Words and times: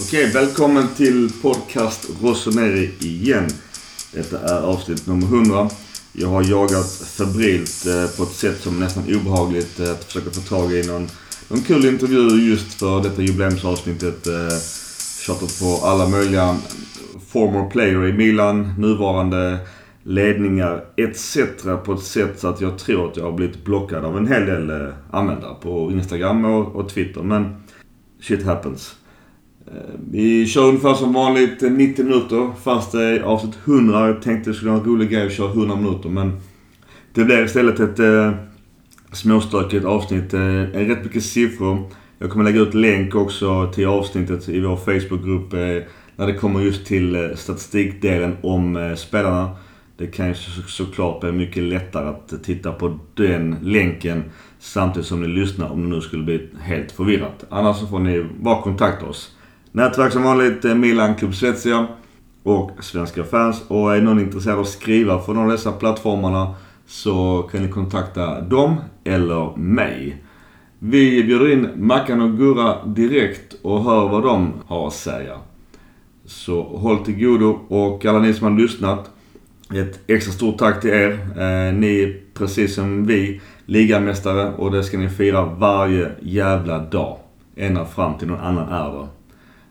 Okej, 0.00 0.30
välkommen 0.34 0.88
till 0.96 1.30
podcast 1.42 2.10
Rosemary 2.22 2.90
igen. 2.98 3.48
Detta 4.12 4.38
är 4.38 4.62
avsnitt 4.62 5.06
nummer 5.06 5.26
100. 5.26 5.70
Jag 6.12 6.28
har 6.28 6.44
jagat 6.50 6.92
febrilt 6.92 7.86
eh, 7.86 8.16
på 8.16 8.22
ett 8.22 8.32
sätt 8.32 8.60
som 8.60 8.76
är 8.76 8.80
nästan 8.80 9.04
obehagligt 9.14 9.80
eh, 9.80 9.90
att 9.90 10.04
försöka 10.04 10.30
få 10.30 10.40
tag 10.40 10.72
i 10.72 10.86
någon, 10.86 11.08
någon 11.48 11.62
kul 11.62 11.84
intervju 11.84 12.50
just 12.50 12.74
för 12.74 13.02
detta 13.02 13.22
jubileumsavsnittet. 13.22 14.26
Eh, 14.26 14.58
tjatat 15.26 15.60
på 15.60 15.86
alla 15.86 16.08
möjliga 16.08 16.56
former 17.28 17.70
player 17.70 18.08
i 18.08 18.12
Milan, 18.12 18.74
nuvarande 18.78 19.58
ledningar 20.02 20.84
etc. 20.96 21.38
på 21.84 21.92
ett 21.92 22.02
sätt 22.02 22.40
så 22.40 22.48
att 22.48 22.60
jag 22.60 22.78
tror 22.78 23.10
att 23.10 23.16
jag 23.16 23.24
har 23.24 23.32
blivit 23.32 23.64
blockad 23.64 24.04
av 24.04 24.16
en 24.16 24.26
hel 24.26 24.46
del 24.46 24.92
användare 25.10 25.54
på 25.62 25.90
Instagram 25.92 26.44
och, 26.44 26.76
och 26.76 26.88
Twitter. 26.88 27.22
Men 27.22 27.62
shit 28.20 28.44
happens. 28.44 28.94
Eh, 29.66 29.94
vi 30.10 30.46
kör 30.46 30.68
ungefär 30.68 30.94
som 30.94 31.12
vanligt 31.12 31.62
eh, 31.62 31.70
90 31.70 32.04
minuter 32.04 32.50
fast 32.62 32.92
det 32.92 33.02
är 33.02 33.20
avsnitt 33.20 33.58
100. 33.64 34.06
Jag 34.06 34.22
tänkte 34.22 34.50
det 34.50 34.54
skulle 34.54 34.70
vara 34.70 34.80
en 34.80 34.86
rolig 34.86 35.10
grej 35.10 35.26
att 35.26 35.32
köra 35.32 35.50
100 35.50 35.76
minuter 35.76 36.08
men 36.08 36.40
det 37.14 37.24
blev 37.24 37.44
istället 37.44 37.80
ett 37.80 37.98
eh, 37.98 38.32
småstökigt 39.12 39.84
avsnitt. 39.84 40.34
Eh, 40.34 40.40
är 40.40 40.84
rätt 40.84 41.04
mycket 41.04 41.24
siffror. 41.24 41.90
Jag 42.18 42.30
kommer 42.30 42.44
lägga 42.44 42.60
ut 42.60 42.74
länk 42.74 43.14
också 43.14 43.72
till 43.74 43.86
avsnittet 43.86 44.48
i 44.48 44.60
vår 44.60 44.76
Facebookgrupp 44.76 45.52
eh, 45.52 45.88
när 46.16 46.26
det 46.26 46.34
kommer 46.34 46.60
just 46.60 46.86
till 46.86 47.14
eh, 47.14 47.34
statistikdelen 47.34 48.36
om 48.40 48.76
eh, 48.76 48.94
spelarna. 48.94 49.50
Det 49.96 50.06
kan 50.06 50.28
ju 50.28 50.34
så, 50.34 50.62
såklart 50.62 51.20
bli 51.20 51.32
mycket 51.32 51.62
lättare 51.62 52.08
att 52.08 52.44
titta 52.44 52.72
på 52.72 52.98
den 53.14 53.56
länken 53.62 54.24
samtidigt 54.58 55.06
som 55.06 55.22
ni 55.22 55.28
lyssnar 55.28 55.70
om 55.70 55.82
det 55.82 55.96
nu 55.96 56.00
skulle 56.00 56.24
bli 56.24 56.48
helt 56.60 56.92
förvirrat. 56.92 57.44
Annars 57.48 57.76
så 57.76 57.86
får 57.86 57.98
ni 57.98 58.26
bara 58.40 58.62
kontakta 58.62 59.06
oss. 59.06 59.36
Nätverk 59.74 60.12
som 60.12 60.22
vanligt 60.22 60.64
eh, 60.64 60.74
Milan 60.74 61.14
Club 61.14 61.34
Svezia 61.34 61.86
och 62.42 62.70
Svenska 62.80 63.24
fans. 63.24 63.62
Och 63.68 63.96
är 63.96 64.00
någon 64.00 64.20
intresserad 64.20 64.54
av 64.56 64.60
att 64.60 64.68
skriva 64.68 65.18
för 65.18 65.34
någon 65.34 65.44
av 65.44 65.50
dessa 65.50 65.72
plattformarna 65.72 66.54
så 66.86 67.48
kan 67.52 67.62
ni 67.62 67.68
kontakta 67.68 68.40
dem 68.40 68.76
eller 69.04 69.56
mig. 69.56 70.22
Vi 70.78 71.24
bjuder 71.24 71.52
in 71.52 71.68
Mackan 71.76 72.20
och 72.20 72.38
Gurra 72.38 72.84
direkt 72.86 73.54
och 73.62 73.84
hör 73.84 74.08
vad 74.08 74.22
de 74.22 74.52
har 74.66 74.86
att 74.86 74.92
säga. 74.92 75.38
Så 76.24 76.62
håll 76.62 77.04
till 77.04 77.24
godo 77.24 77.58
och 77.68 78.04
alla 78.04 78.18
ni 78.18 78.34
som 78.34 78.52
har 78.52 78.60
lyssnat. 78.60 79.10
Ett 79.74 80.00
extra 80.06 80.32
stort 80.32 80.58
tack 80.58 80.80
till 80.80 80.90
er. 80.90 81.10
Eh, 81.12 81.74
ni 81.74 82.02
är 82.02 82.20
precis 82.34 82.74
som 82.74 83.06
vi 83.06 83.40
ligamästare 83.66 84.52
och 84.52 84.70
det 84.70 84.84
ska 84.84 84.98
ni 84.98 85.08
fira 85.08 85.44
varje 85.44 86.10
jävla 86.20 86.78
dag. 86.78 87.16
Ända 87.56 87.84
fram 87.84 88.18
till 88.18 88.28
någon 88.28 88.40
annan 88.40 88.68
är 88.68 88.98
det. 88.98 89.08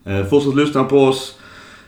Eh, 0.05 0.25
fortsätt 0.25 0.55
lyssna 0.55 0.83
på 0.83 0.97
oss 0.97 1.39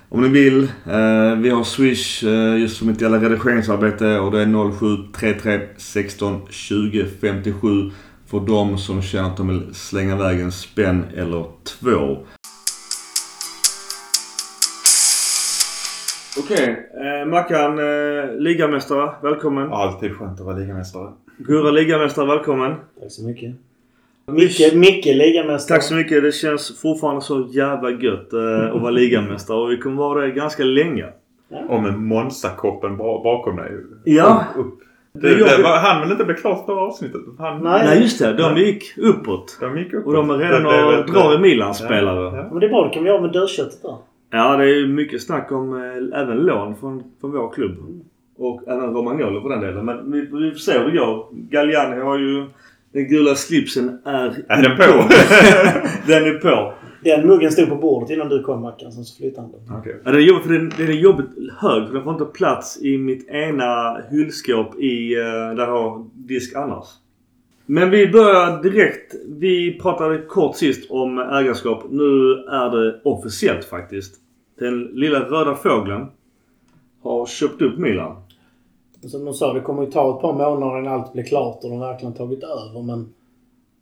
om 0.10 0.22
ni 0.22 0.30
vill. 0.30 0.64
Eh, 0.64 1.36
vi 1.38 1.50
har 1.50 1.64
Swish 1.64 2.24
eh, 2.24 2.62
just 2.62 2.78
som 2.78 2.90
ett 2.90 3.02
jävla 3.02 3.18
redigeringsarbete 3.18 4.20
och 4.20 4.32
det 4.32 4.42
är 4.42 4.72
0733 5.14 5.60
16 5.78 6.42
20 6.50 7.06
57 7.22 7.92
för 8.26 8.40
de 8.40 8.78
som 8.78 9.02
känner 9.02 9.30
att 9.30 9.38
de 9.38 9.48
vill 9.48 9.74
slänga 9.74 10.16
iväg 10.16 10.40
en 10.40 10.52
spänn 10.52 11.06
eller 11.16 11.46
två. 11.64 12.18
Okej, 16.40 16.90
eh, 17.04 17.30
Mackan, 17.30 17.80
eh, 17.80 18.36
ligamästare, 18.38 19.12
välkommen. 19.24 19.74
Alltid 19.74 20.16
skönt 20.16 20.40
att 20.40 20.46
vara 20.46 20.58
ligamästare. 20.58 21.12
Gurra, 21.38 21.72
ligamästare, 21.72 22.28
välkommen. 22.28 22.72
Tack 23.00 23.12
så 23.12 23.28
mycket. 23.28 23.56
Micke, 24.26 24.74
Micke 24.74 25.06
ligamästare. 25.06 25.78
Tack 25.78 25.84
så 25.84 25.94
mycket. 25.94 26.24
Det 26.24 26.32
känns 26.32 26.82
fortfarande 26.82 27.22
så 27.22 27.48
jävla 27.52 27.90
gött 27.90 28.34
eh, 28.34 28.76
att 28.76 28.82
vara 28.82 28.92
ligamästare 28.92 29.58
och 29.58 29.72
vi 29.72 29.78
kommer 29.78 29.98
vara 29.98 30.22
det 30.22 30.32
ganska 30.32 30.64
länge. 30.64 31.06
Och 31.70 31.82
med 31.82 31.94
Monza-koppen 32.00 32.98
bakom 32.98 33.56
dig. 33.56 33.72
Ja. 34.04 34.46
Upp. 34.58 34.80
Det 35.14 35.36
Det, 35.36 35.64
var, 35.64 35.78
han 35.78 36.02
väl 36.02 36.12
inte 36.12 36.24
bli 36.24 36.36
klart 36.36 36.66
för 36.66 36.74
avsnittet? 36.74 37.22
Han, 37.38 37.64
Nej. 37.64 37.86
Nej 37.86 38.02
just 38.02 38.20
det, 38.20 38.34
de 38.34 38.58
gick 38.58 38.98
uppåt. 38.98 39.58
De 39.62 39.78
gick 39.78 39.94
upp. 39.94 40.08
Och 40.08 40.14
de 40.14 40.30
är 40.30 40.38
redan 40.38 40.66
och 40.66 41.06
drar 41.12 41.36
i 41.36 41.38
Milan-spelare. 41.38 42.20
Ja, 42.20 42.32
Ja, 42.32 42.38
ja. 42.38 42.48
Men 42.52 42.60
det 42.60 42.66
är 42.66 42.70
bra, 42.70 42.84
då 42.84 42.90
kan 42.90 43.04
vi 43.04 43.10
ha 43.10 43.22
med 43.22 43.32
dödköttet 43.32 43.82
där. 43.82 44.58
det 44.58 44.64
är 44.64 44.76
ju 44.76 44.88
mycket 44.88 45.24
snack 45.24 45.52
om 45.52 45.74
eh, 45.74 46.22
även 46.22 46.38
lån 46.38 46.76
från, 46.76 47.04
från 47.22 47.32
vår 47.32 47.54
klubb. 47.54 48.04
Och 48.38 48.68
även 48.68 48.94
Romagnolo 48.94 49.42
på 49.42 49.50
den 49.50 49.62
delen. 49.62 49.86
Men 49.86 50.12
vi, 50.12 50.22
vi 50.22 50.52
får 50.52 50.60
se 50.60 50.80
hur 50.80 50.92
det 50.92 50.98
går. 50.98 51.28
Galliani 51.32 52.02
har 52.02 52.18
ju... 52.18 52.46
Den 52.94 53.08
gula 53.08 53.36
slipsen 53.36 54.00
är... 54.06 54.46
Är 54.48 54.62
den 54.62 54.78
på? 54.78 54.84
den 56.08 56.24
är 56.24 56.40
på. 56.40 56.74
Den 57.04 57.28
muggen 57.28 57.52
stod 57.52 57.70
på 57.70 57.76
bordet 57.76 58.10
innan 58.10 58.30
du 58.30 58.44
kom 58.44 58.62
Mackan. 58.62 58.92
Sen 58.92 59.06
så 59.06 59.18
flyttade 59.18 59.42
han 59.42 59.52
den. 59.52 59.78
Okej. 59.78 60.02
Ja, 60.04 60.12
den 60.12 60.20
är 60.20 60.26
jobbigt 60.26 60.44
för 60.44 60.54
den, 60.54 60.72
den 60.78 60.88
är 60.88 60.92
jobbigt 60.92 61.26
hög 61.60 61.88
för 61.88 61.94
den 61.94 62.04
får 62.04 62.14
inte 62.14 62.26
plats 62.26 62.82
i 62.82 62.98
mitt 62.98 63.30
ena 63.30 64.02
hyllskåp 64.12 64.80
i, 64.80 65.16
eh, 65.16 65.22
där 65.56 65.58
jag 65.58 65.68
har 65.68 66.06
disk 66.14 66.56
annars. 66.56 66.86
Men 67.66 67.90
vi 67.90 68.08
börjar 68.08 68.64
direkt. 68.64 69.16
Vi 69.28 69.80
pratade 69.82 70.18
kort 70.18 70.56
sist 70.56 70.92
om 70.92 71.20
ägarskap. 71.20 71.86
Nu 71.90 72.32
är 72.52 72.78
det 72.78 73.02
officiellt 73.04 73.66
faktiskt. 73.66 74.16
Den 74.60 74.84
lilla 74.84 75.20
röda 75.20 75.56
fågeln 75.56 76.06
har 77.04 77.26
köpt 77.26 77.62
upp 77.62 77.78
Milan. 77.78 78.23
Som 79.10 79.26
de 79.26 79.34
sa, 79.34 79.54
det 79.54 79.62
kommer 79.62 79.84
ju 79.84 79.92
ta 79.92 80.16
ett 80.16 80.22
par 80.22 80.34
månader 80.34 80.80
innan 80.80 80.94
allt 80.94 81.14
blir 81.14 81.24
klart 81.24 81.64
och 81.64 81.70
de 81.70 81.80
verkligen 81.80 82.14
tagit 82.14 82.44
över. 82.44 82.84
Men 82.84 83.14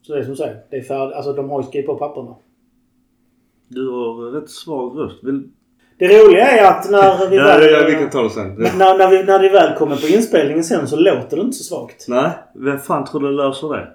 så 0.02 0.14
det 0.14 0.20
är 0.20 0.24
som 0.24 0.36
säger, 0.36 0.62
det 0.70 0.78
är 0.78 0.82
färdigt. 0.82 1.16
Alltså 1.16 1.34
de 1.34 1.50
har 1.50 1.62
ju 1.62 1.68
skrivit 1.68 1.88
på 1.88 1.96
papperna. 1.96 2.36
Du 3.68 3.90
har 3.90 4.32
rätt 4.32 4.50
svag 4.50 5.00
röst. 5.00 5.24
Vill... 5.24 5.44
Det 5.98 6.08
roliga 6.08 6.48
är 6.48 6.72
att 6.72 6.92
när 6.92 7.30
vi 7.30 7.38
väl... 7.38 7.72
ja, 7.72 7.86
vi 7.88 7.94
kan 7.94 8.10
ta 8.10 8.24
det 8.24 8.30
sen. 8.30 8.54
När, 8.54 8.98
när, 8.98 9.10
vi, 9.10 9.24
när 9.24 9.40
det 9.40 9.50
väl 9.50 9.78
kommer 9.78 9.96
på 9.96 10.08
inspelningen 10.08 10.64
sen 10.64 10.88
så 10.88 10.96
låter 10.96 11.38
det 11.38 11.42
inte 11.42 11.58
så 11.58 11.64
svagt. 11.64 12.06
Nej, 12.08 12.30
vem 12.56 12.80
fan 12.80 13.06
tror 13.06 13.22
du 13.22 13.32
löser 13.32 13.70
det? 13.70 13.88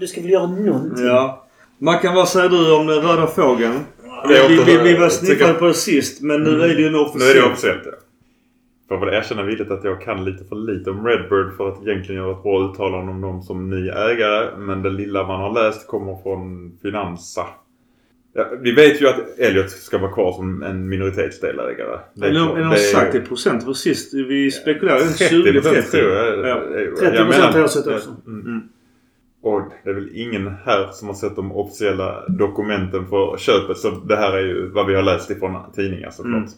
Du 0.00 0.06
ska 0.06 0.20
väl 0.20 0.30
göra 0.30 0.46
någonting? 0.46 1.06
Ja. 1.06 1.46
Mackan, 1.78 2.14
vad 2.14 2.28
säger 2.28 2.48
du 2.48 2.74
om 2.74 2.86
den 2.86 3.00
röda 3.00 3.26
fågeln? 3.26 3.78
Vi, 4.28 4.34
vi, 4.48 4.64
vi, 4.64 4.78
vi 4.78 4.94
var 4.94 5.02
jag 5.02 5.12
sniffade 5.12 5.54
på 5.54 5.66
det 5.66 5.74
sist 5.74 6.22
men 6.22 6.42
nu 6.42 6.62
är 6.62 6.68
det 6.68 6.82
ju 6.82 6.90
nog 6.90 7.06
Nu 7.14 7.24
är 7.24 7.34
det 7.34 7.52
officiellt 7.52 7.82
ja. 7.84 7.92
Får 8.90 8.98
väl 9.06 9.14
erkänna 9.14 9.42
villigt 9.42 9.70
att 9.70 9.84
jag 9.84 10.00
kan 10.00 10.24
lite 10.24 10.44
för 10.44 10.56
lite 10.56 10.90
om 10.90 11.06
Redbird 11.06 11.56
för 11.56 11.68
att 11.68 11.82
egentligen 11.86 12.22
göra 12.22 12.32
ett 12.36 12.42
bra 12.42 12.70
uttalande 12.70 13.12
om 13.12 13.20
dem 13.20 13.42
som 13.42 13.70
ny 13.70 13.88
ägare. 13.88 14.56
Men 14.58 14.82
det 14.82 14.90
lilla 14.90 15.26
man 15.26 15.40
har 15.40 15.52
läst 15.54 15.86
kommer 15.86 16.16
från 16.22 16.72
Finanza. 16.82 17.46
Ja, 18.32 18.46
vi 18.60 18.72
vet 18.72 19.02
ju 19.02 19.08
att 19.08 19.38
Elliot 19.38 19.70
ska 19.70 19.98
vara 19.98 20.12
kvar 20.12 20.32
som 20.32 20.62
en 20.62 20.88
minoritetsdelägare. 20.88 21.98
Det 22.14 22.26
det 22.30 22.38
någon 22.38 22.54
Det 22.58 22.74
är- 22.74 22.76
sagt 22.76 23.14
i 23.14 23.20
procent? 23.20 23.64
För 23.64 23.72
sist 23.72 24.14
vi 24.14 24.50
spekulerade 24.50 25.00
30 25.04 25.52
procent 25.52 25.74
20-30. 25.76 25.90
tror 25.90 26.12
jag. 26.12 26.38
Ja. 26.38 26.56
är- 26.56 26.86
30% 26.96 27.14
jag 27.14 27.28
menar- 27.28 27.52
har 27.52 27.58
jag 27.60 27.70
sett 27.70 27.86
också. 27.86 28.10
Mm. 28.26 28.40
Mm. 28.46 28.60
Och 29.42 29.62
det 29.84 29.90
är 29.90 29.94
väl 29.94 30.10
ingen 30.14 30.46
här 30.64 30.88
som 30.92 31.08
har 31.08 31.14
sett 31.14 31.36
de 31.36 31.52
officiella 31.52 32.24
dokumenten 32.28 33.06
för 33.06 33.36
köpet. 33.38 33.76
Så 33.78 33.90
det 33.90 34.16
här 34.16 34.32
är 34.36 34.42
ju 34.42 34.68
vad 34.68 34.86
vi 34.86 34.94
har 34.94 35.02
läst 35.02 35.30
ifrån 35.30 35.56
tidningar 35.76 36.10
såklart. 36.10 36.34
Mm. 36.36 36.48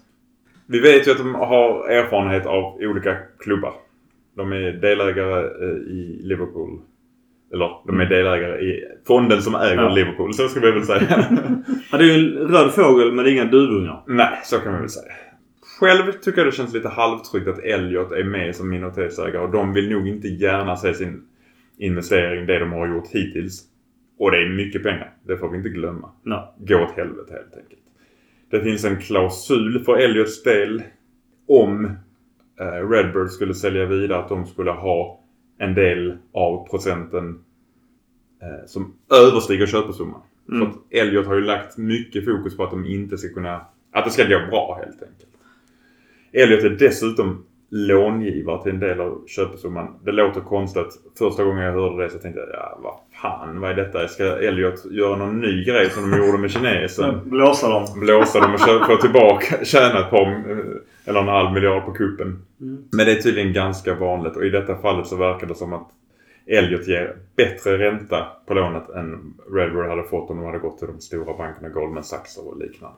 Vi 0.72 0.80
vet 0.80 1.06
ju 1.06 1.10
att 1.10 1.18
de 1.18 1.34
har 1.34 1.88
erfarenhet 1.88 2.46
av 2.46 2.74
olika 2.80 3.16
klubbar. 3.38 3.72
De 4.36 4.52
är 4.52 4.72
delägare 4.72 5.40
eh, 5.40 5.76
i 5.76 6.20
Liverpool. 6.22 6.80
Eller 7.52 7.70
de 7.86 8.00
är 8.00 8.06
delägare 8.06 8.60
i 8.60 8.84
fonden 9.06 9.42
som 9.42 9.54
äger. 9.54 9.82
Ja. 9.82 9.88
Liverpool. 9.88 10.34
Så 10.34 10.48
ska 10.48 10.60
vi 10.60 10.70
väl 10.70 10.84
säga. 10.84 11.00
Ja, 11.92 11.98
det 11.98 12.04
är 12.04 12.08
ju 12.08 12.14
en 12.14 12.48
röd 12.48 12.72
fågel 12.72 13.12
men 13.12 13.26
inga 13.26 13.44
duvungar. 13.44 14.02
Nej, 14.06 14.40
så 14.44 14.58
kan 14.58 14.72
man 14.72 14.80
väl 14.80 14.90
säga. 14.90 15.12
Själv 15.80 16.12
tycker 16.12 16.38
jag 16.38 16.46
det 16.46 16.56
känns 16.56 16.74
lite 16.74 16.88
halvtryggt 16.88 17.48
att 17.48 17.58
Elliot 17.58 18.12
är 18.12 18.24
med 18.24 18.56
som 18.56 18.70
minoritetsägare 18.70 19.38
och 19.38 19.50
de 19.50 19.72
vill 19.72 19.90
nog 19.90 20.08
inte 20.08 20.28
gärna 20.28 20.76
se 20.76 20.94
sin 20.94 21.22
investering, 21.78 22.46
det 22.46 22.58
de 22.58 22.72
har 22.72 22.88
gjort 22.88 23.08
hittills. 23.10 23.62
Och 24.18 24.30
det 24.30 24.36
är 24.36 24.48
mycket 24.48 24.82
pengar. 24.82 25.12
Det 25.26 25.36
får 25.36 25.48
vi 25.48 25.56
inte 25.56 25.68
glömma. 25.68 26.10
Nej. 26.22 26.40
Gå 26.58 26.82
åt 26.84 26.96
helvete 26.96 27.32
helt 27.32 27.56
enkelt. 27.56 27.81
Det 28.52 28.60
finns 28.60 28.84
en 28.84 29.00
klausul 29.00 29.84
för 29.84 29.96
Elliots 29.96 30.42
del 30.42 30.82
om 31.48 31.84
eh, 32.60 32.88
Redbird 32.88 33.30
skulle 33.30 33.54
sälja 33.54 33.86
vidare 33.86 34.18
att 34.18 34.28
de 34.28 34.46
skulle 34.46 34.70
ha 34.70 35.20
en 35.58 35.74
del 35.74 36.16
av 36.32 36.68
procenten 36.68 37.44
eh, 38.42 38.66
som 38.66 38.94
överstiger 39.12 39.66
köpesumman. 39.66 40.20
Mm. 40.48 40.60
För 40.60 40.66
att 40.66 40.76
Elliot 40.90 41.26
har 41.26 41.34
ju 41.34 41.40
lagt 41.40 41.76
mycket 41.76 42.24
fokus 42.24 42.56
på 42.56 42.64
att 42.64 42.70
de 42.70 42.86
inte 42.86 43.18
ska 43.18 43.28
kunna... 43.28 43.66
Att 43.92 44.04
det 44.04 44.10
ska 44.10 44.24
gå 44.24 44.46
bra 44.50 44.80
helt 44.84 45.02
enkelt. 45.02 45.30
Elliot 46.32 46.64
är 46.64 46.70
dessutom 46.70 47.44
långivare 47.74 48.62
till 48.62 48.72
en 48.72 48.80
del 48.80 49.00
av 49.00 49.24
köpesumman. 49.26 49.86
Det 50.04 50.12
låter 50.12 50.40
konstigt. 50.40 51.00
Första 51.18 51.44
gången 51.44 51.64
jag 51.64 51.72
hörde 51.72 52.02
det 52.02 52.10
så 52.10 52.18
tänkte 52.18 52.40
jag, 52.40 52.48
ja 52.52 52.78
vad 52.82 52.94
fan, 53.22 53.60
vad 53.60 53.70
är 53.70 53.74
detta? 53.74 54.08
Ska 54.08 54.24
Elliot 54.24 54.90
göra 54.90 55.16
någon 55.16 55.40
ny 55.40 55.64
grej 55.64 55.90
som 55.90 56.10
de 56.10 56.18
gjorde 56.18 56.38
med 56.38 56.50
kinesen? 56.50 57.20
Blåsa 57.24 57.68
dem. 57.68 57.86
Blåsa 57.96 58.40
dem 58.40 58.54
och 58.54 58.86
få 58.86 58.96
tillbaka, 58.96 59.64
tjäna 59.64 60.00
ett 60.00 60.10
par, 60.10 60.44
eller 61.04 61.20
en 61.20 61.28
halv 61.28 61.52
miljard 61.52 61.84
på 61.84 61.92
kuppen. 61.92 62.42
Mm. 62.60 62.84
Men 62.92 63.06
det 63.06 63.12
är 63.12 63.22
tydligen 63.22 63.52
ganska 63.52 63.94
vanligt 63.94 64.36
och 64.36 64.44
i 64.44 64.50
detta 64.50 64.76
fallet 64.76 65.06
så 65.06 65.16
verkar 65.16 65.46
det 65.46 65.54
som 65.54 65.72
att 65.72 65.88
Elliot 66.46 66.88
ger 66.88 67.16
bättre 67.36 67.78
ränta 67.78 68.26
på 68.46 68.54
lånet 68.54 68.90
än 68.90 69.34
Redbird 69.52 69.86
hade 69.86 70.04
fått 70.04 70.30
om 70.30 70.36
de 70.36 70.46
hade 70.46 70.58
gått 70.58 70.78
till 70.78 70.88
de 70.88 71.00
stora 71.00 71.36
bankerna 71.36 71.68
Goldman 71.68 72.04
Sachs 72.04 72.38
och 72.38 72.58
liknande. 72.58 72.96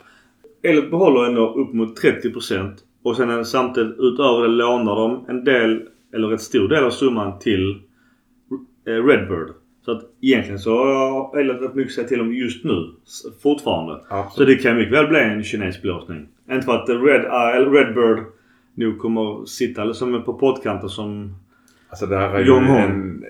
Elliot 0.63 0.91
behåller 0.91 1.25
ändå 1.25 1.55
upp 1.55 1.73
mot 1.73 2.03
30% 2.03 2.73
och 3.05 3.17
sen 3.17 3.45
samtidigt 3.45 3.97
utöver 3.99 4.43
det 4.43 4.49
lånar 4.49 4.97
de 4.97 5.25
en 5.29 5.45
del, 5.45 5.83
eller 6.15 6.29
rätt 6.29 6.41
stor 6.41 6.69
del 6.69 6.85
av 6.85 6.91
summan 6.91 7.39
till 7.39 7.81
eh, 8.87 9.07
Redbird. 9.07 9.49
Så 9.85 9.93
att 9.93 10.03
egentligen 10.21 10.59
så 10.59 10.85
har 10.85 11.39
Elliot 11.39 11.63
rätt 11.63 11.75
mycket 11.75 11.91
att 11.91 11.95
säga 11.95 12.09
till 12.09 12.21
om 12.21 12.35
just 12.35 12.65
nu. 12.65 12.91
Fortfarande. 13.43 14.01
Absolut. 14.09 14.33
Så 14.33 14.45
det 14.45 14.69
kan 14.69 14.77
mycket 14.77 14.93
väl 14.93 15.07
bli 15.07 15.21
en 15.21 15.45
kinesblåsning. 15.45 16.29
Inte 16.51 16.67
för 16.67 16.73
att 16.73 16.89
Red, 16.89 17.25
äh, 17.25 17.57
eller 17.57 17.71
Redbird 17.71 18.25
nu 18.75 18.95
kommer 18.95 19.45
sitta 19.45 19.95
som 19.95 20.23
på 20.23 20.35
pottkanten 20.35 20.89
som... 20.89 21.35
Alltså 21.89 22.07
det 22.07 22.17
här 22.17 22.35
är 22.35 22.45
ju 22.45 22.53
en 22.53 23.25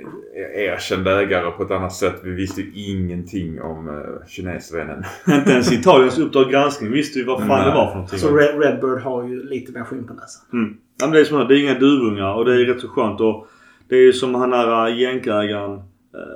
erkänd 0.54 1.08
ägare 1.08 1.50
på 1.50 1.62
ett 1.62 1.70
annat 1.70 1.92
sätt. 1.92 2.20
Vi 2.24 2.30
visste 2.30 2.60
ju 2.60 2.70
ingenting 2.74 3.62
om 3.62 3.88
uh, 3.88 4.26
kinesvännen. 4.28 5.04
Inte 5.28 5.50
ens 5.50 5.72
Italiens 5.72 6.18
Uppdrag 6.18 6.50
granskning 6.50 6.92
visste 6.92 7.18
ju 7.18 7.24
vad 7.24 7.38
fan 7.38 7.48
Nej. 7.48 7.68
det 7.68 7.74
var 7.74 7.86
för 7.86 7.94
någonting. 7.94 8.18
Så 8.18 8.36
Red, 8.36 8.60
Redbird 8.62 8.98
har 9.02 9.28
ju 9.28 9.42
lite 9.42 9.72
mer 9.72 9.84
skinn 9.84 10.06
på 10.06 10.14
näsan. 10.14 10.42
Mm. 10.52 10.76
Ja, 11.00 11.06
men 11.06 11.12
det 11.14 11.20
är 11.20 11.24
som 11.24 11.40
att 11.40 11.48
det 11.48 11.54
är 11.58 11.62
inga 11.62 11.78
duvungar 11.78 12.34
och 12.34 12.44
det 12.44 12.54
är 12.54 12.64
rätt 12.64 12.80
så 12.80 12.88
skönt. 12.88 13.20
Och 13.20 13.46
det 13.88 13.96
är 13.96 14.00
ju 14.00 14.12
som 14.12 14.34
han 14.34 14.52
här 14.52 14.88
äh, 14.88 15.00
jänkägaren. 15.00 15.72
äh, 15.72 15.80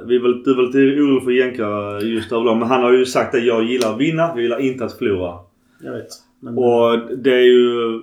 Vi 0.06 0.16
är 0.16 0.22
väl, 0.22 0.42
du 0.42 0.50
är 0.50 0.56
väl 0.56 0.66
lite 0.66 0.78
orolig 0.78 1.24
för 1.24 1.30
jänkare 1.30 2.00
just 2.04 2.32
överlag. 2.32 2.56
Men 2.56 2.68
han 2.68 2.82
har 2.82 2.92
ju 2.92 3.06
sagt 3.06 3.34
att 3.34 3.44
jag 3.44 3.62
gillar 3.64 3.92
att 3.94 4.00
vinna. 4.00 4.22
Jag 4.34 4.40
gillar 4.42 4.60
inte 4.60 4.84
att 4.84 4.92
förlora. 4.92 5.34
Jag 5.82 5.92
vet. 5.92 6.08
Men, 6.40 6.58
Och 6.58 6.98
det 7.18 7.34
är 7.34 7.44
ju... 7.44 8.00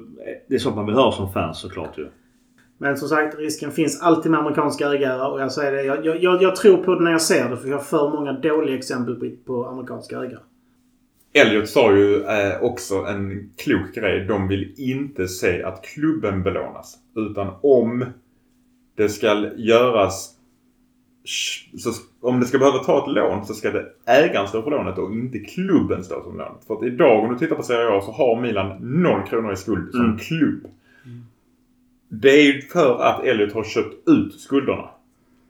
Det 0.50 0.56
är 0.56 0.60
sånt 0.60 0.76
man 0.76 0.86
vill 0.86 0.96
höra 0.96 1.12
som 1.12 1.34
fans 1.34 1.60
såklart 1.60 1.98
ju. 1.98 2.08
Men 2.78 2.98
som 2.98 3.10
sagt, 3.10 3.40
risken 3.40 3.72
finns 3.72 4.02
alltid 4.02 4.32
med 4.32 4.40
amerikanska 4.40 4.88
ägare. 4.88 5.32
Och 5.32 5.42
jag 5.42 5.52
säger 5.52 5.72
det, 5.72 5.84
jag, 5.84 6.06
jag, 6.24 6.42
jag, 6.44 6.56
tror 6.56 6.78
på 6.78 6.96
det 6.96 7.04
när 7.04 7.12
jag 7.12 7.22
ser 7.22 7.50
det. 7.50 7.58
För 7.58 7.68
jag 7.68 7.78
har 7.78 7.84
för 7.84 8.10
många 8.10 8.34
dåliga 8.34 8.76
exempel 8.76 9.16
på, 9.16 9.30
på 9.46 9.66
amerikanska 9.66 10.18
ägare. 10.18 10.40
Elliot 11.34 11.70
sa 11.70 11.96
ju 11.96 12.24
eh, 12.24 12.64
också 12.64 12.96
en 12.96 13.50
klok 13.58 13.96
grej. 13.96 14.26
De 14.26 14.48
vill 14.48 14.74
inte 14.78 15.28
se 15.28 15.64
att 15.64 15.86
klubben 15.86 16.44
belånas. 16.44 16.98
Utan 17.16 17.48
om 17.62 18.06
det 18.96 19.10
ska 19.10 19.50
göras... 19.56 20.32
Så, 21.78 21.92
om 22.22 22.40
det 22.40 22.46
ska 22.46 22.58
behöva 22.58 22.78
ta 22.78 23.04
ett 23.04 23.16
lån 23.16 23.46
så 23.46 23.54
ska 23.54 23.72
det 23.72 23.86
ägaren 24.06 24.48
stå 24.48 24.62
för 24.62 24.72
lånet 24.72 24.98
och 24.98 25.12
inte 25.12 25.40
klubben 25.40 26.04
stå 26.04 26.24
som 26.24 26.38
lånet. 26.38 26.64
För 26.68 26.74
att 26.76 26.84
idag 26.84 27.24
om 27.24 27.34
du 27.34 27.40
tittar 27.40 27.56
på 27.56 27.64
Serie 27.64 27.98
A 27.98 28.02
så 28.02 28.12
har 28.12 28.42
Milan 28.42 28.78
noll 29.02 29.28
kronor 29.28 29.54
i 29.54 29.56
skuld 29.56 29.92
som 29.92 30.06
Mm. 30.06 30.18
klubb. 30.18 30.68
Det 32.22 32.30
är 32.30 32.44
ju 32.44 32.62
för 32.62 33.02
att 33.02 33.24
Elliot 33.24 33.54
har 33.54 33.64
köpt 33.64 34.10
ut 34.10 34.40
skulderna. 34.40 34.90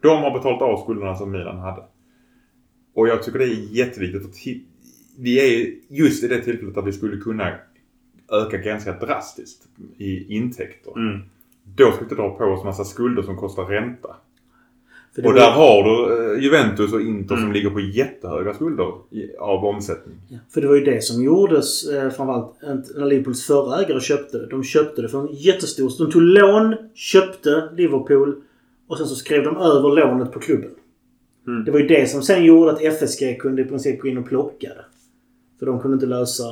De 0.01 0.23
har 0.23 0.31
betalat 0.37 0.61
av 0.61 0.83
skulderna 0.83 1.15
som 1.15 1.31
Milan 1.31 1.57
hade. 1.59 1.83
Och 2.93 3.07
jag 3.07 3.23
tycker 3.23 3.39
det 3.39 3.45
är 3.45 3.75
jätteviktigt. 3.75 4.35
Ti- 4.45 4.61
vi 5.17 5.39
är 5.39 5.73
just 5.89 6.23
i 6.23 6.27
det 6.27 6.41
tillfället 6.41 6.75
där 6.75 6.81
vi 6.81 6.91
skulle 6.91 7.17
kunna 7.17 7.53
öka 8.31 8.57
ganska 8.57 8.93
drastiskt 8.93 9.67
i 9.97 10.35
intäkter. 10.35 10.97
Mm. 10.97 11.21
Då 11.63 11.91
ska 11.91 11.99
vi 11.99 12.03
inte 12.03 12.15
dra 12.15 12.29
på 12.29 12.43
oss 12.43 12.63
massa 12.63 12.83
skulder 12.83 13.23
som 13.23 13.37
kostar 13.37 13.65
ränta. 13.65 14.15
Det 15.15 15.21
Och 15.21 15.25
var- 15.33 15.33
där 15.39 15.51
har 15.51 15.83
du 15.83 16.33
eh, 16.35 16.43
Juventus 16.43 16.93
och 16.93 17.01
Inter 17.01 17.35
som 17.35 17.43
Mm. 17.43 17.53
ligger 17.53 17.69
på 17.69 17.79
jättehöga 17.79 18.53
skulder 18.53 18.91
av 19.39 19.65
omsättning. 19.65 20.15
Ja, 20.29 20.37
För 20.53 20.61
det 20.61 20.67
var 20.67 20.75
ju 20.75 20.83
det 20.83 21.03
som 21.03 21.23
gjordes 21.23 21.87
eh, 21.89 22.09
framförallt 22.09 22.55
när 22.95 23.05
Liverpools 23.05 23.45
förra 23.45 23.79
ägare 23.83 23.99
köpte 23.99 24.37
det. 24.37 24.47
De 24.47 24.63
köpte 24.63 25.01
det 25.01 25.09
för 25.09 25.19
en 25.27 25.35
jättestor... 25.35 25.91
De 25.97 26.11
tog 26.11 26.21
lån, 26.21 26.75
köpte 26.93 27.69
Liverpool 27.77 28.35
och 28.87 28.97
sen 28.97 29.07
så 29.07 29.15
skrev 29.15 29.43
de 29.43 29.57
över 29.57 29.95
lånet 29.95 30.31
på 30.31 30.39
klubben. 30.39 30.71
Mm. 31.47 31.65
Det 31.65 31.71
var 31.71 31.79
ju 31.79 31.87
det 31.87 32.09
som 32.09 32.21
sen 32.21 32.43
gjorde 32.45 32.71
att 32.71 32.81
FSG 32.81 33.35
kunde 33.39 33.61
i 33.61 33.65
princip 33.65 34.01
gå 34.01 34.07
in 34.07 34.17
och 34.17 34.27
plocka 34.27 34.67
det. 34.69 34.85
För 35.59 35.65
de 35.65 35.79
kunde 35.79 35.95
inte 35.95 36.05
lösa... 36.05 36.43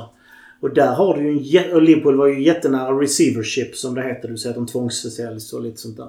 Och 0.60 0.74
där 0.74 0.94
har 0.94 1.16
du 1.16 1.32
ju 1.32 1.58
en 1.58 1.72
Och 1.72 1.82
Liverpool 1.82 2.16
var 2.16 2.26
ju 2.26 2.42
jättenära 2.44 3.00
receivership 3.00 3.76
som 3.76 3.94
det 3.94 4.02
heter. 4.02 4.28
Du 4.28 4.36
säger 4.36 4.50
att 4.50 4.66
de 4.66 4.72
tvångsförsäljs 4.72 5.52
och 5.52 5.62
lite 5.62 5.76
sånt 5.80 5.96
där. 5.96 6.08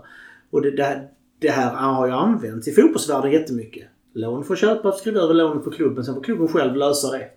Och 0.50 0.62
det, 0.62 0.72
där, 0.72 1.07
det 1.45 1.51
här 1.51 1.75
har 1.75 2.07
ju 2.07 2.13
använts 2.13 2.68
i 2.68 2.71
fotbollsvärlden 2.71 3.31
jättemycket. 3.31 3.88
Lån 4.13 4.44
får 4.44 4.56
köpas, 4.56 5.00
skriv 5.00 5.18
över 5.18 5.33
lånet 5.33 5.63
på 5.63 5.71
klubben. 5.71 6.03
Sen 6.03 6.15
får 6.15 6.24
klubben 6.24 6.47
själv 6.47 6.75
lösa 6.75 7.12
det. 7.18 7.27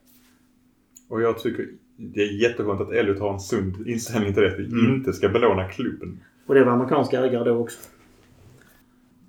Och 1.09 1.23
jag 1.23 1.39
tycker 1.39 1.67
det 1.97 2.21
är 2.23 2.43
jätteskönt 2.43 2.81
att 2.81 2.93
Elliot 2.93 3.19
har 3.21 3.33
en 3.33 3.41
sund 3.41 3.89
inställning 3.89 4.35
till 4.35 4.43
det. 4.43 4.53
Att 4.53 4.59
vi 4.59 4.65
Mm. 4.65 4.95
inte 4.95 5.13
ska 5.13 5.29
belåna 5.29 5.69
klubben. 5.69 6.21
Och 6.47 6.55
det 6.55 6.65
var 6.65 6.73
amerikanska 6.73 7.21
ägare 7.25 7.45
då 7.45 7.57
också. 7.57 7.79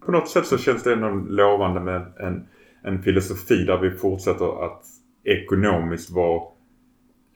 På 0.06 0.12
något 0.12 0.30
sätt 0.30 0.46
så 0.46 0.58
känns 0.58 0.84
det 0.84 0.94
ändå 0.94 1.10
lovande 1.10 1.80
med 1.80 2.14
en, 2.20 2.48
en 2.82 3.02
filosofi 3.04 3.64
där 3.64 3.78
vi 3.78 3.92
fortsätter 3.92 4.66
att 4.66 4.84
ekonomiskt 5.24 6.10
vara 6.12 6.42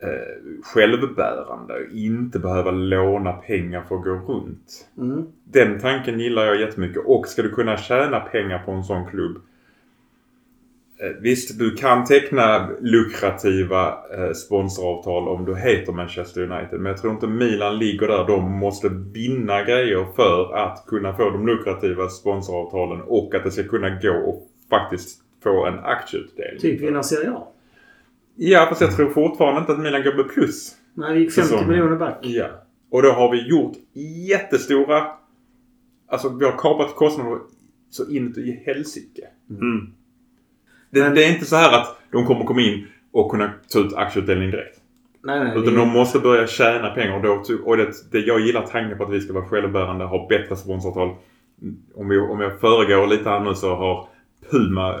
eh, 0.04 0.62
självbärande 0.62 1.74
och 1.74 1.94
inte 1.94 2.38
behöva 2.38 2.70
låna 2.70 3.32
pengar 3.32 3.82
för 3.88 3.94
att 3.94 4.04
gå 4.04 4.10
runt. 4.10 4.88
Mm. 4.98 5.26
Den 5.44 5.80
tanken 5.80 6.20
gillar 6.20 6.44
jag 6.44 6.60
jättemycket. 6.60 7.02
Och 7.06 7.26
ska 7.26 7.42
du 7.42 7.50
kunna 7.50 7.76
tjäna 7.76 8.20
pengar 8.20 8.58
på 8.58 8.72
en 8.72 8.84
sån 8.84 9.06
klubb. 9.06 9.36
Eh, 11.00 11.10
visst, 11.20 11.58
du 11.58 11.74
kan 11.74 12.04
teckna 12.04 12.68
lukrativa 12.80 13.88
eh, 13.88 14.32
sponsoravtal 14.32 15.28
om 15.28 15.44
du 15.44 15.56
heter 15.56 15.92
Manchester 15.92 16.40
United. 16.40 16.80
Men 16.80 16.86
jag 16.86 17.00
tror 17.00 17.12
inte 17.12 17.26
Milan 17.26 17.78
ligger 17.78 18.08
där. 18.08 18.26
De 18.26 18.52
måste 18.52 18.88
vinna 18.88 19.62
grejer 19.62 20.06
för 20.16 20.56
att 20.56 20.84
kunna 20.86 21.16
få 21.16 21.30
de 21.30 21.46
lukrativa 21.46 22.08
sponsoravtalen 22.08 23.00
och 23.00 23.34
att 23.34 23.44
det 23.44 23.50
ska 23.50 23.62
kunna 23.62 23.90
gå 23.90 24.14
och 24.14 24.48
faktiskt 24.70 25.20
få 25.42 25.66
en 25.66 25.78
aktieutdelning. 25.78 26.60
Typ 26.60 26.80
vinna 26.80 27.02
Serie 27.02 27.30
A. 27.30 27.46
Ja, 28.36 28.66
fast 28.68 28.80
jag 28.80 28.96
tror 28.96 29.10
fortfarande 29.10 29.60
inte 29.60 29.72
att 29.72 29.78
Milan 29.78 30.02
går 30.02 30.14
med 30.14 30.28
plus. 30.28 30.74
Nej, 30.94 31.14
vi 31.14 31.20
gick 31.20 31.32
50 31.32 31.48
Säsongen. 31.48 31.68
miljoner 31.70 31.96
back. 31.96 32.18
Ja. 32.22 32.46
Och 32.90 33.02
då 33.02 33.10
har 33.12 33.32
vi 33.32 33.48
gjort 33.48 33.72
jättestora... 34.28 35.06
Alltså 36.08 36.28
vi 36.28 36.44
har 36.44 36.52
kapat 36.58 36.94
kostnader 36.94 37.38
så 37.90 38.10
inuti 38.10 38.40
i 38.40 38.62
helsike. 38.66 39.22
Mm. 39.50 39.86
Det, 40.90 41.00
Men- 41.00 41.14
det 41.14 41.24
är 41.24 41.32
inte 41.32 41.44
så 41.44 41.56
här 41.56 41.78
att 41.80 41.96
de 42.12 42.26
kommer 42.26 42.44
komma 42.44 42.60
in 42.60 42.86
och 43.12 43.30
kunna 43.30 43.50
ta 43.72 43.78
ut 43.78 43.94
aktieutdelning 43.94 44.50
direkt. 44.50 44.80
Nej, 45.22 45.44
nej. 45.44 45.58
Utan 45.58 45.74
de 45.74 45.88
måste 45.88 46.18
börja 46.18 46.46
tjäna 46.46 46.90
pengar. 46.90 47.16
Och, 47.16 47.22
då, 47.22 47.42
och 47.64 47.76
det, 47.76 47.90
det, 48.12 48.18
jag 48.18 48.40
gillar 48.40 48.66
tanken 48.66 48.98
på 48.98 49.04
att 49.04 49.10
vi 49.12 49.20
ska 49.20 49.32
vara 49.32 49.44
självbärande, 49.48 50.04
ha 50.04 50.26
bättre 50.28 50.56
sponsoravtal. 50.56 51.14
Om, 51.94 52.08
vi, 52.08 52.18
om 52.18 52.40
jag 52.40 52.60
föregår 52.60 53.06
lite 53.06 53.28
här 53.28 53.40
nu 53.40 53.54
så 53.54 53.74
har 53.74 54.08
Puma, 54.50 55.00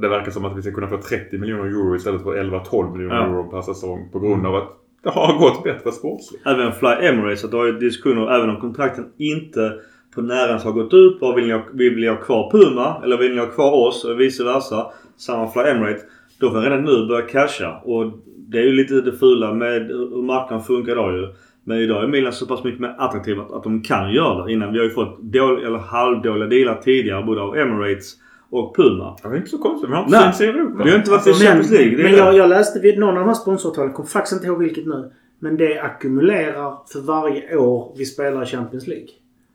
det 0.00 0.08
verkar 0.08 0.30
som 0.30 0.44
att 0.44 0.56
vi 0.58 0.62
ska 0.62 0.72
kunna 0.72 0.88
få 0.88 0.96
30 0.96 1.38
miljoner 1.38 1.64
euro 1.64 1.96
istället 1.96 2.22
för 2.22 2.30
11-12 2.36 2.92
miljoner 2.92 3.16
Ja. 3.16 3.24
euro 3.26 3.50
per 3.50 3.60
säsong 3.62 4.08
på 4.12 4.18
grund 4.18 4.46
av 4.46 4.54
att 4.54 4.68
det 5.02 5.10
har 5.10 5.38
gått 5.38 5.64
bättre 5.64 5.92
sportsligt. 5.92 6.46
Även 6.46 6.72
Fly 6.72 6.88
Emirates, 6.88 7.44
att 7.44 7.50
det 7.50 7.56
har 7.56 7.66
ju 7.66 7.72
diskussioner 7.78 8.30
även 8.36 8.50
om 8.50 8.56
kontrakten 8.60 9.04
inte 9.18 9.72
på 10.14 10.20
närens 10.22 10.64
har 10.64 10.72
gått 10.72 10.94
ut. 10.94 11.18
Vad 11.20 11.34
vill 11.34 11.46
ni 11.46 11.52
ha, 11.52 11.62
vill 11.72 11.96
ni 11.96 12.06
ha 12.08 12.16
kvar 12.16 12.50
Puma? 12.50 13.00
Eller 13.04 13.16
vill 13.18 13.32
ni 13.34 13.38
ha 13.40 13.46
kvar 13.46 13.86
oss? 13.88 14.04
Och 14.04 14.20
vice 14.20 14.44
versa. 14.44 14.86
Samma 15.16 15.48
Fly 15.50 15.62
Emirates. 15.62 16.02
Då 16.40 16.50
får 16.50 16.60
redan 16.60 16.84
nu 16.84 17.06
börja 17.06 17.26
casha. 17.26 17.80
Och 17.84 18.12
det 18.48 18.58
är 18.58 18.62
ju 18.62 18.72
lite 18.72 18.94
det 19.00 19.12
fula 19.12 19.54
med 19.54 19.86
hur 19.86 20.22
marknaden 20.22 20.64
funkar 20.64 20.92
idag 20.92 21.16
ju. 21.16 21.28
Men 21.64 21.78
idag 21.78 22.04
är 22.04 22.08
Milan 22.08 22.32
så 22.32 22.46
pass 22.46 22.64
mycket 22.64 22.80
mer 22.80 22.94
attraktiva 22.98 23.42
att, 23.42 23.52
att 23.52 23.62
de 23.62 23.82
kan 23.82 24.12
göra 24.12 24.44
det. 24.44 24.52
Innan 24.52 24.72
vi 24.72 24.78
har 24.78 24.84
ju 24.84 24.90
fått 24.90 25.22
dåliga, 25.22 25.66
eller 25.66 25.78
halvdåliga 25.78 26.48
dealar 26.48 26.74
tidigare 26.74 27.22
både 27.22 27.40
av 27.40 27.56
Emirates 27.56 28.14
och 28.50 28.76
Puma. 28.76 29.16
Det 29.22 29.28
är 29.28 29.36
inte 29.36 29.50
så 29.50 29.58
konstigt. 29.58 29.90
Vi 29.90 29.94
har 29.94 30.02
inte 30.04 30.20
synts 30.22 30.40
i 30.40 30.44
Europa. 30.44 30.84
Vi 30.84 30.90
har 30.90 30.98
inte 30.98 31.10
varit 31.10 31.26
i 31.26 31.30
Alltså, 31.30 31.44
Champions 31.44 31.70
League. 31.70 31.98
Är 31.98 32.02
men 32.02 32.12
jag, 32.12 32.36
jag 32.36 32.48
läste 32.48 32.80
vid 32.80 32.98
någon 32.98 33.08
av 33.08 33.14
de 33.14 33.26
här 33.26 33.34
sponsoravtalen, 33.34 33.92
kom 33.92 34.06
faktiskt 34.06 34.32
inte 34.32 34.46
ihåg 34.46 34.58
vilket 34.58 34.86
nu. 34.86 35.12
Men 35.38 35.56
det 35.56 35.78
ackumulerar 35.80 36.78
för 36.92 37.00
varje 37.00 37.56
år 37.56 37.94
vi 37.98 38.04
spelar 38.04 38.42
i 38.42 38.46
Champions 38.46 38.86
League. 38.86 39.08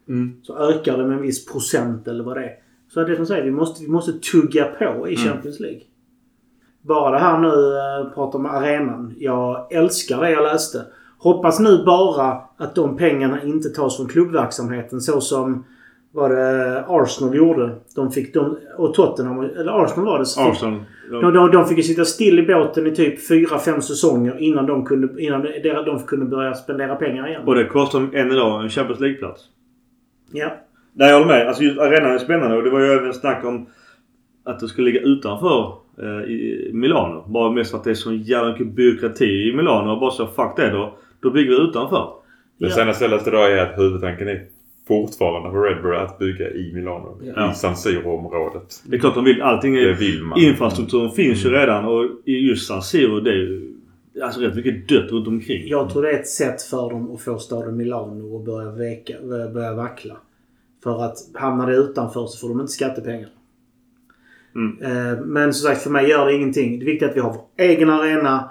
Mm. 0.10 0.34
Så 0.44 0.58
ökar 0.58 0.98
det 0.98 1.06
med 1.06 1.18
en 1.18 1.22
viss 1.22 1.46
procent 1.46 2.08
eller 2.08 2.24
vad 2.24 2.38
det 2.38 2.44
är. 2.44 2.52
Så 2.94 3.04
det 3.04 3.16
som 3.16 3.26
säger, 3.26 3.44
vi 3.44 3.52
måste, 3.52 3.84
vi 3.84 3.90
måste 3.90 4.12
tugga 4.32 4.66
på 4.66 5.08
i 5.10 5.16
Mm. 5.16 5.28
Champions 5.28 5.60
League. 5.60 5.82
Bara 6.82 7.12
det 7.12 7.20
här 7.20 7.40
nu, 7.40 7.48
eh, 7.48 8.14
prata 8.14 8.38
om 8.38 8.46
arenan. 8.46 9.14
Jag 9.18 9.74
älskar 9.74 10.22
det 10.22 10.32
jag 10.32 10.44
läste. 10.44 10.82
Hoppas 11.18 11.60
nu 11.60 11.84
bara 11.86 12.42
att 12.58 12.76
de 12.76 12.98
pengarna 12.98 13.44
inte 13.44 13.70
tas 13.70 13.98
från 13.98 14.08
klubbverksamheten 14.08 15.02
så 15.02 15.22
som 15.22 15.66
vad 16.16 16.32
det 16.32 16.84
Arsenal 16.88 17.36
gjorde. 17.36 17.70
De 17.96 18.12
fick 18.12 18.34
de, 18.34 18.58
och 18.78 18.94
Tottenham, 18.94 19.40
eller 19.40 19.84
Arsenal 19.84 20.06
var 20.06 20.20
det. 20.20 20.26
så 20.26 20.42
fick- 20.44 20.52
Arsenal. 20.52 20.80
de, 21.12 21.34
de, 21.34 21.52
de 21.52 21.66
fick 21.66 21.78
ju 21.78 21.84
sitta 21.84 22.06
still 22.06 22.40
i 22.40 22.44
båten 22.44 22.88
i 22.88 22.96
typ 22.96 23.30
4-5 23.30 23.80
säsonger 23.80 24.38
innan 24.40 24.66
de 24.66 24.86
kunde, 24.86 25.22
innan 25.24 25.42
de, 25.42 25.84
de 25.86 26.00
kunde 26.00 26.26
börja 26.26 26.54
spendera 26.54 26.96
pengar 26.96 27.28
igen. 27.28 27.42
Och 27.46 27.56
det 27.56 27.66
kostar 27.66 28.00
än 28.16 28.32
idag 28.32 28.64
en 28.64 28.70
Champions 28.70 29.00
League-plats. 29.00 29.42
Ja. 30.32 30.52
Nej, 30.94 31.10
jag 31.10 31.20
håller 31.20 31.28
med. 31.38 31.48
Alltså 31.48 31.64
just 31.64 31.80
arenan 31.80 32.12
är 32.12 32.18
spännande 32.18 32.58
och 32.58 32.64
det 32.64 32.70
var 32.70 32.80
ju 32.80 32.86
även 32.92 33.14
snack 33.14 33.46
om 33.46 33.68
att 34.46 34.60
det 34.60 34.68
skulle 34.68 34.92
ligga 34.92 35.02
utanför 35.02 35.74
eh, 36.02 36.32
i 36.32 36.70
Milano. 36.74 37.26
Bara 37.28 37.52
mest 37.52 37.72
för 37.72 37.78
att 37.78 37.84
det 37.84 37.90
är 37.90 37.94
så 37.94 38.14
jävla 38.14 38.52
mycket 38.52 38.68
byråkrati 38.76 39.50
i 39.50 39.54
Milano 39.56 39.92
och 39.92 40.00
bara 40.00 40.12
så 40.12 40.28
fuck 40.28 40.56
det 40.56 40.70
då. 40.70 40.94
Då 41.22 41.30
bygger 41.32 41.52
vi 41.52 41.58
utanför. 41.70 42.10
Det 42.60 42.66
Ja. 42.66 42.72
senaste 42.72 43.04
jag 43.04 43.12
läste 43.12 43.30
idag 43.30 43.52
är 43.52 43.58
att 43.58 43.80
huvudtanken 43.80 44.28
är 44.28 44.42
fortfarande 44.88 45.52
för 45.52 45.62
Red 45.62 45.82
Bull 45.84 45.96
att 45.96 46.20
bygga 46.20 46.50
i 46.50 46.72
Milano. 46.74 47.22
Ja. 47.36 47.52
I 47.52 47.56
San 47.56 47.78
Siro-området. 47.78 48.84
Det 48.86 48.96
är 48.96 49.00
klart 49.00 49.16
de 49.16 49.24
vill. 49.24 49.42
Allting 49.42 49.74
Det 49.74 49.90
är... 49.90 49.94
vill 49.94 50.24
man. 50.24 50.40
Infrastrukturen 50.40 51.12
finns 51.12 51.46
ju 51.46 51.50
redan 51.50 51.86
och 51.86 52.06
i 52.26 52.50
just 52.50 52.68
San 52.68 52.82
Siro 52.82 53.20
det 53.20 53.30
är 53.30 53.36
ju 53.36 53.76
alltså 54.24 54.42
rätt 54.42 54.56
mycket 54.56 54.88
dött 54.88 55.12
runt 55.12 55.28
omkring. 55.28 55.68
Jag 55.68 55.90
tror 55.90 56.02
det 56.04 56.12
är 56.12 56.20
ett 56.20 56.28
sätt 56.28 56.62
för 56.62 56.90
dem 56.90 57.12
att 57.12 57.22
få 57.22 57.38
staden 57.38 57.78
Milano 57.78 58.40
att 58.40 58.46
börja, 58.46 58.72
veka, 58.72 59.14
börja 59.54 59.74
vackla. 59.74 60.18
För 60.84 61.04
att 61.04 61.18
hamnar 61.34 61.72
det 61.72 61.76
utanför 61.78 62.26
så 62.26 62.38
får 62.40 62.50
de 62.50 62.62
inte 62.62 62.74
skattepengar. 62.74 63.30
Mm. 64.56 64.82
Eh, 64.82 65.20
Men 65.26 65.54
som 65.54 65.70
sagt, 65.70 65.82
för 65.82 65.90
mig 65.90 66.10
gör 66.10 66.26
det 66.26 66.34
ingenting. 66.34 66.80
Det 66.80 66.86
är 66.86 66.86
viktigt 66.86 67.10
att 67.10 67.16
vi 67.16 67.20
har 67.20 67.30
vår 67.34 67.44
egen 67.58 67.90
arena 67.90 68.50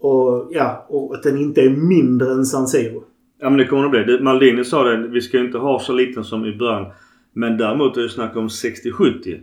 och, 0.00 0.48
ja, 0.50 0.86
och 0.88 1.14
att 1.14 1.22
den 1.22 1.38
inte 1.38 1.60
är 1.60 1.70
mindre 1.70 2.32
än 2.32 2.44
San 2.44 2.66
Siro. 2.66 3.04
Ja 3.44 3.50
men 3.50 3.58
det 3.58 3.64
kommer 3.66 3.82
det 3.82 3.88
bli. 4.04 4.04
Det- 4.16 4.22
Maldini 4.22 4.64
sa 4.64 4.82
det. 4.82 4.96
Vi 5.08 5.20
ska 5.20 5.38
ju 5.38 5.44
inte 5.44 5.58
ha 5.58 5.80
så 5.80 5.92
liten 5.92 6.24
som 6.24 6.46
i 6.46 6.56
början. 6.56 6.86
Men 7.32 7.56
däremot 7.56 7.96
är 7.96 8.02
det 8.02 8.08
snack 8.08 8.36
om 8.36 8.48
60-70. 8.48 9.40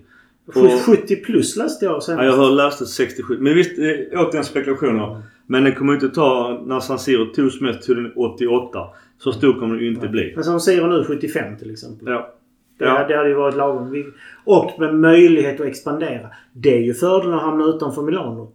Och- 0.47 0.55
70 0.85 1.15
plus 1.15 1.55
läste 1.57 1.85
jag 1.85 1.95
Ja, 1.95 2.01
senast. 2.01 2.25
jag 2.25 2.33
har 2.37 2.51
läst 2.51 2.87
67. 2.87 3.37
Men 3.39 3.55
visst, 3.55 3.71
återigen 4.15 4.43
spekulationer. 4.43 5.21
Men 5.47 5.63
det 5.63 5.71
kommer 5.71 5.93
inte 5.93 6.09
ta... 6.09 6.61
När 6.65 6.79
San 6.79 6.99
Siro 6.99 7.25
togs 7.25 7.61
mest 7.61 7.87
tog 7.87 7.95
den 7.95 8.11
88. 8.15 8.79
Så 9.17 9.31
stor 9.31 9.53
kommer 9.59 9.75
det 9.75 9.83
ju 9.83 9.93
inte 9.93 10.07
bli. 10.07 10.31
Men 10.35 10.43
San 10.43 10.59
Siro 10.61 10.87
nu 10.87 11.03
75 11.03 11.57
till 11.57 11.71
exempel. 11.71 12.07
Ja. 12.07 12.33
Det, 12.79 12.85
Ja. 12.85 13.05
det 13.07 13.17
hade 13.17 13.29
ju 13.29 13.35
varit 13.35 13.55
lagom. 13.55 14.03
Och 14.45 14.71
med 14.79 14.95
möjlighet 14.95 15.59
att 15.61 15.67
expandera. 15.67 16.27
Det 16.53 16.77
är 16.77 16.81
ju 16.81 16.93
fördelen 16.93 17.33
att 17.35 17.41
hamna 17.43 17.65
utanför 17.65 18.01
Milano. 18.01 18.51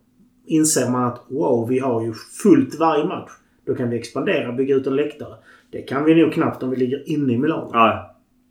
Inser 0.46 0.90
man 0.90 1.04
att 1.04 1.26
wow, 1.28 1.68
vi 1.68 1.78
har 1.78 2.02
ju 2.04 2.12
fullt 2.42 2.78
varje 2.80 3.04
match. 3.04 3.30
Då 3.66 3.74
kan 3.74 3.90
vi 3.90 3.96
expandera, 3.98 4.52
bygga 4.52 4.74
ut 4.74 4.86
en 4.86 4.96
läktare. 4.96 5.34
Det 5.70 5.82
kan 5.82 6.04
vi 6.04 6.22
nog 6.22 6.32
knappt 6.32 6.62
om 6.62 6.70
vi 6.70 6.76
ligger 6.76 7.10
inne 7.10 7.32
i 7.32 7.38
Milano. 7.38 7.70
Nej. 7.74 7.98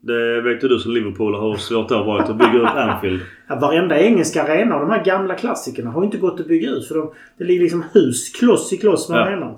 Det 0.02 0.42
vet 0.42 0.64
ju 0.64 0.68
du 0.68 0.80
som 0.80 0.92
Liverpool 0.92 1.36
hur 1.36 1.56
svårt 1.56 1.90
det 1.90 1.96
har 1.96 2.06
varit 2.06 2.30
att 2.30 2.38
bygga 2.38 2.54
ut 2.54 2.66
Anfield. 2.66 3.22
Ja, 3.50 3.56
varenda 3.60 4.00
engelska 4.00 4.44
arena 4.44 4.80
de 4.80 4.90
här 4.90 5.04
gamla 5.06 5.36
klassikerna 5.36 5.90
har 5.92 6.02
ju 6.02 6.06
inte 6.06 6.18
gått 6.18 6.40
att 6.40 6.48
bygga 6.48 6.70
ut. 6.70 6.88
För 6.88 6.96
de, 6.96 7.12
det 7.38 7.44
ligger 7.44 7.62
liksom 7.62 7.84
hus 7.94 8.30
kloss 8.40 8.74
i 8.74 8.78
kloss 8.78 9.10
med 9.10 9.18
Ja. 9.20 9.24
arenan. 9.26 9.58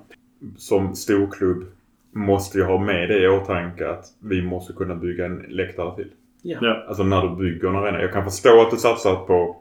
Som 0.58 0.96
storklubb 0.96 1.64
måste 2.16 2.58
ju 2.58 2.64
ha 2.64 2.80
med 2.80 3.10
det 3.10 3.24
i 3.24 3.28
åtanke 3.28 3.90
att 3.90 4.06
vi 4.24 4.42
måste 4.42 4.74
kunna 4.74 4.96
bygga 4.96 5.26
en 5.26 5.38
läktare 5.50 5.96
till. 5.96 6.08
Ja. 6.42 6.58
Ja. 6.62 6.86
Alltså 6.88 7.04
när 7.04 7.22
du 7.22 7.36
bygger 7.36 7.68
en 7.70 7.76
arena. 7.76 8.02
Jag 8.02 8.14
kan 8.14 8.24
förstå 8.24 8.62
att 8.62 8.72
du 8.72 8.78
satsar 8.78 9.16
på 9.16 9.58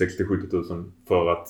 60-70 0.00 0.50
tusen 0.50 0.92
för 1.08 1.32
att 1.32 1.48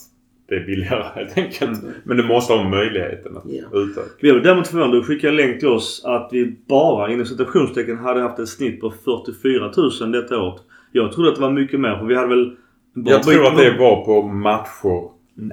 det 0.50 0.57
är 0.57 0.66
billigare 0.66 1.04
helt 1.14 1.38
enkelt. 1.38 1.80
Men 2.04 2.16
du 2.16 2.23
måste 2.26 2.52
ha 2.52 2.69
möjligheten 2.69 3.37
att 3.37 3.42
Ja. 3.47 3.64
utöka. 3.73 4.07
Vi 4.21 4.30
var 4.33 4.40
däremot 4.40 4.69
förvånade. 4.69 4.97
Du 4.97 5.02
skickade 5.04 5.33
en 5.33 5.37
länk 5.37 5.59
till 5.61 5.69
oss 5.69 6.02
att 6.04 6.28
vi 6.33 6.57
bara 6.69 7.12
inom 7.12 7.26
citationstecken 7.26 7.99
hade 7.99 8.21
haft 8.21 8.38
ett 8.38 8.49
snitt 8.49 8.80
på 8.80 8.90
44 8.90 9.71
000 10.00 10.12
detta 10.12 10.38
året. 10.42 10.62
Jag 10.92 11.12
trodde 11.12 11.28
att 11.28 11.35
det 11.35 11.40
var 11.40 11.50
mycket 11.50 11.80
mer 11.80 11.97
för 11.97 12.04
vi 12.04 12.14
hade 12.14 12.28
väl... 12.28 12.57
bara 12.95 13.14
Jag 13.14 13.23
tror 13.23 13.47
att 13.47 13.57
det 13.57 13.78
var 13.78 14.04
på 14.04 14.23
matcher. 14.23 15.11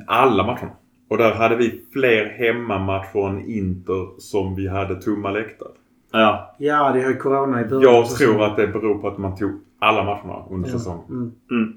Alla 0.08 0.44
matcherna. 0.44 0.72
Och 1.10 1.18
där 1.18 1.32
hade 1.34 1.56
vi 1.56 1.82
fler 1.94 2.26
hemmamatcher 2.26 3.30
än 3.30 3.46
Inter 3.50 4.20
som 4.20 4.56
vi 4.56 4.68
hade 4.68 5.02
tomma 5.02 5.32
läktare. 5.32 5.70
Ja. 6.12 6.56
ja, 6.60 6.92
det 6.94 7.02
har 7.02 7.10
ju 7.10 7.18
Corona 7.18 7.62
i 7.62 7.66
början. 7.66 7.82
Jag 7.94 8.10
tror 8.10 8.44
att 8.44 8.56
det 8.58 8.68
beror 8.68 8.98
på 8.98 9.08
att 9.08 9.18
man 9.18 9.36
tog 9.36 9.52
alla 9.80 10.04
matcherna 10.04 10.44
under 10.52 10.70
säsongen. 10.70 11.06
Mm. 11.10 11.32
Mm. 11.52 11.74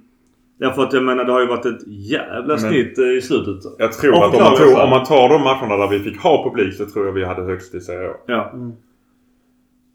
Ja 0.62 0.72
för 0.72 0.82
att 0.82 0.92
jag 0.92 1.02
menar 1.02 1.24
det 1.24 1.32
har 1.32 1.40
ju 1.40 1.46
varit 1.46 1.66
ett 1.66 1.86
jävla 1.86 2.46
Men- 2.46 2.58
snitt 2.58 2.98
eh, 2.98 3.04
i 3.04 3.22
slutet. 3.22 3.72
Jag 3.78 3.92
tror 3.92 4.12
Och 4.16 4.24
att 4.26 4.34
om 4.34 4.42
man, 4.42 4.56
tog, 4.56 4.78
om 4.84 4.90
man 4.90 5.04
tar 5.04 5.28
de 5.28 5.42
matcherna 5.42 5.76
där 5.76 5.88
vi 5.88 5.98
fick 5.98 6.20
ha 6.20 6.44
publik 6.44 6.74
så 6.74 6.86
tror 6.86 7.06
jag 7.06 7.12
vi 7.12 7.24
hade 7.24 7.42
högst 7.42 7.74
i 7.74 7.80
Serie 7.80 8.10
A. 8.10 8.14
Ja. 8.26 8.50
Mm. 8.54 8.72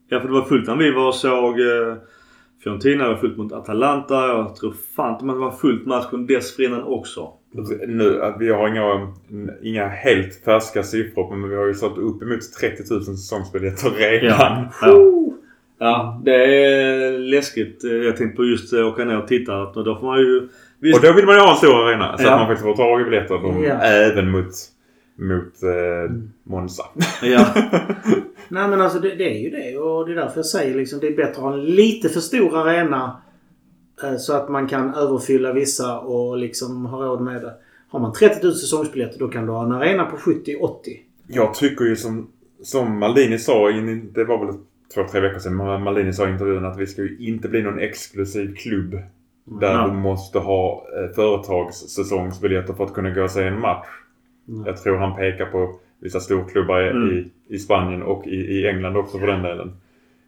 Ja 0.10 0.19
för 0.19 0.27
det 0.27 0.34
var 0.34 0.41
fullt 0.41 0.67
när 0.67 0.75
vi 0.75 0.91
var 0.91 1.07
och 1.07 1.15
såg 1.15 1.60
eh, 1.60 1.95
Fiorentina. 2.63 3.03
Det 3.03 3.10
var 3.10 3.17
fullt 3.17 3.38
mot 3.38 3.53
Atalanta. 3.53 4.27
Jag 4.27 4.55
tror 4.55 4.74
fan 4.95 5.13
inte 5.13 5.25
man 5.25 5.39
var 5.39 5.51
fullt 5.51 5.86
matchen 5.86 6.25
dessförinnan 6.27 6.84
också. 6.84 7.29
Nu, 7.88 8.34
vi 8.39 8.50
har 8.51 8.67
inga, 8.67 9.13
inga 9.63 9.88
helt 9.88 10.36
färska 10.45 10.84
siffror 10.84 11.36
men 11.36 11.50
vi 11.50 11.55
har 11.55 11.65
ju 11.65 11.74
sålt 11.74 11.98
upp 11.98 12.22
emot 12.22 12.39
30 12.60 12.84
000 12.93 13.03
säsongsbiljetter 13.03 13.89
redan. 13.89 14.29
Ja. 14.31 14.67
ja. 14.81 14.95
Ja, 15.86 16.22
det 16.25 16.36
är 16.65 17.18
läskigt. 17.20 17.84
Jag 17.84 18.18
tänkte 18.18 18.36
på 18.38 18.46
just 18.46 18.74
att 18.74 18.80
åka 18.80 19.06
ner 19.06 19.18
och 19.22 19.27
titta. 19.27 19.62
Och 19.62 19.84
då 19.84 19.96
får 20.00 20.06
man 20.08 20.20
ju... 20.20 20.48
Visst, 20.80 20.98
Och 21.00 21.06
då 21.06 21.13
vill 21.13 21.25
man 21.25 21.36
ju 21.36 21.42
ha 21.42 21.51
en 21.51 21.58
stor 21.58 21.88
arena 21.88 22.18
så 22.18 22.24
Ja. 22.24 22.32
att 22.34 22.39
man 22.39 22.48
faktiskt 22.48 22.65
får 22.65 22.75
tag 22.75 23.01
i 23.01 23.04
biljetter. 23.04 23.39
Ja. 23.68 23.82
Även 23.82 24.32
mot, 24.32 24.46
mot 25.15 25.63
eh, 25.63 26.12
Monza. 26.44 26.84
ja. 27.22 27.46
Nej 28.48 28.68
men 28.68 28.82
alltså 28.82 29.00
det, 29.00 29.15
det 29.15 29.30
är 29.36 29.39
ju 29.39 29.50
det. 29.50 29.77
Och 29.77 30.06
det 30.06 30.12
är 30.12 30.15
därför 30.15 30.38
jag 30.38 30.46
säger 30.46 30.75
liksom 30.75 31.00
det 31.00 31.08
är 31.08 31.15
bättre 31.15 31.32
att 31.32 31.38
ha 31.38 31.54
en 31.54 31.65
lite 31.65 32.10
för 32.10 32.20
stor 32.20 32.58
arena. 32.58 33.22
eh, 34.04 34.15
Så 34.18 34.34
att 34.34 34.50
man 34.50 34.68
kan 34.68 34.94
överfylla 34.94 35.54
vissa 35.54 36.00
och 36.00 36.38
liksom 36.38 36.86
ha 36.86 37.06
råd 37.06 37.22
med 37.22 37.42
det. 37.42 37.54
Har 37.89 38.00
man 38.00 38.13
30 38.13 38.44
000 38.46 38.54
säsongsbiljetter 38.56 39.20
då 39.20 39.27
kan 39.27 39.46
du 39.46 39.51
ha 39.51 39.65
en 39.65 39.72
arena 39.72 40.06
på 40.06 40.18
70-80. 40.18 40.75
Jag 41.27 41.54
tycker 41.54 41.86
ju 41.86 41.96
som, 41.96 42.27
som 42.63 43.00
Maldini 43.00 43.39
sa, 43.39 43.68
det 44.13 44.24
var 44.24 44.46
väl 44.46 44.56
två, 44.94 45.04
tre 45.12 45.20
veckor 45.22 45.39
sedan, 45.39 45.58
men 45.58 45.82
Maldini 45.84 46.13
sa 46.13 46.27
i 46.27 46.32
intervjun 46.32 46.65
att 46.65 46.77
vi 46.80 46.88
ska 46.88 47.01
ju 47.01 47.18
inte 47.20 47.48
bli 47.50 47.62
någon 47.62 47.80
exklusiv 47.80 48.56
klubb. 48.56 48.96
Där 49.62 49.88
du 49.88 49.92
måste 49.94 50.39
ha 50.39 50.86
eh, 50.98 51.15
företagssäsongsbiljetter 51.15 52.74
för 52.74 52.84
att 52.84 52.94
kunna 52.94 53.10
gå 53.10 53.24
och 53.24 53.32
se 53.32 53.44
en 53.44 53.60
match. 53.60 53.88
Mm. 54.50 54.65
Jag 54.65 54.77
tror 54.84 54.98
han 54.98 55.15
pekar 55.15 55.46
på 55.46 55.75
vissa 56.00 56.20
storklubbar 56.20 56.82
i, 56.82 56.89
Mm. 56.89 57.10
i, 57.18 57.32
i 57.56 57.60
Spanien 57.60 58.04
och 58.04 58.27
i, 58.27 58.36
i 58.36 58.68
England 58.68 58.98
också 58.98 59.20
för 59.20 59.27
den 59.27 59.42
delen. 59.42 59.72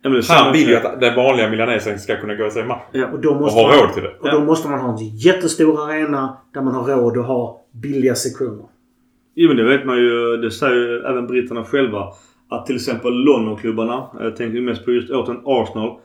Ja, 0.02 0.10
Han 0.30 0.54
vill 0.54 0.70
ju 0.70 0.76
att 0.76 1.00
den 1.02 1.16
vanliga 1.16 1.50
milanesen 1.50 2.00
ska 2.00 2.16
kunna 2.18 2.36
gå 2.36 2.46
och 2.46 2.52
se 2.52 2.64
match. 2.64 2.82
Ja. 2.92 3.08
Och 3.08 3.20
då 3.20 3.30
Och 3.30 3.42
måste, 3.42 3.62
ha 3.62 3.68
man, 3.70 3.78
råd 3.80 3.94
till 3.94 4.04
det. 4.04 4.14
och 4.20 4.32
då 4.32 4.40
måste 4.46 4.70
man 4.70 4.80
ha 4.80 4.98
en 4.98 5.18
jättestor 5.18 5.90
arena 5.90 6.38
där 6.54 6.62
man 6.62 6.74
har 6.76 6.84
råd 6.96 7.18
att 7.18 7.26
ha 7.26 7.62
billiga 7.72 8.16
sektioner. 8.16 8.66
Jo 9.36 9.48
men 9.48 9.58
det 9.58 9.64
vet 9.64 9.86
man 9.86 9.98
ju. 9.98 10.38
Det 10.38 10.52
säger 10.52 10.76
ju 10.76 11.00
även 11.06 11.28
britterna 11.28 11.64
själva. 11.64 12.08
Att 12.50 12.66
till 12.66 12.76
exempel 12.76 13.14
Londonklubbarna. 13.14 14.08
Jag 14.20 14.36
tänker 14.36 14.62
mest 14.62 14.86
på 14.86 14.92
just 14.92 15.10
återigen 15.10 15.42
Arsenal. 15.46 16.00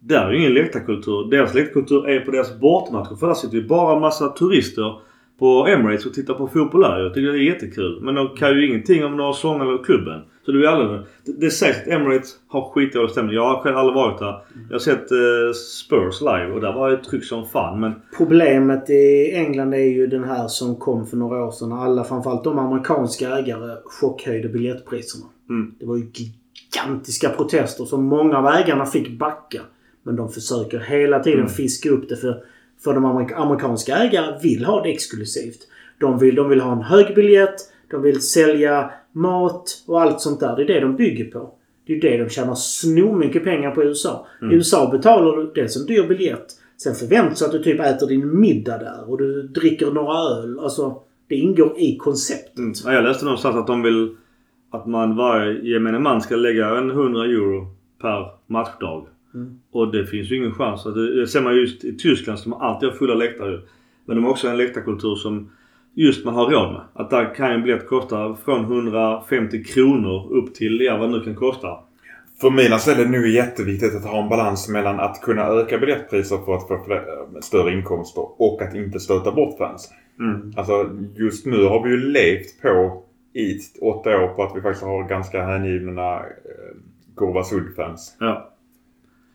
Där 0.00 0.26
är 0.26 0.32
ju 0.32 0.38
ingen 0.38 0.54
läktarkultur. 0.54 1.30
Deras 1.30 1.54
läktarkultur 1.54 2.08
är 2.08 2.20
på 2.20 2.30
deras 2.30 2.60
bortamatcher. 2.60 3.16
För 3.16 3.26
där 3.26 3.34
sitter 3.34 3.56
ju 3.56 3.66
bara 3.66 3.94
en 3.94 4.00
massa 4.00 4.28
turister 4.28 4.94
på 5.38 5.66
Emirates 5.66 6.06
och 6.06 6.14
tittar 6.14 6.34
på 6.34 6.48
fotboll 6.48 6.80
där. 6.80 6.98
Jag 6.98 7.14
tycker 7.14 7.32
det 7.32 7.38
är 7.38 7.42
jättekul. 7.42 8.00
Men 8.02 8.14
de 8.14 8.28
kan 8.36 8.50
ju 8.50 8.68
ingenting 8.68 9.04
om 9.04 9.16
några 9.16 9.32
sångare 9.32 9.68
eller 9.68 9.84
klubben. 9.84 10.20
Så 10.44 10.52
det 10.52 10.58
är 10.58 10.60
ju 10.60 10.66
aldrig... 10.66 11.00
Det, 11.24 11.32
det 11.32 11.50
sägs 11.50 11.78
att 11.78 11.88
Emirates 11.88 12.30
har 12.48 12.70
skitdålig 12.70 13.10
stämning. 13.10 13.34
Jag 13.34 13.54
har 13.54 13.62
själv 13.62 13.76
aldrig 13.76 13.94
varit 13.94 14.18
där. 14.18 14.38
Jag 14.68 14.74
har 14.74 14.78
sett 14.78 15.10
eh, 15.10 15.52
Spurs 15.84 16.20
live 16.20 16.52
och 16.54 16.60
där 16.60 16.72
var 16.72 16.90
det 16.90 16.96
tryck 16.96 17.24
som 17.24 17.46
fan. 17.46 17.80
Men 17.80 17.92
Problemet 18.16 18.90
i 18.90 19.32
England 19.34 19.74
är 19.74 19.78
ju 19.78 20.06
den 20.06 20.24
här 20.24 20.48
som 20.48 20.76
kom 20.76 21.06
för 21.06 21.16
några 21.16 21.44
år 21.44 21.50
sedan. 21.50 21.72
Alla, 21.72 22.04
framförallt 22.04 22.44
de 22.44 22.58
amerikanska 22.58 23.28
ägare, 23.28 23.76
chockhöjde 23.84 24.48
biljettpriserna. 24.48 25.24
Mm. 25.48 25.74
Det 25.78 25.86
var 25.86 25.96
ju 25.96 26.06
gigantiska 26.14 27.28
protester 27.28 27.84
som 27.84 28.04
många 28.04 28.38
av 28.38 28.46
ägarna 28.46 28.86
fick 28.86 29.18
backa. 29.18 29.60
Men 30.02 30.16
de 30.16 30.32
försöker 30.32 30.78
hela 30.78 31.18
tiden 31.20 31.40
Mm. 31.40 31.52
fiska 31.52 31.90
upp 31.90 32.08
det 32.08 32.16
för, 32.16 32.42
för 32.84 32.94
de 32.94 33.04
amerik- 33.04 33.32
amerikanska 33.36 33.96
ägare 33.96 34.38
vill 34.42 34.64
ha 34.64 34.82
det 34.82 34.88
exklusivt. 34.90 35.58
De 36.00 36.18
vill, 36.18 36.34
de 36.34 36.48
vill 36.48 36.60
ha 36.60 36.72
en 36.72 36.82
hög 36.82 37.14
biljett, 37.14 37.54
de 37.90 38.02
vill 38.02 38.20
sälja 38.20 38.90
mat 39.12 39.82
och 39.86 40.00
allt 40.02 40.20
sånt 40.20 40.40
där. 40.40 40.56
Det 40.56 40.62
är 40.62 40.66
det 40.66 40.80
de 40.80 40.96
bygger 40.96 41.24
på. 41.24 41.54
Det 41.86 41.92
är 41.96 42.00
det 42.00 42.18
de 42.24 42.28
tjänar 42.30 42.54
snormycket 42.54 43.44
pengar 43.44 43.70
på 43.70 43.82
i 43.82 43.86
USA. 43.86 44.26
Mm. 44.42 44.52
I 44.52 44.56
USA 44.56 44.90
betalar 44.90 45.36
du 45.36 45.52
dels 45.54 45.76
en 45.76 45.86
dyr 45.86 46.02
biljett. 46.08 46.46
Sen 46.76 46.94
förväntas 46.94 47.42
att 47.42 47.52
du 47.52 47.62
typ 47.62 47.80
äter 47.80 48.06
din 48.06 48.40
middag 48.40 48.78
där 48.78 49.10
och 49.10 49.18
du 49.18 49.42
dricker 49.42 49.90
några 49.90 50.18
öl. 50.18 50.58
Alltså, 50.60 51.02
det 51.28 51.34
ingår 51.36 51.74
i 51.78 51.96
konceptet. 51.96 52.58
Mm. 52.58 52.72
Ja, 52.84 52.92
jag 52.92 53.04
läste 53.04 53.24
någonstans 53.24 53.56
att 53.56 53.66
de 53.66 53.82
vill 53.82 54.16
att 54.70 54.86
man 54.86 55.16
varje 55.16 55.72
gemene 55.72 55.98
man 55.98 56.20
ska 56.20 56.36
lägga 56.36 56.78
en 56.78 56.90
100 56.90 57.24
euro 57.24 57.66
per 58.00 58.26
matchdag. 58.46 59.06
Mm. 59.34 59.58
Och 59.70 59.92
det 59.92 60.06
finns 60.06 60.30
ju 60.30 60.36
ingen 60.36 60.54
chans. 60.54 60.86
Att 60.86 60.94
Det, 60.94 61.20
det 61.20 61.26
ser 61.26 61.42
man 61.42 61.56
just 61.56 61.84
i 61.84 61.96
Tyskland 61.96 62.38
som 62.38 62.52
alltid 62.52 62.88
har 62.88 62.96
fulla 62.96 63.14
läktare. 63.14 63.60
Men 64.04 64.16
de 64.16 64.24
har 64.24 64.30
också 64.30 64.48
en 64.48 64.56
läktarkultur 64.56 65.14
som 65.14 65.50
just 65.94 66.24
man 66.24 66.34
har 66.34 66.50
råd 66.50 66.72
med. 66.72 66.80
Att 66.92 67.10
där 67.10 67.34
kan 67.34 67.52
en 67.52 67.62
biljett 67.62 67.88
kosta 67.88 68.36
från 68.44 68.64
150 68.64 69.64
kronor 69.64 70.32
upp 70.32 70.54
till 70.54 70.80
ja, 70.80 70.96
vad 70.96 71.10
det 71.10 71.18
nu 71.18 71.24
kan 71.24 71.34
kosta. 71.34 71.68
För 72.40 72.50
Milans 72.50 72.84
del 72.84 73.00
är 73.00 73.04
det 73.04 73.10
nu 73.10 73.30
jätteviktigt 73.30 73.94
att 73.94 74.04
ha 74.04 74.22
en 74.22 74.28
balans 74.28 74.68
mellan 74.68 75.00
att 75.00 75.20
kunna 75.22 75.42
öka 75.42 75.78
biljettpriser 75.78 76.38
för 76.44 76.54
att 76.54 76.68
få 76.68 76.84
fler, 76.86 76.96
eh, 76.96 77.40
större 77.40 77.72
inkomster 77.72 78.42
och 78.42 78.62
att 78.62 78.74
inte 78.74 79.00
stöta 79.00 79.32
bort 79.32 79.58
fansen. 79.58 79.96
Mm. 80.20 80.52
Alltså 80.56 80.90
just 81.16 81.46
nu 81.46 81.64
har 81.64 81.84
vi 81.84 81.90
ju 81.90 81.96
levt 81.96 82.62
på 82.62 83.02
i 83.34 83.58
åtta 83.80 84.10
år 84.24 84.28
på 84.28 84.42
att 84.42 84.56
vi 84.56 84.60
faktiskt 84.60 84.84
har 84.84 85.08
ganska 85.08 85.42
hängivna 85.46 86.16
eh, 86.16 86.76
Kurva 87.16 87.44
Sud-fans. 87.44 88.16
Ja. 88.20 88.50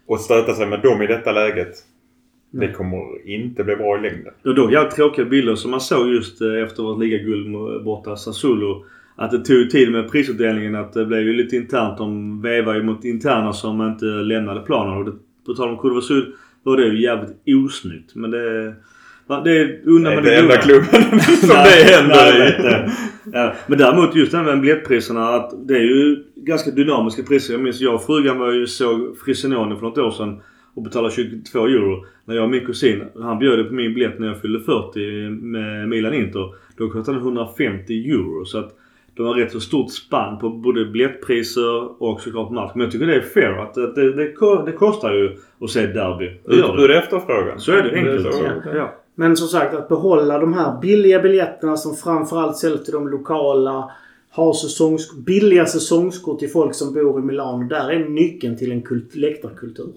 Och 0.05 0.19
stöta 0.19 0.53
sig 0.53 0.67
med 0.67 0.81
dem 0.81 1.01
i 1.01 1.07
detta 1.07 1.31
läget. 1.31 1.73
Det 2.51 2.71
kommer 2.71 3.27
inte 3.29 3.63
bli 3.63 3.75
bra 3.75 3.97
i 3.97 4.01
längden. 4.01 4.33
Och 4.45 4.55
då 4.55 4.71
jävligt 4.71 4.95
tråkiga 4.95 5.25
bilder 5.25 5.55
som 5.55 5.71
man 5.71 5.81
såg 5.81 6.07
just 6.07 6.41
eh, 6.41 6.63
efter 6.63 6.83
vårt 6.83 6.99
ligaguld 6.99 7.47
mot- 7.49 7.83
borta 7.83 8.15
Sassuolo. 8.15 8.85
att 9.15 9.31
det 9.31 9.45
tog 9.45 9.69
tid 9.69 9.91
med 9.91 10.11
prisutdelningen. 10.11 10.75
Att 10.75 10.93
det 10.93 11.05
blev 11.05 11.21
ju 11.21 11.33
lite 11.33 11.55
internt. 11.55 11.97
De 11.97 12.41
vevade 12.41 12.77
ju 12.77 12.83
mot 12.83 13.05
interna 13.05 13.53
som 13.53 13.81
inte 13.81 14.05
lämnade 14.05 14.61
planen. 14.61 14.97
Och 14.97 15.05
det, 15.05 15.11
på 15.45 15.53
tal 15.53 15.69
om 15.69 15.77
Kurva 15.77 16.01
Syd 16.01 16.25
var 16.63 16.77
det 16.77 16.87
ju 16.87 17.01
jävligt 17.01 17.37
osnyggt. 17.65 18.15
Men 18.15 18.31
det... 18.31 18.75
Det 19.43 19.57
är 19.57 19.79
undan 19.85 20.03
Det 20.03 20.11
är 20.11 20.15
med 20.15 20.23
det 20.23 20.35
enda 20.37 20.55
goda. 20.55 20.61
klubben 20.61 21.19
som 21.19 21.49
det 21.49 21.93
händer 21.93 22.35
i. 22.35 22.61
det. 22.63 22.91
Ja, 23.33 23.53
men 23.67 23.77
däremot 23.77 24.15
just 24.15 24.31
det 24.31 24.37
här 24.37 24.45
med 24.45 24.61
biljettpriserna. 24.61 25.29
Att 25.29 25.67
det 25.67 25.73
är 25.73 25.81
ju 25.83 26.23
ganska 26.35 26.71
dynamiska 26.71 27.23
priser. 27.23 27.53
Jag 27.53 27.61
minns 27.61 27.81
jag 27.81 27.95
och 27.95 28.05
frugan 28.05 28.39
var 28.39 28.51
ju 28.51 28.67
såg 28.67 29.17
Frissinone 29.25 29.75
för 29.75 29.81
något 29.85 29.97
år 29.97 30.11
sedan 30.11 30.41
och 30.75 30.83
betalade 30.83 31.13
22 31.13 31.65
euro. 31.67 32.05
När 32.25 32.35
jag 32.35 32.43
och 32.43 32.49
min 32.49 32.65
kusin, 32.65 33.03
han 33.21 33.39
bjöd 33.39 33.67
på 33.67 33.73
min 33.73 33.93
biljett 33.93 34.19
när 34.19 34.27
jag 34.27 34.41
fyllde 34.41 34.59
40 34.59 35.29
med 35.29 35.89
Milan 35.89 36.13
Inter. 36.13 36.53
Då 36.77 36.89
kostade 36.89 37.17
den 37.17 37.23
150 37.27 37.93
euro. 38.11 38.45
Så 38.45 38.59
att 38.59 38.69
de 39.15 39.25
har 39.25 39.33
rätt 39.33 39.51
så 39.51 39.59
stort 39.59 39.91
spann 39.91 40.39
på 40.39 40.49
både 40.49 40.85
biljettpriser 40.85 42.01
och 42.03 42.21
såklart 42.21 42.51
match. 42.51 42.71
Men 42.75 42.81
jag 42.83 42.91
tycker 42.91 43.05
det 43.07 43.15
är 43.15 43.21
fair 43.21 43.51
att 43.61 43.73
det, 43.73 43.93
det, 43.93 44.13
det 44.65 44.71
kostar 44.71 45.13
ju 45.13 45.31
att 45.61 45.69
se 45.69 45.85
derby. 45.87 46.25
Det 46.47 46.55
Utbud 46.55 46.89
det. 46.89 46.97
efterfrågan. 46.97 47.59
Så 47.59 47.71
är 47.71 47.83
det 47.83 47.95
enkelt. 47.95 48.33
så. 48.33 48.43
Ja. 48.65 48.71
Ja. 48.75 48.93
Men 49.15 49.37
som 49.37 49.47
sagt 49.47 49.73
att 49.73 49.89
behålla 49.89 50.39
de 50.39 50.53
här 50.53 50.81
billiga 50.81 51.19
biljetterna 51.19 51.77
som 51.77 51.95
framförallt 51.95 52.57
säljs 52.57 52.83
till 52.83 52.93
de 52.93 53.09
lokala. 53.09 53.91
Ha 54.35 54.53
säsongs, 54.53 55.15
billiga 55.15 55.65
säsongskort 55.65 56.39
till 56.39 56.49
folk 56.49 56.75
som 56.75 56.93
bor 56.93 57.19
i 57.19 57.23
Milano. 57.23 57.67
Där 57.67 57.89
är 57.89 58.09
nyckeln 58.09 58.57
till 58.57 58.71
en 58.71 58.81
kult, 58.81 59.15
läktarkultur. 59.15 59.93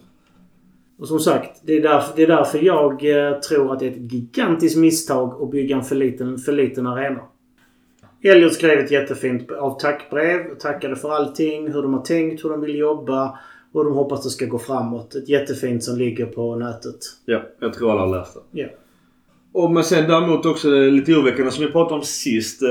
Och 0.99 1.09
som 1.09 1.21
sagt, 1.21 1.61
det 1.63 1.73
är 1.73 1.83
därför, 1.83 2.17
det 2.17 2.23
är 2.23 2.27
därför 2.27 2.59
jag 2.59 2.93
eh, 2.93 3.39
tror 3.39 3.73
att 3.73 3.79
det 3.79 3.87
är 3.87 3.91
ett 3.91 4.13
gigantiskt 4.13 4.79
misstag 4.79 5.43
att 5.43 5.51
bygga 5.51 5.77
en 5.77 5.83
för 5.83 5.97
liten, 5.97 6.39
för 6.39 6.53
liten 6.53 6.87
arena. 6.87 7.21
Elliot 8.23 8.55
skrev 8.55 8.79
ett 8.79 8.91
jättefint 8.91 9.53
av 9.53 9.81
tackbrev. 9.81 10.59
Tackade 10.59 10.97
för 10.97 11.11
allting, 11.11 11.73
hur 11.73 11.83
de 11.83 11.95
har 11.95 12.03
tänkt, 12.03 12.45
hur 12.45 12.51
de 12.51 12.61
vill 12.61 12.79
jobba 12.79 13.39
och 13.73 13.85
de 13.85 13.95
hoppas 13.95 14.25
det 14.25 14.31
ska 14.31 14.47
gå 14.47 14.59
framåt. 14.59 15.15
Ett 15.15 15.29
jättefint 15.29 15.85
som 15.85 15.99
ligger 15.99 16.27
på 16.27 16.57
nätet. 16.57 16.99
ja, 17.25 17.43
jag 17.61 17.73
tror 17.75 17.93
alla 17.93 18.01
har 18.01 18.19
läst 18.19 18.35
det. 18.35 18.61
Ja. 18.61 18.69
Och 19.57 19.71
men 19.71 19.85
sen 19.85 20.09
däremot 20.09 20.47
också 20.47 20.71
lite 20.71 21.13
oroväckande 21.13 21.51
som 21.51 21.65
vi 21.65 21.73
pratade 21.73 21.95
om 21.95 22.03
sist. 22.03 22.63
Eh, 22.63 22.69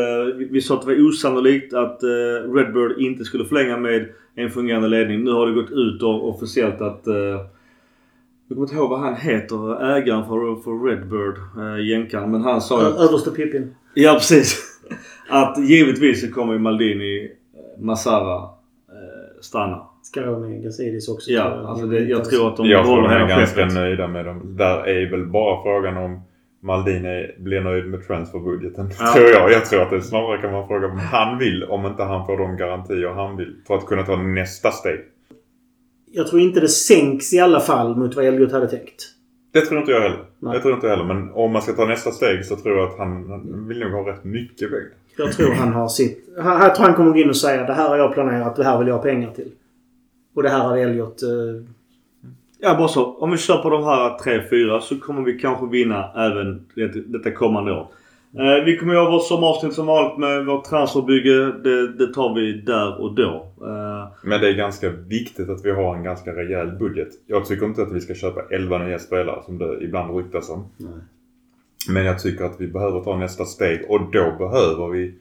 vi, 0.52 0.62
sa 0.62 0.74
att 0.74 0.82
det 0.82 0.88
var 0.88 1.08
osannolikt 1.08 1.74
att 1.74 2.04
eh, 2.04 2.54
Redbird 2.54 3.00
inte 3.00 3.24
skulle 3.24 3.46
förlänga 3.46 3.78
med 3.78 4.10
en 4.36 4.50
fungerande 4.50 4.88
ledning. 4.88 5.24
Nu 5.24 5.32
har 5.32 5.48
det 5.48 5.54
gått 5.54 5.72
ut 5.72 6.04
och, 6.04 6.30
officiellt 6.30 6.82
att... 6.82 7.08
Eh, 7.08 7.16
jag 7.16 7.48
kommer 8.50 8.62
inte 8.62 8.76
ihåg 8.76 8.90
vad 8.90 9.00
han 9.00 9.16
heter, 9.16 9.86
ägaren 9.98 10.24
för, 10.24 10.64
för 10.64 10.88
Redbird, 10.88 11.36
eh, 11.58 11.86
jänkaren. 11.86 12.32
Men 12.32 12.42
han 12.42 12.62
sa 12.62 12.82
ju... 12.82 12.88
Överste 12.88 13.32
Pippin. 13.32 13.76
Ja 13.94 14.14
precis. 14.14 14.80
Att 15.30 15.70
givetvis 15.70 16.22
så 16.22 16.34
kommer 16.34 16.58
Maldini, 16.58 17.32
Massara 17.80 18.36
eh, 18.36 19.42
stanna. 19.42 19.82
Scaroni, 20.04 20.62
Gazidis 20.64 21.10
också. 21.10 21.32
Ja, 21.32 21.44
tror 21.44 21.58
jag. 21.58 21.70
alltså 21.70 21.86
det, 21.86 22.00
jag 22.00 22.30
tror 22.30 22.48
att 22.48 22.58
de 22.58 22.68
Jag 22.68 22.86
tror 22.86 23.02
de 23.02 23.06
är 23.06 23.10
hela 23.10 23.28
ganska 23.28 23.62
skeppet. 23.62 23.74
nöjda 23.74 24.08
med 24.08 24.26
dem. 24.26 24.58
Där 24.58 24.88
är 24.88 25.12
väl 25.12 25.26
bara 25.26 25.64
frågan 25.64 25.98
om 25.98 26.22
Maldini 26.66 27.32
blir 27.38 27.62
nöjd 27.62 27.86
med 27.86 28.08
transferbudgeten. 28.08 28.90
Ja. 29.00 29.14
Tror 29.14 29.30
jag. 29.30 29.52
Jag 29.52 29.66
tror 29.66 29.82
att 29.82 29.90
det 29.90 30.02
snarare 30.02 30.42
kan 30.42 30.52
man 30.52 30.68
fråga 30.68 30.88
om 30.88 30.98
han 30.98 31.38
vill. 31.38 31.64
Om 31.64 31.86
inte 31.86 32.04
han 32.04 32.26
får 32.26 32.38
de 32.38 32.58
garantier 32.58 33.08
han 33.08 33.38
vill. 33.38 33.56
För 33.68 33.76
att 33.76 33.86
kunna 33.86 34.04
ta 34.04 34.16
nästa 34.16 34.72
steg. 34.72 35.00
Jag 36.12 36.28
tror 36.28 36.42
inte 36.42 36.60
det 36.60 36.68
sänks 36.68 37.34
i 37.34 37.40
alla 37.40 37.60
fall 37.60 37.96
mot 37.96 38.16
vad 38.16 38.26
Elliot 38.26 38.52
hade 38.52 38.68
tänkt. 38.68 39.04
Det 39.54 39.62
tror 39.62 39.80
inte 39.80 39.92
jag 39.92 40.02
heller. 40.02 40.20
Nej. 40.40 40.54
Jag 40.54 40.62
tror 40.62 40.74
inte 40.74 40.88
jag 40.88 40.98
heller. 40.98 41.14
Men 41.14 41.32
om 41.32 41.52
man 41.52 41.62
ska 41.62 41.74
ta 41.74 41.86
nästa 41.86 42.12
steg 42.12 42.46
så 42.46 42.56
tror 42.56 42.78
jag 42.78 42.90
att 42.90 42.98
han, 42.98 43.30
han 43.30 43.68
vill 43.68 43.80
nog 43.80 43.92
ha 43.92 44.12
rätt 44.12 44.24
mycket 44.24 44.70
pengar. 44.70 44.90
Jag 45.18 45.32
tror 45.32 45.52
han 45.52 45.74
har 45.74 45.88
sitt... 45.88 46.30
Jag 46.38 46.76
tror 46.76 46.86
han 46.86 46.96
kommer 46.96 47.12
gå 47.12 47.18
in 47.18 47.30
och 47.30 47.38
säga 47.38 47.64
det 47.64 47.74
här 47.74 47.90
har 47.90 47.98
jag 47.98 48.14
planerat, 48.14 48.56
det 48.56 48.64
här 48.64 48.80
vill 48.80 48.88
jag 48.88 48.96
ha 48.96 49.04
pengar 49.04 49.32
till. 49.32 49.52
Och 50.36 50.44
det 50.44 50.50
här 50.50 50.60
har 50.60 50.78
Elliot... 50.78 51.24
Eh, 51.24 51.30
Ja, 52.60 52.76
bara 52.78 52.88
så. 52.88 53.06
Om 53.06 53.32
vi 53.32 53.38
kör 53.38 53.58
på 53.58 53.70
de 53.70 53.84
här 53.84 54.18
tre, 54.18 54.42
fyra 54.50 54.82
så 54.82 55.00
kommer 55.00 55.22
vi 55.22 55.40
kanske 55.40 55.66
vinna 55.66 56.12
även 56.16 56.66
det, 56.76 56.88
detta 56.88 57.32
kommande 57.32 57.72
år. 57.72 57.88
Eh, 58.38 58.64
vi 58.66 58.78
kommer 58.78 58.94
göra 58.94 59.12
vårt 59.12 59.24
sommaravsnitt 59.28 59.74
som 59.74 59.86
vanligt 59.86 60.18
med 60.18 60.46
vårt 60.46 60.66
transferbygge. 60.66 61.52
Det, 61.64 61.94
det 61.94 62.14
tar 62.14 62.36
vi 62.36 62.54
där 62.62 63.02
och 63.02 63.16
då. 63.16 63.48
Eh, 63.62 64.08
Men 64.24 64.42
det 64.42 64.50
är 64.50 64.54
ganska 64.54 64.90
viktigt 64.90 65.50
att 65.50 65.66
vi 65.66 65.72
har 65.72 65.96
en 65.96 66.04
ganska 66.04 66.32
rejäl 66.36 66.72
budget. 66.72 67.08
Jag 67.28 67.46
tycker 67.46 67.66
inte 67.66 67.82
att 67.82 67.92
vi 67.92 68.02
ska 68.02 68.14
köpa 68.14 68.42
11 68.50 68.78
nya 68.78 69.00
spelare 69.00 69.44
som 69.46 69.58
det 69.58 69.84
ibland 69.84 70.18
ryktas 70.18 70.50
om. 70.50 70.66
Nej. 70.78 70.90
Men 71.90 72.06
jag 72.06 72.20
tycker 72.20 72.46
att 72.46 72.56
vi 72.62 72.68
behöver 72.68 73.00
ta 73.00 73.18
nästa 73.18 73.46
steg 73.46 73.86
och 73.90 74.12
då 74.12 74.36
behöver 74.40 74.88
vi 74.88 75.14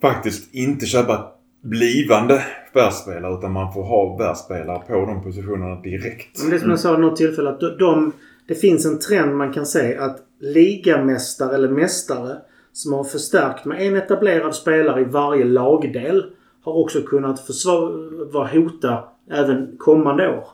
faktiskt 0.00 0.54
inte 0.54 0.86
köpa 0.86 1.32
blivande 1.68 2.42
världsspelare 2.74 3.34
utan 3.34 3.52
man 3.52 3.72
får 3.72 3.82
ha 3.82 4.16
världsspelare 4.16 4.82
på 4.88 5.06
de 5.06 5.22
positionerna 5.22 5.80
direkt. 5.80 6.40
men 6.40 6.50
det 6.50 6.56
är 6.56 6.60
som 6.60 6.70
jag 6.70 6.80
sa 6.80 6.92
vid 6.92 7.00
något 7.00 7.16
tillfälle 7.16 7.50
att 7.50 7.60
de, 7.60 7.76
de, 7.78 8.12
det 8.48 8.54
finns 8.54 8.86
en 8.86 8.98
trend 8.98 9.36
man 9.36 9.52
kan 9.52 9.66
se 9.66 9.96
att 9.96 10.18
ligamästare 10.40 11.54
eller 11.54 11.68
mästare 11.68 12.36
som 12.72 12.92
har 12.92 13.04
förstärkt 13.04 13.64
med 13.64 13.86
en 13.86 13.96
etablerad 13.96 14.54
spelare 14.54 15.00
i 15.00 15.04
varje 15.04 15.44
lagdel 15.44 16.24
har 16.62 16.72
också 16.72 17.02
kunnat 17.02 17.46
försvara, 17.46 18.46
hota 18.46 19.04
även 19.30 19.76
kommande 19.78 20.28
år. 20.28 20.44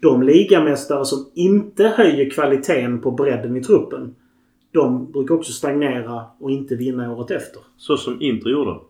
De 0.00 0.22
ligamästare 0.22 1.04
som 1.04 1.26
inte 1.34 1.84
höjer 1.84 2.30
kvaliteten 2.30 3.00
på 3.00 3.10
bredden 3.10 3.56
i 3.56 3.62
truppen 3.62 4.14
de 4.72 5.12
brukar 5.12 5.34
också 5.34 5.52
stagnera 5.52 6.24
och 6.38 6.50
inte 6.50 6.74
vinna 6.74 7.12
året 7.12 7.30
efter. 7.30 7.60
så 7.76 7.96
som 7.96 8.22
Inter 8.22 8.50
gjorde. 8.50 8.80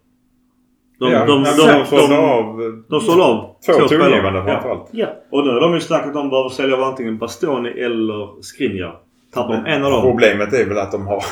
De, 0.98 1.12
ja, 1.12 1.26
de, 1.26 1.44
de, 1.44 1.50
de, 1.56 1.84
de, 1.90 2.08
de, 2.08 2.14
av 2.14 2.82
de 2.88 3.00
sålde 3.00 3.24
av 3.24 3.56
två 3.66 3.72
tongivande 3.72 4.38
Ja. 4.38 4.44
framförallt. 4.44 4.88
Ja. 4.90 5.06
Och 5.30 5.44
nu 5.46 5.50
har 5.50 5.60
de 5.60 5.74
ju 5.74 5.80
snackat 5.80 6.16
om 6.16 6.24
att 6.24 6.30
behöver 6.30 6.48
sälja 6.50 6.76
av 6.76 6.82
antingen 6.82 7.18
Bastoni 7.18 7.70
eller 7.70 8.42
Skriniar. 8.42 8.98
Tappar 9.34 9.54
de 9.54 9.66
en 9.66 9.84
av 9.84 9.90
dem. 9.90 10.02
Problemet 10.02 10.52
är 10.52 10.64
väl 10.64 10.78
att 10.78 10.92
de 10.92 11.06
har, 11.06 11.24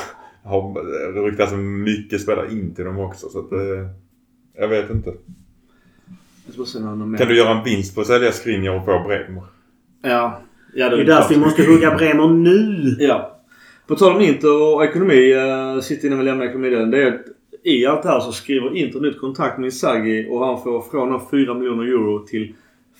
har 0.43 1.25
ryktats 1.25 1.53
mycket 1.85 2.21
spelare 2.21 2.51
in 2.51 2.75
till 2.75 2.85
dem 2.85 2.99
också. 2.99 3.29
Så 3.29 3.39
att, 3.39 3.51
eh, 3.51 3.59
jag 4.57 4.67
vet 4.67 4.89
inte. 4.89 5.13
Jag. 6.55 7.17
Kan 7.17 7.27
du 7.27 7.37
göra 7.37 7.57
en 7.57 7.63
vinst 7.63 7.95
på 7.95 8.01
att 8.01 8.07
sälja 8.07 8.31
Skriniar 8.31 8.75
och 8.75 8.85
få 8.85 9.03
Bremer? 9.07 9.43
Ja. 10.01 10.39
ja 10.75 10.89
Det 10.89 11.01
är 11.01 11.05
därför 11.05 11.33
vi 11.33 11.39
måste 11.39 11.63
hugga 11.63 11.95
Bremer 11.95 12.27
nu. 12.27 12.95
Ja. 12.99 13.31
På 13.87 13.95
tal 13.95 14.15
om 14.15 14.21
Inter 14.21 14.73
och 14.73 14.85
ekonomi, 14.85 15.33
uh, 15.33 15.81
sist 15.81 16.03
innan 16.03 16.19
vi 16.19 16.25
lämnar 16.25 16.45
ekonomidelen. 16.45 16.91
Det 16.91 17.03
är 17.03 17.07
att 17.07 17.25
i 17.65 17.85
allt 17.85 18.03
det 18.03 18.09
här 18.09 18.19
så 18.19 18.31
skriver 18.31 18.75
Inter 18.75 18.99
nytt 18.99 19.19
kontrakt 19.19 19.59
med 19.59 19.67
Isagi 19.67 20.27
och 20.29 20.45
han 20.45 20.63
får 20.63 20.81
från 20.81 21.21
4 21.31 21.53
miljoner 21.53 21.83
euro 21.83 22.25
till 22.25 22.53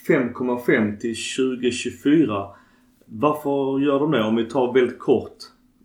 5,5 0.08 0.97
till 0.97 1.15
2024. 1.60 2.47
Varför 3.06 3.80
gör 3.80 3.99
de 3.99 4.12
det? 4.12 4.23
Om 4.23 4.36
vi 4.36 4.45
tar 4.45 4.73
väldigt 4.73 4.99
kort 4.99 5.38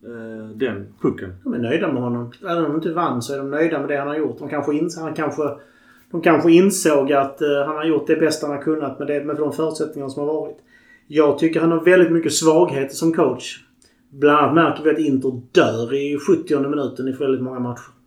eh, 0.05 0.57
den 0.57 0.87
pucken. 1.01 1.35
De 1.45 1.55
är 1.55 1.59
nöjda 1.59 1.93
med 1.93 2.03
honom. 2.03 2.33
Även 2.43 2.65
om 2.65 2.71
de 2.71 2.75
inte 2.75 2.93
vann 2.93 3.23
så 3.23 3.35
är 3.35 3.39
de 3.39 3.51
nöjda 3.51 3.79
med 3.79 3.89
det 3.89 3.97
han 3.97 4.09
har 4.09 4.17
gjort. 4.17 4.39
De 4.39 4.49
kanske, 4.49 4.75
ins 4.75 4.99
han 4.99 5.15
kanske, 5.15 5.43
de 6.11 6.21
kanske 6.21 6.53
insåg 6.53 7.13
att 7.13 7.43
eh, 7.43 7.67
han 7.67 7.77
har 7.77 7.85
gjort 7.85 8.07
det 8.07 8.17
bästa 8.17 8.47
han 8.47 8.57
har 8.57 8.63
kunnat 8.63 8.99
med, 8.99 9.09
det, 9.09 9.25
med 9.25 9.37
de 9.37 9.53
förutsättningar 9.53 10.09
som 10.09 10.27
har 10.27 10.35
varit. 10.35 10.57
Jag 11.07 11.39
tycker 11.39 11.61
han 11.61 11.71
har 11.71 11.85
väldigt 11.85 12.13
mycket 12.13 12.33
svagheter 12.33 12.95
som 12.95 13.13
coach. 13.13 13.59
Bland 14.11 14.39
annat 14.39 14.55
märker 14.55 14.85
vi 14.85 14.91
att 14.91 14.99
Inter 14.99 15.41
dör 15.53 15.95
i 15.95 16.19
70 16.19 16.69
minuten 16.69 17.09
i 17.09 17.13
väldigt 17.13 17.43
många 17.43 17.59
matcher. 17.59 18.00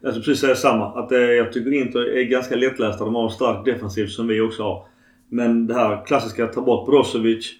Jag 0.00 0.12
ska 0.12 0.20
precis 0.20 0.40
säga 0.40 0.54
samma. 0.54 0.86
Att 0.86 1.08
det, 1.08 1.34
jag 1.34 1.52
tycker 1.52 1.72
Inter 1.72 2.16
är 2.16 2.24
ganska 2.24 2.56
lättlästa. 2.56 3.04
De 3.04 3.14
har 3.14 3.24
en 3.24 3.30
stark 3.30 3.64
defensiv 3.64 4.06
som 4.06 4.26
vi 4.26 4.40
också 4.40 4.62
har. 4.62 4.86
Men 5.28 5.66
det 5.66 5.74
här 5.74 6.06
klassiska, 6.06 6.46
ta 6.46 6.60
bort 6.60 6.86
Brozovic. 6.86 7.52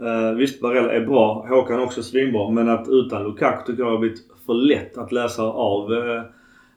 Eh, 0.00 0.36
visst, 0.36 0.60
Barella 0.60 0.92
är 0.92 1.06
bra. 1.06 1.46
Håkan 1.48 1.78
är 1.78 1.84
också 1.84 2.02
svinbra. 2.02 2.50
Men 2.50 2.68
att 2.68 2.88
utan 2.88 3.22
Lukaku 3.22 3.66
tycker 3.66 3.82
jag 3.82 3.90
har 3.90 3.98
blivit 3.98 4.18
för 4.46 4.54
lätt 4.54 4.98
att 4.98 5.12
läsa 5.12 5.42
av 5.42 5.92
eh, 5.92 6.22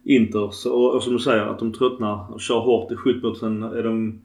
Inter. 0.04 0.50
Så, 0.52 0.74
och, 0.74 0.96
och 0.96 1.04
som 1.04 1.14
du 1.14 1.20
säger, 1.20 1.46
att 1.46 1.60
de 1.60 1.74
tröttnar 1.74 2.34
och 2.34 2.42
kör 2.42 2.60
hårt 2.60 2.92
i 2.92 2.96
70. 2.96 3.36
Sen 3.36 3.64
är 3.64 3.84
de... 3.84 4.22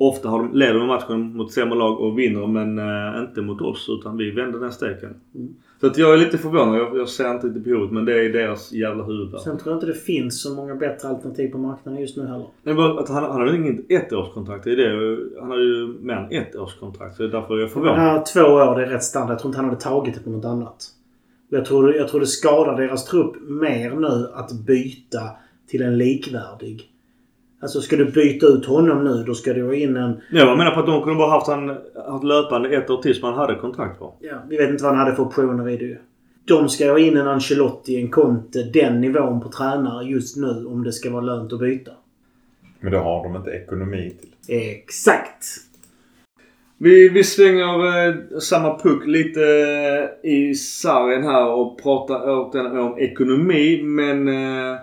Ofta 0.00 0.28
har 0.28 0.38
de, 0.38 0.54
leder 0.54 0.78
de 0.78 0.86
matchen 0.86 1.36
mot 1.36 1.52
sämre 1.52 1.78
lag 1.78 2.00
och 2.00 2.18
vinner 2.18 2.46
men 2.46 2.78
eh, 2.78 3.20
inte 3.20 3.42
mot 3.42 3.60
oss 3.60 3.88
utan 3.88 4.16
vi 4.16 4.30
vänder 4.30 4.60
den 4.60 4.72
steken. 4.72 5.14
Mm. 5.34 5.54
Så 5.80 5.86
att 5.86 5.96
jag 5.98 6.14
är 6.14 6.16
lite 6.18 6.38
förvånad. 6.38 6.78
Jag, 6.78 6.96
jag 6.96 7.08
ser 7.08 7.30
inte 7.34 7.46
riktigt 7.46 7.64
behovet 7.64 7.90
men 7.92 8.04
det 8.04 8.24
är 8.24 8.32
deras 8.32 8.72
jävla 8.72 9.04
huvud. 9.04 9.40
Sen 9.40 9.58
tror 9.58 9.72
jag 9.72 9.76
inte 9.76 9.86
det 9.86 9.94
finns 10.00 10.42
så 10.42 10.54
många 10.54 10.74
bättre 10.74 11.08
alternativ 11.08 11.48
på 11.50 11.58
marknaden 11.58 12.00
just 12.00 12.16
nu 12.16 12.26
heller. 12.26 12.46
Nej, 12.62 12.74
bara 12.74 13.00
att 13.00 13.08
han, 13.08 13.22
han 13.24 13.40
har 13.40 13.54
inget 13.54 13.90
ettårskontrakt. 13.90 14.64
Det 14.64 14.72
är 14.72 14.76
det. 14.76 15.40
Han 15.40 15.50
har 15.50 15.58
ju 15.58 15.86
mer 16.00 16.14
än 16.14 16.32
ett 16.32 16.56
årskontrakt. 16.56 17.16
Så 17.16 17.22
det 17.22 17.28
är 17.28 17.32
därför 17.32 17.54
jag 17.54 17.58
är 17.58 17.62
Ja, 17.62 17.68
förvånad. 17.68 18.26
två 18.26 18.40
år, 18.40 18.76
det 18.76 18.82
är 18.86 18.90
rätt 18.90 19.04
standard. 19.04 19.32
Jag 19.32 19.38
tror 19.40 19.48
inte 19.50 19.58
han 19.60 19.68
hade 19.68 19.80
tagit 19.80 20.14
det 20.14 20.20
på 20.20 20.30
något 20.30 20.44
annat. 20.44 20.86
Jag 21.50 21.64
tror, 21.64 21.94
jag 21.96 22.08
tror 22.08 22.20
det 22.20 22.26
skadar 22.26 22.76
deras 22.80 23.04
trupp 23.04 23.36
mer 23.48 23.90
nu 23.90 24.28
att 24.34 24.52
byta 24.52 25.20
till 25.70 25.82
en 25.82 25.98
likvärdig. 25.98 26.90
Alltså 27.60 27.80
ska 27.80 27.96
du 27.96 28.04
byta 28.04 28.46
ut 28.46 28.66
honom 28.66 29.04
nu, 29.04 29.24
då 29.26 29.34
ska 29.34 29.52
du 29.52 29.66
ha 29.66 29.74
in 29.74 29.96
en... 29.96 30.20
Jag 30.30 30.58
menar 30.58 30.70
på 30.70 30.80
att 30.80 30.86
de 30.86 31.02
kunde 31.02 31.18
bara 31.18 31.30
haft 31.30 31.46
han 31.46 31.68
haft 32.10 32.24
löpande 32.24 32.76
ett 32.76 32.90
år 32.90 33.02
tills 33.02 33.22
man 33.22 33.34
hade 33.34 33.54
kontrakt 33.54 33.98
på. 33.98 34.14
Ja, 34.20 34.36
vi 34.48 34.56
vet 34.56 34.70
inte 34.70 34.84
vad 34.84 34.92
han 34.92 35.04
hade 35.04 35.16
för 35.16 35.22
optioner 35.22 35.68
i 35.68 35.76
det 35.76 35.84
ju. 35.84 35.98
De 36.44 36.68
ska 36.68 36.90
ha 36.90 36.98
in 36.98 37.16
en 37.16 37.28
Ancelotti, 37.28 38.00
en 38.00 38.10
Conte, 38.10 38.62
den 38.62 39.00
nivån 39.00 39.40
på 39.40 39.48
tränare 39.48 40.04
just 40.04 40.36
nu 40.36 40.66
om 40.66 40.84
det 40.84 40.92
ska 40.92 41.10
vara 41.10 41.22
lönt 41.22 41.52
att 41.52 41.60
byta. 41.60 41.90
Men 42.80 42.92
det 42.92 42.98
har 42.98 43.24
de 43.24 43.36
inte 43.36 43.50
ekonomi 43.50 44.12
till. 44.20 44.56
Exakt! 44.56 45.44
Vi, 46.80 47.08
vi 47.08 47.24
svänger 47.24 48.06
eh, 48.08 48.14
samma 48.38 48.78
puck 48.78 49.06
lite 49.06 49.40
eh, 49.40 50.30
i 50.30 50.54
sargen 50.54 51.22
här 51.22 51.46
och 51.46 51.82
pratar 51.82 52.22
återigen 52.26 52.78
om 52.78 52.98
ekonomi. 52.98 53.82
Men 53.82 54.28
eh, 54.28 54.78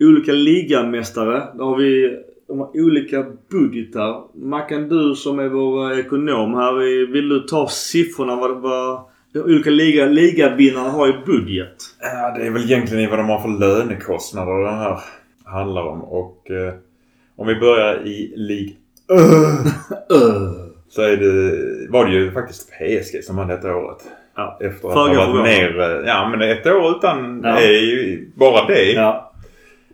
olika 0.00 0.32
ligamästare. 0.32 1.42
Då 1.58 1.64
har 1.64 1.76
vi 1.76 2.18
de 2.48 2.58
har 2.58 2.70
olika 2.74 3.26
budgetar. 3.50 4.22
Mackan, 4.34 4.88
du 4.88 5.14
som 5.14 5.38
är 5.38 5.48
vår 5.48 5.92
eh, 5.92 5.98
ekonom 5.98 6.54
här. 6.54 7.06
Vill 7.12 7.28
du 7.28 7.40
ta 7.40 7.68
siffrorna 7.68 8.36
vad, 8.36 8.60
vad 8.60 9.00
de 9.32 9.38
olika 9.40 9.70
liga, 9.70 10.06
ligavinnarna 10.06 10.88
har 10.90 11.08
i 11.08 11.14
budget? 11.26 11.74
Ja, 12.00 12.34
det 12.38 12.46
är 12.46 12.50
väl 12.50 12.62
egentligen 12.64 13.10
vad 13.10 13.18
de 13.18 13.28
har 13.28 13.40
för 13.40 13.58
lönekostnader 13.60 14.64
den 14.64 14.74
här 14.78 14.98
handlar 15.44 15.82
om. 15.82 16.02
Och 16.04 16.50
eh, 16.50 16.74
om 17.36 17.46
vi 17.46 17.54
börjar 17.54 18.06
i 18.06 18.32
League 18.36 18.72
så 20.88 21.02
är 21.02 21.16
det, 21.16 21.56
var 21.90 22.04
det 22.06 22.12
ju 22.12 22.30
faktiskt 22.32 22.70
PSG 22.70 23.24
som 23.24 23.36
vann 23.36 23.48
detta 23.48 23.76
året. 23.76 23.98
Ja. 24.36 24.58
Efter 24.60 24.88
att 24.88 24.94
ha 24.94 25.32
varit 25.32 25.44
ner... 25.44 25.80
eh, 25.80 26.06
Ja, 26.06 26.28
men 26.28 26.50
ett 26.50 26.66
år 26.66 26.90
utan 26.96 27.40
Ja. 27.44 27.58
är 27.60 27.70
ju 27.80 28.30
bara 28.34 28.66
det. 28.66 28.92
Ja. 28.92 29.29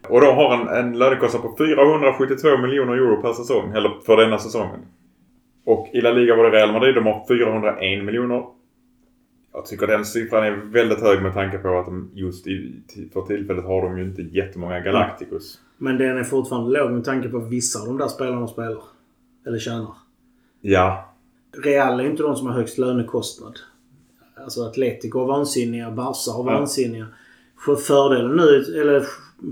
Och 0.09 0.21
de 0.21 0.35
har 0.37 0.55
en, 0.55 0.69
en 0.87 0.99
lönekostnad 0.99 1.42
på 1.42 1.55
472 1.59 2.57
miljoner 2.62 2.92
euro 2.92 3.23
per 3.23 3.33
säsong. 3.33 3.73
Eller 3.73 3.90
för 4.07 4.16
denna 4.16 4.38
säsongen. 4.38 4.81
Och 5.64 5.88
i 5.92 6.01
La 6.01 6.11
Liga 6.12 6.37
var 6.37 6.45
det 6.45 6.51
Real 6.59 6.73
Madrid. 6.73 6.95
De 6.95 7.07
har 7.07 7.25
401 7.29 8.05
miljoner. 8.05 8.45
Jag 9.53 9.66
tycker 9.66 9.87
den 9.87 10.05
siffran 10.05 10.45
är 10.45 10.51
väldigt 10.51 11.01
hög 11.01 11.23
med 11.23 11.35
tanke 11.35 11.59
på 11.59 11.79
att 11.79 11.87
de 11.87 12.11
just 12.14 12.47
i, 12.47 12.73
för 13.12 13.23
tillfället 13.23 13.64
har 13.64 13.83
de 13.83 13.99
ju 13.99 14.05
inte 14.05 14.23
jättemånga 14.23 14.81
Galacticos. 14.81 15.61
Men 15.79 15.99
den 15.99 16.19
är 16.19 16.25
fortfarande 16.25 16.79
låg 16.79 16.90
med 16.92 17.05
tanke 17.05 17.29
på 17.29 17.38
vissa 17.38 17.81
av 17.81 17.87
de 17.87 17.99
där 17.99 18.09
spelarna 18.09 18.47
spelar. 18.47 18.83
Eller 19.47 19.59
tjänar. 19.59 19.95
Ja. 20.61 21.14
Real 21.64 22.01
är 22.01 22.05
inte 22.05 22.23
de 22.23 22.37
som 22.37 22.47
har 22.47 22.55
högst 22.55 22.79
lönekostnad. 22.79 23.59
Alltså 24.45 24.62
Atletico 24.62 25.19
har 25.19 25.27
vansinniga, 25.27 25.90
Barca 25.90 26.31
har 26.33 26.53
Ja. 26.53 26.59
vansinniga. 26.59 27.07
För 27.64 27.77
fördelen 27.77 28.37
nu, 28.37 28.81
eller 28.81 29.03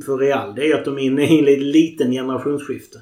för 0.07 0.17
Real, 0.19 0.55
det 0.55 0.71
är 0.71 0.75
att 0.75 0.85
de 0.85 0.99
är 0.99 1.03
inne 1.03 1.23
i 1.25 1.39
en 1.39 1.71
liten- 1.71 2.11
generationsskifte. 2.11 2.99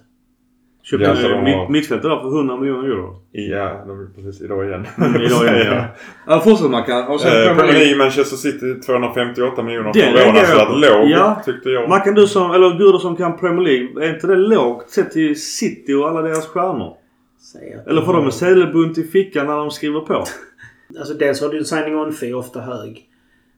Köpte 0.84 1.04
Ja, 1.06 1.16
så 1.16 1.22
de 1.28 1.34
en 1.34 1.38
har- 1.38 1.60
mitt, 1.60 1.70
mittfältare 1.70 2.14
där 2.14 2.20
för 2.20 2.28
100 2.38 2.56
miljoner 2.56 2.88
euro. 2.88 3.16
Ja, 3.32 3.84
de 3.86 4.00
är 4.00 4.06
precis 4.14 4.42
idag 4.42 4.66
igen. 4.68 4.86
Idag 4.98 5.44
igen, 5.46 5.66
ja. 5.66 5.84
Ja, 6.26 6.40
fortsätt 6.40 6.70
Mackan. 6.70 7.06
Och 7.08 7.20
sen 7.20 7.48
Eh, 7.48 7.56
Premier 7.56 7.72
League. 7.78 7.96
Manchester 7.96 8.36
City 8.36 8.74
258 8.86 9.62
miljoner. 9.62 9.92
Det 9.92 10.00
Förvånansvärt 10.00 10.68
låg 10.90 11.10
Ja. 11.10 11.42
tyckte 11.44 11.70
jag. 11.70 11.88
Mackan 11.88 12.14
du 12.14 12.26
som, 12.26 12.50
eller 12.50 12.70
Gudor 12.78 12.98
som 12.98 13.16
kan 13.16 13.38
Premier 13.38 13.64
League. 13.64 14.06
Är 14.08 14.14
inte 14.14 14.26
det 14.26 14.36
lågt 14.36 14.90
sett 14.90 15.10
till 15.10 15.42
City 15.42 15.94
och 15.94 16.08
alla 16.08 16.22
deras 16.22 16.46
stjärnor? 16.46 16.96
Eller 17.86 18.02
får 18.02 18.12
de 18.12 18.24
en 18.24 18.32
sedelbunt 18.32 18.98
i 18.98 19.02
fickan 19.02 19.46
när 19.46 19.56
de 19.56 19.70
skriver 19.70 20.00
på? 20.00 20.24
Alltså 20.98 21.14
dels 21.14 21.40
har 21.40 21.48
du 21.48 21.58
en 21.58 21.64
signing 21.64 21.96
on 21.96 22.12
fee 22.12 22.34
ofta 22.34 22.60
hög. 22.60 23.04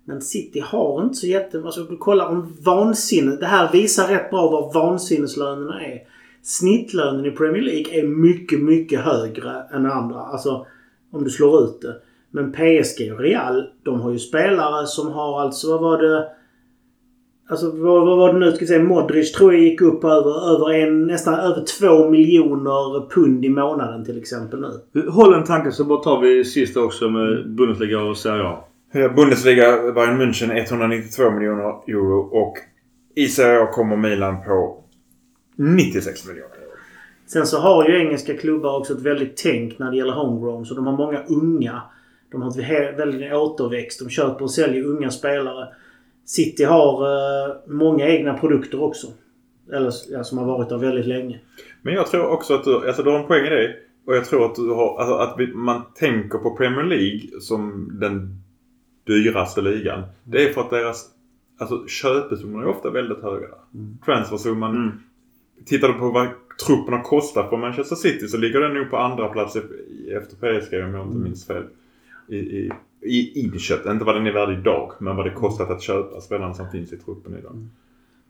Men 0.05 0.21
City 0.21 0.61
har 0.61 1.03
inte 1.03 1.15
så 1.15 1.27
jätte... 1.27 1.63
Alltså 1.65 1.83
du 1.83 1.97
kollar 1.97 2.27
om 2.27 2.57
vansinne... 2.61 3.37
Det 3.37 3.47
här 3.47 3.73
visar 3.73 4.09
rätt 4.09 4.31
bra 4.31 4.51
vad 4.51 4.75
vansinneslönerna 4.75 5.85
är. 5.85 5.99
Snittlönen 6.43 7.27
i 7.27 7.31
Premier 7.31 7.63
League 7.63 8.01
är 8.01 8.07
mycket, 8.07 8.61
mycket 8.61 9.01
högre 9.01 9.63
än 9.73 9.87
andra. 9.87 10.21
Alltså 10.21 10.67
om 11.13 11.25
du 11.25 11.31
slår 11.31 11.65
ut 11.65 11.81
det. 11.81 11.97
Men 12.31 12.53
PSG 12.53 13.13
och 13.13 13.21
Real, 13.21 13.67
de 13.83 14.01
har 14.01 14.11
ju 14.11 14.19
spelare 14.19 14.87
som 14.87 15.13
har 15.13 15.41
alltså, 15.41 15.71
vad 15.71 15.81
var 15.81 16.03
det? 16.03 16.29
Alltså 17.49 17.71
vad, 17.71 18.07
vad 18.07 18.19
var 18.19 18.33
det 18.33 18.39
nu? 18.39 18.53
Ska 18.53 18.61
jag 18.61 18.69
säga, 18.69 18.83
Modric 18.83 19.33
tror 19.33 19.53
jag 19.53 19.63
gick 19.63 19.81
upp 19.81 20.05
över, 20.05 20.55
över 20.55 20.73
en, 20.73 21.07
nästan 21.07 21.35
över 21.35 21.65
två 21.79 22.11
miljoner 22.11 23.11
pund 23.11 23.45
i 23.45 23.49
månaden 23.49 24.05
till 24.05 24.19
exempel 24.19 24.61
nu. 24.93 25.09
Håll 25.09 25.35
en 25.35 25.45
tanke 25.45 25.73
så 25.73 25.85
bara 25.85 26.03
tar 26.03 26.21
vi 26.21 26.45
sista 26.45 26.81
också 26.81 27.11
med 27.11 27.55
Bundesliga 27.55 28.03
och 28.03 28.17
Serie 28.17 28.45
A. 28.45 28.65
Eh, 28.95 29.15
Bundesliga, 29.15 29.93
Bayern 29.93 30.21
München 30.21 30.51
192 30.51 31.31
miljoner 31.31 31.91
euro 31.91 32.21
och 32.21 32.55
i 33.15 33.29
Serie 33.29 33.63
A 33.63 33.67
kommer 33.67 33.97
Milan 33.97 34.45
på 34.45 34.85
96 35.57 36.27
miljoner 36.27 36.49
euro. 36.49 36.77
Sen 37.27 37.47
så 37.47 37.59
har 37.59 37.89
ju 37.89 37.97
engelska 37.97 38.37
klubbar 38.37 38.79
också 38.79 38.93
ett 38.93 39.03
väldigt 39.03 39.37
tänk 39.37 39.79
när 39.79 39.91
det 39.91 39.97
gäller 39.97 40.13
homegrown. 40.13 40.67
Så 40.67 40.75
de 40.75 40.87
har 40.87 40.97
många 40.97 41.23
unga. 41.29 41.83
De 42.33 42.43
har 42.43 42.61
ett 42.61 42.99
väldigt 42.99 43.33
återväxt. 43.33 44.01
De 44.05 44.11
köper 44.11 44.43
och 44.43 44.51
säljer 44.51 44.85
unga 44.85 45.11
spelare. 45.11 45.69
City 46.25 46.65
har 46.65 47.03
eh, 47.03 47.57
många 47.67 48.09
egna 48.09 48.35
produkter 48.35 48.83
också. 48.83 49.07
Eller 49.73 49.93
ja, 50.11 50.25
som 50.25 50.39
har 50.39 50.47
varit 50.47 50.69
där 50.69 50.79
väldigt 50.79 51.07
länge. 51.07 51.41
Men 51.83 51.95
jag 51.95 52.07
tror 52.07 52.27
också 52.27 52.55
att 52.55 52.65
du, 52.65 52.87
alltså 52.87 53.03
du 53.03 53.11
har 53.11 53.19
en 53.19 53.27
poäng 53.27 53.47
i 53.47 53.51
det. 53.51 53.77
Och 54.07 54.17
jag 54.17 54.25
tror 54.25 54.45
att 54.45 54.55
du 54.55 54.71
har, 54.71 54.99
alltså 54.99 55.15
att 55.15 55.35
vi, 55.39 55.55
man 55.55 55.83
tänker 55.95 56.39
på 56.39 56.57
Premier 56.57 56.85
League 56.85 57.41
som 57.41 57.91
den 58.01 58.44
dyraste 59.05 59.61
ligan. 59.61 60.03
Det 60.25 60.49
är 60.49 60.53
för 60.53 60.61
att 60.61 60.71
deras, 60.71 61.11
alltså 61.59 61.87
köpesummor 61.87 62.63
är 62.63 62.67
ofta 62.67 62.91
väldigt 62.91 63.23
höga. 63.23 63.49
Transfersumman. 64.05 64.77
Mm. 64.77 64.93
Tittar 65.65 65.89
du 65.89 65.95
på 65.95 66.11
vad 66.11 66.29
trupperna 66.67 67.01
kostar 67.01 67.49
för 67.49 67.57
Manchester 67.57 67.97
City 67.97 68.29
så 68.29 68.37
ligger 68.37 68.61
den 68.61 68.75
nog 68.75 68.91
på 68.91 68.97
andra 68.97 69.29
plats 69.29 69.57
efter 70.17 70.37
PSG 70.37 70.85
om 70.85 70.95
jag 70.95 71.07
inte 71.07 71.19
minns 71.19 71.47
fel. 71.47 71.65
I, 72.29 72.37
i, 72.37 72.71
i 73.03 73.41
inköp. 73.41 73.87
Inte 73.87 74.05
vad 74.05 74.15
den 74.15 74.27
är 74.27 74.33
värd 74.33 74.59
idag 74.59 74.93
men 74.99 75.17
vad 75.17 75.27
det 75.27 75.31
kostat 75.31 75.71
att 75.71 75.83
köpa 75.83 76.21
spelarna 76.21 76.55
som 76.55 76.71
finns 76.71 76.93
i 76.93 76.97
truppen 76.97 77.39
idag. 77.39 77.69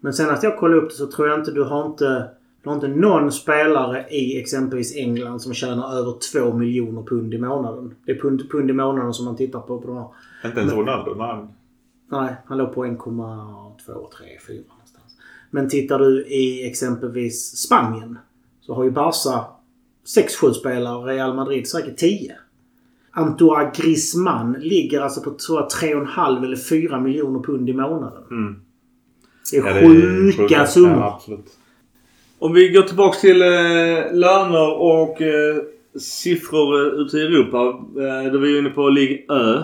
Men 0.00 0.12
senast 0.12 0.42
jag 0.42 0.58
kollade 0.58 0.80
upp 0.80 0.88
det 0.88 0.94
så 0.94 1.06
tror 1.06 1.28
jag 1.28 1.38
inte 1.38 1.52
du 1.52 1.62
har 1.62 1.86
inte... 1.86 2.28
Du 2.62 2.70
har 2.70 2.74
inte 2.74 2.88
någon 2.88 3.32
spelare 3.32 4.06
i 4.10 4.40
exempelvis 4.40 4.96
England 4.96 5.40
som 5.40 5.54
tjänar 5.54 5.98
över 5.98 6.14
2 6.32 6.56
miljoner 6.56 7.02
pund 7.02 7.34
i 7.34 7.38
månaden. 7.38 7.94
Det 8.04 8.12
är 8.12 8.20
pund, 8.20 8.50
pund 8.50 8.70
i 8.70 8.72
månaden 8.72 9.14
som 9.14 9.24
man 9.24 9.36
tittar 9.36 9.60
på 9.60 9.80
på 9.80 9.86
de 9.86 9.96
här. 9.96 10.06
Inte 10.44 10.60
ens 10.60 10.72
Ronaldo. 10.72 11.14
Nej. 11.14 11.46
Nej, 12.08 12.34
han 12.46 12.58
låg 12.58 12.74
på 12.74 12.84
1,2, 12.84 14.10
3, 14.18 14.26
4 14.46 14.56
någonstans. 14.56 15.16
Men 15.50 15.68
tittar 15.68 15.98
du 15.98 16.26
i 16.26 16.68
exempelvis 16.68 17.56
Spanien 17.56 18.18
så 18.60 18.74
har 18.74 18.84
ju 18.84 18.90
Barca 18.90 19.44
6-7 20.16 20.52
spelare 20.52 20.96
och 20.96 21.06
Real 21.06 21.34
Madrid 21.34 21.68
säkert 21.68 21.96
10. 21.96 22.36
Antoine 23.10 23.70
Griezmann 23.74 24.52
ligger 24.60 25.00
alltså 25.00 25.20
på 25.20 25.30
tror 25.30 25.60
jag 25.60 25.68
3,5 25.68 26.44
eller 26.44 26.56
4 26.56 27.00
miljoner 27.00 27.40
pund 27.40 27.70
i 27.70 27.72
månaden. 27.72 28.22
Mm. 28.30 28.56
Det 29.52 29.56
är 29.56 29.82
Ja, 29.82 30.32
sjuka 30.32 30.66
summor. 30.66 30.98
Ja. 30.98 31.20
Om 32.38 32.52
vi 32.52 32.68
går 32.68 32.82
tillbaks 32.82 33.20
till 33.20 33.42
eh, 33.42 33.48
löner 34.12 34.80
och 34.80 35.22
eh, 35.22 35.56
siffror 36.00 36.86
eh, 36.86 37.00
ute 37.00 37.16
i 37.16 37.20
Europa. 37.20 37.58
Eh, 38.02 38.32
då 38.32 38.38
vi 38.38 38.54
är 38.54 38.58
inne 38.58 38.70
på 38.70 38.88
Ligue 38.88 39.18
Ö. 39.28 39.62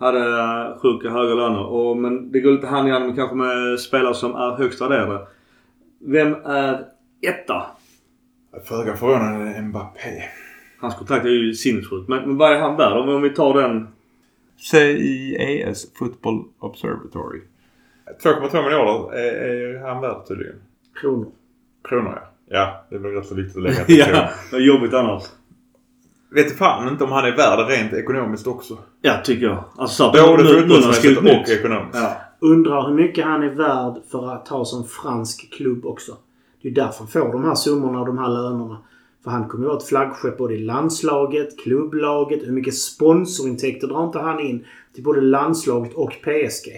Hade 0.00 0.78
sjuka 0.82 1.10
höga 1.10 1.34
löner. 1.34 1.66
Och, 1.66 1.96
men 1.96 2.32
det 2.32 2.40
går 2.40 2.52
lite 2.52 2.66
hand 2.66 2.88
i 2.88 2.90
hand 2.90 3.06
med 3.06 3.16
kanske 3.16 3.36
med 3.36 3.80
spelare 3.80 4.14
som 4.14 4.34
är 4.34 4.56
högst 4.56 4.80
värderade. 4.80 5.26
Vem 5.98 6.34
är 6.44 6.84
etta? 7.22 7.66
Föga 8.64 8.96
förvånande 8.96 9.62
Mbappé. 9.62 10.22
Hans 10.80 10.94
kontrakt 10.94 11.24
är 11.24 11.28
ju 11.28 11.54
sinnessjukt. 11.54 12.08
Men, 12.08 12.22
men 12.22 12.36
vad 12.36 12.52
är 12.52 12.58
han 12.60 12.76
värd? 12.76 12.92
Om, 12.92 13.08
om 13.08 13.22
vi 13.22 13.30
tar 13.30 13.62
den. 13.62 13.88
CIAS 14.56 15.86
Football 15.98 16.44
Observatory. 16.58 17.40
2,2 18.22 18.62
miljarder 18.62 19.14
är, 19.14 19.34
är 19.44 19.78
han 19.78 20.00
värd 20.00 20.28
tydligen. 20.28 20.56
Kronor. 21.00 21.26
Kronor 21.88 22.12
ja. 22.16 22.30
Ja, 22.52 22.86
det 22.88 22.96
är 22.96 22.98
väl 22.98 23.12
rätt 23.12 23.26
så 23.26 23.34
viktigt 23.34 23.56
att 23.56 23.62
lägga 23.62 23.84
till 23.84 23.98
ja, 24.12 24.30
det 24.50 24.56
är 24.56 24.60
jobbigt 24.60 24.94
annars. 24.94 25.22
Vet 26.30 26.58
fan 26.58 26.88
inte 26.88 27.04
om 27.04 27.12
han 27.12 27.24
är 27.24 27.36
värd 27.36 27.68
rent 27.68 27.92
ekonomiskt 27.92 28.46
också. 28.46 28.78
Ja, 29.02 29.20
tycker 29.24 29.46
jag. 29.46 29.64
Alltså 29.76 30.10
Både 30.12 30.44
fotbollsmässigt 30.44 31.18
och 31.20 31.48
ekonomiskt. 31.48 31.98
Ja. 31.98 32.16
Undrar 32.40 32.88
hur 32.88 32.94
mycket 32.94 33.24
han 33.24 33.42
är 33.42 33.54
värd 33.54 34.02
för 34.10 34.32
att 34.32 34.48
ha 34.48 34.64
som 34.64 34.84
fransk 34.84 35.52
klubb 35.52 35.86
också. 35.86 36.16
Det 36.62 36.68
är 36.68 36.72
därför 36.72 36.98
han 36.98 37.08
får 37.08 37.32
de 37.32 37.44
här 37.44 37.54
summorna 37.54 38.00
och 38.00 38.06
de 38.06 38.18
här 38.18 38.28
lönerna. 38.28 38.78
För 39.24 39.30
han 39.30 39.48
kommer 39.48 39.64
ju 39.64 39.68
vara 39.68 39.78
ett 39.78 39.88
flaggskepp 39.88 40.38
både 40.38 40.54
i 40.54 40.58
landslaget, 40.58 41.58
klubblaget. 41.58 42.42
Hur 42.42 42.52
mycket 42.52 42.74
sponsorintäkter 42.74 43.88
drar 43.88 44.04
inte 44.04 44.18
han 44.18 44.40
in 44.40 44.64
till 44.94 45.04
både 45.04 45.20
landslaget 45.20 45.94
och 45.94 46.12
PSG? 46.22 46.68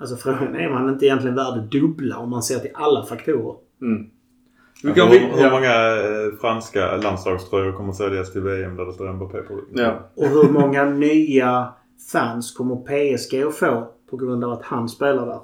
Alltså 0.00 0.16
frågan 0.16 0.54
är 0.54 0.68
om 0.68 0.74
han 0.74 0.88
inte 0.88 1.06
egentligen 1.06 1.36
värd 1.36 1.54
det 1.54 1.78
dubbla 1.80 2.18
om 2.18 2.30
man 2.30 2.42
ser 2.42 2.58
till 2.58 2.70
alla 2.74 3.06
faktorer. 3.06 3.54
Mm. 3.82 4.06
Alltså, 4.84 5.00
kan 5.00 5.08
hur, 5.08 5.18
vi, 5.18 5.26
hur 5.26 5.42
ja. 5.42 5.50
många 5.50 5.96
eh, 5.96 6.38
franska 6.40 6.96
landslagströjor 6.96 7.72
kommer 7.72 7.92
säljas 7.92 8.32
till 8.32 8.40
VM 8.40 8.76
där 8.76 8.84
det 8.84 8.92
står 8.92 9.12
Mbappé 9.12 9.38
på? 9.38 9.60
Ja. 9.74 10.10
Och 10.14 10.26
hur 10.26 10.52
många 10.52 10.84
nya 10.84 11.68
fans 12.12 12.52
kommer 12.52 12.76
PSG 12.76 13.42
att 13.42 13.56
få 13.56 13.88
på 14.10 14.16
grund 14.16 14.44
av 14.44 14.52
att 14.52 14.64
han 14.64 14.88
spelar 14.88 15.26
där? 15.26 15.40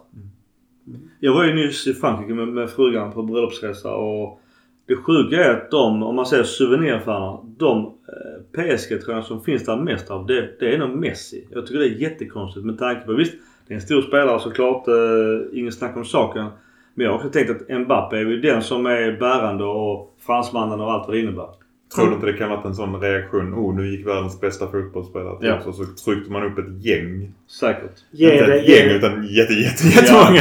Jag 1.21 1.35
var 1.35 1.45
ju 1.45 1.55
nyss 1.55 1.87
i 1.87 1.95
Frankrike 1.95 2.35
med, 2.35 2.49
med 2.49 2.71
frugan 2.71 3.13
på 3.13 3.23
bröllopsresa 3.23 3.95
och 3.95 4.41
det 4.87 4.97
sjuka 4.97 5.45
är 5.45 5.51
att 5.51 5.71
de, 5.71 6.03
om 6.03 6.17
man 6.17 6.27
säger 6.27 6.45
souveniraffärerna, 6.45 7.39
de 7.57 7.79
eh, 7.87 8.63
PSG-tröjorna 8.63 9.23
som 9.23 9.45
finns 9.45 9.65
där 9.65 9.77
mest 9.77 10.11
av, 10.11 10.27
det, 10.27 10.61
det 10.61 10.75
är 10.75 10.79
nog 10.79 10.99
Messi. 10.99 11.47
Jag 11.51 11.67
tycker 11.67 11.79
det 11.79 11.87
är 11.87 12.01
jättekonstigt 12.01 12.67
med 12.67 12.79
tanke 12.79 13.07
på, 13.07 13.13
visst 13.13 13.35
det 13.67 13.75
är 13.75 13.77
en 13.77 13.81
stor 13.81 14.03
spelare 14.03 14.41
såklart, 14.41 14.89
eh, 14.89 15.59
ingen 15.59 15.73
snack 15.73 15.97
om 15.97 16.05
saken. 16.05 16.47
Men 16.95 17.05
jag 17.07 17.13
har 17.13 17.17
också 17.19 17.31
tänkt 17.31 17.51
att 17.51 17.81
Mbappe 17.81 18.17
är 18.17 18.21
ju 18.21 18.41
den 18.41 18.63
som 18.63 18.87
är 18.87 19.17
bärande 19.21 19.65
och 19.65 20.15
fransmannen 20.27 20.81
och 20.81 20.93
allt 20.93 21.07
vad 21.07 21.17
det 21.17 21.21
innebär. 21.21 21.47
Tror 21.95 22.07
du 22.07 22.13
inte 22.15 22.27
det 22.27 22.33
kan 22.33 22.51
vara 22.51 22.63
en 22.63 22.75
sån 22.75 23.01
reaktion? 23.01 23.55
Oh, 23.55 23.75
nu 23.77 23.91
gick 23.91 24.07
världens 24.07 24.41
bästa 24.41 24.67
fotbollsspelare 24.67 25.39
till 25.39 25.49
Ja. 25.49 25.59
oss. 25.59 25.67
Och 25.67 25.75
så 25.75 25.85
tryckte 26.05 26.33
man 26.33 26.43
upp 26.43 26.59
ett 26.59 26.85
gäng. 26.85 27.33
Säkert. 27.61 27.91
Ge 28.11 28.33
inte 28.33 28.47
det, 28.47 28.59
ett 28.61 28.69
ge, 28.69 28.77
gäng 28.77 28.97
utan 28.97 29.27
jätte, 29.27 29.53
jätte, 29.53 29.87
jättemånga. 29.89 30.41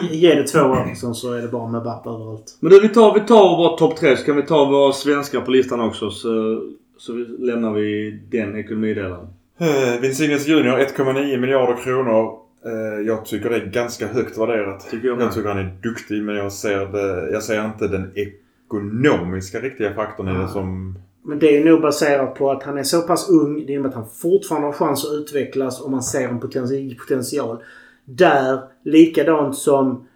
ge 0.10 0.34
det 0.34 0.42
två 0.42 0.60
år 0.60 0.94
sen 0.94 1.14
så 1.14 1.32
är 1.32 1.42
det 1.42 1.48
bara 1.48 1.68
med 1.68 1.82
Bapp 1.82 2.06
överallt. 2.06 2.56
Men 2.60 2.70
du, 2.72 2.80
vi 2.80 2.88
tar, 2.88 3.14
vi 3.14 3.20
tar 3.20 3.56
vår 3.56 3.76
topp 3.76 3.96
tre 3.96 4.16
så 4.16 4.24
kan 4.24 4.36
vi 4.36 4.42
ta 4.42 4.64
våra 4.64 4.92
svenskar 4.92 5.40
på 5.40 5.50
listan 5.50 5.80
också. 5.80 6.10
Så, 6.10 6.62
så 6.98 7.12
vi, 7.12 7.24
lämnar 7.24 7.72
vi 7.72 8.10
den 8.30 8.56
ekonomidelen. 8.56 9.26
Eh, 9.58 10.00
Vinicius 10.00 10.48
Junior 10.48 10.78
1,9 10.78 11.36
miljarder 11.38 11.76
kronor. 11.84 12.38
Eh, 12.66 13.06
jag 13.06 13.24
tycker 13.24 13.50
det 13.50 13.56
är 13.56 13.66
ganska 13.66 14.06
högt 14.06 14.38
värderat. 14.38 14.90
Tycker 14.90 15.08
jag 15.08 15.20
jag 15.20 15.34
tycker 15.34 15.48
han 15.48 15.58
är 15.58 15.76
duktig 15.82 16.22
men 16.22 16.36
jag 16.36 16.52
ser, 16.52 16.86
det, 16.86 17.32
jag 17.32 17.42
ser 17.42 17.64
inte 17.64 17.88
den 17.88 18.12
ekonomiska 18.14 19.60
riktiga 19.60 19.94
faktorn 19.94 20.28
i 20.28 20.38
det 20.42 20.48
som... 20.48 20.98
Men 21.24 21.38
det 21.38 21.56
är 21.56 21.64
nog 21.64 21.80
baserat 21.80 22.34
på 22.34 22.50
att 22.50 22.62
han 22.62 22.78
är 22.78 22.82
så 22.82 23.02
pass 23.02 23.30
ung. 23.30 23.66
Det 23.66 23.72
innebär 23.72 23.88
att 23.88 23.94
han 23.94 24.08
fortfarande 24.22 24.68
har 24.68 24.72
chans 24.72 25.04
att 25.04 25.12
utvecklas 25.12 25.80
och 25.80 25.90
man 25.90 26.02
ser 26.02 26.28
en 26.28 26.40
potential. 26.40 27.62
Där, 28.04 28.60
likadant 28.84 29.56
som 29.56 30.06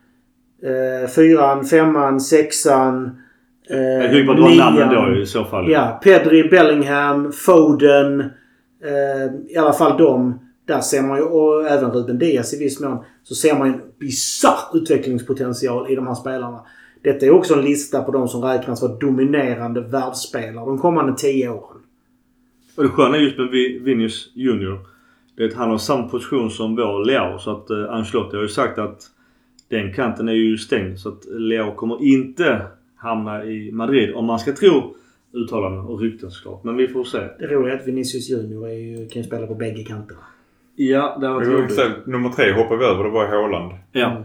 eh, 0.63 1.09
fyran, 1.09 1.65
femman, 1.65 2.21
sexan, 2.21 3.19
eh, 3.71 3.79
Jag 3.79 4.11
kan 4.11 4.17
ju 4.17 4.27
bara 4.27 4.37
dra 4.37 4.49
namnen 4.49 4.95
då 4.95 5.17
i 5.21 5.27
så 5.27 5.45
fall. 5.45 5.71
Ja, 5.71 6.01
Pedri, 6.03 6.49
Bellingham, 6.49 7.33
Foden. 7.33 8.21
Eh, 8.85 9.53
I 9.55 9.57
alla 9.57 9.73
fall 9.73 9.99
de. 9.99 10.46
Där 10.67 10.81
ser 10.81 11.03
man 11.03 11.19
ju, 11.19 11.25
och 11.25 11.67
även 11.69 11.91
Ruben 11.91 12.19
Diaz 12.19 12.55
i 12.55 12.59
viss 12.59 12.81
mån, 12.81 13.05
så 13.23 13.35
ser 13.35 13.59
man 13.59 13.69
ju 13.69 13.75
en 13.75 13.81
bisarr 13.99 14.77
utvecklingspotential 14.77 15.91
i 15.93 15.95
de 15.95 16.07
här 16.07 16.15
spelarna. 16.15 16.61
Detta 17.03 17.27
är 17.27 17.31
också 17.31 17.55
en 17.55 17.65
lista 17.65 18.03
på 18.03 18.13
de 18.13 18.29
som 18.29 18.43
räknas 18.43 18.83
vara 18.83 18.93
dominerande 18.93 19.81
världsspelare 19.81 20.67
de 20.67 20.79
kommande 20.79 21.15
tio 21.17 21.49
åren. 21.49 21.77
Och 22.77 22.83
det 22.83 22.89
sköna 22.89 23.17
just 23.19 23.39
med 23.39 23.49
Vi- 23.49 23.79
Vinicius 23.79 24.31
Junior. 24.35 24.79
Det 25.37 25.45
är 25.45 25.49
att 25.49 25.55
han 25.55 25.71
har 25.71 25.79
samma 25.79 26.09
position 26.09 26.51
som 26.51 26.77
vår 26.77 27.05
Leao. 27.05 27.39
Så 27.39 27.51
att 27.51 27.71
eh, 27.71 27.91
Ancelotti 27.91 28.37
har 28.37 28.43
ju 28.43 28.49
sagt 28.49 28.79
att 28.79 29.03
den 29.69 29.93
kanten 29.93 30.29
är 30.29 30.33
ju 30.33 30.59
stängd. 30.59 30.99
Så 30.99 31.09
att 31.09 31.25
Leao 31.39 31.75
kommer 31.75 32.03
inte 32.05 32.63
hamna 32.97 33.45
i 33.45 33.73
Madrid. 33.73 34.15
Om 34.15 34.25
man 34.25 34.39
ska 34.39 34.53
tro 34.53 34.95
uttalanden 35.33 35.81
och 35.85 36.01
rykten 36.01 36.31
såklart. 36.31 36.65
Men 36.65 36.77
vi 36.77 36.89
får 36.89 37.05
se. 37.05 37.19
Det 37.19 37.47
roliga 37.47 37.75
är 37.75 37.79
att 37.81 37.87
Vinicius 37.89 38.31
Junior 38.31 38.69
är 38.69 38.73
ju, 38.75 39.09
kan 39.09 39.23
ju 39.23 39.29
spela 39.29 39.47
på 39.47 39.55
bägge 39.55 39.85
kanterna. 39.85 40.21
Ja, 40.77 41.17
det 41.21 41.27
har 41.27 41.35
varit 41.35 41.49
roligt. 41.49 41.75
Sen, 41.75 41.93
nummer 42.07 42.29
tre 42.29 42.53
hoppar 42.53 42.77
vi 42.77 42.85
över. 42.85 43.05
Det 43.05 43.11
var 43.11 43.27
Haaland. 43.27 43.73
Ja. 43.93 44.25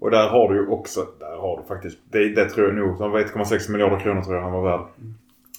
Och 0.00 0.10
där 0.10 0.28
har 0.28 0.52
du 0.52 0.60
ju 0.60 0.66
också, 0.66 1.00
där 1.18 1.36
har 1.36 1.56
du 1.56 1.68
faktiskt, 1.68 1.98
det, 2.12 2.28
det 2.28 2.44
tror 2.44 2.66
jag 2.66 2.76
nog, 2.76 2.98
han 3.00 3.10
var 3.10 3.20
1,6 3.20 3.72
miljarder 3.72 4.00
kronor 4.00 4.22
tror 4.22 4.36
jag 4.36 4.42
han 4.42 4.52
var 4.52 4.62
värd. 4.70 4.86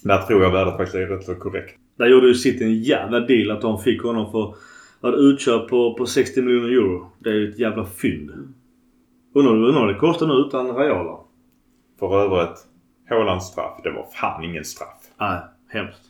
Där 0.02 0.18
tror 0.18 0.42
jag 0.42 0.50
värdet 0.50 0.76
faktiskt 0.76 0.94
är 0.94 1.06
rätt 1.06 1.24
så 1.24 1.34
korrekt. 1.34 1.76
Där 1.98 2.06
gjorde 2.06 2.26
ju 2.26 2.34
City 2.34 2.64
en 2.64 2.82
jävla 2.82 3.20
deal 3.20 3.50
att 3.50 3.60
de 3.60 3.78
fick 3.78 4.02
honom 4.02 4.30
för 4.32 4.54
ett 5.08 5.18
utköp 5.18 5.68
på, 5.68 5.94
på 5.94 6.06
60 6.06 6.42
miljoner 6.42 6.68
euro. 6.68 7.06
Det 7.18 7.30
är 7.30 7.34
ju 7.34 7.50
ett 7.50 7.58
jävla 7.58 7.84
fynd. 7.84 8.30
Undrar 9.34 9.80
vad 9.80 9.88
det 9.88 9.94
kostar 9.94 10.26
nu 10.26 10.34
utan 10.34 10.66
Raiola? 10.66 11.18
För 11.98 12.22
övrigt, 12.24 12.58
Haalands 13.08 13.46
straff, 13.46 13.80
det 13.84 13.90
var 13.90 14.06
fan 14.20 14.44
ingen 14.44 14.64
straff. 14.64 14.98
Nej, 15.20 15.40
hemskt. 15.68 16.09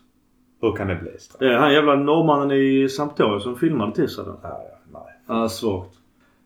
Hur 0.61 0.77
kan 0.77 0.89
det 0.89 0.97
bli 0.97 1.19
straff? 1.19 1.39
Det 1.39 1.47
är 1.47 1.59
han 1.59 1.73
jävla 1.73 1.95
norrmannen 1.95 2.51
i 2.51 2.89
Sampdoria 2.89 3.41
som 3.41 3.57
filmade 3.57 3.95
till 3.95 4.09
sig 4.09 4.25
den. 4.25 4.37
Nej, 4.43 4.53
nej. 4.93 5.03
Ja, 5.27 5.49
svagt. 5.49 5.95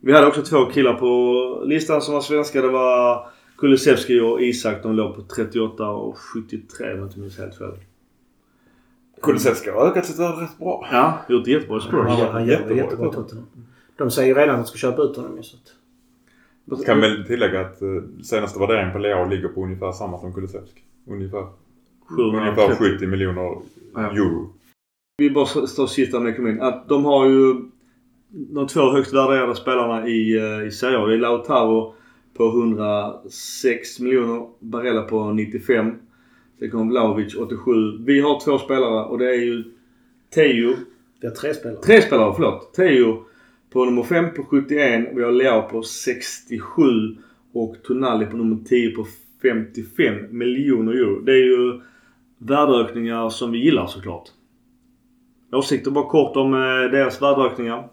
Vi 0.01 0.13
hade 0.13 0.27
också 0.27 0.43
två 0.43 0.65
killar 0.65 0.95
på 0.95 1.63
listan 1.67 2.01
som 2.01 2.15
var 2.15 2.21
svenska. 2.21 2.63
Det 2.63 2.69
var 2.69 3.27
Kulusevski 3.59 4.21
och 4.21 4.43
Isak. 4.43 4.83
De 4.83 4.95
låg 4.95 5.15
på 5.15 5.23
38 5.23 5.89
och 5.89 6.19
73 6.19 6.93
om 6.93 6.99
jag 6.99 7.07
inte 7.07 7.19
minns 7.19 7.39
helt 7.39 7.59
fel. 7.59 7.73
Kulusevski 9.23 9.71
har 9.71 9.87
ökat 9.87 10.07
sitt 10.07 10.19
värde 10.19 10.43
rätt 10.43 10.59
bra. 10.59 10.89
Ja, 10.93 11.19
gjort 11.29 11.47
jättebra 11.47 11.77
i 11.77 11.81
Spurs. 11.81 12.07
Han 12.09 12.19
gör, 12.19 12.33
han 12.33 12.47
gör 12.47 12.53
jättebra 12.53 12.77
jättebra, 12.77 13.13
Tottenham. 13.13 13.47
De 13.97 14.11
säger 14.11 14.29
ju 14.29 14.35
redan 14.35 14.55
att 14.55 14.67
de 14.67 14.69
ska 14.69 14.79
köpa 14.79 15.03
ut 15.03 15.17
honom 15.17 15.37
ju, 15.37 15.43
så 15.43 15.57
att... 15.57 16.87
Kan 16.87 17.01
väl 17.01 17.25
tillägga 17.27 17.61
att 17.61 17.83
uh, 17.83 18.03
senaste 18.23 18.59
värderingen 18.59 18.93
på 18.93 18.99
Leao 18.99 19.29
ligger 19.29 19.49
på 19.49 19.63
ungefär 19.63 19.93
samma 19.93 20.19
som 20.19 20.35
Kulusevski. 20.35 20.81
Ungefär. 21.07 21.47
730. 22.07 22.63
Ungefär 22.63 22.75
70 22.99 23.07
miljoner 23.07 23.59
Ja. 23.95 24.11
euro. 24.11 24.53
Vi 25.19 25.31
bara 25.31 25.47
står 25.47 25.87
sista 25.87 26.21
med 26.21 26.33
ekonomin. 26.33 26.61
Att 26.61 26.89
de 26.89 27.05
har 27.05 27.29
ju 27.29 27.55
de 28.29 28.67
två 28.67 28.91
högst 28.91 29.15
värderade 29.15 29.55
spelarna 29.55 30.09
i, 30.09 30.37
eh, 30.37 30.67
i 30.67 30.71
Serie 30.71 30.99
A. 30.99 31.07
Det 31.07 31.15
är 31.15 31.19
Lautaro 31.19 31.95
på 32.37 32.45
106 32.49 34.01
miljoner. 34.01 34.47
Barella 34.61 35.03
på 35.03 35.33
95. 35.33 35.95
Sen 36.59 36.71
kommer 36.71 36.91
Vlahovic 36.93 37.35
87. 37.37 37.73
Vi 38.07 38.21
har 38.21 38.41
två 38.45 38.59
spelare 38.59 39.05
och 39.05 39.19
det 39.19 39.29
är 39.31 39.41
ju 39.41 39.65
Teo. 40.35 40.75
Vi 41.21 41.27
har 41.29 41.35
tre 41.35 41.55
spelare. 41.55 41.81
Tre 41.83 42.03
spelare, 42.03 42.33
förlåt. 42.37 42.75
Teo 42.75 43.25
på 43.73 43.85
nummer 43.85 44.03
5 44.03 44.35
på 44.35 44.43
71. 44.45 45.09
Vi 45.15 45.23
har 45.23 45.33
Leao 45.33 45.63
på 45.63 45.83
67. 45.83 46.83
Och 47.53 47.77
Tonali 47.83 48.27
på 48.27 48.37
nummer 48.37 48.57
10 48.69 48.91
på 48.91 49.07
55 49.43 50.15
miljoner 50.31 50.93
euro. 50.93 51.21
Det 51.21 51.33
är 51.33 51.45
ju 51.45 51.81
värdeökningar 52.39 53.29
som 53.29 53.53
vi 53.53 53.59
gillar 53.59 53.87
såklart. 53.87 54.29
Åsikter 55.53 55.91
bara 55.91 56.09
kort 56.09 56.37
om 56.37 56.55
eh, 56.55 56.91
deras 56.91 57.23
värdeökningar. 57.23 57.89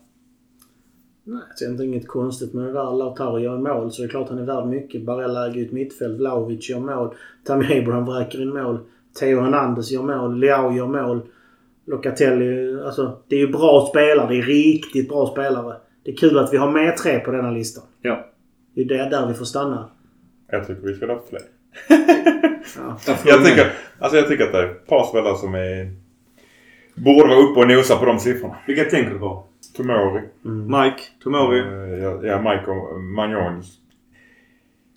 Nej, 1.23 1.41
det 1.60 1.84
är 1.84 1.88
inget 1.88 2.08
konstigt 2.08 2.54
med 2.54 2.65
det 2.65 2.73
där. 2.73 2.97
Lautaro 2.97 3.39
gör 3.39 3.58
mål 3.58 3.91
så 3.91 4.01
det 4.01 4.08
är 4.08 4.10
klart 4.10 4.30
han 4.30 4.38
är 4.38 4.45
värd 4.45 4.67
mycket. 4.67 5.06
Barella 5.06 5.47
äger 5.47 5.65
ett 5.65 5.71
mittfält. 5.71 6.19
Vlahovic 6.19 6.69
gör 6.69 6.80
mål. 6.80 7.15
Tammy 7.43 7.80
Abraham 7.80 8.06
vräker 8.06 8.41
in 8.41 8.54
mål. 8.54 8.80
Theo 9.19 9.41
Hernandez 9.41 9.91
gör 9.91 10.04
mål. 10.04 10.39
Leao 10.39 10.73
gör 10.73 10.88
mål. 10.88 11.21
Locatelli. 11.86 12.82
Alltså, 12.82 13.17
det 13.27 13.36
är 13.36 13.39
ju 13.39 13.47
bra 13.47 13.88
spelare. 13.89 14.27
Det 14.30 14.39
är 14.39 14.43
riktigt 14.43 15.10
bra 15.10 15.27
spelare. 15.27 15.75
Det 16.04 16.12
är 16.12 16.15
kul 16.15 16.38
att 16.38 16.54
vi 16.54 16.58
har 16.58 16.71
med 16.71 16.97
tre 16.97 17.19
på 17.19 17.32
denna 17.32 17.51
listan. 17.51 17.84
Ja. 18.01 18.27
Det 18.75 18.82
är 18.82 18.86
det 18.86 19.10
där 19.10 19.27
vi 19.27 19.34
får 19.34 19.45
stanna. 19.45 19.89
Jag 20.51 20.67
tycker 20.67 20.82
vi 20.82 20.93
ska 20.93 21.06
ha 21.06 21.21
fler. 21.30 21.41
Ja. 22.77 23.17
Jag 23.25 23.45
tycker, 23.45 23.71
alltså 24.02 24.18
jag 24.18 24.28
tycker 24.28 24.44
att 24.44 24.52
det 24.52 24.58
är 24.60 24.66
ett 24.66 24.88
par 24.88 25.04
spelare 25.04 25.36
som 25.36 25.56
är... 25.56 25.92
Borde 26.96 27.28
vara 27.30 27.40
uppe 27.40 27.60
och 27.60 27.68
nosa 27.68 27.98
på 27.98 28.06
de 28.06 28.20
siffrorna. 28.20 28.56
Vilka 28.68 28.84
tänker 28.84 29.12
du 29.14 29.20
på? 29.20 29.44
Tomori. 29.78 30.22
Mike, 30.44 31.02
Tomori. 31.24 31.60
Eh, 31.60 32.04
ja, 32.04 32.20
ja, 32.24 32.38
Michael 32.38 33.00
Magnon. 33.16 33.64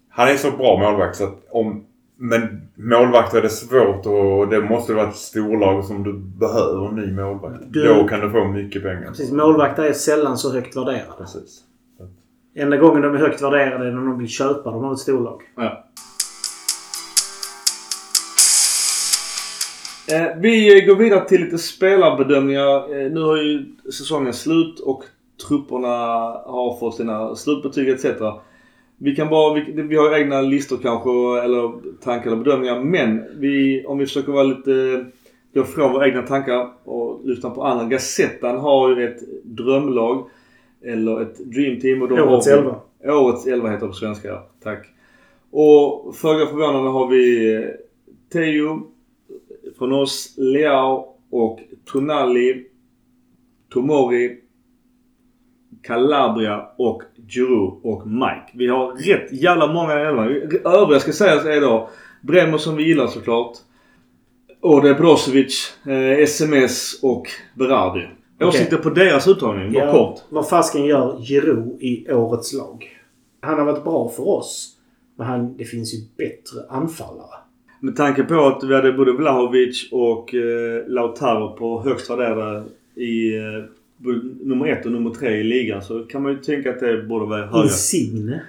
Han 0.08 0.28
är 0.28 0.34
så 0.36 0.50
bra 0.50 0.78
målvakt 0.78 1.16
så 1.16 1.24
att 1.24 1.46
om... 1.50 1.84
Men 2.16 2.68
målvakt 2.74 3.34
är 3.34 3.42
det 3.42 3.48
svårt 3.48 4.06
och 4.06 4.48
det 4.48 4.60
måste 4.60 4.94
vara 4.94 5.08
ett 5.08 5.16
storlag 5.16 5.84
som 5.84 6.02
du 6.02 6.12
behöver 6.12 6.88
en 6.88 6.94
ny 6.94 7.12
målvakt. 7.12 7.56
Du- 7.68 7.88
Då 7.88 8.08
kan 8.08 8.20
du 8.20 8.30
få 8.30 8.44
mycket 8.44 8.82
pengar. 8.82 9.08
Precis. 9.08 9.32
Målvakter 9.32 9.82
är 9.82 9.92
sällan 9.92 10.38
så 10.38 10.52
högt 10.52 10.76
värderade. 10.76 11.12
Precis. 11.18 11.60
Enda 12.56 12.76
gången 12.76 13.02
de 13.02 13.14
är 13.14 13.18
högt 13.18 13.42
värderade 13.42 13.86
är 13.88 13.92
när 13.92 14.06
de 14.06 14.18
vill 14.18 14.28
köpa 14.28 14.70
dem 14.70 14.84
av 14.84 14.92
ett 14.92 14.98
storlag. 14.98 15.40
Ja. 15.56 15.83
Vi 20.40 20.84
går 20.88 20.96
vidare 20.96 21.28
till 21.28 21.40
lite 21.44 21.58
spelarbedömningar. 21.58 22.76
Eh, 23.04 23.12
nu 23.12 23.20
har 23.20 23.36
ju 23.36 23.64
säsongen 23.92 24.32
slut 24.32 24.80
och 24.80 25.04
trupperna 25.48 25.88
har 26.46 26.76
fått 26.80 26.94
sina 26.94 27.34
slutbetyg 27.36 27.88
etc. 27.88 28.04
Vi 28.96 29.16
kan 29.16 29.28
bara, 29.28 29.54
vi, 29.54 29.82
vi 29.82 29.96
har 29.96 30.18
egna 30.18 30.40
listor 30.40 30.78
kanske 30.82 31.10
eller 31.44 31.72
tankar 32.00 32.26
eller 32.26 32.36
bedömningar 32.44 32.80
men 32.80 33.24
vi, 33.40 33.84
om 33.86 33.98
vi 33.98 34.06
försöker 34.06 34.32
vara 34.32 34.42
lite, 34.42 35.04
gå 35.54 35.64
från 35.64 35.92
våra 35.92 36.06
egna 36.08 36.22
tankar 36.22 36.70
och 36.84 37.20
lyssna 37.24 37.50
på 37.50 37.64
andra. 37.64 37.84
Gazettan 37.84 38.58
har 38.58 38.96
ju 38.96 39.08
ett 39.08 39.20
drömlag 39.44 40.26
eller 40.84 41.20
ett 41.22 41.38
dreamteam. 41.38 42.02
Och 42.02 42.08
de 42.08 42.20
Årets 42.20 42.48
har 42.50 42.56
vi- 42.56 42.60
elva. 42.60 42.80
Årets 43.20 43.46
11 43.46 43.68
heter 43.70 43.80
det 43.86 43.88
på 43.88 43.96
svenska, 43.96 44.28
ja. 44.28 44.46
Tack. 44.62 44.86
Och 45.50 46.16
föga 46.16 46.46
förvånande 46.46 46.90
har 46.90 47.06
vi 47.08 47.54
eh, 47.54 47.62
Teo 48.32 48.82
från 49.78 49.92
oss, 49.92 50.34
Leao 50.36 51.06
och 51.30 51.60
Tonali, 51.84 52.64
Tomori, 53.72 54.40
Calabria 55.82 56.66
och 56.78 57.02
Giroud 57.28 57.80
och 57.82 58.06
Mike. 58.06 58.50
Vi 58.54 58.66
har 58.66 58.92
rätt 58.92 59.32
jävla 59.32 59.72
många 59.72 59.92
elva. 59.92 60.24
Övriga 60.64 61.00
ska 61.00 61.12
sägas 61.12 61.44
är 61.44 61.60
då 61.60 61.90
Bremer 62.22 62.58
som 62.58 62.76
vi 62.76 62.88
gillar 62.88 63.06
såklart. 63.06 63.56
Ode 64.60 64.94
Brozovic, 64.94 65.76
eh, 65.86 66.18
SMS 66.22 67.00
och 67.02 67.26
Berardi. 67.54 68.08
Åsikter 68.40 68.76
på 68.76 68.90
deras 68.90 69.28
uttagning, 69.28 69.72
bara 69.72 69.92
kort. 69.92 70.20
Vad 70.28 70.48
fasken 70.48 70.84
gör 70.84 71.20
Giroud 71.20 71.82
i 71.82 72.12
årets 72.12 72.52
lag? 72.52 73.00
Han 73.40 73.58
har 73.58 73.64
varit 73.64 73.84
bra 73.84 74.08
för 74.08 74.28
oss. 74.28 74.76
Men 75.16 75.26
han, 75.26 75.56
det 75.56 75.64
finns 75.64 75.94
ju 75.94 75.98
bättre 76.16 76.60
anfallare. 76.68 77.36
Med 77.84 77.96
tanke 77.96 78.22
på 78.22 78.46
att 78.46 78.64
vi 78.64 78.74
hade 78.74 78.92
både 78.92 79.12
Vlahovic 79.12 79.88
och 79.92 80.34
eh, 80.34 80.86
Lautaro 80.86 81.56
på 81.56 81.82
högst 81.82 82.10
värderade 82.10 82.64
i 82.96 83.36
eh, 83.36 83.64
nummer 84.40 84.66
ett 84.66 84.86
och 84.86 84.92
nummer 84.92 85.10
tre 85.10 85.30
i 85.30 85.42
ligan 85.42 85.82
så 85.82 86.02
kan 86.02 86.22
man 86.22 86.32
ju 86.32 86.38
tänka 86.38 86.70
att 86.70 86.80
det 86.80 87.02
borde 87.02 87.26
vara 87.26 87.46
högre. 87.46 87.62
Insigne. 87.62 88.40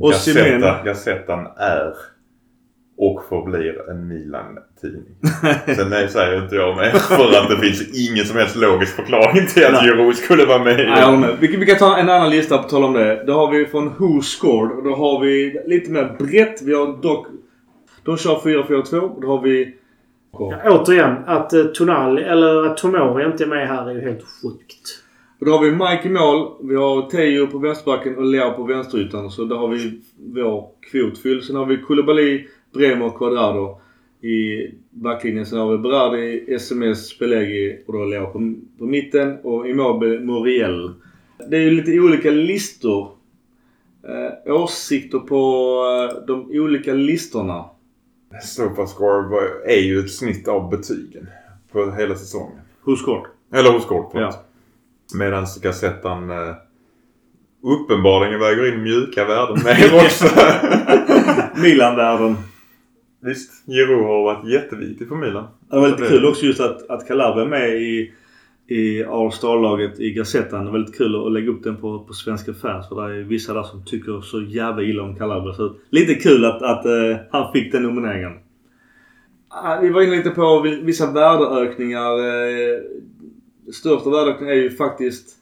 Och. 0.00 0.10
Gazzetta, 0.10 0.82
Gazettan 0.84 1.46
är 1.56 1.92
och 2.98 3.24
förblir 3.28 3.90
en 3.90 4.08
Milan-tidning. 4.08 5.14
Sen 5.76 5.90
nej, 5.90 6.08
säger 6.08 6.42
inte 6.42 6.54
jag 6.54 6.76
mer 6.76 6.90
för 6.90 7.38
att 7.42 7.50
det 7.50 7.56
finns 7.56 8.08
ingen 8.08 8.24
som 8.24 8.36
helst 8.36 8.56
logisk 8.56 8.96
förklaring 8.96 9.46
till 9.46 9.66
att 9.66 9.84
Giroud 9.84 10.16
skulle 10.16 10.44
vara 10.44 10.64
med. 10.64 10.76
Nej, 10.76 11.36
vi, 11.40 11.56
vi 11.56 11.66
kan 11.66 11.78
ta 11.78 11.96
en 11.96 12.08
annan 12.08 12.30
lista 12.30 12.58
på 12.58 12.68
tal 12.68 12.84
om 12.84 12.92
det. 12.92 13.24
Då 13.26 13.32
har 13.32 13.50
vi 13.50 13.66
från 13.66 13.88
Who 13.98 14.20
Scored. 14.20 14.76
Och 14.76 14.84
då 14.84 14.94
har 14.94 15.20
vi 15.20 15.60
lite 15.66 15.90
mer 15.90 16.16
brett. 16.18 16.62
Vi 16.62 16.74
har 16.74 17.02
dock... 17.02 17.26
De 18.06 18.16
kör 18.16 18.34
4-4-2. 18.34 19.20
Då 19.20 19.28
har 19.28 19.42
vi... 19.42 19.74
Ja, 20.32 20.60
återigen, 20.64 21.14
att 21.26 21.54
uh, 21.54 21.64
Tonali, 21.64 22.22
eller 22.22 22.66
att 22.66 22.76
Tomori 22.76 23.24
inte 23.24 23.44
är 23.44 23.48
med 23.48 23.68
här 23.68 23.90
är 23.90 23.94
ju 23.94 24.00
helt 24.00 24.22
sjukt. 24.22 25.02
Och 25.40 25.46
då 25.46 25.52
har 25.52 25.64
vi 25.64 25.70
Mike 25.70 26.08
i 26.08 26.10
mål. 26.10 26.48
Vi 26.62 26.76
har 26.76 27.10
Teo 27.10 27.46
på 27.46 27.58
vänsterbacken 27.58 28.16
och 28.16 28.24
Leo 28.24 28.52
på 28.52 28.62
vänsterytan. 28.62 29.30
Så 29.30 29.44
där 29.44 29.56
har 29.56 29.68
vi 29.68 30.00
vår 30.16 30.68
kvot 30.90 31.18
fylld. 31.18 31.44
Sen 31.44 31.56
har 31.56 31.66
vi 31.66 31.76
Koulibaly 31.76 32.46
Bremer 32.74 33.10
Quadrado 33.10 33.80
i 34.20 34.66
backlinjen. 34.90 35.46
Sen 35.46 35.58
har 35.58 35.72
vi 35.72 35.78
Berardi, 35.78 36.54
SMS, 36.54 37.18
Pelegi 37.18 37.78
och 37.86 37.92
då 37.92 38.04
Leo 38.04 38.26
på, 38.26 38.54
på 38.78 38.84
mitten 38.84 39.36
och 39.42 39.68
Immobile 39.68 40.20
Muriel. 40.20 40.92
Det 41.50 41.56
är 41.56 41.60
ju 41.60 41.70
lite 41.70 42.00
olika 42.00 42.30
listor. 42.30 43.08
Eh, 44.08 44.54
åsikter 44.54 45.18
på 45.18 45.36
eh, 46.10 46.26
de 46.26 46.50
olika 46.60 46.94
listorna. 46.94 47.64
Sofascore 48.42 49.48
är 49.66 49.80
ju 49.80 49.98
ett 49.98 50.12
snitt 50.12 50.48
av 50.48 50.70
betygen 50.70 51.28
på 51.72 51.90
hela 51.90 52.14
säsongen. 52.14 52.60
Hos 52.84 53.02
Score? 53.02 53.26
Eller 53.52 53.72
hos 53.72 53.82
Score, 53.82 54.20
ja. 54.20 54.44
Medan 55.14 55.46
Gazettan 55.62 56.30
eh, 56.30 56.54
uppenbarligen 57.62 58.40
väger 58.40 58.74
in 58.74 58.82
mjuka 58.82 59.24
värden 59.24 59.58
mer 59.64 59.94
också. 59.94 60.26
Milan-värden. 61.62 62.36
Visst, 63.20 63.66
Giroud 63.66 64.04
har 64.04 64.22
varit 64.22 64.48
jätteviktig 64.48 65.08
för 65.08 65.16
Milan. 65.16 65.48
Det 65.70 65.80
var 65.80 65.88
lite 65.88 66.08
kul 66.08 66.26
också 66.26 66.46
just 66.46 66.60
att, 66.60 66.90
att 66.90 67.08
Calabria 67.08 67.44
är 67.44 67.48
med 67.48 67.68
i, 67.68 68.12
i 68.68 69.04
All-Star-laget 69.04 70.00
i 70.00 70.10
Gazettan. 70.10 70.64
Det 70.64 70.70
var 70.70 70.78
lite 70.78 70.98
kul 70.98 71.26
att 71.26 71.32
lägga 71.32 71.50
upp 71.50 71.62
den 71.64 71.76
på, 71.76 71.98
på 71.98 72.12
svenska 72.12 72.54
fans. 72.54 72.88
För 72.88 73.08
det 73.08 73.16
är 73.16 73.22
vissa 73.22 73.54
där 73.54 73.62
som 73.62 73.84
tycker 73.84 74.20
så 74.20 74.42
jävla 74.42 74.82
illa 74.82 75.02
om 75.02 75.16
Calabria. 75.16 75.54
Så 75.54 75.74
lite 75.90 76.14
kul 76.14 76.44
att, 76.44 76.62
att 76.62 76.86
uh, 76.86 77.16
han 77.30 77.52
fick 77.52 77.72
den 77.72 77.82
nomineringen. 77.82 78.32
Uh, 78.32 79.80
vi 79.82 79.88
var 79.88 80.02
inne 80.02 80.16
lite 80.16 80.30
på 80.30 80.60
vissa 80.82 81.12
värdeökningar. 81.12 82.18
Uh, 82.18 82.82
största 83.72 84.10
värdeökningen 84.10 84.56
är 84.56 84.62
ju 84.62 84.70
faktiskt 84.70 85.36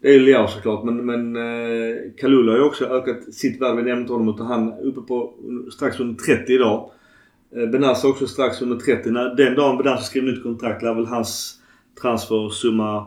det 0.00 0.08
är 0.08 0.12
ju 0.12 0.20
Leao 0.20 0.46
såklart 0.46 0.84
men, 0.84 1.06
men 1.06 1.36
eh, 1.36 1.96
Kalula 2.16 2.52
har 2.52 2.58
ju 2.58 2.64
också 2.64 2.84
ökat 2.84 3.34
sitt 3.34 3.60
värde. 3.60 3.76
Vi 3.76 3.82
nämnde 3.82 4.00
inte 4.00 4.12
honom 4.12 4.34
utan 4.34 4.46
han 4.46 4.72
är 4.72 4.86
uppe 4.86 5.00
på 5.00 5.34
strax 5.72 6.00
under 6.00 6.24
30 6.24 6.52
idag. 6.52 6.90
Eh, 7.56 7.66
Benassa 7.66 8.08
också 8.08 8.26
strax 8.26 8.62
under 8.62 8.76
30. 8.76 9.10
När 9.10 9.34
den 9.34 9.54
dagen 9.54 9.78
Benassa 9.78 10.02
skriver 10.02 10.32
nytt 10.32 10.42
kontrakt 10.42 10.82
lär 10.82 10.94
väl 10.94 11.06
hans 11.06 11.57
transfersumma 12.02 13.06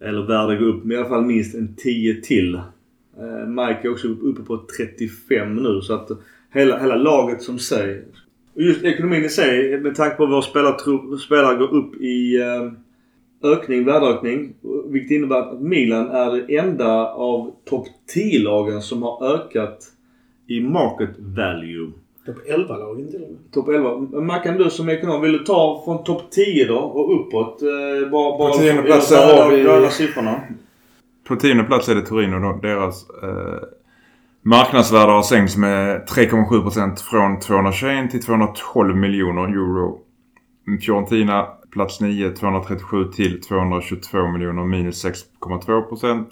eller 0.00 0.22
värde 0.22 0.56
gå 0.56 0.64
upp 0.64 0.84
med 0.84 0.94
i 0.94 0.98
alla 0.98 1.08
fall 1.08 1.24
minst 1.24 1.54
en 1.54 1.74
10 1.76 2.22
till. 2.22 2.54
Eh, 2.54 3.46
Mike 3.46 3.80
är 3.82 3.90
också 3.90 4.08
uppe 4.08 4.42
på 4.42 4.64
35 4.76 5.54
nu 5.54 5.80
så 5.80 5.94
att 5.94 6.10
hela, 6.52 6.78
hela 6.78 6.96
laget 6.96 7.42
som 7.42 7.58
sig. 7.58 8.04
Just 8.54 8.84
ekonomin 8.84 9.24
i 9.24 9.28
sig 9.28 9.80
med 9.80 9.94
tanke 9.94 10.16
på 10.16 10.26
vår 10.26 10.42
spelartrupp, 10.42 11.20
spelare 11.20 11.56
går 11.56 11.74
upp 11.74 12.00
i 12.00 12.40
eh, 12.40 12.72
ökning, 13.42 13.84
värdeökning. 13.84 14.54
Vilket 14.88 15.10
innebär 15.10 15.36
att 15.36 15.60
Milan 15.60 16.08
är 16.08 16.32
det 16.32 16.56
enda 16.56 17.06
av 17.06 17.54
topp 17.64 17.86
10-lagen 18.14 18.82
som 18.82 19.02
har 19.02 19.34
ökat 19.34 19.84
i 20.46 20.60
market 20.60 21.10
value. 21.18 21.92
Topp 22.28 22.38
11-lagen 22.46 23.10
till 23.10 23.22
och 23.22 23.30
med. 23.30 23.52
Topp 23.52 23.68
11. 23.68 24.20
Mackan 24.20 24.58
du 24.58 24.70
som 24.70 24.88
ekonom, 24.88 25.20
vill 25.20 25.32
du 25.32 25.38
ta 25.38 25.82
från 25.84 26.04
topp 26.04 26.30
10 26.30 26.66
då 26.66 26.78
och 26.78 27.20
uppåt? 27.20 27.62
Eh, 27.62 28.10
bara, 28.10 28.38
bara 28.38 28.52
på 28.52 28.58
tionde 28.58 28.82
plats 28.82 29.10
har 29.10 29.50
vi... 29.50 29.64
Röda 29.64 29.90
siffrorna. 29.90 30.40
På 31.28 31.36
tionde 31.36 31.64
plats 31.64 31.88
är 31.88 31.94
det 31.94 32.02
Torino 32.02 32.38
då. 32.38 32.58
Deras 32.62 33.10
eh, 33.22 33.62
marknadsvärde 34.42 35.12
har 35.12 35.22
sänkts 35.22 35.56
med 35.56 36.08
3,7% 36.08 36.96
från 36.96 37.40
221 37.40 38.10
till 38.10 38.22
212 38.22 38.96
miljoner 38.96 39.42
euro. 39.42 39.98
Fiorentina 40.86 41.46
plats 41.70 42.00
9 42.00 42.30
237 42.30 43.04
till 43.04 43.42
222 43.42 44.26
miljoner 44.26 44.64
minus 44.64 45.04
6,2%. 45.04 46.24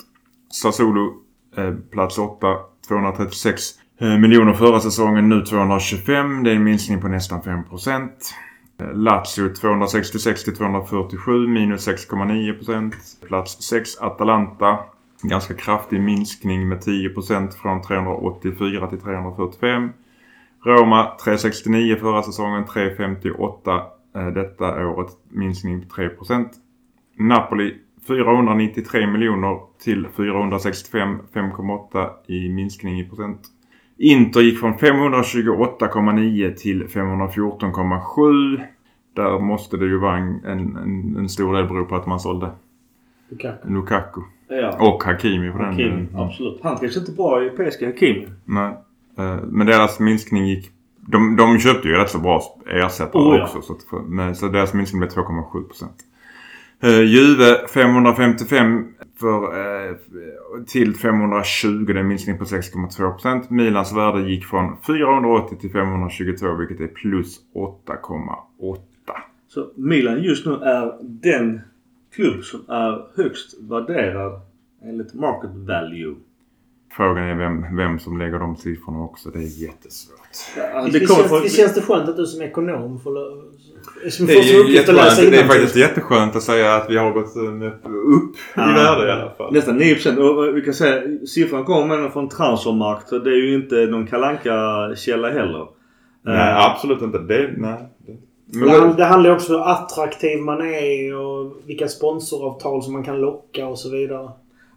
Sassuolo 0.52 1.14
eh, 1.56 1.74
plats 1.90 2.18
8 2.18 2.46
236 2.88 3.62
Eh, 3.62 3.85
Eh, 3.98 4.18
miljoner 4.18 4.52
förra 4.52 4.80
säsongen, 4.80 5.28
nu 5.28 5.42
225. 5.42 6.44
Det 6.44 6.50
är 6.50 6.54
en 6.54 6.64
minskning 6.64 7.00
på 7.00 7.08
nästan 7.08 7.42
5 7.42 7.64
procent. 7.64 8.34
Eh, 8.80 8.94
Lazio 8.94 9.54
266 9.60 10.44
till 10.44 10.56
247 10.56 11.48
minus 11.48 11.88
6,9 11.88 12.52
procent. 12.52 12.94
Plats 13.28 13.62
6 13.62 13.98
Atalanta. 14.00 14.78
Ganska 15.22 15.54
kraftig 15.54 16.00
minskning 16.00 16.68
med 16.68 16.80
10 16.80 17.08
procent 17.08 17.54
från 17.54 17.82
384 17.82 18.86
till 18.86 19.00
345. 19.00 19.90
Roma 20.64 21.16
369 21.24 21.96
förra 22.00 22.22
säsongen, 22.22 22.64
358 22.66 23.82
eh, 24.16 24.26
detta 24.26 24.86
året. 24.86 25.10
Minskning 25.28 25.82
på 25.82 25.94
3 25.94 26.08
procent. 26.08 26.50
Napoli 27.18 27.74
493 28.06 29.06
miljoner 29.06 29.60
till 29.84 30.08
465, 30.16 31.18
5,8 31.32 32.08
i 32.26 32.48
minskning 32.48 33.00
i 33.00 33.08
procent. 33.08 33.40
Inter 33.98 34.40
gick 34.40 34.60
från 34.60 34.74
528,9 34.74 36.54
till 36.54 36.86
514,7. 36.86 38.60
Där 39.14 39.38
måste 39.38 39.76
det 39.76 39.84
ju 39.84 39.98
vara 39.98 40.16
en, 40.16 40.44
en, 40.44 41.16
en 41.18 41.28
stor 41.28 41.54
del 41.56 41.66
bero 41.66 41.84
på 41.84 41.96
att 41.96 42.06
man 42.06 42.20
sålde 42.20 42.50
Lukaku. 43.28 43.68
Lukaku. 43.68 44.20
Ja. 44.48 44.76
Och 44.80 45.04
Hakimi 45.04 45.50
på 45.50 45.58
Hakimi, 45.58 45.88
den. 45.88 46.08
Absolut. 46.14 46.60
Han 46.62 46.78
trivs 46.78 46.96
inte 46.96 47.12
bra 47.12 47.44
i 47.44 47.50
PSG, 47.50 47.84
Hakimi. 47.86 48.26
Nej. 48.44 48.76
Eh, 49.18 49.36
men 49.44 49.66
deras 49.66 50.00
minskning 50.00 50.46
gick... 50.46 50.70
De, 51.08 51.36
de 51.36 51.58
köpte 51.58 51.88
ju 51.88 51.94
rätt 51.94 52.10
så 52.10 52.18
bra 52.18 52.42
ersättare 52.66 53.22
Oh, 53.22 53.36
ja. 53.36 53.42
också. 53.42 53.62
Så, 53.62 53.72
att, 53.72 54.08
men, 54.08 54.34
så 54.34 54.48
deras 54.48 54.74
minskning 54.74 55.00
blev 55.00 55.10
2,7 55.10 55.62
procent. 55.62 55.96
Uh, 56.84 57.04
Juve 57.04 57.68
555 57.68 58.94
för, 59.20 59.58
uh, 59.58 59.96
till 60.66 60.94
520. 60.94 61.84
Det 61.86 61.92
är 61.92 61.96
en 61.96 62.08
minskning 62.08 62.38
på 62.38 62.44
6,2 62.44 63.12
procent. 63.12 63.50
Milans 63.50 63.92
värde 63.92 64.30
gick 64.30 64.44
från 64.44 64.76
480 64.86 65.58
till 65.60 65.70
522 65.70 66.54
vilket 66.54 66.80
är 66.80 66.86
plus 66.86 67.40
8,8. 67.54 68.78
Så 69.48 69.70
Milan 69.76 70.22
just 70.22 70.46
nu 70.46 70.52
är 70.52 70.98
den 71.02 71.60
klubb 72.14 72.44
som 72.44 72.60
är 72.68 73.22
högst 73.22 73.54
värderad 73.60 74.40
enligt 74.84 75.14
market 75.14 75.50
value. 75.54 76.14
Frågan 76.96 77.24
är 77.24 77.34
vem, 77.34 77.76
vem 77.76 77.98
som 77.98 78.18
lägger 78.18 78.38
de 78.38 78.56
siffrorna 78.56 79.00
också. 79.00 79.30
Det 79.30 79.38
är 79.38 79.62
jättesvårt. 79.62 80.20
Alltså, 80.74 80.92
Det, 80.92 80.98
det 80.98 81.06
känns, 81.06 81.28
från... 81.28 81.42
det 81.42 81.48
känns 81.48 81.74
det 81.74 81.80
skönt 81.80 82.08
att 82.08 82.16
du 82.16 82.26
som 82.26 82.42
ekonom 82.42 83.00
får, 83.00 83.12
som 84.10 84.26
Det 84.26 84.32
är, 84.32 84.68
ju 84.68 84.78
att 84.78 84.88
läsa 84.94 85.30
det 85.30 85.36
är 85.38 85.44
faktiskt 85.46 85.76
jätteskönt 85.76 86.36
att 86.36 86.42
säga 86.42 86.74
att 86.74 86.90
vi 86.90 86.96
har 86.96 87.10
gått 87.12 87.36
eh, 87.36 87.42
upp 88.16 88.36
Ja. 88.54 88.70
i 88.70 88.74
värde 88.74 89.08
i 89.08 89.10
alla 89.12 89.30
fall. 89.30 89.52
Nästan 89.52 89.80
9% 89.80 90.18
och 90.18 90.56
vi 90.56 90.60
kan 90.62 90.74
säga 90.74 91.02
siffran 91.26 91.64
kommer 91.64 92.08
från 92.08 92.28
Transfermarkt 92.28 93.08
så 93.08 93.18
det 93.18 93.30
är 93.30 93.36
ju 93.46 93.54
inte 93.54 93.74
någon 93.76 94.06
kalanka 94.06 94.52
källa 94.96 95.30
heller. 95.30 95.66
Nej, 96.22 96.36
Eh, 96.52 96.64
absolut 96.70 97.02
inte. 97.02 97.18
Det, 97.18 97.50
nej. 97.56 97.74
Det- 98.06 98.16
Det, 98.60 98.94
det 98.96 99.04
handlar 99.04 99.30
ju 99.30 99.36
också 99.36 99.54
om 99.56 99.60
hur 99.60 99.68
attraktiv 99.70 100.38
man 100.42 100.60
är 100.60 101.16
och 101.16 101.52
vilka 101.66 101.88
sponsoravtal 101.88 102.82
som 102.82 102.92
man 102.92 103.04
kan 103.04 103.20
locka 103.20 103.66
och 103.66 103.78
så 103.78 103.90
vidare. 103.90 104.28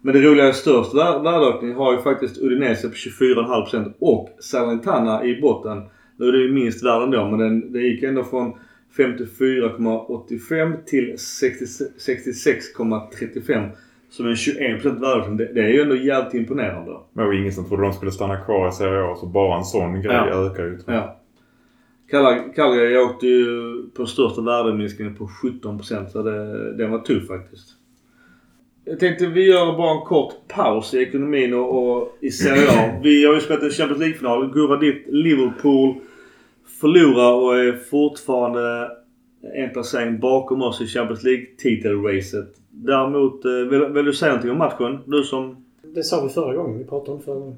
Men 0.02 0.14
det 0.14 0.20
roliga 0.20 0.48
är 0.48 0.52
störst 0.52 0.94
vär- 0.94 1.22
värdeökning 1.22 1.74
har 1.74 1.92
ju 1.92 1.98
faktiskt 1.98 2.38
Udinese 2.38 2.88
på 2.88 2.94
24,5% 2.94 3.92
och 4.00 4.28
Salernitana 4.40 5.24
i 5.24 5.40
botten. 5.40 5.82
Nu 6.16 6.28
är 6.28 6.32
det 6.32 6.38
ju 6.38 6.52
minst 6.52 6.84
värd 6.84 7.02
ändå 7.02 7.26
men 7.30 7.38
den, 7.38 7.72
det 7.72 7.78
gick 7.80 8.02
ändå 8.02 8.24
från 8.24 8.52
54,85 8.96 10.84
till 10.84 11.18
60 11.18 11.64
66,35. 11.64 13.68
Som 14.10 14.26
en 14.26 14.34
21% 14.34 15.00
värdeökning. 15.00 15.36
Det, 15.36 15.52
det 15.54 15.60
är 15.60 15.68
ju 15.68 15.80
ändå 15.80 15.96
jävligt 15.96 16.34
imponerande. 16.34 16.92
Det 17.12 17.24
var 17.24 17.32
ingen 17.32 17.52
som 17.52 17.68
trodde 17.68 17.82
de 17.82 17.92
skulle 17.92 18.10
stanna 18.10 18.36
kvar 18.36 18.68
i 18.68 18.72
Serie 18.72 19.02
A 19.02 19.16
så 19.20 19.26
bara 19.26 19.58
en 19.58 19.64
sån 19.64 20.02
grej 20.02 20.14
Ja. 20.14 20.46
ökar 20.46 20.64
ju. 20.64 20.78
Ja. 20.86 21.16
Cagliari 22.56 22.98
åkte 22.98 23.26
ju 23.26 23.52
på 23.96 24.06
största 24.06 24.40
värdeminskningen 24.42 25.16
på 25.16 25.30
17% 25.62 26.06
så 26.06 26.22
det, 26.22 26.76
den 26.76 26.90
var 26.90 26.98
tuff 26.98 27.26
faktiskt. 27.26 27.68
Jag 28.84 29.00
tänkte 29.00 29.26
vi 29.26 29.46
gör 29.46 29.76
bara 29.76 30.00
en 30.00 30.06
kort 30.06 30.34
paus 30.48 30.94
i 30.94 30.98
ekonomin 30.98 31.54
och, 31.54 31.98
och 31.98 32.16
i 32.20 32.30
Serie 32.30 32.68
A. 32.70 33.00
Vi 33.02 33.24
har 33.24 33.34
ju 33.34 33.40
spelat 33.40 33.62
en 33.62 33.70
Champions 33.70 34.00
League-final. 34.00 34.52
Gurra 34.52 34.76
ditt 34.76 35.04
Liverpool 35.08 35.94
förlorar 36.80 37.32
och 37.32 37.56
är 37.56 37.72
fortfarande 37.72 38.90
en 39.54 39.70
placering 39.70 40.20
bakom 40.20 40.62
oss 40.62 40.80
i 40.80 40.86
Champions 40.86 41.22
League-titelracet. 41.24 42.46
Däremot, 42.70 43.44
eh, 43.44 43.50
vill, 43.50 43.84
vill 43.84 44.04
du 44.04 44.12
säga 44.12 44.28
någonting 44.28 44.50
om 44.50 44.58
matchen? 44.58 44.98
Du 45.06 45.22
som... 45.22 45.64
Det 45.82 46.02
sa 46.02 46.24
vi 46.24 46.28
förra 46.28 46.54
gången. 46.54 46.78
Vi 46.78 46.84
pratade 46.84 47.12
om 47.12 47.18
det 47.18 47.24
förra 47.24 47.34
gången. 47.34 47.56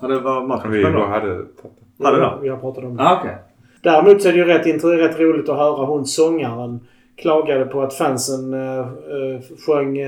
Hade 0.00 0.20
var 0.20 0.46
matchen 0.46 0.70
Vi 0.70 0.82
bara 0.82 1.06
hade 1.06 1.34
tagit 1.36 1.76
det. 1.98 2.04
Hade 2.04 2.20
det? 2.20 2.38
Vi 2.42 2.48
har 2.48 2.56
pratat 2.56 2.84
om 2.84 2.96
det. 2.96 3.02
Ah, 3.02 3.18
okej. 3.20 3.36
Däremot 3.82 4.22
så 4.22 4.28
är 4.28 4.32
det 4.32 4.38
ju 4.38 4.44
rätt, 4.44 4.84
rätt 4.84 5.20
roligt 5.20 5.48
att 5.48 5.56
höra 5.56 5.86
hon 5.86 6.06
sångaren 6.06 6.80
klagade 7.16 7.64
på 7.64 7.82
att 7.82 7.94
fansen 7.94 8.54
eh, 8.54 8.86
sjöng, 9.66 9.98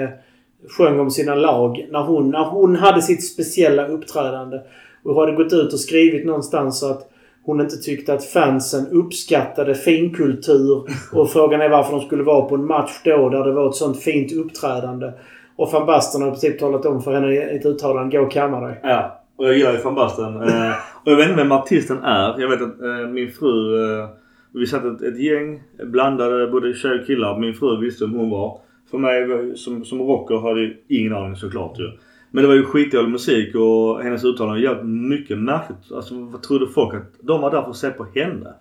sjöng 0.78 1.00
om 1.00 1.10
sina 1.10 1.34
lag 1.34 1.86
när 1.90 2.02
hon, 2.02 2.30
när 2.30 2.44
hon 2.44 2.76
hade 2.76 3.02
sitt 3.02 3.32
speciella 3.32 3.86
uppträdande. 3.86 4.60
Och 5.02 5.20
hade 5.20 5.32
gått 5.32 5.52
ut 5.52 5.72
och 5.72 5.80
skrivit 5.80 6.26
någonstans 6.26 6.82
att 6.82 7.10
hon 7.46 7.60
inte 7.60 7.76
tyckte 7.76 8.14
att 8.14 8.24
fansen 8.24 8.86
uppskattade 8.86 9.74
finkultur. 9.74 10.84
Och 11.12 11.30
frågan 11.30 11.60
är 11.60 11.68
varför 11.68 11.92
de 11.92 12.00
skulle 12.00 12.22
vara 12.22 12.48
på 12.48 12.54
en 12.54 12.66
match 12.66 13.00
då 13.04 13.28
där 13.28 13.44
det 13.44 13.52
var 13.52 13.68
ett 13.68 13.74
sånt 13.74 14.02
fint 14.02 14.32
uppträdande. 14.32 15.12
Och 15.56 15.72
van 15.72 15.86
Basten 15.86 16.22
har 16.22 16.28
i 16.28 16.30
princip 16.30 16.58
talat 16.58 16.86
om 16.86 17.02
för 17.02 17.14
henne 17.14 17.32
i 17.32 17.56
ett 17.56 17.66
uttalande. 17.66 18.16
Gå 18.16 18.24
och 18.24 18.32
kamma 18.32 18.60
dig. 18.60 18.80
Ja. 18.82 19.22
Och 19.36 19.46
jag 19.46 19.56
gillar 19.56 19.72
ju 19.72 19.78
van 19.78 19.94
Basten. 19.94 20.42
Eh, 20.42 20.72
och 21.04 21.12
jag 21.12 21.16
vet 21.16 21.28
inte 21.28 21.42
vem 21.42 21.52
artisten 21.52 21.98
är. 22.02 22.40
Jag 22.40 22.48
vet 22.48 22.62
att 22.62 22.80
eh, 22.80 23.08
min 23.08 23.30
fru... 23.30 23.84
Eh, 24.00 24.08
vi 24.52 24.66
satt 24.66 24.84
ett, 24.84 25.02
ett 25.02 25.20
gäng 25.20 25.62
blandade 25.84 26.46
både 26.46 26.74
tjejer 26.74 27.00
och 27.00 27.06
killar. 27.06 27.38
Min 27.38 27.54
fru 27.54 27.80
visste 27.80 28.04
vem 28.04 28.14
hon 28.14 28.30
var. 28.30 28.60
För 28.90 28.98
mig 28.98 29.52
som, 29.56 29.84
som 29.84 30.02
rocker 30.02 30.36
hade 30.36 30.60
jag 30.60 30.72
ingen 30.88 31.14
aning 31.14 31.36
såklart 31.36 31.78
ju. 31.78 31.90
Men 32.36 32.42
det 32.42 32.48
var 32.48 32.54
ju 32.54 32.64
skitdålig 32.64 33.10
musik 33.10 33.54
och 33.54 34.02
hennes 34.02 34.24
uttalande 34.24 34.74
var 34.74 34.82
mycket 34.82 35.38
märkligt. 35.38 35.92
Alltså 35.94 36.14
vad 36.14 36.42
trodde 36.42 36.66
folk 36.68 36.94
att 36.94 37.12
de 37.20 37.40
var 37.40 37.50
där 37.50 37.62
för 37.62 37.70
att 37.70 37.76
se 37.76 37.90
på 37.90 38.06
henne? 38.14 38.54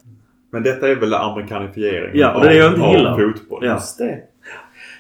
Men 0.52 0.64
detta 0.64 0.90
är 0.90 0.96
väl 0.96 1.14
amerikanifiering 1.14 2.12
Ja, 2.14 2.36
och 2.36 2.42
det 2.42 2.50
är 2.50 2.54
jag 2.54 2.72
inte 2.74 2.82
av 2.82 2.94
gillar. 2.94 3.34
fotboll. 3.34 3.66
Ja. 3.66 3.74
Just 3.74 3.98
det. 3.98 4.20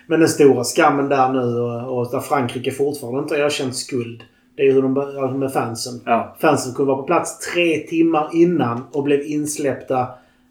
Men 0.07 0.19
den 0.19 0.29
stora 0.29 0.63
skammen 0.63 1.09
där 1.09 1.33
nu 1.33 1.39
och, 1.39 1.97
och 1.97 2.11
där 2.11 2.19
Frankrike 2.19 2.71
fortfarande 2.71 3.19
inte 3.19 3.35
har 3.35 3.41
erkänt 3.41 3.75
skuld. 3.75 4.23
Det 4.55 4.61
är 4.61 4.65
ju 4.65 4.71
hur 4.71 4.81
de 4.81 5.39
med 5.39 5.53
fansen. 5.53 5.93
Ja. 6.05 6.35
Fansen 6.39 6.73
kunde 6.73 6.91
vara 6.91 7.01
på 7.01 7.07
plats 7.07 7.53
tre 7.53 7.77
timmar 7.77 8.29
innan 8.33 8.81
och 8.91 9.03
blev 9.03 9.21
insläppta 9.21 10.07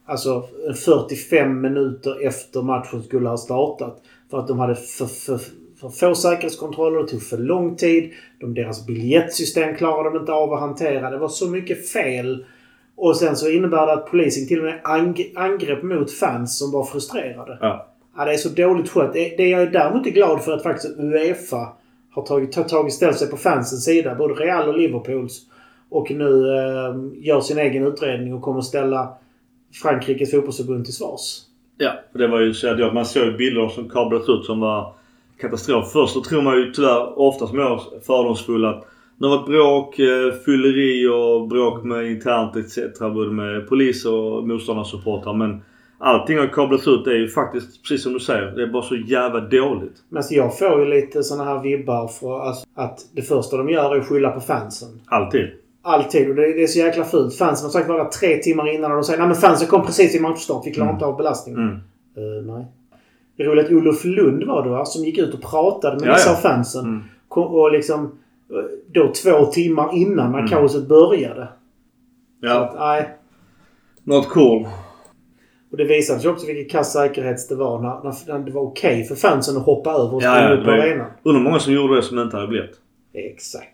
alltså 0.07 0.43
45 0.85 1.61
minuter 1.61 2.27
efter 2.27 2.63
matchen 2.63 3.03
skulle 3.03 3.29
ha 3.29 3.37
startat. 3.37 4.03
För 4.31 4.39
att 4.39 4.49
de 4.49 4.59
hade 4.59 4.75
för, 4.75 5.07
för, 5.07 5.41
för 5.91 6.09
få 6.09 6.15
säkerhetskontroller. 6.15 7.03
Det 7.03 7.09
tog 7.09 7.23
för 7.23 7.39
lång 7.39 7.77
tid. 7.77 8.11
De, 8.41 8.55
deras 8.55 8.87
biljettsystem 8.87 9.77
klarade 9.77 10.11
de 10.11 10.21
inte 10.21 10.33
av 10.33 10.53
att 10.53 10.61
hantera. 10.61 11.11
Det 11.11 11.19
var 11.19 11.29
så 11.29 11.49
mycket 11.49 11.89
fel. 11.89 12.45
Och 12.97 13.17
sen 13.17 13.37
så 13.37 13.51
innebär 13.51 13.87
det 13.87 13.93
att 13.93 14.11
polisen 14.11 14.49
till 14.49 14.59
och 14.59 14.65
med 14.65 14.81
ang- 14.85 15.33
angrepp 15.37 15.83
mot 15.83 16.13
fans 16.13 16.59
som 16.59 16.73
var 16.73 16.85
frustrerade. 16.85 17.59
Ja. 17.61 17.91
Ja, 18.17 18.25
det 18.25 18.33
är 18.33 18.37
så 18.37 18.49
dåligt 18.49 18.89
skött. 18.89 19.13
Det, 19.13 19.37
det 19.37 19.49
jag 19.49 19.63
är 19.63 19.67
däremot 19.67 20.07
är 20.07 20.11
glad 20.11 20.45
för 20.45 20.53
att 20.53 20.63
faktiskt 20.63 20.99
Uefa 20.99 21.69
har 22.15 22.23
tagit, 22.23 22.57
har 22.57 22.65
tagit 22.65 22.93
ställt 22.93 23.19
sig 23.19 23.31
på 23.31 23.37
fansens 23.37 23.85
sida. 23.85 24.15
Både 24.15 24.35
Real 24.35 24.69
och 24.69 24.79
Liverpools. 24.79 25.43
Och 25.91 26.11
nu 26.11 26.57
eh, 26.57 27.25
gör 27.27 27.41
sin 27.41 27.59
egen 27.59 27.87
utredning 27.87 28.35
och 28.35 28.43
kommer 28.43 28.61
ställa 28.61 29.15
Frankrikes 29.83 30.31
fotbollsförbund 30.31 30.85
till 30.85 30.95
svars. 30.95 31.41
Ja, 31.79 31.93
det 32.15 32.27
var 32.27 32.41
ju 32.41 32.55
så 32.55 32.85
att 32.85 32.95
man 32.95 33.07
såg 33.07 33.37
bilder 33.37 33.69
som 33.69 33.89
kablades 33.89 34.29
ut 34.29 34.45
som 34.45 34.61
var 34.61 34.95
katastrof. 35.41 35.93
Först 35.93 36.13
så 36.13 36.23
tror 36.23 36.43
man 36.43 36.57
ju 36.57 36.73
tyvärr 36.73 37.19
ofta 37.19 37.47
som 37.47 37.59
jag 37.59 37.81
fördomsfull 38.07 38.65
att 38.65 38.85
det 39.19 39.27
har 39.27 39.37
varit 39.37 39.47
bråk, 39.47 39.99
eh, 39.99 40.33
fylleri 40.45 41.07
och 41.07 41.49
bråk 41.49 41.85
med 41.85 42.11
internt 42.11 42.57
etc. 42.57 42.99
Både 43.01 43.31
med 43.31 43.69
polis 43.69 44.05
och 44.05 44.49
motståndarsupportrar. 44.49 45.35
Men 45.35 45.63
allting 45.99 46.39
har 46.39 46.47
kablats 46.47 46.89
ut. 46.89 47.05
Det 47.05 47.11
är 47.11 47.19
ju 47.19 47.29
faktiskt 47.29 47.83
precis 47.83 48.03
som 48.03 48.13
du 48.13 48.21
säger. 48.21 48.51
Det 48.51 48.63
är 48.63 48.67
bara 48.67 48.83
så 48.83 48.97
jävla 48.97 49.41
dåligt. 49.41 49.97
Men 50.09 50.23
så 50.23 50.35
jag 50.35 50.59
får 50.59 50.81
ju 50.81 50.87
lite 50.87 51.23
såna 51.23 51.45
här 51.45 51.63
vibbar 51.63 52.09
för 52.09 52.41
alltså, 52.41 52.67
att 52.75 53.01
det 53.13 53.23
första 53.23 53.57
de 53.57 53.69
gör 53.69 53.97
är 53.97 54.01
att 54.01 54.09
skylla 54.09 54.31
på 54.31 54.41
fansen. 54.41 54.89
Alltid. 55.07 55.51
Alltid. 55.83 56.29
Och 56.29 56.35
det, 56.35 56.43
det 56.43 56.63
är 56.63 56.67
så 56.67 56.79
jäkla 56.79 57.05
fult. 57.05 57.35
Fansen 57.35 57.67
har 57.67 57.71
sagt 57.71 57.89
bara 57.89 58.05
tre 58.05 58.37
timmar 58.37 58.75
innan 58.75 58.91
och 58.91 58.97
de 58.97 59.05
säger 59.05 59.19
nej 59.19 59.29
men 59.29 59.37
fansen 59.37 59.69
kom 59.69 59.87
precis 59.87 60.15
i 60.15 60.21
matchstart. 60.21 60.67
Vi 60.67 60.75
klarar 60.75 60.93
inte 60.93 61.05
av 61.05 61.17
belastningen. 61.17 61.61
Mm. 61.61 61.75
Eh, 62.17 62.55
nej. 62.55 62.67
Det 63.37 63.45
roligt 63.45 63.67
att 63.67 63.73
Olof 63.73 64.05
Lund 64.05 64.45
var 64.45 64.63
det 64.63 64.69
va? 64.71 64.85
Som 64.85 65.05
gick 65.05 65.19
ut 65.19 65.35
och 65.35 65.43
pratade 65.43 66.01
med 66.01 66.09
Ja, 66.09 66.13
vissa 66.15 66.31
ja. 66.31 66.37
av 66.37 66.41
fansen. 66.41 66.85
Mm. 66.85 67.03
Och 67.29 67.73
liksom... 67.73 68.05
eh, 68.51 68.57
Då 68.93 69.13
två 69.23 69.47
timmar 69.47 69.95
innan 69.95 70.33
när 70.33 70.39
Mm. 70.39 70.51
kaoset 70.51 70.89
började. 70.89 71.49
Så 72.41 72.47
Ja. 72.47 72.55
att, 72.65 72.75
nej. 72.79 73.11
Not 74.05 74.29
cool. 74.29 74.67
Och 75.71 75.77
det 75.77 75.85
visade 75.85 76.21
sig 76.21 76.31
också 76.31 76.47
vilken 76.47 76.69
kass 76.79 76.93
säkerhet 76.93 77.49
det 77.49 77.55
var 77.55 77.81
när, 77.81 78.03
när, 78.33 78.39
det 78.47 78.51
var 78.53 78.63
okej 78.63 79.05
för 79.05 79.15
fansen 79.15 79.57
att 79.57 79.63
hoppa 79.63 79.91
över 79.93 80.15
och 80.15 80.23
Ja, 80.23 80.33
springa 80.35 80.51
ja, 80.51 80.57
upp 80.57 80.65
på 80.65 80.71
arenan. 80.71 81.11
Undrar 81.23 81.43
många 81.43 81.59
som 81.59 81.73
gjorde 81.73 81.97
det 81.97 82.03
som 82.03 82.19
inte 82.19 82.37
hade 82.37 82.49
blivit. 82.49 82.77
Exakt. 83.13 83.71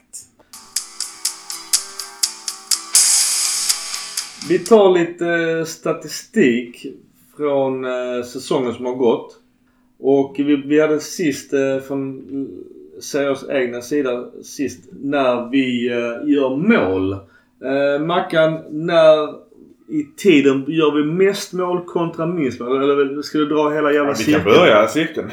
Vi 4.49 4.59
tar 4.59 4.91
lite 4.99 5.27
eh, 5.29 5.65
statistik 5.65 6.87
från 7.37 7.85
eh, 7.85 8.23
säsongen 8.33 8.75
som 8.75 8.87
har 8.87 8.95
gått. 8.95 9.37
Och 10.01 10.35
vi, 10.39 10.57
vi 10.57 10.81
hade 10.81 11.01
sist 11.01 11.53
eh, 11.53 11.79
från 11.87 12.19
eh, 12.19 13.01
Seriös 13.01 13.49
egna 13.51 13.81
sida 13.81 14.27
sist 14.43 14.89
när 15.03 15.51
vi 15.51 15.89
eh, 15.89 16.29
gör 16.35 16.57
mål. 16.57 17.13
Eh, 17.13 18.07
Mackan, 18.07 18.59
när 18.71 19.29
i 19.89 20.05
tiden 20.17 20.65
gör 20.69 20.93
vi 20.97 21.05
mest 21.05 21.53
mål 21.53 21.85
kontra 21.85 22.27
minst 22.27 22.61
mål? 22.61 22.83
Eller 22.83 23.23
ska 23.23 23.39
du 23.39 23.47
dra 23.47 23.71
hela 23.71 23.93
jävla 23.93 24.11
Ja, 24.11 24.17
vi 24.19 24.33
kan 24.33 24.41
cirkeln? 24.43 24.45
börja 24.45 24.89
cirkeln. 24.89 25.31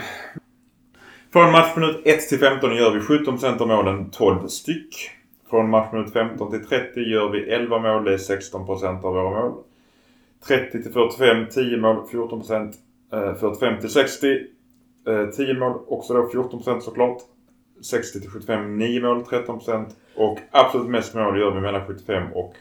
Från 1.33 1.51
matchminut 1.51 2.01
1 2.05 2.29
till 2.29 2.39
15 2.39 2.75
gör 2.75 2.91
vi 2.91 2.99
17% 2.99 3.61
av 3.61 3.67
målen, 3.67 4.09
12 4.11 4.47
styck. 4.47 5.09
Från 5.49 5.69
matchminut 5.69 6.13
15 6.13 6.51
till 6.51 6.65
30 6.67 6.99
gör 6.99 7.29
vi 7.29 7.39
11 7.49 7.79
mål, 7.79 8.03
det 8.03 8.13
är 8.13 8.17
16% 8.17 9.03
av 9.05 9.13
våra 9.13 9.23
mål. 9.29 9.53
30 10.47 10.83
till 10.83 10.91
45, 10.91 11.45
10 11.51 11.77
mål, 11.77 11.95
14%. 12.11 12.73
Eh, 13.13 13.35
45 13.35 13.79
till 13.79 13.89
60, 13.89 14.39
eh, 15.07 15.29
10 15.29 15.53
mål, 15.53 15.79
också 15.87 16.13
då 16.13 16.29
14% 16.33 16.79
såklart. 16.79 17.17
60 17.81 18.21
till 18.21 18.29
75, 18.29 18.77
9 18.77 19.01
mål, 19.01 19.23
13%. 19.29 19.85
Och 20.15 20.39
absolut 20.51 20.87
mest 20.87 21.15
mål 21.15 21.39
gör 21.39 21.51
vi 21.51 21.61
mellan 21.61 21.85
75 21.87 22.23
och 22.33 22.53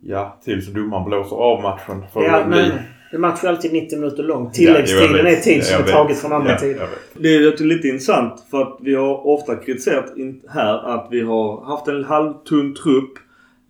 ja, 0.00 0.38
tills 0.44 0.66
domaren 0.66 1.04
blåser 1.04 1.36
av 1.36 1.62
matchen. 1.62 2.04
För 2.12 2.22
Ja, 2.22 2.44
men 2.48 2.70
en 3.10 3.20
match 3.20 3.44
är 3.44 3.48
alltid 3.48 3.72
90 3.72 3.98
minuter 3.98 4.22
lång. 4.22 4.44
Ja, 4.44 4.50
Tilläggstiden 4.50 5.16
jag 5.16 5.32
är 5.32 5.40
tid 5.40 5.64
som 5.64 5.82
är 5.82 5.88
taget 5.88 6.18
från 6.18 6.32
andra 6.32 6.50
Ja, 6.50 6.58
tider. 6.58 6.88
Det 7.14 7.34
är 7.36 7.64
lite 7.64 7.88
intressant 7.88 8.46
för 8.50 8.62
att 8.62 8.78
vi 8.80 8.94
har 8.94 9.26
ofta 9.26 9.56
kritiserat 9.56 10.12
här 10.48 10.94
att 10.94 11.08
vi 11.10 11.20
har 11.20 11.64
haft 11.64 11.88
en 11.88 12.04
halvtunn 12.04 12.74
trupp. 12.74 13.12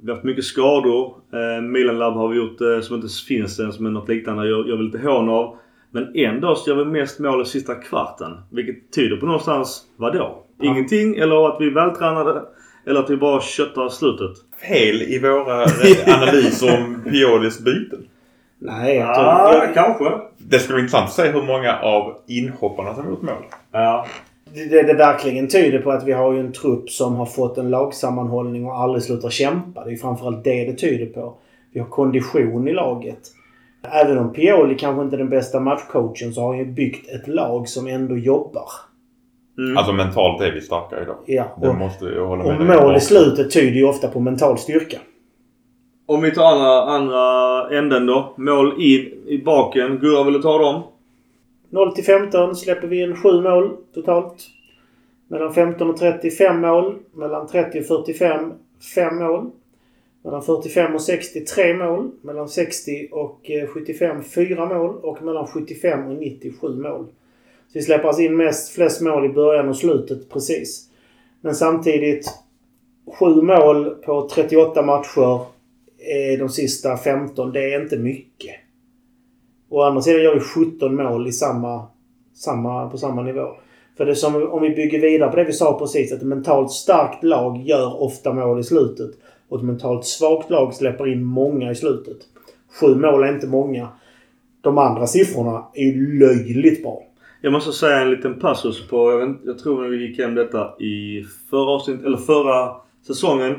Vi 0.02 0.08
har 0.08 0.14
haft 0.14 0.24
mycket 0.24 0.44
skador. 0.44 1.14
Eh, 1.32 1.62
Milan 1.62 1.98
Lab 1.98 2.14
har 2.14 2.28
vi 2.28 2.36
gjort 2.36 2.60
eh, 2.60 2.80
som 2.80 2.96
inte 2.96 3.08
finns 3.28 3.60
än, 3.60 3.72
som 3.72 3.86
är 3.86 3.90
något 3.90 4.08
liknande 4.08 4.48
jag, 4.48 4.68
jag 4.68 4.76
vill 4.76 4.86
lite 4.86 4.98
hån 4.98 5.28
av. 5.28 5.56
Men 5.94 6.12
ändå 6.14 6.54
så 6.54 6.70
gör 6.70 6.76
vi 6.76 6.84
mest 6.84 7.18
mål 7.18 7.42
i 7.42 7.44
sista 7.44 7.74
kvarten. 7.74 8.32
Vilket 8.50 8.92
tyder 8.92 9.16
på 9.16 9.26
någonstans, 9.26 9.82
vadå? 9.96 10.42
Ingenting? 10.62 11.16
Eller 11.16 11.48
att 11.48 11.56
vi 11.60 11.66
är 11.66 11.74
vältränade? 11.74 12.42
Eller 12.86 13.00
att 13.00 13.10
vi 13.10 13.16
bara 13.16 13.40
köttar 13.40 13.88
slutet? 13.88 14.36
fel 14.68 15.02
i 15.02 15.18
våra 15.18 15.64
analyser 16.14 16.76
om 16.78 17.02
Piolis 17.10 17.60
byten. 17.60 17.98
Nej, 18.58 18.96
jag 18.96 19.08
Ja, 19.08 19.48
tror, 19.52 19.64
jag, 19.64 19.74
kanske. 19.74 20.04
Det 20.38 20.58
skulle 20.58 20.74
vara 20.74 20.80
intressant 20.82 21.08
att 21.08 21.12
se 21.14 21.28
hur 21.30 21.42
många 21.42 21.78
av 21.78 22.16
inhopparna 22.26 22.94
som 22.94 23.08
gjort 23.08 23.22
mål. 23.22 23.44
Ja. 23.72 24.06
det, 24.54 24.64
det, 24.64 24.82
det 24.82 24.94
verkligen 24.94 25.48
tyder 25.48 25.78
på 25.78 25.90
att 25.90 26.04
vi 26.04 26.12
har 26.12 26.32
ju 26.32 26.40
en 26.40 26.52
trupp 26.52 26.90
som 26.90 27.14
har 27.16 27.26
fått 27.26 27.58
en 27.58 27.70
lagsammanhållning 27.70 28.66
och 28.66 28.74
aldrig 28.80 29.02
slutar 29.02 29.30
kämpa. 29.30 29.84
Det 29.84 29.92
är 29.92 29.96
framförallt 29.96 30.44
det 30.44 30.64
det 30.64 30.74
tyder 30.74 31.06
på. 31.06 31.34
Vi 31.72 31.80
har 31.80 31.86
kondition 31.86 32.68
i 32.68 32.72
laget. 32.72 33.20
Även 33.92 34.18
om 34.18 34.32
Pioli 34.32 34.74
kanske 34.74 35.02
inte 35.02 35.16
är 35.16 35.18
den 35.18 35.28
bästa 35.28 35.60
matchcoachen 35.60 36.32
så 36.34 36.40
har 36.40 36.48
han 36.48 36.58
ju 36.58 36.64
byggt 36.72 37.08
ett 37.10 37.28
lag 37.28 37.68
som 37.68 37.86
ändå 37.86 38.16
jobbar. 38.16 38.68
Mm. 39.58 39.76
Alltså 39.76 39.92
mentalt 39.92 40.42
är 40.42 40.52
vi 40.52 40.60
starka 40.60 41.02
idag. 41.02 41.16
Ja, 41.26 41.44
Det 41.60 41.68
och, 41.68 41.74
måste 41.74 42.04
jag 42.04 42.26
hålla 42.26 42.44
och 42.44 42.64
med 42.64 42.76
om. 42.76 42.84
mål 42.86 42.96
i 42.96 43.00
slutet 43.00 43.50
tyder 43.50 43.76
ju 43.76 43.84
ofta 43.84 44.08
på 44.08 44.20
mental 44.20 44.58
styrka. 44.58 44.98
Om 46.06 46.22
vi 46.22 46.30
tar 46.30 46.44
andra, 46.52 46.82
andra 46.82 47.78
änden 47.78 48.06
då. 48.06 48.34
Mål 48.36 48.72
in 48.78 49.12
i 49.26 49.42
baken. 49.44 49.98
Gurra, 49.98 50.24
vill 50.24 50.34
du 50.34 50.42
ta 50.42 50.58
dem? 50.58 50.82
0 51.70 51.94
till 51.94 52.04
15 52.04 52.56
släpper 52.56 52.86
vi 52.88 53.02
in 53.02 53.16
7 53.16 53.40
mål 53.40 53.70
totalt. 53.94 54.34
Mellan 55.28 55.54
15 55.54 55.90
och 55.90 55.96
30 55.96 56.30
5 56.30 56.60
mål. 56.60 56.94
Mellan 57.14 57.46
30 57.46 57.80
och 57.80 57.86
45 57.86 58.52
5 58.94 59.18
mål. 59.18 59.50
Mellan 60.24 60.42
45 60.42 60.94
och 60.94 61.02
60 61.02 61.40
3 61.44 61.74
mål. 61.74 62.10
Mellan 62.22 62.48
60 62.48 63.08
och 63.12 63.50
eh, 63.50 63.66
75 63.66 64.22
4 64.24 64.66
mål. 64.66 64.96
Och 65.02 65.22
mellan 65.22 65.46
75 65.46 66.06
och 66.06 66.14
97 66.14 66.68
mål. 66.68 67.06
Så 67.66 67.78
vi 67.78 67.82
släpper 67.82 68.08
alltså 68.08 68.22
in 68.22 68.36
mest, 68.36 68.72
flest 68.72 69.00
mål 69.00 69.26
i 69.26 69.28
början 69.28 69.68
och 69.68 69.76
slutet 69.76 70.30
precis. 70.30 70.88
Men 71.40 71.54
samtidigt 71.54 72.30
7 73.18 73.42
mål 73.42 73.90
på 73.90 74.28
38 74.28 74.82
matcher 74.82 75.54
de 76.38 76.48
sista 76.48 76.96
15. 76.96 77.52
Det 77.52 77.74
är 77.74 77.82
inte 77.82 77.98
mycket. 77.98 78.54
Å 79.68 79.82
andra 79.82 80.02
sidan 80.02 80.22
gör 80.22 80.34
vi 80.34 80.40
17 80.40 80.96
mål 80.96 81.28
i 81.28 81.32
samma, 81.32 81.86
samma, 82.34 82.90
på 82.90 82.98
samma 82.98 83.22
nivå. 83.22 83.48
För 83.96 84.04
det 84.04 84.12
är 84.12 84.14
som 84.14 84.52
om 84.52 84.62
vi 84.62 84.70
bygger 84.70 85.00
vidare 85.00 85.30
på 85.30 85.36
det 85.36 85.44
vi 85.44 85.52
sa 85.52 85.78
precis. 85.78 86.12
Att 86.12 86.18
ett 86.18 86.26
mentalt 86.26 86.70
starkt 86.70 87.24
lag 87.24 87.62
gör 87.62 88.02
ofta 88.02 88.32
mål 88.32 88.60
i 88.60 88.64
slutet. 88.64 89.10
Och 89.54 89.60
ett 89.60 89.66
mentalt 89.66 90.04
svagt 90.04 90.50
lag 90.50 90.74
släpper 90.74 91.06
in 91.06 91.24
många 91.24 91.70
i 91.70 91.74
slutet. 91.74 92.16
Sju 92.80 92.94
mål 92.94 93.22
är 93.22 93.34
inte 93.34 93.46
många. 93.46 93.88
De 94.60 94.78
andra 94.78 95.06
siffrorna 95.06 95.64
är 95.74 95.84
ju 95.84 96.18
löjligt 96.18 96.82
bra. 96.82 97.02
Jag 97.40 97.52
måste 97.52 97.72
säga 97.72 98.00
en 98.00 98.10
liten 98.10 98.40
passus 98.40 98.88
på, 98.88 99.10
jag, 99.10 99.26
vet, 99.26 99.36
jag 99.44 99.58
tror 99.58 99.88
vi 99.88 100.06
gick 100.06 100.18
hem 100.18 100.34
detta 100.34 100.78
i 100.78 101.24
förra 101.50 101.70
avsnitt, 101.70 102.04
eller 102.04 102.16
förra 102.16 102.70
säsongen. 103.06 103.54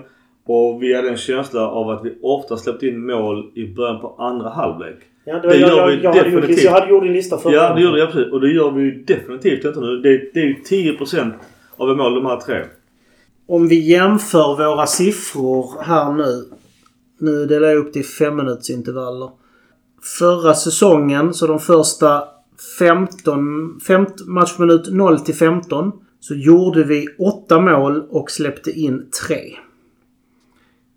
Och 0.45 0.83
vi 0.83 0.95
hade 0.95 1.09
en 1.09 1.17
känsla 1.17 1.69
av 1.69 1.89
att 1.89 2.05
vi 2.05 2.17
ofta 2.21 2.57
släppte 2.57 2.87
in 2.87 3.05
mål 3.05 3.51
i 3.55 3.73
början 3.73 4.01
på 4.01 4.15
andra 4.17 4.49
halvlek. 4.49 4.97
Ja, 5.25 5.39
det 5.39 5.47
Det 5.47 5.55
jag, 5.55 5.69
gör 5.69 5.87
vi 5.87 6.03
jag, 6.03 6.13
hade 6.13 6.29
gjort, 6.29 6.41
definitivt. 6.41 6.63
jag 6.63 6.71
hade 6.71 6.89
gjort 6.89 7.03
en 7.03 7.13
lista 7.13 7.37
förra 7.37 7.53
Ja, 7.53 7.73
det 7.73 7.81
gjorde 7.81 7.99
jag 7.99 8.07
absolut. 8.07 8.33
Och 8.33 8.41
det 8.41 8.51
gör 8.51 8.71
vi 8.71 8.91
definitivt 8.91 9.65
inte 9.65 9.79
nu. 9.79 9.97
Det, 9.97 10.33
det 10.33 10.39
är 10.39 10.45
ju 10.45 10.55
10% 10.97 11.31
av 11.77 11.97
mål 11.97 12.13
de 12.15 12.25
här 12.25 12.37
tre. 12.37 12.63
Om 13.47 13.67
vi 13.67 13.79
jämför 13.79 14.57
våra 14.57 14.87
siffror 14.87 15.81
här 15.81 16.13
nu. 16.13 16.49
Nu 17.19 17.45
delar 17.45 17.67
jag 17.67 17.77
upp 17.77 17.93
det 17.93 17.99
i 17.99 18.03
femminutsintervaller. 18.03 19.29
Förra 20.19 20.53
säsongen, 20.53 21.33
så 21.33 21.47
de 21.47 21.59
första 21.59 22.23
15, 22.79 23.79
15 23.79 24.33
matchminut 24.33 24.93
0 24.93 25.19
till 25.19 25.35
15 25.35 25.91
så 26.19 26.35
gjorde 26.35 26.83
vi 26.83 27.07
8 27.19 27.61
mål 27.61 28.07
och 28.09 28.31
släppte 28.31 28.71
in 28.71 29.09
3. 29.27 29.37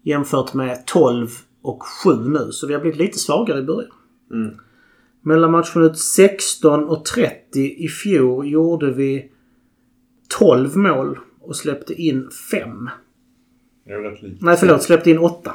Jämfört 0.02 0.54
med 0.54 0.86
12 0.86 1.28
och 1.62 1.82
7 2.04 2.10
nu. 2.14 2.52
Så 2.52 2.66
vi 2.66 2.74
har 2.74 2.80
blivit 2.80 2.98
lite 2.98 3.18
svagare 3.18 3.58
i 3.58 3.62
början. 3.62 3.90
Mm. 4.32 4.54
Mellan 5.22 5.50
matchminut 5.50 5.98
16 5.98 6.84
och 6.84 7.04
30 7.04 7.84
i 7.84 7.88
fjol 7.88 8.48
gjorde 8.48 8.90
vi 8.90 9.30
12 10.38 10.76
mål 10.76 11.18
och 11.48 11.56
släppte 11.56 11.94
in 12.02 12.30
5. 12.50 12.90
Det 13.84 13.92
är 13.92 13.98
rätt. 13.98 14.18
Nej, 14.40 14.56
förlåt. 14.56 14.82
Släppte 14.82 15.10
in 15.10 15.18
8. 15.18 15.54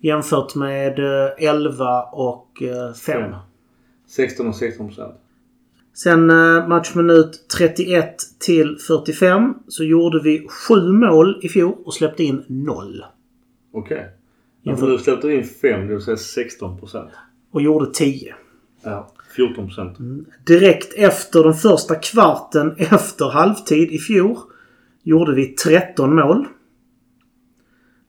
Jämfört 0.00 0.54
med 0.54 0.98
eh, 0.98 1.30
11 1.38 2.02
och 2.02 2.62
eh, 2.62 2.92
5. 2.94 3.22
Fem. 3.22 3.34
16 4.06 4.48
och 4.48 4.54
16%. 4.54 5.12
Sen 5.94 6.30
eh, 6.30 6.68
matchminut 6.68 7.48
31 7.58 8.16
till 8.38 8.78
45 8.86 9.54
så 9.68 9.84
gjorde 9.84 10.20
vi 10.22 10.46
7 10.68 10.74
mål 10.92 11.40
i 11.42 11.48
fjol 11.48 11.76
och 11.84 11.94
släppte 11.94 12.24
in 12.24 12.44
0. 12.48 13.04
Okej. 13.72 14.08
Jämfört- 14.62 14.70
Alltså 14.82 14.86
du 14.86 14.98
släppte 14.98 15.32
in 15.32 15.44
5, 15.44 15.86
det 15.86 15.94
vill 15.94 16.02
säga 16.04 16.16
16%. 16.16 17.08
Och 17.50 17.62
gjorde 17.62 17.90
10. 17.94 18.34
Ja. 18.82 19.12
14%. 19.36 20.24
Direkt 20.46 20.94
efter 20.94 21.42
den 21.44 21.54
första 21.54 21.94
kvarten 21.94 22.74
efter 22.78 23.28
halvtid 23.30 23.90
i 23.92 23.98
fjol 23.98 24.36
gjorde 25.02 25.34
vi 25.34 25.46
13 25.46 26.14
mål. 26.14 26.46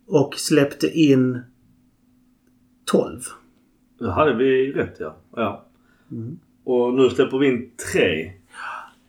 Och 0.07 0.35
släppte 0.35 0.87
in 0.87 1.41
12. 2.85 3.19
Då 3.99 4.09
hade 4.09 4.33
vi 4.33 4.71
rätt 4.71 4.95
ja. 4.99 5.15
ja. 5.35 5.65
Och 6.63 6.93
nu 6.93 7.09
släpper 7.09 7.37
vi 7.37 7.47
in 7.47 7.71
3. 7.93 8.31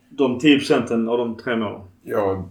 De 0.08 0.38
10 0.38 0.58
procenten 0.58 1.08
av 1.08 1.18
de 1.18 1.36
tre 1.36 1.56
målen. 1.56 1.80
Jag, 2.02 2.48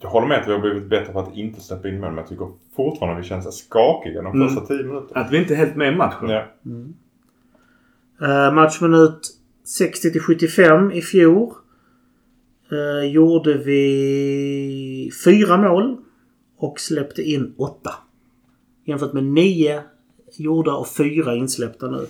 jag 0.00 0.08
håller 0.10 0.26
med 0.28 0.40
att 0.40 0.48
vi 0.48 0.52
har 0.52 0.58
blivit 0.60 0.84
bättre 0.88 1.12
på 1.12 1.20
att 1.20 1.36
inte 1.36 1.60
släppa 1.60 1.88
in 1.88 2.00
mål 2.00 2.08
men 2.10 2.18
jag 2.18 2.28
tycker 2.28 2.48
fortfarande 2.76 3.18
att 3.18 3.24
vi 3.24 3.28
känns 3.28 3.56
skakiga 3.56 4.22
de 4.22 4.34
Mm. 4.34 4.48
första 4.48 4.66
10 4.66 4.76
minuterna. 4.84 5.20
Att 5.20 5.32
vi 5.32 5.38
inte 5.38 5.54
är 5.54 5.56
helt 5.56 5.76
med 5.76 5.92
i 5.92 5.96
matchen. 5.96 6.28
Ja. 6.28 6.44
Uh, 8.22 8.54
matchminut 8.54 9.28
60 9.64 10.12
till 10.12 10.20
75 10.20 10.92
i 10.92 11.02
fjol 11.02 11.54
eh, 12.72 13.10
gjorde 13.12 13.58
vi 13.58 15.10
fyra 15.24 15.56
mål 15.56 15.96
och 16.58 16.80
släppte 16.80 17.22
in 17.22 17.54
åtta. 17.58 17.94
Jämfört 18.84 19.12
med 19.12 19.24
nio 19.24 19.82
gjorda 20.36 20.74
och 20.74 20.88
fyra 20.88 21.34
insläppta 21.34 21.90
nu. 21.90 22.06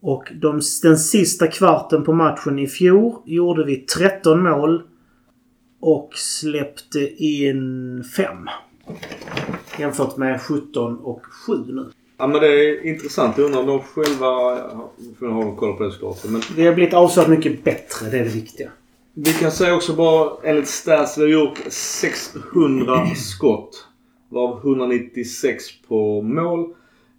Och 0.00 0.32
de, 0.34 0.60
den 0.82 0.98
sista 0.98 1.46
kvarten 1.46 2.04
på 2.04 2.12
matchen 2.12 2.58
i 2.58 2.66
fjol 2.66 3.14
gjorde 3.24 3.64
vi 3.64 3.76
13 3.76 4.42
mål 4.42 4.82
och 5.80 6.10
släppte 6.14 7.24
in 7.24 8.04
fem. 8.16 8.46
Jämfört 9.78 10.16
med 10.16 10.40
17 10.40 10.98
och 10.98 11.26
7 11.46 11.52
nu. 11.66 11.86
Ja 12.18 12.26
men 12.26 12.40
det 12.40 12.46
är 12.46 12.86
intressant. 12.86 13.38
Jag 13.38 13.44
undrar 13.44 13.60
om 13.60 13.66
de 13.66 13.80
själva... 13.80 14.26
ja, 14.26 14.92
Får 15.18 15.26
ha 15.26 15.56
koll 15.56 15.76
på 15.76 15.82
det 15.82 15.90
såklart. 15.90 16.24
Men 16.24 16.42
Vi 16.56 16.66
har 16.66 16.74
blivit 16.74 16.94
avsevärt 16.94 17.28
mycket 17.28 17.64
bättre. 17.64 18.10
Det 18.10 18.18
är 18.18 18.24
det 18.24 18.34
viktiga. 18.34 18.70
Vi 19.18 19.32
kan 19.32 19.50
säga 19.50 19.74
också 19.74 19.92
bara 19.92 20.30
enligt 20.44 20.68
stats 20.68 21.18
vi 21.18 21.22
har 21.22 21.28
gjort 21.28 21.58
600 21.68 23.06
skott. 23.06 23.86
Varav 24.28 24.58
196 24.58 25.64
på 25.88 26.22
mål. 26.22 26.60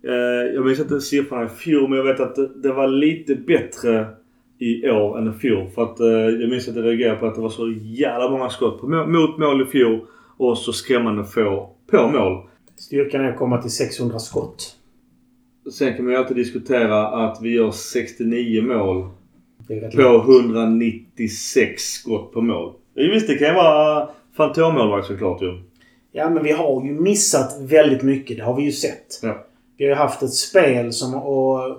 Eh, 0.03 0.53
jag 0.53 0.65
minns 0.65 0.79
inte 0.79 1.01
siffrorna 1.01 1.45
i 1.45 1.49
fjol 1.49 1.89
men 1.89 1.97
jag 1.97 2.05
vet 2.05 2.19
att 2.19 2.35
det, 2.35 2.61
det 2.61 2.73
var 2.73 2.87
lite 2.87 3.35
bättre 3.35 4.07
i 4.59 4.89
år 4.89 5.17
än 5.17 5.27
i 5.27 5.33
fjol. 5.33 5.69
För 5.69 5.83
att 5.83 5.99
eh, 5.99 6.07
jag 6.07 6.49
minns 6.49 6.67
att 6.67 6.75
jag 6.75 6.85
reagerade 6.85 7.19
på 7.19 7.27
att 7.27 7.35
det 7.35 7.41
var 7.41 7.49
så 7.49 7.73
jävla 7.83 8.29
många 8.29 8.49
skott 8.49 8.81
på, 8.81 8.87
mot 8.87 9.37
mål 9.37 9.61
i 9.61 9.65
fjol 9.65 9.99
och 10.37 10.57
så 10.57 10.73
skrämmande 10.73 11.23
få 11.23 11.69
på 11.91 12.07
mål. 12.07 12.43
Styrkan 12.75 13.21
är 13.21 13.29
att 13.29 13.37
komma 13.37 13.61
till 13.61 13.71
600 13.71 14.19
skott. 14.19 14.75
Sen 15.71 15.95
kan 15.95 16.05
man 16.05 16.13
ju 16.13 16.19
alltid 16.19 16.37
diskutera 16.37 17.07
att 17.07 17.39
vi 17.41 17.49
gör 17.49 17.71
69 17.71 18.61
mål 18.61 19.09
på 19.67 19.73
lågt. 20.01 20.27
196 20.29 21.83
skott 21.83 22.33
på 22.33 22.41
mål. 22.41 22.73
Visst, 22.93 23.27
det 23.27 23.35
kan 23.35 23.47
ju 23.47 23.53
vara 23.53 24.09
fantommålvakt 24.37 25.07
såklart 25.07 25.41
ju. 25.41 25.61
Ja, 26.11 26.29
men 26.29 26.43
vi 26.43 26.51
har 26.51 26.85
ju 26.85 26.93
missat 26.93 27.57
väldigt 27.61 28.01
mycket. 28.01 28.37
Det 28.37 28.43
har 28.43 28.55
vi 28.55 28.63
ju 28.63 28.71
sett. 28.71 29.19
Ja. 29.21 29.45
Vi 29.77 29.85
har 29.85 29.89
ju 29.89 29.95
haft 29.95 30.23
ett 30.23 30.33
spel 30.33 30.93
som... 30.93 31.15
Och 31.15 31.77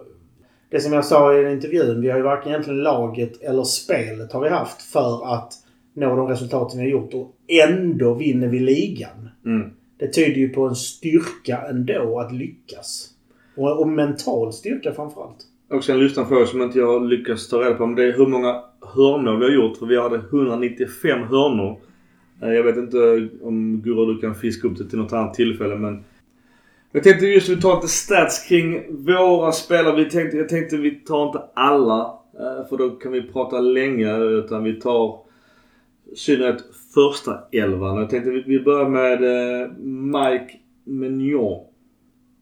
det 0.71 0.81
som 0.81 0.93
jag 0.93 1.05
sa 1.05 1.35
i 1.35 1.53
intervjun. 1.53 2.01
Vi 2.01 2.11
har 2.11 2.17
ju 2.17 2.23
varken 2.23 2.53
egentligen 2.53 2.83
laget 2.83 3.43
eller 3.43 3.65
spelet 3.65 4.33
har 4.33 4.41
vi 4.41 4.49
haft 4.49 4.83
för 4.83 5.35
att 5.35 5.53
nå 5.95 6.17
de 6.17 6.29
resultaten 6.29 6.79
vi 6.79 6.85
har 6.85 6.91
gjort. 6.91 7.15
Och 7.15 7.35
ändå 7.49 8.15
vinner 8.15 8.49
vi 8.49 8.59
ligan. 8.59 9.29
Mm. 9.45 9.71
Det 9.99 10.09
tyder 10.09 10.37
ju 10.37 10.49
på 10.49 10.67
en 10.67 10.77
styrka 10.77 11.65
ändå 11.71 12.21
att 12.21 12.33
lyckas. 12.33 13.09
Och, 13.57 13.81
och 13.81 13.89
mental 13.89 14.53
styrka 14.53 14.93
framförallt. 14.93 15.47
Också 15.71 15.93
en 15.93 16.27
fråga 16.27 16.47
som 16.47 16.63
inte 16.63 16.79
jag 16.79 17.07
lyckas 17.07 17.49
ta 17.49 17.61
reda 17.61 17.75
på. 17.75 17.87
Men 17.87 17.97
det 17.97 18.05
är 18.05 18.13
hur 18.13 18.27
många 18.27 18.63
hörnor 18.81 19.37
vi 19.37 19.45
har 19.45 19.53
gjort. 19.53 19.77
För 19.77 19.87
vi 19.87 20.01
hade 20.01 20.17
195 20.17 21.23
hörnor. 21.23 21.81
Eh, 22.43 22.49
jag 22.49 22.63
vet 22.63 22.77
inte 22.77 23.29
om 23.43 23.83
Gurra 23.83 24.07
du 24.07 24.19
kan 24.19 24.35
fiska 24.35 24.69
upp 24.69 24.79
det 24.79 24.89
till 24.89 24.99
något 24.99 25.13
annat 25.13 25.35
tillfälle 25.35 25.77
men 25.77 26.05
jag 26.93 27.03
tänkte 27.03 27.27
just 27.27 27.49
vi 27.49 27.61
tar 27.61 27.75
lite 27.75 27.89
stats 27.89 28.49
kring 28.49 28.83
våra 29.05 29.53
spelare. 29.53 29.97
Vi 29.97 30.11
tänkte, 30.11 30.37
jag 30.37 30.49
tänkte 30.49 30.77
vi 30.77 30.91
tar 30.91 31.27
inte 31.27 31.43
alla. 31.55 32.19
Eh, 32.35 32.69
för 32.69 32.77
då 32.77 32.91
kan 32.91 33.13
vi 33.13 33.23
prata 33.23 33.61
länge. 33.61 34.17
Utan 34.19 34.65
vi 34.65 34.81
tar 34.81 35.21
i 36.13 36.17
synnerhet 36.17 36.65
första 36.95 37.39
elvan. 37.53 37.97
Jag 37.97 38.11
tänkte 38.11 38.31
vi, 38.31 38.43
vi 38.47 38.61
börjar 38.61 38.89
med 38.89 39.23
eh, 39.23 39.71
Mike 39.83 40.53
Mignon. 40.85 41.65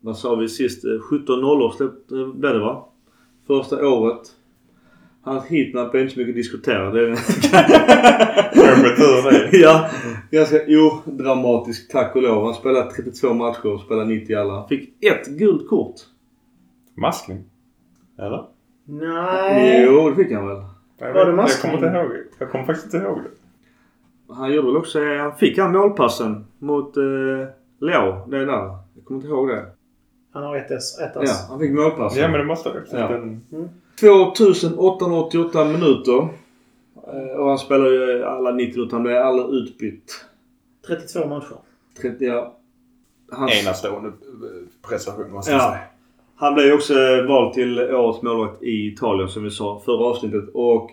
Vad 0.00 0.18
sa 0.18 0.34
vi 0.34 0.48
sist? 0.48 0.84
17-0 0.84 2.34
blev 2.34 2.52
det 2.52 2.60
va? 2.60 2.88
Första 3.46 3.88
året. 3.88 4.20
Hans 5.22 5.46
heatmap 5.46 5.94
är 5.94 5.98
inte 5.98 6.14
så 6.14 6.18
mycket 6.20 6.32
att 6.32 6.36
diskutera. 6.36 6.90
Det 6.90 7.00
är 7.00 7.14
Kanske 8.54 8.96
tur 8.96 9.30
det. 9.30 9.56
ja, 9.58 9.90
ganska 10.30 10.56
odramatisk 11.06 11.92
tack 11.92 12.16
och 12.16 12.22
lov. 12.22 12.44
Han 12.44 12.54
spelade 12.54 12.90
32 12.90 13.34
matcher 13.34 13.66
och 13.66 13.80
spelade 13.80 14.06
90 14.08 14.36
alla. 14.36 14.52
Han 14.54 14.68
fick 14.68 15.04
ett 15.04 15.26
gult 15.26 15.68
kort. 15.68 15.94
Maskning? 16.96 17.44
Eller? 18.18 18.44
Nej. 18.84 19.84
Jo, 19.86 20.10
det 20.10 20.16
fick 20.16 20.32
han 20.32 20.48
väl. 20.48 20.56
Jag, 20.98 21.12
Var 21.14 21.14
det 21.14 21.18
vet- 21.20 21.26
jag 21.26 21.36
maskning? 21.36 21.72
kommer 21.72 21.86
inte 21.88 21.98
ihåg. 21.98 22.12
Jag 22.38 22.50
kommer 22.50 22.64
faktiskt 22.64 22.94
inte 22.94 23.06
ihåg 23.06 23.18
det. 23.18 24.34
Han 24.34 24.52
gjorde 24.52 24.66
väl 24.68 24.76
också... 24.76 24.98
Han 25.18 25.36
fick 25.36 25.58
han 25.58 25.72
målpassen 25.72 26.46
mot 26.58 26.96
eh, 26.96 27.02
Leo. 27.80 28.26
Det 28.28 28.36
är 28.36 28.46
där. 28.46 28.78
Jag 28.94 29.04
kommer 29.04 29.20
inte 29.20 29.28
ihåg 29.28 29.48
det. 29.48 29.66
Han 30.36 30.44
har 30.44 30.56
ett 30.56 30.70
S. 30.70 30.98
Ett 30.98 31.12
Ja, 31.14 31.32
han 31.48 31.58
fick 31.60 31.70
målpassen. 31.70 32.22
Ja 32.22 32.28
men 32.28 32.40
det 32.40 32.46
måste 32.46 32.68
också. 32.68 32.96
Ja. 32.96 33.08
Den, 33.08 33.40
2888 34.00 35.64
minuter. 35.64 36.28
Eh, 37.12 37.36
Och 37.38 37.48
han 37.48 37.58
spelar 37.58 37.86
ju 37.86 38.24
alla 38.24 38.50
90 38.52 38.76
minuter. 38.76 38.96
Han 38.96 39.02
blev 39.02 39.16
aldrig 39.22 39.60
utbytt. 39.62 40.24
32 40.86 41.26
matcher. 41.28 41.56
30, 42.00 42.24
ja. 42.24 42.56
Hans, 43.32 43.62
enastående 43.64 44.08
eh, 44.08 44.88
prestation 44.88 45.32
måste 45.32 45.52
jag 45.52 45.60
Ja. 45.60 45.70
säga. 45.70 45.78
Han 46.36 46.54
blev 46.54 46.66
ju 46.66 46.72
också 46.72 46.94
vald 47.28 47.52
till 47.54 47.80
årets 47.80 48.22
målvakt 48.22 48.62
i 48.62 48.86
Italien 48.92 49.28
som 49.28 49.44
vi 49.44 49.50
sa 49.50 49.82
förra 49.84 50.04
avsnittet. 50.04 50.44
Och 50.54 50.90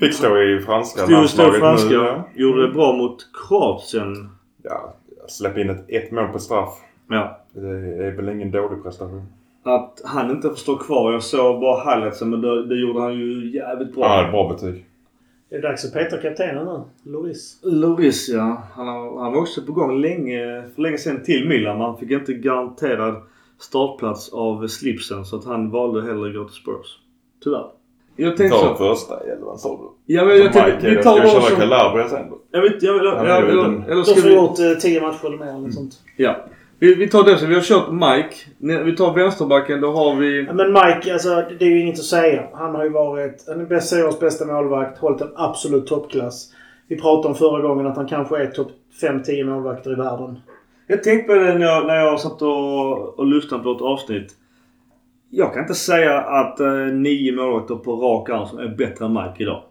Fick 0.00 0.14
stå 0.14 0.42
i 0.42 0.60
franska 0.60 0.98
stod 1.06 1.06
stå 1.08 1.16
landslaget 1.42 1.58
franska. 1.60 1.88
nu, 1.88 1.94
ja. 1.94 2.28
Gjorde 2.34 2.66
det 2.66 2.72
bra 2.74 2.92
mot 2.92 3.26
Kroatien. 3.48 4.28
Ja, 4.62 4.94
släpp 5.28 5.58
in 5.58 5.70
ett, 5.70 5.84
ett 5.88 6.10
mål 6.10 6.28
på 6.28 6.38
straff. 6.38 6.74
Ja. 7.08 7.40
Det 7.52 7.68
är 8.06 8.16
väl 8.16 8.28
ingen 8.28 8.50
dålig 8.50 8.82
prestation. 8.82 9.22
Att 9.62 10.00
han 10.04 10.30
inte 10.30 10.48
får 10.48 10.56
stå 10.56 10.76
kvar. 10.76 11.12
Jag 11.12 11.22
såg 11.22 11.60
bara 11.60 11.94
highlightsen 11.94 12.30
men 12.30 12.40
det, 12.40 12.66
det 12.66 12.74
gjorde 12.80 13.00
han 13.00 13.14
ju 13.14 13.50
jävligt 13.50 13.94
bra. 13.94 14.08
Han 14.08 14.24
ett 14.24 14.30
bra 14.30 14.48
betyg. 14.48 14.86
Det 15.50 15.56
är 15.56 15.62
dags 15.62 15.84
att 15.84 15.92
peta 15.92 16.16
kaptenen 16.16 16.64
nu. 16.66 17.10
Loris. 17.12 17.58
Loris 17.62 18.28
ja. 18.28 18.62
Han, 18.74 18.88
har, 18.88 19.20
han 19.22 19.32
var 19.32 19.40
också 19.40 19.62
på 19.62 19.72
gång 19.72 20.00
länge, 20.00 20.64
för 20.74 20.82
länge 20.82 20.98
sedan 20.98 21.22
till 21.22 21.48
Milan. 21.48 21.78
Man 21.78 21.98
fick 21.98 22.10
inte 22.10 22.34
garanterad 22.34 23.14
startplats 23.58 24.32
av 24.32 24.66
slipsen 24.66 25.24
så 25.24 25.36
att 25.36 25.44
han 25.44 25.70
valde 25.70 26.02
hellre 26.02 26.28
att 26.28 26.34
gå 26.34 26.44
till 26.44 26.54
Spurs. 26.62 26.98
Tyvärr. 27.44 27.66
Jag 28.16 28.36
tänkte 28.36 28.58
så. 28.58 28.74
första 28.74 29.26
i 29.26 29.30
elvan 29.30 29.58
sa 29.58 29.68
du. 29.68 30.14
Ja, 30.14 30.24
men 30.24 30.36
jag 30.38 30.52
tänkte, 30.52 30.88
vi 30.88 30.94
det. 30.94 31.02
tar 31.02 31.16
Ska 31.16 31.22
vi 31.40 31.46
köra. 31.46 31.60
Calabria 31.60 32.08
sen 32.08 32.30
då? 32.30 32.38
Jag 32.50 32.60
vet, 32.62 32.82
jag 32.82 32.92
vill, 32.92 33.06
Han 33.08 33.26
ja, 33.26 33.34
är 33.36 33.42
ju 33.42 33.48
eller, 33.50 33.62
den- 33.62 33.82
eller 33.82 33.94
Då 33.94 34.02
ska 34.04 34.14
får 34.14 34.22
vi 34.22 34.28
vi... 34.28 34.34
gjort 34.34 34.58
eh, 34.58 34.78
10 34.80 35.00
matcher 35.00 35.26
eller 35.26 35.38
mer 35.38 35.46
eller 35.58 35.70
sånt. 35.70 35.92
Ja. 36.16 36.36
Vi, 36.78 36.94
vi 36.94 37.08
tar 37.08 37.24
det 37.24 37.38
så. 37.38 37.46
Vi 37.46 37.54
har 37.54 37.62
kört 37.62 37.92
Mike. 37.92 38.36
När 38.58 38.82
Vi 38.82 38.96
tar 38.96 39.14
vänsterbacken. 39.14 39.80
Då 39.80 39.92
har 39.92 40.16
vi... 40.16 40.44
Ja, 40.44 40.52
Men 40.52 40.72
Mike, 40.72 41.12
alltså 41.12 41.44
det 41.58 41.64
är 41.64 41.68
ju 41.68 41.80
inget 41.80 41.98
att 41.98 42.04
säga. 42.04 42.42
Han 42.52 42.74
har 42.74 42.84
ju 42.84 42.90
varit 42.90 43.48
en 43.48 43.68
bäst 43.68 43.88
seriös 43.88 44.20
bästa 44.20 44.44
målvakt. 44.44 44.98
Hållit 44.98 45.20
en 45.20 45.32
absolut 45.36 45.86
toppklass. 45.86 46.50
Vi 46.88 47.00
pratade 47.00 47.28
om 47.28 47.34
förra 47.34 47.62
gången 47.62 47.86
att 47.86 47.96
han 47.96 48.06
kanske 48.06 48.42
är 48.42 48.46
topp 48.46 48.70
5-10 49.02 49.44
målvakter 49.44 49.92
i 49.92 49.94
världen. 49.94 50.40
Jag 50.86 51.02
tänkte 51.02 51.32
på 51.32 51.38
det 51.38 51.58
när 51.58 51.66
jag, 51.66 51.86
när 51.86 51.96
jag 51.96 52.20
satt 52.20 52.42
och, 52.42 53.18
och 53.18 53.26
lyssnade 53.26 53.62
på 53.62 53.72
ett 53.72 53.82
avsnitt. 53.82 54.32
Jag 55.30 55.52
kan 55.52 55.62
inte 55.62 55.74
säga 55.74 56.20
att 56.20 56.60
eh, 56.60 56.72
nio 56.92 57.32
målvakter 57.32 57.74
på 57.74 57.96
rak 57.96 58.30
arm 58.30 58.46
som 58.46 58.58
är 58.58 58.68
bättre 58.68 59.04
än 59.04 59.12
Mike 59.12 59.42
idag. 59.42 59.62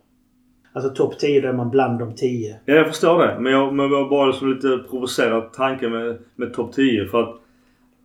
Alltså 0.74 0.90
topp 0.94 1.20
10, 1.20 1.42
då 1.42 1.48
är 1.48 1.54
man 1.54 1.70
bland 1.70 2.00
de 2.00 2.16
10. 2.16 2.60
Ja, 2.66 2.74
jag 2.74 2.88
förstår 2.88 3.28
det. 3.28 3.38
Men 3.40 3.52
jag, 3.52 3.74
men 3.74 3.92
jag 3.92 4.02
var 4.04 4.10
bara 4.10 4.26
liksom 4.28 4.54
lite 4.54 4.78
provocerad 4.90 5.54
tanke 5.54 5.90
med, 5.90 6.18
med 6.36 6.54
topp 6.54 6.74
10. 6.74 7.06
För 7.08 7.22
att 7.24 7.36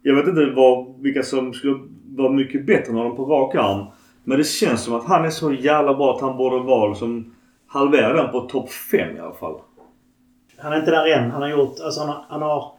jag 0.02 0.14
vet 0.14 0.26
inte 0.28 0.52
vad, 0.56 1.00
vilka 1.00 1.22
som 1.22 1.52
skulle 1.52 1.78
vara 2.16 2.32
mycket 2.32 2.66
bättre 2.66 2.90
än 2.90 2.96
honom 2.98 3.16
på 3.16 3.24
rak 3.24 3.54
arm. 3.54 3.86
Men 4.24 4.38
det 4.38 4.44
känns 4.44 4.84
som 4.84 4.94
att 4.94 5.04
han 5.04 5.24
är 5.24 5.30
så 5.30 5.52
jävla 5.52 5.94
bra 5.94 6.14
att 6.14 6.20
han 6.20 6.36
borde 6.36 6.58
vara 6.58 6.88
liksom 6.88 7.34
halvera 7.66 8.22
den 8.22 8.32
på 8.32 8.40
topp 8.40 8.70
5 8.70 9.16
i 9.16 9.20
alla 9.20 9.34
fall. 9.34 9.60
Han 10.58 10.72
är 10.72 10.78
inte 10.78 10.90
där 10.90 11.06
än. 11.18 11.30
Han 11.30 11.42
har 11.42 11.48
gjort... 11.48 11.74
Alltså 11.84 12.00
han 12.00 12.08
har... 12.08 12.24
Han 12.28 12.42
har 12.42 12.72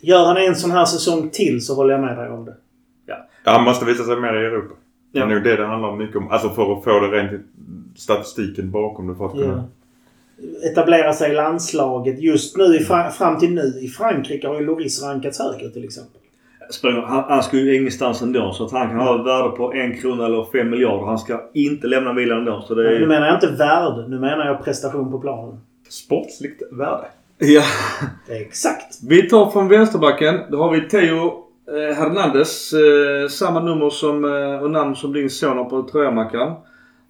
gör 0.00 0.24
han 0.26 0.36
en 0.36 0.54
sån 0.54 0.70
här 0.70 0.84
säsong 0.84 1.30
till 1.32 1.66
så 1.66 1.74
håller 1.74 1.92
jag 1.94 2.00
med 2.00 2.16
dig 2.18 2.30
om 2.30 2.44
det. 2.44 2.54
Ja, 3.06 3.16
han 3.44 3.64
måste 3.64 3.84
visa 3.84 4.04
sig 4.04 4.16
mer 4.20 4.34
i 4.34 4.44
Europa. 4.46 4.74
Det 5.12 5.18
är 5.18 5.22
Ja. 5.22 5.28
nog 5.28 5.44
det 5.44 5.56
det 5.56 5.66
handlar 5.66 5.96
mycket 5.96 6.16
om. 6.16 6.28
Alltså 6.30 6.48
för 6.48 6.72
att 6.72 6.84
få 6.84 7.00
det 7.00 7.08
rent 7.08 7.46
statistiken 7.98 8.70
bakom 8.70 9.08
det 9.08 9.14
för 9.14 9.26
att 9.26 9.32
kunna... 9.32 9.64
Etablera 10.72 11.12
sig 11.12 11.30
i 11.30 11.34
landslaget. 11.34 12.20
Just 12.22 12.56
nu, 12.56 12.64
i 12.64 12.78
Fra- 12.84 13.10
fram 13.10 13.38
till 13.38 13.54
nu, 13.54 13.78
i 13.82 13.88
Frankrike 13.88 14.48
har 14.48 14.54
ju 14.60 14.66
Loris 14.66 15.02
rankats 15.02 15.38
högre 15.38 15.68
till 15.68 15.84
exempel. 15.84 16.20
Spelar- 16.70 17.02
Han, 17.02 17.24
han 17.28 17.42
ska 17.42 17.56
ju 17.56 17.76
ingenstans 17.76 18.22
ändå. 18.22 18.52
Så 18.52 18.64
att 18.64 18.72
han 18.72 18.88
kan 18.88 18.98
ha 18.98 19.20
ett 19.20 19.26
värde 19.26 19.48
på 19.56 19.72
en 19.72 20.00
krona 20.00 20.26
eller 20.26 20.44
fem 20.52 20.70
miljarder. 20.70 21.06
Han 21.06 21.18
ska 21.18 21.40
inte 21.54 21.86
lämna 21.86 22.12
Milan 22.12 22.38
ändå. 22.38 22.64
Så 22.68 22.74
det 22.74 22.82
Nu 22.82 23.02
är... 23.02 23.06
menar 23.06 23.26
jag 23.26 23.36
inte 23.36 23.46
värde. 23.46 24.08
Nu 24.08 24.18
menar 24.18 24.46
jag 24.46 24.64
prestation 24.64 25.10
på 25.10 25.18
planen. 25.18 25.60
Sportsligt 25.88 26.62
värde. 26.72 27.06
Ja. 27.38 27.62
Exakt. 28.28 28.98
Vi 29.08 29.28
tar 29.28 29.50
från 29.50 29.68
vänsterbacken. 29.68 30.40
Då 30.50 30.58
har 30.62 30.72
vi 30.72 30.80
Theo 30.80 31.44
eh, 31.68 31.96
Hernandez. 31.96 32.72
Eh, 32.72 33.28
samma 33.28 33.60
nummer 33.60 33.90
som, 33.90 34.24
eh, 34.24 34.62
och 34.62 34.70
namn 34.70 34.96
som 34.96 35.12
din 35.12 35.30
son 35.30 35.56
har 35.56 35.64
på 35.64 35.82
tröjamackan. 35.82 36.54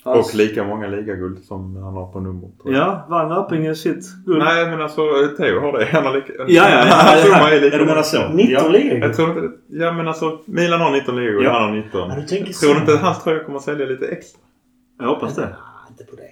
Hans- 0.04 0.28
Och 0.28 0.34
lika 0.34 0.64
många 0.64 0.86
ligaguld 0.86 1.44
som 1.44 1.76
han 1.76 1.94
har 1.94 2.12
på 2.12 2.20
nummer. 2.20 2.48
tror 2.62 2.74
jag. 2.74 2.82
Ja, 2.82 3.06
vann 3.08 3.32
Örpinge 3.32 3.74
sitt 3.74 4.24
guld? 4.26 4.38
Nej 4.38 4.70
men 4.70 4.82
alltså 4.82 5.00
Theo 5.38 5.60
har 5.60 5.78
det. 5.78 5.84
Han 5.84 6.06
har 6.06 6.14
lika... 6.14 6.32
Ja, 6.38 6.44
ja, 6.46 6.86
ja. 6.86 7.22
Summa 7.22 7.36
ja, 7.38 7.50
är 7.50 7.72
ja, 7.72 7.78
du 7.78 7.84
menar 7.84 8.02
så. 8.02 8.28
19 8.28 8.46
ja. 8.48 8.68
ligor. 8.68 8.98
Jag 8.98 9.14
tror 9.16 9.28
inte. 9.28 9.56
Ja 9.66 9.92
men 9.92 10.08
alltså 10.08 10.38
Milan 10.44 10.80
har 10.80 10.90
19 10.90 11.16
ligaguld. 11.16 11.46
Ja. 11.46 11.52
Han 11.52 11.62
har 11.62 11.76
19. 11.76 12.10
Ja, 12.10 12.16
du 12.16 12.22
tänker 12.26 12.52
tror 12.52 12.74
så. 12.74 12.80
inte 12.80 12.94
att 12.94 13.00
hans 13.00 13.24
tröja 13.24 13.44
kommer 13.44 13.58
att 13.58 13.64
sälja 13.64 13.86
lite 13.86 14.06
extra. 14.06 14.40
Jag 14.98 15.06
hoppas 15.06 15.34
det. 15.36 15.42
Ah, 15.42 15.90
inte 15.90 16.04
på 16.04 16.16
det. 16.16 16.22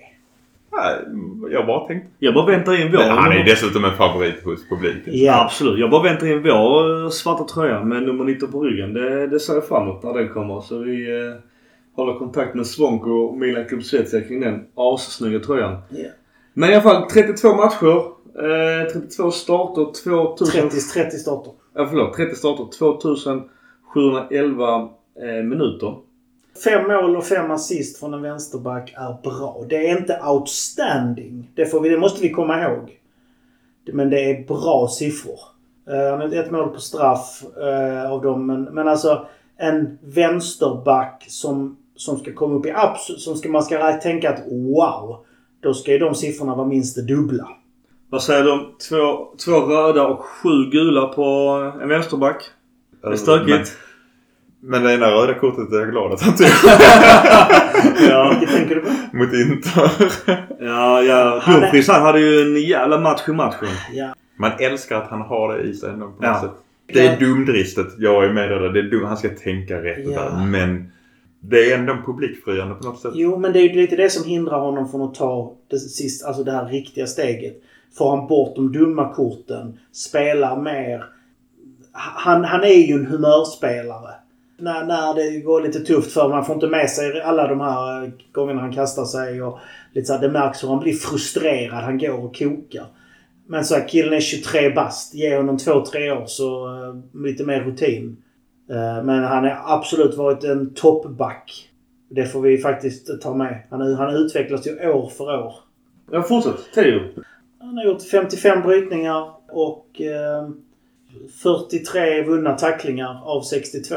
Nej, 0.73 1.53
jag 1.53 1.67
bara 1.67 1.87
tänkte. 1.87 2.09
Jag 2.19 2.35
bara 2.35 2.47
väntar 2.47 2.81
in 2.81 2.93
vår. 2.93 2.99
Men 2.99 3.11
han 3.11 3.33
är 3.33 3.45
dessutom 3.45 3.85
en 3.85 3.93
favorit 3.93 4.45
hos 4.45 4.69
publiken. 4.69 5.03
Ja. 5.07 5.45
Absolut. 5.45 5.79
Jag 5.79 5.91
bara 5.91 6.03
väntar 6.03 6.27
in 6.27 6.43
vår 6.43 7.05
eh, 7.05 7.09
svarta 7.11 7.45
tröja 7.45 7.85
med 7.85 8.03
nummer 8.03 8.25
19 8.25 8.53
på 8.53 8.61
ryggen. 8.61 8.95
Det, 8.95 9.27
det 9.27 9.41
ser 9.41 9.55
jag 9.55 9.69
fram 9.69 9.83
emot 9.83 10.03
när 10.03 10.15
den 10.15 10.29
kommer. 10.29 10.61
Så 10.61 10.79
vi 10.79 11.21
eh, 11.27 11.35
håller 11.97 12.19
kontakt 12.19 12.55
med 12.55 12.67
Svonko 12.67 13.11
och 13.11 13.39
Milan 13.39 13.65
Club 13.65 13.85
Svezia 13.85 14.21
kring 14.21 14.41
den 14.41 14.67
assnygga 14.75 15.41
tröjan. 15.41 15.77
Ja. 15.89 16.09
Men 16.55 16.71
i 16.71 16.75
alla 16.75 16.83
fall 16.83 17.11
32 17.11 17.55
matcher. 17.55 18.17
Eh, 18.39 18.89
32 18.93 19.31
starter. 19.31 20.03
2000... 20.05 20.71
30, 20.71 20.81
30 20.81 21.17
starter. 21.17 21.53
Ja, 21.75 21.87
förlåt. 21.87 22.17
30 22.17 22.37
starter. 22.37 22.79
2711 22.79 24.89
eh, 25.23 25.45
minuter. 25.45 25.97
Fem 26.65 26.89
mål 26.89 27.17
och 27.17 27.25
fem 27.25 27.51
assist 27.51 28.01
från 28.01 28.15
en 28.15 28.23
vänsterback 28.23 28.95
är 28.97 29.17
bra. 29.23 29.65
Det 29.69 29.89
är 29.89 29.99
inte 29.99 30.21
outstanding. 30.27 31.51
Det, 31.55 31.67
får 31.67 31.81
vi, 31.81 31.89
det 31.89 31.99
måste 31.99 32.23
vi 32.23 32.31
komma 32.31 32.63
ihåg. 32.63 33.01
Men 33.93 34.11
det 34.11 34.31
är 34.31 34.47
bra 34.47 34.89
siffror. 34.89 35.39
Eh, 35.91 36.19
Han 36.19 36.33
ett 36.33 36.51
mål 36.51 36.69
på 36.69 36.81
straff 36.81 37.43
eh, 37.57 38.13
av 38.13 38.23
dem. 38.23 38.47
Men, 38.47 38.63
men 38.63 38.89
alltså 38.89 39.27
en 39.57 39.99
vänsterback 40.03 41.25
som, 41.29 41.77
som 41.97 42.19
ska 42.19 42.33
komma 42.33 42.55
upp 42.55 42.67
i 42.67 42.71
abs... 42.71 43.25
Som 43.25 43.37
ska, 43.37 43.49
man 43.49 43.63
ska 43.63 43.93
tänka 43.93 44.31
att 44.31 44.41
wow. 44.51 45.17
Då 45.63 45.75
ska 45.75 45.93
ju 45.93 45.99
de 45.99 46.15
siffrorna 46.15 46.55
vara 46.55 46.67
minst 46.69 46.97
det 46.97 47.03
dubbla. 47.03 47.49
Vad 48.11 48.23
säger 48.23 48.45
du 48.45 48.51
om 48.53 48.75
två, 48.89 49.29
två 49.45 49.61
röda 49.61 50.07
och 50.07 50.21
sju 50.25 50.71
gula 50.71 51.07
på 51.07 51.23
en 51.83 51.89
vänsterback? 51.89 52.43
Det 53.03 53.09
är 53.09 53.17
stökigt. 53.17 53.77
Men, 54.61 54.71
men 54.71 54.83
det 54.83 54.95
ena 54.95 55.07
röda 55.11 55.35
kortet 55.35 55.73
är 55.73 55.79
jag 55.79 55.91
glad 55.91 56.13
att 56.13 56.23
han 56.23 56.35
tog. 56.37 56.47
Ja, 58.09 58.29
Vilket 58.41 58.57
tänker 58.57 58.75
du 58.75 58.81
på? 58.81 59.17
Mot 59.17 59.33
Inter. 59.35 59.91
ja, 60.65 61.03
ja. 61.03 61.43
Dumfries 61.47 61.89
han 61.89 62.03
hade 62.03 62.21
ju 62.21 62.41
en 62.41 62.63
jävla 62.63 62.99
match 63.01 63.29
i 63.29 63.33
matchen. 63.33 63.69
Ja. 63.93 64.15
Man 64.39 64.51
älskar 64.59 64.97
att 64.97 65.11
han 65.11 65.21
har 65.21 65.57
det 65.57 65.63
i 65.63 65.75
sig 65.75 65.91
ändå 65.91 66.07
på 66.07 66.13
något 66.13 66.21
Ja. 66.23 66.41
sätt. 66.41 66.51
Det 66.93 67.07
är 67.07 67.21
dumdristet. 67.21 67.87
Jag 67.99 68.25
är 68.25 68.33
med 68.33 68.51
där. 68.51 68.61
Det 68.69 68.79
är 68.81 68.83
dum. 68.91 69.05
Han 69.05 69.17
ska 69.17 69.29
tänka 69.29 69.83
rätt 69.83 69.99
Ja. 70.05 70.21
där. 70.23 70.47
Men 70.47 70.93
det 71.49 71.73
är 71.73 71.79
ändå 71.79 71.97
publikfriande 72.07 72.75
på 72.75 72.85
något 72.85 73.01
sätt. 73.01 73.13
Jo, 73.15 73.39
men 73.39 73.53
det 73.53 73.59
är 73.59 73.63
ju 73.63 73.81
lite 73.81 73.97
det 73.97 74.11
som 74.11 74.25
hindrar 74.31 74.61
honom 74.61 74.89
från 74.89 75.03
att 75.03 75.15
ta 75.15 75.55
det, 75.69 75.79
sist, 75.79 76.25
alltså 76.25 76.45
det 76.45 76.53
här 76.53 76.67
riktiga 76.67 77.07
steget. 77.07 77.63
Får 77.99 78.17
han 78.17 78.27
bort 78.27 78.57
de 78.57 78.73
dumma 78.73 79.15
korten, 79.15 79.79
spelar 79.93 80.63
mer. 80.63 81.05
Han, 81.93 82.45
han 82.45 82.65
är 82.65 82.87
ju 82.89 82.95
en 82.95 83.07
humörspelare. 83.07 84.15
När, 84.59 84.85
när 84.85 85.15
det 85.15 85.41
går 85.41 85.61
lite 85.61 85.81
tufft 85.81 86.13
för 86.13 86.29
man 86.29 86.45
får 86.45 86.55
inte 86.55 86.67
med 86.67 86.91
sig 86.91 87.23
alla 87.23 87.49
de 87.49 87.61
här 87.61 88.05
eh, 88.05 88.11
gångerna 88.33 88.61
han 88.61 88.73
kastar 88.73 89.05
sig. 89.05 89.43
Och 89.43 89.59
lite 89.93 90.07
så 90.07 90.13
här, 90.13 90.21
det 90.21 90.29
märks 90.29 90.65
hur 90.65 90.69
han 90.69 90.81
blir 90.81 90.95
frustrerad. 90.95 91.85
Han 91.85 91.99
går 91.99 92.25
och 92.25 92.39
kokar. 92.39 92.87
Men 93.47 93.65
så 93.65 93.75
här, 93.75 93.89
killen 93.89 94.13
är 94.13 94.21
23 94.21 94.71
bast. 94.71 95.15
Ge 95.15 95.37
honom 95.37 95.57
2-3 95.57 96.23
år 96.23 96.27
så 96.27 96.67
eh, 96.67 97.23
lite 97.23 97.45
mer 97.45 97.61
rutin. 97.61 98.17
Eh, 98.71 99.05
men 99.05 99.25
han 99.25 99.45
har 99.45 99.63
absolut 99.67 100.17
varit 100.17 100.45
en 100.45 100.75
toppback. 100.75 101.71
Det 102.09 102.27
får 102.27 102.41
vi 102.41 102.59
faktiskt 102.59 103.21
ta 103.21 103.35
med. 103.35 103.63
Han, 103.71 103.95
han 103.95 104.15
utvecklas 104.15 104.67
ju 104.67 104.89
år 104.89 105.09
för 105.09 105.25
år. 105.25 105.55
Ja, 106.11 106.23
fortsätt. 106.23 106.73
Theo. 106.75 107.01
Han 107.59 107.77
har 107.77 107.85
gjort 107.85 108.03
55 108.03 108.63
brytningar 108.63 109.31
och 109.49 110.01
eh, 110.01 110.49
43 111.43 112.23
vunna 112.23 112.53
tacklingar 112.53 113.23
av 113.25 113.43
62. 113.43 113.95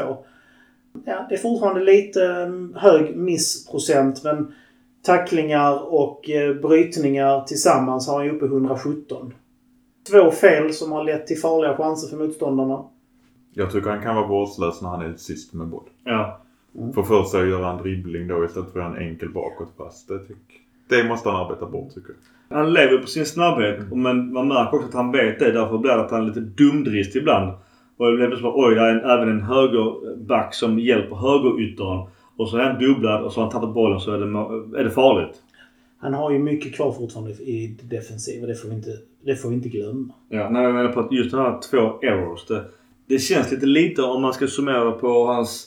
Ja, 1.04 1.26
det 1.28 1.34
är 1.34 1.38
fortfarande 1.38 1.84
lite 1.84 2.24
eh, 2.24 2.80
hög 2.80 3.16
missprocent 3.16 4.24
men 4.24 4.52
tacklingar 5.02 5.92
och 5.94 6.30
eh, 6.30 6.54
brytningar 6.54 7.40
tillsammans 7.40 8.08
har 8.08 8.16
han 8.16 8.24
ju 8.24 8.30
uppe 8.30 8.44
i 8.44 8.48
117. 8.48 9.34
Två 10.10 10.30
fel 10.30 10.74
som 10.74 10.92
har 10.92 11.04
lett 11.04 11.26
till 11.26 11.40
farliga 11.40 11.76
chanser 11.76 12.08
för 12.08 12.16
motståndarna. 12.16 12.84
Jag 13.54 13.70
tycker 13.70 13.90
han 13.90 14.02
kan 14.02 14.16
vara 14.16 14.26
vårdslös 14.26 14.82
när 14.82 14.88
han 14.88 15.02
är 15.02 15.14
sist 15.16 15.54
med 15.54 15.66
boll. 15.66 15.88
Ja. 16.04 16.40
För 16.94 17.02
först 17.02 17.30
så 17.30 17.44
gör 17.44 17.62
han 17.62 17.82
dribbling 17.82 18.28
då 18.28 18.44
istället 18.44 18.72
för 18.72 18.80
en 18.80 18.96
enkel 18.96 19.28
bakåtpass. 19.28 20.06
Det, 20.06 20.20
det 20.88 21.08
måste 21.08 21.28
han 21.28 21.46
arbeta 21.46 21.66
bort 21.66 21.94
tycker 21.94 22.10
jag. 22.48 22.56
Han 22.56 22.72
lever 22.72 22.98
på 22.98 23.06
sin 23.06 23.26
snabbhet. 23.26 23.92
Men 23.92 24.32
man 24.32 24.48
märker 24.48 24.76
också 24.76 24.88
att 24.88 24.94
han 24.94 25.12
vet 25.12 25.38
det. 25.38 25.52
Därför 25.52 25.78
blir 25.78 25.90
det 25.90 26.00
att 26.00 26.10
han 26.10 26.22
är 26.22 26.26
lite 26.26 26.40
dumdrist 26.40 27.16
ibland. 27.16 27.52
Och 27.96 28.16
det 28.16 28.28
blir 28.28 28.42
bara, 28.42 28.52
oj, 28.56 28.74
det 28.74 28.80
är 28.80 28.94
en, 28.94 29.10
även 29.10 29.28
en 29.28 29.42
högerback 29.42 30.54
som 30.54 30.78
hjälper 30.78 31.16
högeryttern. 31.16 32.06
Och 32.36 32.48
så 32.48 32.56
är 32.56 32.64
han 32.64 32.78
dubblad 32.78 33.22
och 33.24 33.32
så 33.32 33.40
har 33.40 33.44
han 33.44 33.52
tappat 33.52 33.74
bollen 33.74 34.00
så 34.00 34.12
är 34.12 34.18
det, 34.18 34.80
är 34.80 34.84
det 34.84 34.90
farligt. 34.90 35.42
Han 35.98 36.14
har 36.14 36.30
ju 36.30 36.38
mycket 36.38 36.74
kvar 36.74 36.92
fortfarande 36.92 37.30
i 37.30 37.76
defensiv 37.82 38.42
och 38.42 38.48
det 38.48 38.54
får 38.54 38.68
vi 38.68 38.74
inte, 38.74 38.90
det 39.24 39.36
får 39.36 39.48
vi 39.48 39.54
inte 39.54 39.68
glömma. 39.68 40.14
Ja, 40.28 40.48
nej, 40.50 40.62
jag 40.62 40.74
menar 40.74 40.92
på 40.92 41.00
att 41.00 41.12
just 41.12 41.30
de 41.30 41.36
här 41.36 41.58
två 41.70 42.00
errors. 42.02 42.46
Det, 42.46 42.64
det 43.10 43.18
känns 43.18 43.50
lite 43.50 43.66
lite 43.66 44.02
om 44.02 44.22
man 44.22 44.32
ska 44.32 44.46
summera 44.46 44.92
på 44.92 45.26
hans, 45.26 45.66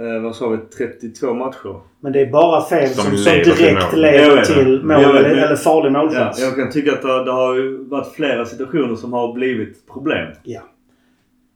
eh, 0.00 0.22
vad 0.22 0.36
sa 0.36 0.48
vi, 0.48 0.58
32 0.58 1.34
matcher. 1.34 1.80
Men 2.00 2.12
det 2.12 2.20
är 2.20 2.30
bara 2.30 2.64
fel 2.64 2.88
Som 2.88 3.04
som, 3.04 3.16
som, 3.16 3.32
direkt 3.32 3.96
leder 3.96 4.44
till 4.44 4.82
mål 4.84 5.16
eller, 5.16 5.56
farlig 5.56 5.90
Ja, 5.90 6.02
målchans. 6.02 6.40
jag 6.40 6.56
kan 6.56 6.70
tycka 6.70 6.92
att 6.92 7.02
det, 7.02 7.24
det 7.24 7.32
har 7.32 7.54
ju 7.54 7.84
varit 7.84 8.12
flera 8.12 8.44
situationer 8.44 8.94
som 8.96 9.12
har 9.12 9.32
blivit 9.32 9.86
problem. 9.92 10.32
Ja. 10.42 10.60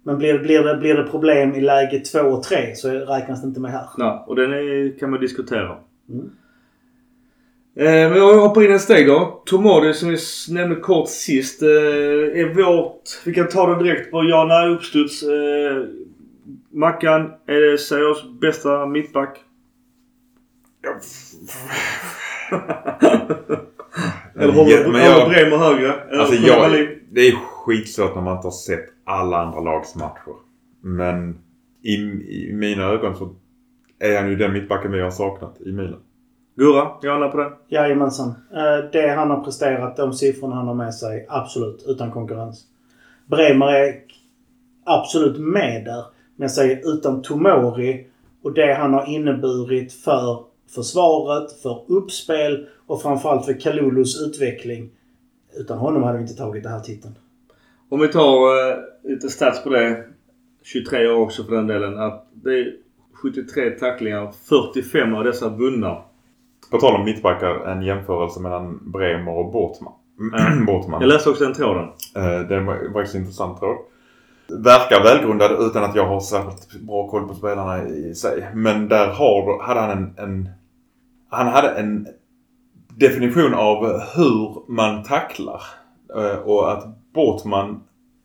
Men 0.03 0.19
blir, 0.19 0.39
blir, 0.39 0.63
det, 0.63 0.77
blir 0.77 0.95
det 0.95 1.03
problem 1.03 1.55
i 1.55 1.61
läge 1.61 1.99
2 1.99 2.19
och 2.19 2.43
3 2.43 2.75
så 2.75 2.89
räknas 2.89 3.43
det 3.43 3.49
inte 3.49 3.61
med 3.61 3.71
här. 3.71 3.87
Ja, 3.97 4.25
och 4.29 4.37
den 4.37 4.53
är, 4.53 4.99
kan 4.99 5.11
man 5.11 5.21
diskutera. 5.21 5.77
Mm. 6.11 6.31
Eh, 7.77 8.11
men 8.11 8.19
jag 8.19 8.39
hoppar 8.39 8.63
in 8.65 8.73
ett 8.73 8.81
steg 8.81 9.07
då. 9.07 9.43
Tomori 9.47 9.95
som 9.95 10.09
vi 10.09 10.17
nämnde 10.49 10.77
kort 10.77 11.09
sist. 11.09 11.63
Eh, 11.63 11.69
är 11.69 12.55
vårt... 12.55 13.03
Vi 13.25 13.35
kan 13.35 13.49
ta 13.49 13.75
det 13.75 13.85
direkt 13.85 14.11
på 14.11 14.25
ja 14.25 14.45
nej 14.45 14.69
uppstuds. 14.69 15.23
Eh, 15.23 15.85
Mackan, 16.71 17.33
är 17.47 17.71
det 17.71 17.79
seriös 17.79 18.19
bästa 18.41 18.87
mittback? 18.87 19.39
Eller 24.39 24.53
håller 24.53 24.89
men 24.89 25.13
håller 25.13 25.29
Bremer 25.29 25.57
högre? 25.57 25.93
Eller 25.93 26.21
Alltså 26.21 26.35
jag, 26.35 26.89
det 27.11 27.21
är 27.21 27.33
skitsvårt 27.33 28.15
när 28.15 28.23
man 28.23 28.37
inte 28.37 28.47
har 28.47 28.53
sett 28.53 28.85
alla 29.05 29.39
andra 29.39 29.61
lags 29.61 29.95
matcher. 29.95 30.35
Men 30.81 31.39
i, 31.83 31.95
i 31.95 32.51
mina 32.53 32.85
ögon 32.85 33.17
så 33.17 33.35
är 33.99 34.21
han 34.21 34.31
ju 34.31 34.37
den 34.37 34.53
mittbacken 34.53 34.93
vi 34.93 35.01
har 35.01 35.11
saknat 35.11 35.61
i 35.61 35.73
Milan. 35.73 36.01
Gurra, 36.57 36.91
ja 37.03 37.19
nej 37.19 37.31
på 37.31 37.37
den? 37.37 37.53
Jajamensan. 37.69 38.29
Eh, 38.29 38.91
Det 38.93 39.09
han 39.09 39.31
har 39.31 39.45
presterat, 39.45 39.97
de 39.97 40.13
siffrorna 40.13 40.55
han 40.55 40.67
har 40.67 40.75
med 40.75 40.95
sig, 40.95 41.27
absolut 41.29 41.85
utan 41.87 42.11
konkurrens. 42.11 42.65
Bremer 43.27 43.67
är 43.67 43.95
absolut 44.85 45.39
med 45.39 45.85
där. 45.85 46.05
Men 46.37 46.45
jag 46.45 46.51
säger 46.51 46.95
utan 46.95 47.23
Tomori 47.23 48.07
och 48.43 48.53
det 48.55 48.75
han 48.75 48.95
har 48.95 49.07
inneburit 49.09 49.93
för 49.93 50.45
försvaret, 50.75 51.53
för 51.63 51.83
uppspel 51.89 52.67
och 52.87 53.03
framförallt 53.03 53.45
för 53.45 53.61
Kalulus 53.61 54.21
utveckling. 54.23 54.91
Utan 55.57 55.79
honom 55.79 56.03
hade 56.03 56.19
vi 56.19 56.23
inte 56.23 56.37
tagit 56.37 56.63
den 56.63 56.73
här 56.73 56.81
titeln. 56.81 57.15
Om 57.89 58.01
vi 58.01 58.09
tar 58.09 58.71
eh, 58.71 58.77
lite 59.03 59.29
stats 59.29 59.63
på 59.65 59.71
det. 59.71 60.05
23 60.63 61.09
år 61.09 61.21
också 61.21 61.45
för 61.45 61.55
den 61.57 61.67
delen. 61.67 61.99
Att 61.99 62.27
det 62.33 62.59
är 62.59 62.77
73 63.23 63.71
tacklingar. 63.71 64.33
45 64.49 65.15
av 65.15 65.25
dessa 65.25 65.49
vunna. 65.49 66.03
På 66.75 66.81
tal 66.81 66.95
om 66.95 67.05
mittbackar, 67.05 67.55
en 67.67 67.83
jämförelse 67.83 68.41
mellan 68.41 68.93
Bremer 68.93 69.33
och 69.39 69.53
Bortman. 69.53 69.93
Bortman. 70.67 71.01
Jag 71.01 71.09
läste 71.09 71.31
också 71.31 71.45
den 71.45 71.55
tråden. 71.55 71.89
Eh, 72.17 72.41
Det 72.49 72.61
var 72.61 72.93
faktiskt 72.93 73.15
en 73.15 73.21
intressant 73.21 73.59
tråd. 73.61 73.77
Verkar 74.49 75.03
välgrundad 75.05 75.51
utan 75.61 75.85
att 75.85 75.95
jag 75.97 76.07
har 76.07 76.21
särskilt 76.21 76.81
bra 76.87 77.09
koll 77.09 77.29
på 77.29 77.35
spelarna 77.35 77.85
i 77.89 78.15
sig. 78.15 78.49
Men 78.55 78.89
där 78.89 79.07
har, 79.07 79.63
hade 79.63 79.81
han 79.81 79.91
en, 79.91 80.15
en... 80.19 80.49
Han 81.31 81.47
hade 81.47 81.69
en 81.69 82.07
definition 82.97 83.55
av 83.55 84.01
hur 84.17 84.71
man 84.73 85.03
tacklar. 85.03 85.61
Eh, 86.17 86.39
Och 86.39 86.73
att 86.73 86.85
Bortman 87.15 87.81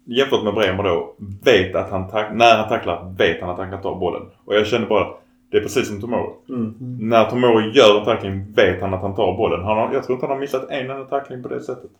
jämfört 0.05 0.43
med 0.43 0.53
Bremer 0.53 0.83
då 0.83 1.15
vet 1.45 1.75
att 1.75 1.89
han 1.91 2.07
tack, 2.09 2.29
när 2.33 2.57
han 2.57 2.69
tacklar 2.69 3.15
vet 3.17 3.41
han 3.41 3.49
att 3.49 3.57
han 3.57 3.71
kan 3.71 3.81
ta 3.81 3.95
bollen. 3.99 4.21
Och 4.45 4.55
jag 4.55 4.67
känner 4.67 4.87
bara 4.87 5.07
det 5.51 5.57
är 5.57 5.61
precis 5.61 5.87
som 5.87 6.01
Tomori. 6.01 6.29
Mm. 6.49 6.73
När 7.01 7.25
Tomori 7.25 7.71
gör 7.71 7.99
en 7.99 8.05
tackling 8.05 8.53
vet 8.53 8.81
han 8.81 8.93
att 8.93 9.01
han 9.01 9.15
tar 9.15 9.37
bollen. 9.37 9.63
Han 9.63 9.77
har, 9.77 9.93
jag 9.93 10.03
tror 10.03 10.15
inte 10.15 10.25
han 10.25 10.35
har 10.35 10.41
missat 10.41 10.69
en 10.69 10.91
enda 10.91 11.05
tackling 11.05 11.43
på 11.43 11.49
det 11.49 11.61
sättet 11.61 11.91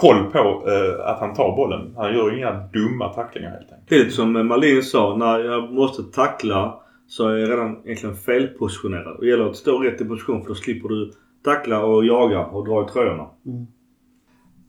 koll 0.00 0.24
på 0.24 0.38
eh, 0.68 1.06
att 1.10 1.20
han 1.20 1.34
tar 1.34 1.56
bollen. 1.56 1.94
Han 1.96 2.14
gör 2.14 2.38
inga 2.38 2.52
dumma 2.52 3.08
tacklingar 3.08 3.50
helt 3.50 3.62
enkelt. 3.62 3.88
Det 3.88 3.94
är 3.94 3.98
lite 3.98 4.10
som 4.10 4.46
Malin 4.46 4.82
sa. 4.82 5.16
När 5.16 5.38
jag 5.38 5.72
måste 5.72 6.02
tackla 6.02 6.80
så 7.06 7.28
är 7.28 7.36
jag 7.36 7.50
redan 7.50 7.76
egentligen 7.84 8.16
felpositionerad. 8.16 9.16
Det 9.20 9.26
gäller 9.26 9.50
att 9.50 9.56
stå 9.56 9.78
rätt 9.78 10.00
i 10.00 10.04
position 10.04 10.42
för 10.42 10.48
då 10.48 10.54
slipper 10.54 10.88
du 10.88 11.12
tackla 11.44 11.84
och 11.84 12.04
jaga 12.04 12.44
och 12.46 12.68
dra 12.68 12.84
i 12.84 12.92
tröjorna. 12.92 13.26
Mm. 13.46 13.66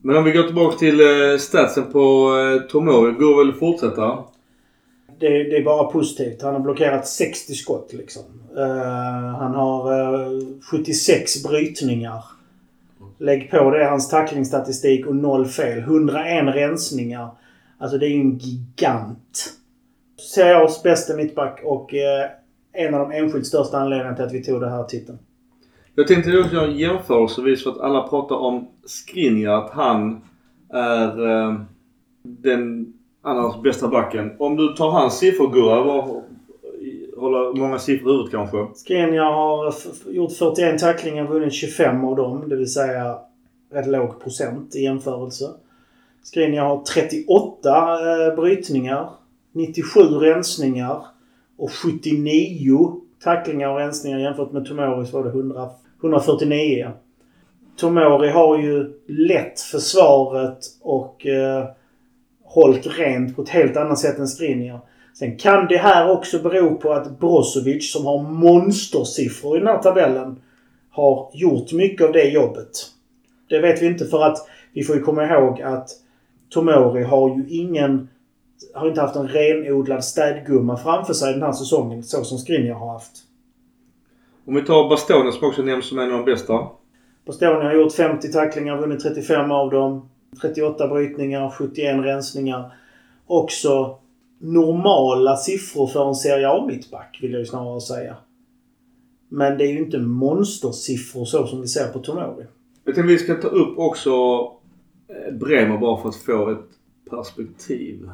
Men 0.01 0.18
om 0.18 0.24
vi 0.24 0.32
går 0.32 0.43
tillbaka 0.43 0.78
till 0.78 0.99
eh, 0.99 1.38
statsen 1.38 1.84
på 1.91 2.32
eh, 2.38 2.68
Tomori. 2.72 3.11
Går 3.11 3.38
väl 3.38 3.49
att 3.49 3.59
fortsätta? 3.59 4.24
Det, 5.20 5.43
det 5.43 5.57
är 5.57 5.63
bara 5.63 5.91
positivt. 5.91 6.41
Han 6.41 6.53
har 6.53 6.61
blockerat 6.61 7.07
60 7.07 7.53
skott 7.53 7.93
liksom. 7.93 8.24
Uh, 8.57 9.38
han 9.38 9.55
har 9.55 9.99
eh, 9.99 10.32
uh, 10.32 10.61
76 10.61 11.43
brytningar. 11.43 12.24
Lägg 13.18 13.51
på 13.51 13.70
det 13.70 13.86
hans 13.86 14.09
tacklingsstatistik 14.09 15.05
och 15.05 15.16
noll 15.16 15.45
fel. 15.45 15.80
101 15.80 16.55
rensningar. 16.55 17.30
Alltså 17.78 17.97
det 17.97 18.05
är 18.05 18.09
ju 18.09 18.22
en 18.22 18.38
gigant. 18.38 19.53
Serie 20.34 20.55
A's 20.55 20.84
bästa 20.84 21.16
mittback 21.16 21.61
och 21.63 21.93
uh, 21.93 22.82
en 22.84 22.93
av 22.93 23.09
de 23.09 23.18
enskilt 23.18 23.47
största 23.47 23.78
anledningarna 23.78 24.16
till 24.16 24.26
att 24.26 24.34
vi 24.34 24.43
tog 24.43 24.61
den 24.61 24.72
här 24.72 24.84
titeln. 24.84 25.18
Jag 25.95 26.07
tänkte 26.07 26.39
också 26.39 26.55
göra 26.55 26.68
en 26.68 26.78
jämförelse 26.78 27.41
för 27.63 27.72
att 27.72 27.80
alla 27.80 28.07
pratar 28.07 28.36
om 28.36 28.68
Skriniar. 28.86 29.51
Att 29.51 29.72
han 29.72 30.22
är 30.70 31.66
den 32.24 32.85
annars 33.26 33.62
bästa 33.62 33.88
backen. 33.88 34.32
Om 34.40 34.56
du 34.56 34.68
tar 34.68 34.92
hans 34.92 35.18
siffror 35.18 35.52
Gurra. 35.54 36.06
Hålla 37.18 37.54
många 37.54 37.80
siffror 37.80 38.10
i 38.10 38.12
huvudet 38.12 38.32
kanske. 38.32 38.68
Skriniar 38.76 39.32
har 39.32 39.74
gjort 40.12 40.32
41 40.32 40.80
tacklingar 40.80 41.24
och 41.24 41.30
vunnit 41.30 41.54
25 41.54 42.06
av 42.06 42.16
dem. 42.16 42.50
Det 42.50 42.56
vill 42.56 42.74
säga 42.74 43.18
rätt 43.72 43.88
låg 43.88 44.24
procent 44.24 44.76
i 44.76 44.80
jämförelse. 44.80 45.46
Skriniar 46.24 46.66
har 46.66 46.84
38 46.84 47.70
eh, 47.70 48.36
brytningar, 48.36 49.10
97 49.52 50.00
rensningar 50.02 51.06
och 51.58 51.72
79 51.72 53.02
tacklingar 53.24 53.70
och 53.70 53.78
rensningar 53.78 54.20
jämfört 54.20 54.52
med 54.52 54.66
Tomori 54.66 55.06
så 55.06 55.18
var 55.18 55.24
det 55.24 55.30
100, 55.30 55.70
149. 56.02 56.92
Tomori 57.78 58.30
har 58.30 58.58
ju 58.60 59.00
lett 59.08 59.60
försvaret 59.60 60.60
och 60.82 61.26
eh, 61.26 61.66
hållit 62.56 62.99
rent 62.99 63.36
på 63.36 63.41
ett 63.41 63.49
helt 63.49 63.78
annat 63.78 63.99
sätt 63.99 64.20
än 64.20 64.28
Skriniar. 64.28 64.80
Sen 65.14 65.38
kan 65.38 65.68
det 65.68 65.78
här 65.78 66.12
också 66.12 66.39
bero 66.39 66.76
på 66.76 66.93
att 66.93 67.20
Brozovic 67.20 67.91
som 67.91 68.06
har 68.06 68.24
monstersiffror 68.24 69.58
i 69.58 69.60
den 69.60 69.68
här 69.68 69.82
tabellen 69.82 70.41
har 70.89 71.32
gjort 71.34 71.72
mycket 71.72 72.06
av 72.06 72.12
det 72.12 72.24
jobbet. 72.24 72.70
Det 73.49 73.60
vet 73.60 73.82
vi 73.82 73.86
inte 73.86 74.06
för 74.06 74.24
att 74.24 74.38
vi 74.74 74.84
får 74.84 74.95
ju 74.95 75.01
komma 75.01 75.26
ihåg 75.26 75.62
att 75.62 75.89
Tomori 76.49 77.03
har 77.03 77.30
ju 77.38 77.45
ingen 77.49 78.10
har 78.74 78.88
inte 78.88 79.01
haft 79.01 79.16
en 79.16 79.28
renodlad 79.28 80.03
städgumma 80.03 80.78
framför 80.78 81.14
sig 81.14 81.34
den 81.34 81.41
här 81.41 81.51
säsongen 81.51 82.03
så 82.03 82.24
som 82.24 82.38
Skriniar 82.38 82.74
har 82.74 82.93
haft. 82.93 83.12
Om 84.47 84.56
vi 84.56 84.62
tar 84.62 84.89
Bastoni 84.89 85.32
som 85.32 85.47
också 85.47 85.62
nämns 85.62 85.86
som 85.86 85.99
en 85.99 86.12
av 86.12 86.18
de 86.18 86.26
bästa. 86.26 86.68
Bastoni 87.26 87.66
har 87.66 87.74
gjort 87.74 87.93
50 87.93 88.32
tacklingar, 88.32 88.78
vunnit 88.78 88.99
35 88.99 89.51
av 89.51 89.70
dem. 89.70 90.10
38 90.42 90.88
brytningar, 90.88 91.50
71 91.50 92.06
rensningar. 92.06 92.74
Också 93.28 93.98
normala 94.40 95.38
siffror 95.38 95.88
för 95.88 96.08
en 96.08 96.16
Serie 96.16 96.50
A-mittback 96.50 97.20
vill 97.22 97.32
jag 97.32 97.40
ju 97.40 97.46
snarare 97.46 97.82
säga. 97.82 98.16
Men 99.30 99.58
det 99.58 99.64
är 99.64 99.72
ju 99.72 99.80
inte 99.80 99.98
monstersiffror 99.98 101.26
så 101.26 101.48
som 101.48 101.62
vi 101.62 101.68
ser 101.68 101.88
på 101.88 102.00
Tomori. 102.00 102.46
Jag 102.84 102.96
tänkte 102.96 103.14
vi 103.14 103.18
ska 103.18 103.36
ta 103.36 103.48
upp 103.48 103.78
också 103.78 104.12
eh, 105.08 105.34
Bremer 105.34 105.78
bara 105.78 106.02
för 106.02 106.10
att 106.10 106.16
få 106.16 106.50
ett 106.50 106.70
perspektiv. 107.10 108.10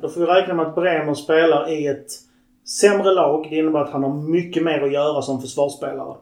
Då 0.00 0.08
får 0.08 0.20
vi 0.20 0.26
räkna 0.26 0.54
med 0.54 0.66
att 0.66 0.74
Bremer 0.74 1.14
spelar 1.14 1.72
i 1.72 1.86
ett 1.86 2.06
sämre 2.64 3.14
lag. 3.14 3.46
Det 3.50 3.56
innebär 3.56 3.80
att 3.80 3.90
han 3.90 4.02
har 4.02 4.14
mycket 4.14 4.62
mer 4.62 4.80
att 4.80 4.92
göra 4.92 5.22
som 5.22 5.40
försvarsspelare. 5.40 6.16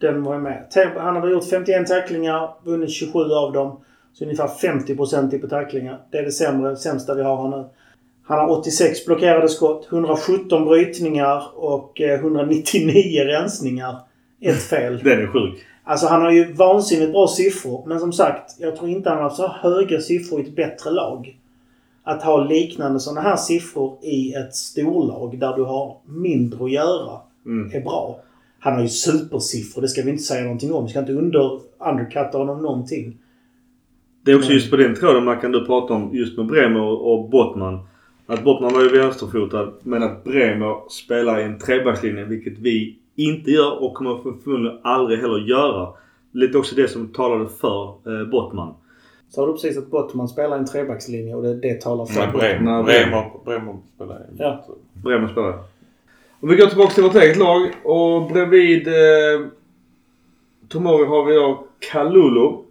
Den 0.00 0.22
var 0.22 0.32
jag 0.32 0.42
med. 0.42 0.66
Han 0.96 1.16
har 1.16 1.28
gjort 1.28 1.48
51 1.50 1.86
tacklingar, 1.86 2.50
vunnit 2.64 2.90
27 2.90 3.18
av 3.18 3.52
dem. 3.52 3.80
Så 4.18 4.24
ungefär 4.24 4.46
50% 4.46 5.40
på 5.40 5.48
tacklingar. 5.48 6.00
Det 6.10 6.18
är 6.18 6.22
det 6.22 6.32
sämre, 6.32 6.76
sämsta 6.76 7.14
vi 7.14 7.22
har 7.22 7.36
här 7.50 7.56
nu. 7.56 7.64
Han 8.24 8.38
har 8.38 8.58
86 8.58 9.06
blockerade 9.06 9.48
skott, 9.48 9.88
117 9.92 10.64
brytningar 10.64 11.42
och 11.54 12.00
eh, 12.00 12.20
199 12.20 13.24
rensningar. 13.24 13.96
Ett 14.40 14.62
fel. 14.70 14.98
Den 15.04 15.22
är 15.22 15.26
sjuk. 15.26 15.64
Alltså 15.84 16.06
han 16.06 16.22
har 16.22 16.30
ju 16.30 16.52
vansinnigt 16.52 17.12
bra 17.12 17.28
siffror. 17.28 17.84
Men 17.86 18.00
som 18.00 18.12
sagt, 18.12 18.56
jag 18.58 18.76
tror 18.76 18.90
inte 18.90 19.08
han 19.08 19.18
har 19.18 19.24
haft 19.24 19.36
så 19.36 19.48
höga 19.48 20.00
siffror 20.00 20.40
i 20.40 20.42
ett 20.42 20.56
bättre 20.56 20.90
lag. 20.90 21.38
Att 22.04 22.22
ha 22.22 22.44
liknande 22.44 23.00
sådana 23.00 23.20
här 23.20 23.36
siffror 23.36 23.98
i 24.02 24.34
ett 24.34 24.54
storlag 24.54 25.38
där 25.38 25.56
du 25.56 25.62
har 25.62 25.96
mindre 26.04 26.64
att 26.64 26.70
göra 26.70 27.20
Mm. 27.46 27.70
är 27.74 27.80
bra. 27.80 28.18
Han 28.58 28.74
har 28.74 28.82
ju 28.82 28.88
supersiffror, 28.88 29.82
det 29.82 29.88
ska 29.88 30.02
vi 30.02 30.10
inte 30.10 30.22
säga 30.22 30.42
någonting 30.42 30.72
om. 30.72 30.84
Vi 30.84 30.90
ska 30.90 30.98
inte 30.98 31.12
under, 31.12 31.60
undercutta 31.78 32.38
honom 32.38 32.62
någonting. 32.62 33.18
Det 34.26 34.32
är 34.32 34.36
också 34.36 34.52
just 34.52 34.70
på 34.70 34.76
den 34.76 34.94
tråden 34.94 35.24
man 35.24 35.40
kan 35.40 35.52
du 35.52 35.66
prata 35.66 35.94
om 35.94 36.10
just 36.12 36.36
med 36.36 36.46
Bremer 36.46 36.80
och 36.80 37.28
Bottman. 37.30 37.78
Att 38.26 38.44
Bottman 38.44 38.72
var 38.72 38.82
ju 38.82 38.88
vänsterfotad 38.88 39.72
men 39.82 40.02
att 40.02 40.24
Bremer 40.24 40.90
spelar 40.90 41.40
i 41.40 41.42
en 41.42 41.58
trebackslinje 41.58 42.24
vilket 42.24 42.58
vi 42.58 42.98
inte 43.16 43.50
gör 43.50 43.82
och 43.82 43.94
kommer 43.94 44.18
förmodligen 44.44 44.78
aldrig 44.82 45.18
heller 45.18 45.38
göra. 45.38 45.88
Lite 46.32 46.58
också 46.58 46.74
det 46.74 46.88
som 46.88 47.08
talade 47.08 47.48
för 47.60 47.84
eh, 47.84 48.28
Bottman. 48.28 48.74
Sa 49.28 49.46
du 49.46 49.52
precis 49.52 49.78
att 49.78 49.90
Bottman 49.90 50.28
spelar 50.28 50.56
i 50.56 50.58
en 50.58 50.66
trebackslinje 50.66 51.34
och 51.34 51.42
det, 51.42 51.54
det 51.54 51.80
talar 51.80 52.06
för 52.06 52.20
Nej, 52.20 52.28
Bremer, 52.32 52.82
Bremer, 52.82 53.30
Bremer 53.44 53.76
spelar 53.94 54.16
i 54.16 54.36
Ja. 54.38 54.64
Bremer 54.92 55.28
spelar. 55.28 55.58
Om 56.40 56.48
vi 56.48 56.56
går 56.56 56.66
tillbaka 56.66 56.94
till 56.94 57.02
vårt 57.02 57.14
eget 57.14 57.36
lag 57.36 57.70
och 57.84 58.28
bredvid 58.32 58.88
eh, 58.88 59.46
Tomori 60.68 61.06
har 61.06 61.24
vi 61.24 61.34
då 61.34 61.66
Kalulu. 61.92 62.65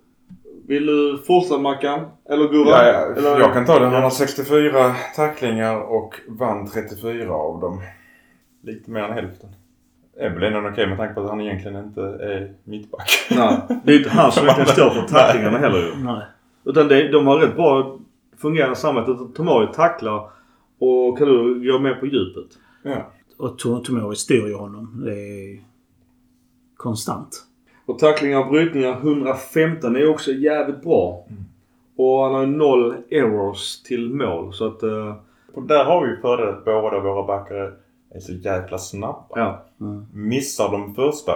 Vill 0.67 0.85
du 0.85 1.17
fortsätta 1.27 1.57
Mackan? 1.57 2.05
Eller 2.29 2.47
Gurra? 2.49 2.69
Ja, 2.69 2.85
ja, 2.85 3.15
Eller, 3.15 3.39
jag 3.39 3.53
kan 3.53 3.65
ta 3.65 3.79
det. 3.79 3.85
Han 3.85 4.03
har 4.03 4.09
64 4.09 4.95
tacklingar 5.15 5.81
och 5.81 6.15
vann 6.27 6.67
34 6.67 7.33
av 7.33 7.59
dem. 7.59 7.81
Lite 8.63 8.91
mer 8.91 9.01
än 9.03 9.13
hälften. 9.13 9.49
är 10.19 10.29
väl 10.29 10.43
ändå 10.53 10.69
okej 10.69 10.87
med 10.87 10.97
tanke 10.97 11.13
på 11.13 11.21
att 11.21 11.29
han 11.29 11.41
egentligen 11.41 11.85
inte 11.85 12.01
är 12.01 12.53
mittback. 12.63 13.09
Nej, 13.31 13.57
det 13.83 13.93
är 13.93 13.97
inte 13.97 14.09
han 14.09 14.31
som 14.31 14.43
egentligen 14.43 14.69
står 14.71 14.89
för 14.89 15.01
tacklingarna 15.07 15.57
heller 15.57 15.79
ju. 15.79 16.03
Nej. 16.03 16.21
Utan 16.63 16.87
det, 16.87 17.11
de 17.11 17.27
har 17.27 17.37
rätt 17.39 17.55
bra 17.55 17.97
fungerande 18.37 18.75
samarbete. 18.75 19.33
Tomori 19.35 19.67
tacklar 19.73 20.29
och 20.79 21.17
Kalulu 21.17 21.71
går 21.71 21.79
med 21.79 21.99
på 21.99 22.05
djupet. 22.05 22.57
Ja. 22.83 23.11
Och 23.37 23.57
To- 23.61 23.83
Tomori 23.83 24.15
styr 24.15 24.47
ju 24.47 24.55
honom. 24.55 25.01
Det 25.05 25.11
är 25.13 25.59
konstant. 26.77 27.43
Och 27.85 27.99
tacklingar 27.99 28.39
och 28.39 28.51
brytningar 28.51 28.91
115 28.93 29.95
är 29.95 30.09
också 30.09 30.31
jävligt 30.31 30.81
bra. 30.83 31.25
Och 31.97 32.19
han 32.23 32.33
har 32.33 32.41
ju 32.41 32.47
noll 32.47 32.95
errors 33.11 33.81
till 33.83 34.09
mål. 34.13 34.53
Så 34.53 34.67
att... 34.67 34.83
eh, 34.83 35.15
Och 35.53 35.63
där 35.63 35.83
har 35.85 36.05
vi 36.05 36.09
ju 36.11 36.17
fördel 36.21 36.49
att 36.49 36.65
båda 36.65 36.99
våra 36.99 37.27
backar 37.27 37.73
är 38.15 38.19
så 38.19 38.31
jäkla 38.33 38.77
snabba. 38.77 39.25
ja. 39.35 39.61
Missar 40.13 40.71
de 40.71 40.95
första 40.95 41.33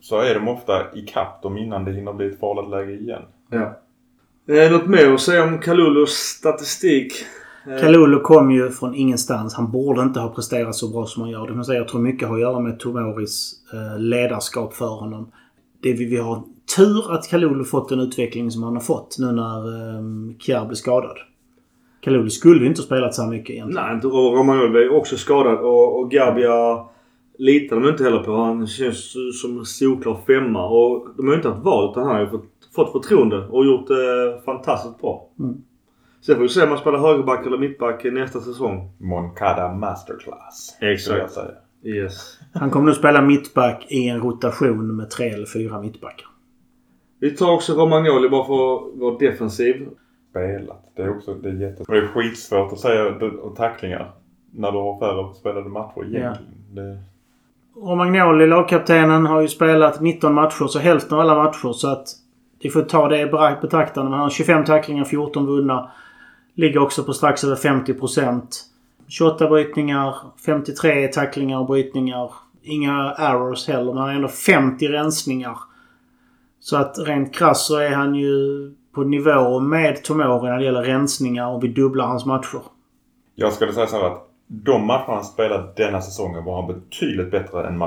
så 0.00 0.20
är 0.20 0.34
de 0.34 0.48
ofta 0.48 0.94
i 0.94 1.00
kapp 1.02 1.42
dem 1.42 1.58
innan 1.58 1.84
det 1.84 1.92
hinner 1.92 2.12
bli 2.12 2.26
ett 2.26 2.40
farligt 2.40 2.70
läge 2.70 2.92
igen. 2.92 3.22
ja. 3.50 3.78
Eh, 4.54 4.72
något 4.72 4.86
mer 4.86 5.12
att 5.14 5.20
säga 5.20 5.44
om 5.44 5.58
Kalulus 5.58 6.10
statistik? 6.10 7.12
Eh, 7.66 7.80
Kalulu 7.80 8.20
kom 8.20 8.50
ju 8.50 8.70
från 8.70 8.94
ingenstans. 8.94 9.54
Han 9.54 9.70
borde 9.70 10.02
inte 10.02 10.20
ha 10.20 10.28
presterat 10.28 10.74
så 10.74 10.88
bra 10.88 11.06
som 11.06 11.22
han 11.22 11.30
gör. 11.32 11.46
Det 11.46 11.52
kan 11.52 11.64
säga, 11.64 11.78
jag 11.78 11.88
tror 11.88 12.00
mycket 12.00 12.28
har 12.28 12.34
att 12.34 12.40
göra 12.40 12.60
med 12.60 12.78
Tomoris 12.80 13.52
eh, 13.72 13.98
ledarskap 13.98 14.74
för 14.74 14.86
honom. 14.86 15.32
Det 15.82 15.92
vi, 15.92 16.04
vi 16.04 16.16
har 16.16 16.42
tur 16.76 17.12
att 17.14 17.28
Kalulu 17.28 17.64
fått 17.64 17.88
den 17.88 18.00
utveckling 18.00 18.50
som 18.50 18.62
han 18.62 18.74
har 18.74 18.80
fått 18.80 19.16
nu 19.18 19.32
när 19.32 19.58
eh, 19.66 20.02
Kjär 20.38 20.64
blev 20.64 20.74
skadad. 20.74 21.16
Kalulu 22.00 22.30
skulle 22.30 22.60
ju 22.60 22.66
inte 22.66 22.80
ha 22.80 22.86
spelat 22.86 23.14
så 23.14 23.22
här 23.22 23.30
mycket 23.30 23.50
egentligen. 23.50 23.84
Nej, 23.86 23.94
inte- 23.94 24.06
och 24.06 24.36
Romagnoli 24.36 24.84
är 24.84 24.96
också 24.96 25.16
skadad 25.16 25.58
och, 25.58 26.00
och 26.00 26.10
Gabia 26.10 26.84
litar 27.38 27.76
de 27.80 27.88
inte 27.88 28.04
heller 28.04 28.22
på. 28.22 28.36
Han 28.36 28.66
känns 28.66 29.12
som 29.42 29.58
en 29.58 29.64
solklar 29.64 30.18
femma. 30.26 30.68
Och 30.68 31.08
de 31.16 31.26
har 31.26 31.32
ju 31.32 31.36
inte 31.36 31.48
haft 31.48 31.64
val 31.64 31.90
utan 31.90 32.02
han 32.06 32.14
har 32.14 32.20
ju 32.22 32.30
fått, 32.30 32.44
fått 32.74 32.92
förtroende 32.92 33.46
och 33.46 33.64
gjort 33.66 33.86
det 33.88 34.40
fantastiskt 34.44 35.00
bra. 35.00 35.28
Mm. 35.38 35.54
Sen 36.20 36.34
får 36.34 36.42
vi 36.42 36.48
se 36.48 36.62
om 36.62 36.68
han 36.68 36.78
spelar 36.78 36.98
högerback 36.98 37.46
eller 37.46 37.58
mittback 37.58 38.04
nästa 38.04 38.40
säsong. 38.40 38.90
Moncada 38.98 39.72
Masterclass. 39.74 40.76
Exakt. 40.80 41.38
Yes. 41.84 42.37
Han 42.60 42.70
kommer 42.70 42.86
nu 42.86 42.94
spela 42.94 43.22
mittback 43.22 43.86
i 43.88 44.08
en 44.08 44.20
rotation 44.20 44.96
med 44.96 45.10
tre 45.10 45.28
eller 45.28 45.46
fyra 45.46 45.80
mittbackar. 45.80 46.26
Vi 47.20 47.30
tar 47.30 47.52
också 47.52 47.74
Romagnoli 47.74 48.28
bara 48.28 48.46
för 48.46 48.76
att 48.76 48.98
vara 48.98 49.18
defensiv. 49.18 49.88
Spelat. 50.30 50.92
Det 50.96 51.02
är 51.02 51.16
också 51.16 51.34
det 51.34 51.48
är 51.48 51.52
jätte... 51.52 51.82
och 51.82 51.94
Det 51.94 51.98
är 51.98 52.06
skitsvårt 52.06 52.72
att 52.72 52.78
säga 52.78 53.06
och 53.42 53.56
tacklingar 53.56 54.12
när 54.50 54.72
du 54.72 54.78
har 54.78 54.98
färre 54.98 55.34
spelade 55.34 55.68
matcher 55.68 56.04
egentligen. 56.04 56.54
Det... 56.74 56.98
Romagnoli, 57.76 58.46
lagkaptenen, 58.46 59.26
har 59.26 59.40
ju 59.40 59.48
spelat 59.48 60.00
19 60.00 60.34
matcher, 60.34 60.66
så 60.66 60.78
hälften 60.78 61.14
av 61.14 61.20
alla 61.20 61.44
matcher. 61.44 61.72
Så 61.72 61.88
att 61.88 62.08
vi 62.62 62.70
får 62.70 62.82
ta 62.82 63.08
det 63.08 63.20
i 63.20 63.26
betraktande. 63.60 64.10
Men 64.10 64.18
han 64.18 64.22
har 64.22 64.30
25 64.30 64.64
tacklingar, 64.64 65.04
14 65.04 65.46
vunna. 65.46 65.90
Ligger 66.54 66.82
också 66.82 67.04
på 67.04 67.12
strax 67.12 67.44
över 67.44 67.56
50 67.56 67.94
procent. 67.94 68.64
28 69.08 69.48
brytningar, 69.48 70.16
53 70.46 71.08
tacklingar 71.08 71.58
och 71.58 71.66
brytningar. 71.66 72.30
Inga 72.62 73.14
errors 73.18 73.68
heller, 73.68 73.84
men 73.84 73.96
han 73.96 74.08
har 74.08 74.14
ändå 74.14 74.28
50 74.28 74.88
rensningar. 74.88 75.58
Så 76.60 76.76
att 76.76 76.98
rent 76.98 77.34
krasst 77.34 77.66
så 77.66 77.76
är 77.76 77.90
han 77.90 78.14
ju 78.14 78.72
på 78.94 79.04
nivå 79.04 79.60
med 79.60 80.04
Tomori 80.04 80.50
när 80.50 80.58
det 80.58 80.64
gäller 80.64 80.82
rensningar 80.82 81.48
och 81.48 81.64
vi 81.64 81.68
dubblar 81.68 82.06
hans 82.06 82.26
matcher. 82.26 82.62
Jag 83.34 83.52
skulle 83.52 83.72
säga 83.72 83.86
så 83.86 83.96
här 83.96 84.06
att 84.06 84.28
de 84.46 84.86
matcherna 84.86 85.14
han 85.14 85.24
spelade 85.24 85.72
denna 85.76 86.00
säsongen 86.00 86.44
var 86.44 86.62
han 86.62 86.74
betydligt 86.74 87.30
bättre 87.30 87.66
än 87.66 87.82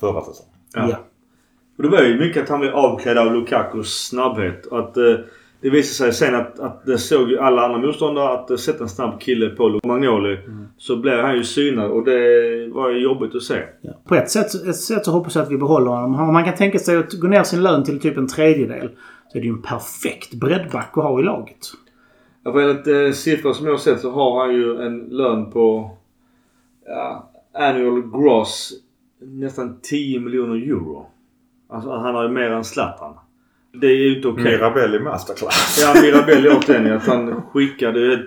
förra 0.00 0.20
säsongen. 0.20 0.54
Ja. 0.74 0.98
Och 1.76 1.82
det 1.82 1.88
var 1.88 2.02
ju 2.02 2.18
mycket 2.18 2.42
att 2.42 2.48
han 2.48 2.60
blev 2.60 2.74
avklädd 2.74 3.18
av 3.18 3.32
Lukakus 3.32 4.08
snabbhet. 4.08 4.66
Och 4.66 4.78
att 4.78 4.96
eh, 4.96 5.14
det 5.60 5.70
visade 5.70 6.12
sig 6.12 6.28
sen 6.28 6.34
att, 6.34 6.58
att 6.58 6.86
det 6.86 6.98
såg 6.98 7.30
ju 7.30 7.38
alla 7.38 7.64
andra 7.64 7.78
motståndare 7.78 8.28
att 8.28 8.60
sätta 8.60 8.82
en 8.82 8.88
snabb 8.88 9.20
kille 9.20 9.48
på 9.48 9.68
Romagnoli. 9.68 10.38
Så 10.78 10.96
blev 10.96 11.20
han 11.20 11.36
ju 11.36 11.44
synad 11.44 11.90
och 11.90 12.04
det 12.04 12.68
var 12.68 12.90
ju 12.90 12.98
jobbigt 12.98 13.34
att 13.34 13.42
se. 13.42 13.62
Ja. 13.80 13.92
På 14.04 14.14
ett 14.14 14.30
sätt, 14.30 14.54
ett 14.54 14.76
sätt 14.76 15.04
så 15.04 15.10
hoppas 15.10 15.34
jag 15.34 15.42
att 15.42 15.50
vi 15.50 15.58
behåller 15.58 15.90
honom. 15.90 16.14
Om 16.14 16.32
man 16.32 16.44
kan 16.44 16.54
tänka 16.54 16.78
sig 16.78 16.96
att 16.96 17.12
gå 17.12 17.28
ner 17.28 17.42
sin 17.42 17.62
lön 17.62 17.84
till 17.84 18.00
typ 18.00 18.16
en 18.16 18.28
tredjedel 18.28 18.90
så 19.32 19.38
är 19.38 19.42
det 19.42 19.46
ju 19.46 19.52
en 19.52 19.62
perfekt 19.62 20.34
breddback 20.34 20.90
att 20.98 21.04
ha 21.04 21.20
i 21.20 21.22
laget. 21.22 21.66
Ja, 22.44 22.52
för 22.52 22.60
enligt 22.60 22.86
eh, 22.86 23.12
siffror 23.12 23.52
som 23.52 23.66
jag 23.66 23.72
har 23.72 23.78
sett 23.78 24.00
så 24.00 24.10
har 24.10 24.40
han 24.44 24.54
ju 24.54 24.82
en 24.82 24.98
lön 24.98 25.50
på 25.50 25.90
ja, 26.86 27.30
annual 27.54 28.02
gross 28.10 28.72
nästan 29.20 29.78
10 29.82 30.20
miljoner 30.20 30.54
euro. 30.54 31.06
Alltså 31.68 31.90
han 31.90 32.14
har 32.14 32.22
ju 32.22 32.28
mer 32.28 32.50
än 32.50 32.64
Zlatan. 32.64 33.14
Det 33.80 33.86
är 33.86 33.96
ju 33.96 34.16
inte 34.16 34.28
okej. 34.28 34.44
Mirabelli 34.44 34.98
Masterclass. 34.98 35.78
Ja, 35.82 36.02
Mirabelli 36.02 36.48
åt 36.56 36.66
den. 36.66 36.92
Att 36.92 37.06
han 37.06 37.42
skickade 37.52 38.12
ett 38.12 38.26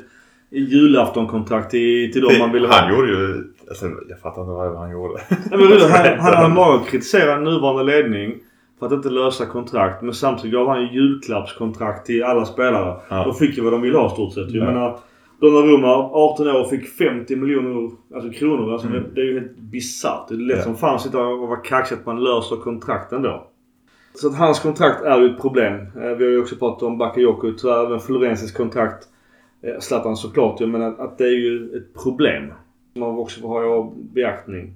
julaftonkontrakt 0.52 1.72
till, 1.72 2.14
till 2.14 2.22
dem 2.22 2.32
man 2.39 2.52
ville 2.52 2.68
ha. 2.68 2.76
Han 2.76 2.95
gjorde 2.95 3.08
ju... 3.08 3.43
Alltså, 3.70 3.86
jag 4.10 4.20
fattar 4.20 4.41
inte 4.41 4.52
vad 4.52 4.78
han 4.78 4.91
gjorde. 4.91 5.22
Nej, 5.30 5.60
men 5.60 5.91
han, 5.91 6.20
han 6.20 6.34
hade 6.36 6.47
mage 6.56 6.76
att 6.76 6.88
kritisera 6.88 7.39
nuvarande 7.39 7.84
ledning 7.84 8.36
för 8.80 8.86
att 8.86 8.91
inte 8.91 9.10
lösa 9.10 9.45
kontrakt. 9.45 10.02
Men 10.02 10.14
samtidigt 10.14 10.54
gav 10.54 10.68
han 10.68 10.82
ju 10.82 10.88
julklappskontrakt 10.93 12.06
till 12.06 12.24
alla 12.24 12.45
spelare. 12.45 12.95
Ja. 13.10 13.24
De 13.24 13.34
fick 13.34 13.58
ju 13.58 13.64
vad 13.64 13.74
de 13.74 13.82
ville 13.82 13.97
ha 13.97 14.10
stort 14.10 14.34
sett. 14.34 14.52
Jag 14.52 14.64
Ja. 14.68 14.72
menar, 14.72 15.00
Donnarumma, 15.41 15.88
18 16.14 16.47
år, 16.47 16.64
fick 16.64 16.88
50 16.88 17.36
miljoner 17.36 17.89
alltså 18.16 18.32
kronor. 18.32 18.74
Alltså, 18.74 18.88
Mm. 18.88 19.04
det, 19.04 19.10
det 19.16 19.22
är 19.22 19.26
ju 19.26 19.39
helt 19.39 19.58
bisarrt. 19.58 20.28
Det 20.30 20.34
är 20.36 20.38
lätt 20.38 20.58
Ja. 20.58 20.64
som 20.64 20.78
fan 20.78 20.95
att 20.95 21.02
sitta 21.02 21.20
och 21.20 21.47
vara 21.47 21.60
kaxig 21.60 21.95
att 21.95 22.06
man 22.06 22.24
löser 22.24 22.56
kontrakten 22.56 23.22
då. 23.22 23.47
Så 24.22 24.28
att 24.28 24.36
hans 24.36 24.59
kontrakt 24.59 25.01
är 25.03 25.20
ju 25.22 25.30
ett 25.36 25.41
problem. 25.41 25.76
Eh, 25.76 26.01
Vi 26.01 26.24
har 26.24 26.32
ju 26.32 26.41
också 26.41 26.55
pratat 26.55 26.84
om 26.84 26.97
Bakayoko. 26.97 27.51
Tyvärr 27.51 27.86
även 27.86 27.99
Florensis 27.99 28.51
kontrakt. 28.51 29.07
Eh, 29.61 29.80
Zlatan 29.80 30.17
såklart 30.17 30.61
ju. 30.61 30.65
Men 30.67 30.82
att, 30.82 30.99
att 30.99 31.17
det 31.17 31.24
är 31.24 31.38
ju 31.38 31.78
ett 31.78 32.03
problem. 32.03 32.53
Som 32.93 32.99
man 33.01 33.17
också 33.17 33.41
får 33.41 33.47
ha 33.49 33.86
i 33.86 34.03
beaktning. 34.13 34.74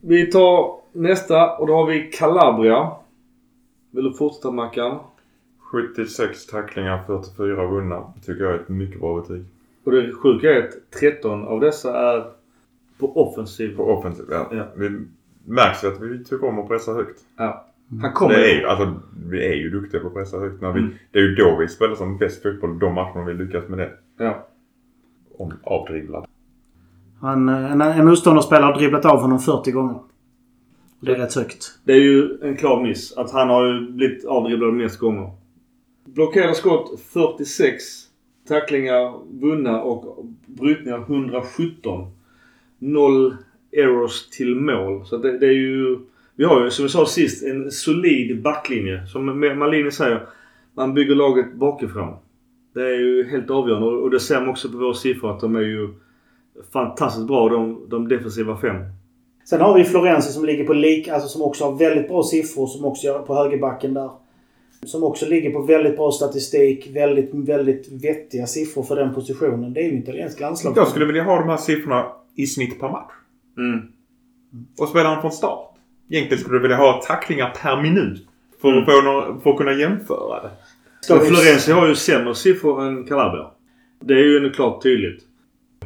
Vi 0.00 0.26
tar 0.26 0.80
nästa 0.92 1.56
och 1.56 1.66
då 1.66 1.74
har 1.74 1.86
vi 1.86 2.10
Calabria. 2.12 2.90
Vill 3.90 4.04
du 4.04 4.12
fortsätta 4.12 4.50
Mackan? 4.50 4.98
76 5.58 6.46
tacklingar, 6.46 7.02
44 7.06 7.66
vunna. 7.66 8.12
Tycker 8.26 8.44
jag 8.44 8.52
är 8.52 8.58
ett 8.58 8.68
mycket 8.68 9.00
bra 9.00 9.20
betyg. 9.20 9.44
Och 9.84 9.92
det 9.92 10.12
sjuka 10.12 10.50
är 10.50 10.58
att 10.62 10.90
13 11.00 11.44
av 11.44 11.60
dessa 11.60 12.12
är 12.12 12.24
på 12.98 13.16
offensiv. 13.16 13.76
På 13.76 13.82
offensiv, 13.84 14.24
ja. 14.30 14.48
Ja. 14.52 14.64
Vi 14.74 15.00
märks 15.44 15.84
ju 15.84 15.88
att 15.88 16.00
vi 16.00 16.24
tycker 16.24 16.44
om 16.44 16.58
att 16.58 16.68
pressa 16.68 16.92
högt. 16.92 17.20
Ja. 17.36 17.66
Han 18.02 18.12
kommer 18.12 18.34
Det 18.34 18.50
är 18.52 18.60
ju. 18.60 18.66
alltså, 18.66 18.94
vi 19.30 19.46
är 19.46 19.54
ju 19.54 19.70
duktiga 19.70 20.00
på 20.00 20.06
att 20.06 20.14
pressa 20.14 20.38
högt. 20.38 20.62
När 20.62 20.72
vi, 20.72 20.80
Mm. 20.80 20.92
Det 21.10 21.18
är 21.18 21.22
ju 21.22 21.34
då 21.34 21.56
vi 21.60 21.68
spelar 21.68 21.94
som 21.94 22.18
bäst 22.18 22.42
fotboll. 22.42 22.78
De 22.78 22.94
matcherna 22.94 23.24
vi 23.24 23.34
lyckas 23.34 23.68
med 23.68 23.78
det. 23.78 23.90
Ja. 24.18 24.46
Om 25.38 25.52
avdribblad. 25.62 26.26
Han, 27.20 27.48
en, 27.48 27.80
en 27.80 28.06
motståndarspelare 28.06 28.64
har 28.64 28.78
dribblat 28.78 29.04
av 29.04 29.20
honom 29.20 29.38
40 29.38 29.70
gånger. 29.70 29.98
Det 31.00 31.12
är 31.12 31.16
rätt 31.16 31.34
högt. 31.34 31.78
Det 31.84 31.92
är 31.92 32.00
ju 32.00 32.38
en 32.42 32.56
klar 32.56 32.82
miss. 32.82 33.16
Att 33.16 33.30
han 33.30 33.48
har 33.48 33.66
ju 33.66 33.80
blivit 33.92 34.24
avdribblad 34.24 34.74
mest 34.74 34.98
gånger. 34.98 35.30
Blockerade 36.04 36.54
skott 36.54 37.00
46. 37.00 37.84
Tacklingar 38.48 39.14
vunna 39.40 39.82
och 39.82 40.26
brytningar 40.46 40.98
117. 40.98 42.06
Noll 42.78 43.36
errors 43.72 44.28
till 44.28 44.54
mål. 44.56 45.06
Så 45.06 45.16
det, 45.16 45.38
det 45.38 45.46
är 45.46 45.52
ju... 45.52 45.98
Vi 46.36 46.44
har 46.44 46.64
ju 46.64 46.70
som 46.70 46.82
vi 46.82 46.88
sa 46.88 47.06
sist 47.06 47.44
en 47.44 47.70
solid 47.70 48.42
backlinje. 48.42 49.06
Som 49.06 49.40
Malini 49.58 49.90
säger. 49.90 50.28
Man 50.74 50.94
bygger 50.94 51.14
laget 51.14 51.54
bakifrån. 51.54 52.16
Det 52.74 52.80
är 52.80 52.98
ju 52.98 53.28
helt 53.30 53.50
avgörande 53.50 53.86
och 53.86 54.10
det 54.10 54.20
ser 54.20 54.40
man 54.40 54.48
också 54.48 54.68
på 54.68 54.78
våra 54.78 54.94
siffror 54.94 55.30
att 55.30 55.40
de 55.40 55.56
är 55.56 55.60
ju 55.60 55.88
fantastiskt 56.72 57.26
bra 57.26 57.48
de, 57.48 57.86
de 57.88 58.08
defensiva 58.08 58.56
fem. 58.56 58.76
Sen 59.44 59.60
har 59.60 59.78
vi 59.78 59.84
Florenzi 59.84 60.32
som 60.32 60.44
ligger 60.44 60.64
på 60.64 60.72
lik, 60.72 61.08
alltså 61.08 61.28
som 61.28 61.42
också 61.42 61.64
har 61.64 61.78
väldigt 61.78 62.08
bra 62.08 62.22
siffror 62.22 62.66
som 62.66 62.84
också 62.84 63.06
gör 63.06 63.18
på 63.18 63.34
högerbacken 63.34 63.94
där. 63.94 64.10
Som 64.86 65.04
också 65.04 65.26
ligger 65.26 65.50
på 65.50 65.62
väldigt 65.62 65.96
bra 65.96 66.10
statistik. 66.10 66.90
Väldigt, 66.94 67.30
väldigt 67.34 67.92
vettiga 67.92 68.46
siffror 68.46 68.82
för 68.82 68.96
den 68.96 69.14
positionen. 69.14 69.72
Det 69.72 69.80
är 69.80 69.90
ju 69.90 69.98
italiensk 69.98 70.40
landslag. 70.40 70.76
Jag 70.76 70.88
skulle 70.88 71.06
vilja 71.06 71.22
ha 71.22 71.40
de 71.40 71.48
här 71.48 71.56
siffrorna 71.56 72.06
i 72.34 72.46
snitt 72.46 72.80
per 72.80 72.88
match. 72.88 73.12
Mm. 73.58 73.80
Och 74.78 74.88
spela 74.88 75.08
han 75.08 75.20
från 75.20 75.32
start. 75.32 75.75
Egentligen 76.10 76.40
skulle 76.40 76.56
du 76.58 76.62
vilja 76.62 76.76
ha 76.76 77.02
tacklingar 77.06 77.54
per 77.62 77.82
minut. 77.82 78.26
För, 78.60 78.68
Mm. 78.68 78.82
att, 78.82 79.42
för 79.42 79.50
att 79.50 79.56
kunna 79.56 79.72
jämföra 79.72 80.42
det. 80.42 80.50
Florenzi 81.06 81.72
har 81.72 81.86
ju 81.88 81.94
sämre 81.94 82.34
siffror 82.34 82.86
än 82.86 83.04
Calabria. 83.04 83.50
Det 84.00 84.14
är 84.14 84.18
ju 84.18 84.50
klart 84.50 84.82
tydligt. 84.82 85.22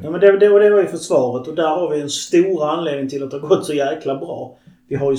Ja, 0.02 0.10
men 0.10 0.20
det, 0.20 0.38
det, 0.38 0.48
och 0.48 0.60
det 0.60 0.70
var 0.70 0.80
ju 0.80 0.86
försvaret 0.86 1.48
och 1.48 1.54
där 1.54 1.68
har 1.68 1.90
vi 1.90 2.00
en 2.00 2.10
stor 2.10 2.64
anledning 2.70 3.08
till 3.08 3.22
att 3.22 3.30
det 3.30 3.38
har 3.38 3.48
gått 3.48 3.66
så 3.66 3.74
jäkla 3.74 4.14
bra. 4.16 4.56
Vi 4.88 4.96
har 4.96 5.12
ju 5.12 5.18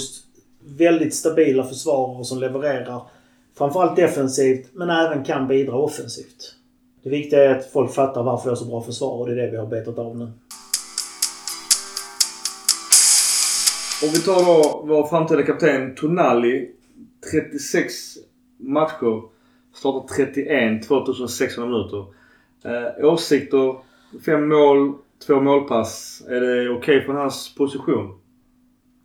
väldigt 0.78 1.14
stabila 1.16 1.64
försvarare 1.64 2.24
som 2.26 2.40
levererar 2.40 3.02
framförallt 3.58 3.96
defensivt 3.96 4.68
men 4.74 4.90
även 4.90 5.24
kan 5.24 5.48
bidra 5.48 5.76
offensivt. 5.76 6.56
Det 7.04 7.10
viktiga 7.10 7.44
är 7.44 7.56
att 7.56 7.66
folk 7.72 7.94
fattar 7.94 8.24
varför 8.24 8.44
vi 8.44 8.50
har 8.50 8.56
så 8.56 8.66
bra 8.66 8.82
försvar 8.82 9.20
och 9.20 9.28
det 9.28 9.32
är 9.34 9.36
det 9.46 9.52
vi 9.52 9.58
har 9.58 9.68
betat 9.68 10.00
av 10.00 10.18
nu. 10.18 10.28
Om 14.04 14.10
vi 14.14 14.20
tar 14.20 14.46
då 14.46 14.84
vår 14.88 15.08
framtida 15.08 15.44
kapten 15.44 15.96
Tonali. 15.96 16.70
36 17.32 17.94
matcher. 18.58 19.22
Startar 19.74 20.16
31, 20.16 20.88
2600 20.88 21.70
minuter. 21.70 22.06
Eh, 22.66 23.06
åsikter? 23.06 23.76
Fem 24.26 24.50
mål, 24.50 24.94
två 25.28 25.42
målpass. 25.42 26.24
Är 26.28 26.42
det 26.42 26.70
okej 26.70 26.78
okay 26.78 27.06
från 27.06 27.16
hans 27.16 27.56
position? 27.56 28.20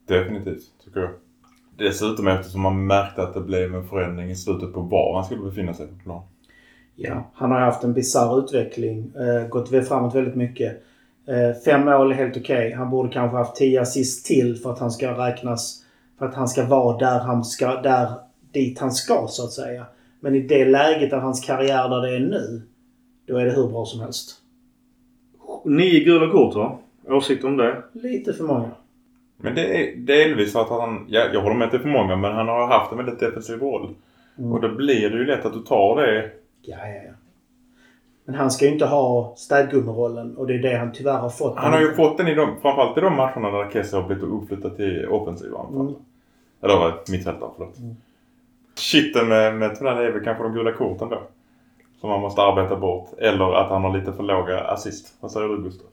Definitivt, 0.09 0.64
tycker 0.84 1.01
jag. 1.01 1.11
Dessutom 1.78 2.28
eftersom 2.28 2.61
man 2.61 2.86
märkte 2.86 3.22
att 3.22 3.34
det 3.34 3.40
blev 3.40 3.74
en 3.74 3.88
förändring 3.88 4.30
i 4.30 4.36
slutet 4.36 4.72
på 4.72 4.80
var 4.80 5.14
han 5.14 5.24
skulle 5.24 5.42
befinna 5.42 5.74
sig 5.74 5.86
på 5.86 5.94
plan. 6.05 6.22
Ja, 6.94 7.30
han 7.34 7.51
har 7.51 7.61
haft 7.61 7.84
en 7.84 7.94
bizarr 7.94 8.38
utveckling. 8.38 9.12
Eh, 9.16 9.49
gått 9.49 9.88
framåt 9.88 10.14
väldigt 10.14 10.36
mycket. 10.36 10.82
Eh, 11.29 11.57
fem 11.64 11.85
mål 11.85 12.12
är 12.12 12.16
helt 12.16 12.37
okej. 12.37 12.66
Okay. 12.66 12.74
Han 12.74 12.91
borde 12.91 13.12
kanske 13.12 13.37
haft 13.37 13.57
tio 13.57 13.81
assist 13.81 14.27
till 14.27 14.57
för 14.57 14.72
att 14.72 14.79
han 14.79 14.91
ska 14.91 15.27
räknas... 15.27 15.83
För 16.18 16.27
att 16.27 16.35
han 16.35 16.49
ska 16.49 16.64
vara 16.64 16.99
där 16.99 17.20
han 17.20 17.45
ska... 17.45 17.81
Där, 17.81 18.09
dit 18.53 18.79
han 18.79 18.93
ska 18.93 19.27
så 19.29 19.45
att 19.45 19.53
säga. 19.53 19.87
Men 20.20 20.35
i 20.35 20.41
det 20.41 20.64
läget 20.64 21.12
av 21.12 21.20
hans 21.20 21.41
karriär 21.41 21.89
där 21.89 22.03
det 22.03 22.16
är 22.16 22.20
nu. 22.20 22.62
Då 23.27 23.37
är 23.37 23.45
det 23.45 23.53
hur 23.53 23.68
bra 23.68 23.85
som 23.85 24.01
helst. 24.01 24.31
Nio 25.64 26.05
gula 26.05 26.33
kort 26.33 26.55
va? 26.55 26.79
Åsikter 27.09 27.49
om 27.49 27.57
det? 27.57 27.83
Lite 27.93 28.33
för 28.33 28.45
många. 28.45 28.70
Men 29.37 29.55
det 29.55 29.83
är 29.83 29.97
delvis 29.97 30.53
för 30.53 30.61
att 30.61 30.68
han... 30.68 31.07
Ja, 31.09 31.24
jag 31.33 31.41
håller 31.41 31.57
med 31.57 31.66
att 31.66 31.72
det 31.72 31.79
är 31.79 31.83
för 31.83 31.89
många 31.89 32.16
men 32.16 32.33
han 32.33 32.49
har 32.49 32.66
haft 32.66 32.93
en 32.93 32.99
väldigt 32.99 33.20
defensiv 33.20 33.59
roll. 33.59 33.95
Mm. 34.39 34.53
Och 34.53 34.61
då 34.61 34.68
blir 34.74 35.11
det 35.11 35.16
ju 35.16 35.24
lätt 35.24 35.45
att 35.45 35.53
du 35.53 35.61
tar 35.61 36.03
det. 36.03 36.31
Ja, 36.62 36.77
ja, 36.79 37.03
ja. 37.07 37.12
Men 38.27 38.35
han 38.35 38.51
ska 38.51 38.64
ju 38.64 38.72
inte 38.72 38.87
ha 38.87 39.35
städgummerollen 39.37 40.37
och 40.37 40.47
det 40.47 40.55
är 40.55 40.59
det 40.59 40.77
han 40.77 40.93
tyvärr 40.93 41.18
har 41.18 41.31
fått. 41.31 41.57
Han 41.57 41.72
har 41.72 41.81
ju 41.81 41.95
fått 41.95 42.18
den 42.18 42.29
i 42.29 42.35
de, 42.35 42.61
framförallt 42.62 42.99
i 42.99 43.01
de 43.01 43.16
matcherna 43.16 43.51
där 43.51 43.70
Kessie 43.70 44.01
har 44.01 44.07
blivit 44.07 44.24
uppflyttad 44.24 44.77
till 44.77 45.07
offensiva 45.09 45.59
anfall. 45.59 45.81
Mm. 45.81 45.95
Eller 46.62 47.11
mittfältare, 47.11 47.51
förlåt. 47.57 47.79
Mm. 47.79 47.97
Shitten 48.77 49.29
med, 49.29 49.57
med 49.57 49.79
Tonell 49.79 49.99
är 49.99 50.12
väl 50.12 50.24
kanske 50.24 50.43
de 50.43 50.53
gula 50.53 50.72
korten 50.72 51.09
då. 51.09 51.22
Som 52.01 52.11
man 52.11 52.20
måste 52.20 52.43
arbeta 52.43 52.77
bort. 52.77 53.09
Eller 53.18 53.55
att 53.55 53.68
han 53.68 53.85
har 53.85 53.99
lite 53.99 54.12
för 54.12 54.22
låga 54.22 54.61
assist. 54.61 55.14
Vad 55.20 55.31
säger 55.31 55.49
du 55.49 55.62
Gustav? 55.62 55.87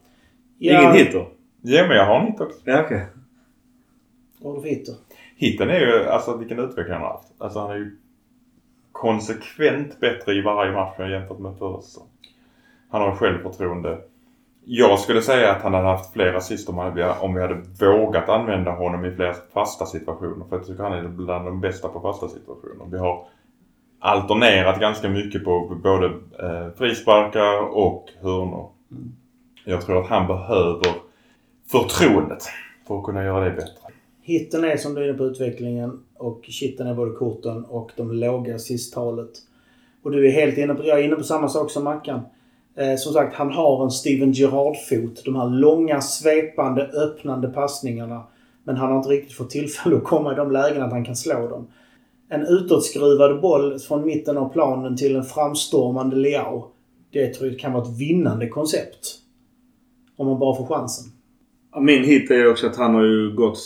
Ja. 0.58 0.80
Ingen 0.80 0.92
hit 0.92 1.12
då? 1.12 1.26
Ja 1.62 1.86
men 1.88 1.96
jag 1.96 2.06
har 2.06 2.20
en 2.20 2.26
hit 2.26 2.40
också. 2.40 2.58
Ja 2.64 2.80
okej. 2.80 2.96
Okay. 2.96 3.06
Vad 4.38 4.52
har 4.52 4.56
du 4.56 4.62
för 4.62 4.68
hit 4.68 4.86
då? 4.86 4.92
Hitten 5.36 5.70
är 5.70 5.80
ju 5.80 6.08
alltså 6.08 6.36
vilken 6.36 6.58
utveckling 6.58 6.92
han 6.92 7.02
har 7.02 7.12
haft. 7.12 7.32
Alltså 7.38 7.58
han 7.58 7.70
är 7.70 7.76
ju 7.76 7.96
konsekvent 8.92 10.00
bättre 10.00 10.32
i 10.32 10.42
varje 10.42 10.72
match 10.72 10.98
jämfört 10.98 11.38
med 11.38 11.58
förra 11.58 11.80
säsongen. 11.80 12.13
Han 12.94 13.02
har 13.02 13.16
självförtroende. 13.16 13.98
Jag 14.64 14.98
skulle 14.98 15.22
säga 15.22 15.52
att 15.52 15.62
han 15.62 15.74
hade 15.74 15.88
haft 15.88 16.12
fler 16.12 16.34
assist 16.34 16.68
om, 16.68 16.92
vi 16.94 17.02
hade 17.02 17.62
vågat 17.80 18.28
använda 18.28 18.70
honom 18.70 19.04
i 19.04 19.10
fler 19.10 19.34
fasta 19.52 19.86
situationer. 19.86 20.46
För 20.48 20.56
jag 20.56 20.66
tycker 20.66 20.82
han 20.82 20.92
är 20.92 21.08
bland 21.08 21.44
de 21.46 21.60
bästa 21.60 21.88
på 21.88 22.00
fasta 22.00 22.28
situationer. 22.28 22.86
Vi 22.90 22.98
har 22.98 23.26
alternerat 23.98 24.80
ganska 24.80 25.08
mycket 25.08 25.44
på 25.44 25.76
både 25.82 26.06
eh, 26.06 26.74
frisparkar 26.76 27.76
och 27.76 28.08
hörnor. 28.20 28.70
Mm. 28.90 29.12
Jag 29.64 29.80
tror 29.86 30.00
att 30.00 30.08
han 30.08 30.26
behöver 30.26 30.92
förtroendet 31.66 32.42
för 32.88 32.98
att 32.98 33.04
kunna 33.04 33.24
göra 33.24 33.44
det 33.44 33.50
bättre. 33.50 33.92
Hitten 34.22 34.64
är 34.64 34.76
som 34.76 34.94
du 34.94 35.00
är 35.00 35.08
inne 35.08 35.18
på 35.18 35.24
utvecklingen 35.24 36.04
och 36.16 36.40
kitten 36.42 36.86
är 36.86 36.94
både 36.94 37.12
korten 37.12 37.64
och 37.64 37.90
de 37.96 38.12
låga 38.12 38.58
sisttalet. 38.58 39.30
Och 40.02 40.10
du 40.10 40.26
är 40.28 40.32
helt 40.32 40.58
inne 40.58 40.74
på, 40.74 40.84
jag 40.84 41.00
är 41.00 41.04
inne 41.04 41.16
på 41.16 41.22
samma 41.22 41.48
sak 41.48 41.70
som 41.70 41.84
Mackan. 41.84 42.20
Eh, 42.76 42.96
som 42.96 43.12
sagt, 43.12 43.34
han 43.34 43.52
har 43.52 43.84
en 43.84 43.90
Steven 43.90 44.32
Gerrard-fot. 44.32 45.24
De 45.24 45.36
här 45.36 45.50
långa, 45.50 46.00
svepande, 46.00 46.82
öppnande 46.82 47.48
passningarna. 47.48 48.22
Men 48.64 48.76
han 48.76 48.90
har 48.90 48.96
inte 48.96 49.08
riktigt 49.08 49.36
fått 49.36 49.50
tillfälle 49.50 49.96
att 49.96 50.04
komma 50.04 50.32
i 50.32 50.36
de 50.36 50.50
lägena 50.50 50.84
att 50.84 50.92
han 50.92 51.04
kan 51.04 51.16
slå 51.16 51.48
dem. 51.48 51.66
En 52.28 52.46
utåtskruvad 52.46 53.40
boll 53.40 53.78
från 53.78 54.06
mitten 54.06 54.38
av 54.38 54.52
planen 54.52 54.96
till 54.96 55.16
en 55.16 55.24
framstormande 55.24 56.16
Leao. 56.16 56.70
Det 57.12 57.34
tror 57.34 57.50
jag 57.50 57.58
kan 57.58 57.72
vara 57.72 57.82
ett 57.82 57.98
vinnande 57.98 58.48
koncept. 58.48 59.18
Om 60.16 60.26
man 60.26 60.38
bara 60.38 60.56
får 60.56 60.66
chansen. 60.66 61.04
Min 61.80 62.04
hit 62.04 62.30
är 62.30 62.50
också 62.50 62.66
att 62.66 62.76
han 62.76 62.94
har 62.94 63.04
ju 63.04 63.34
gått 63.34 63.58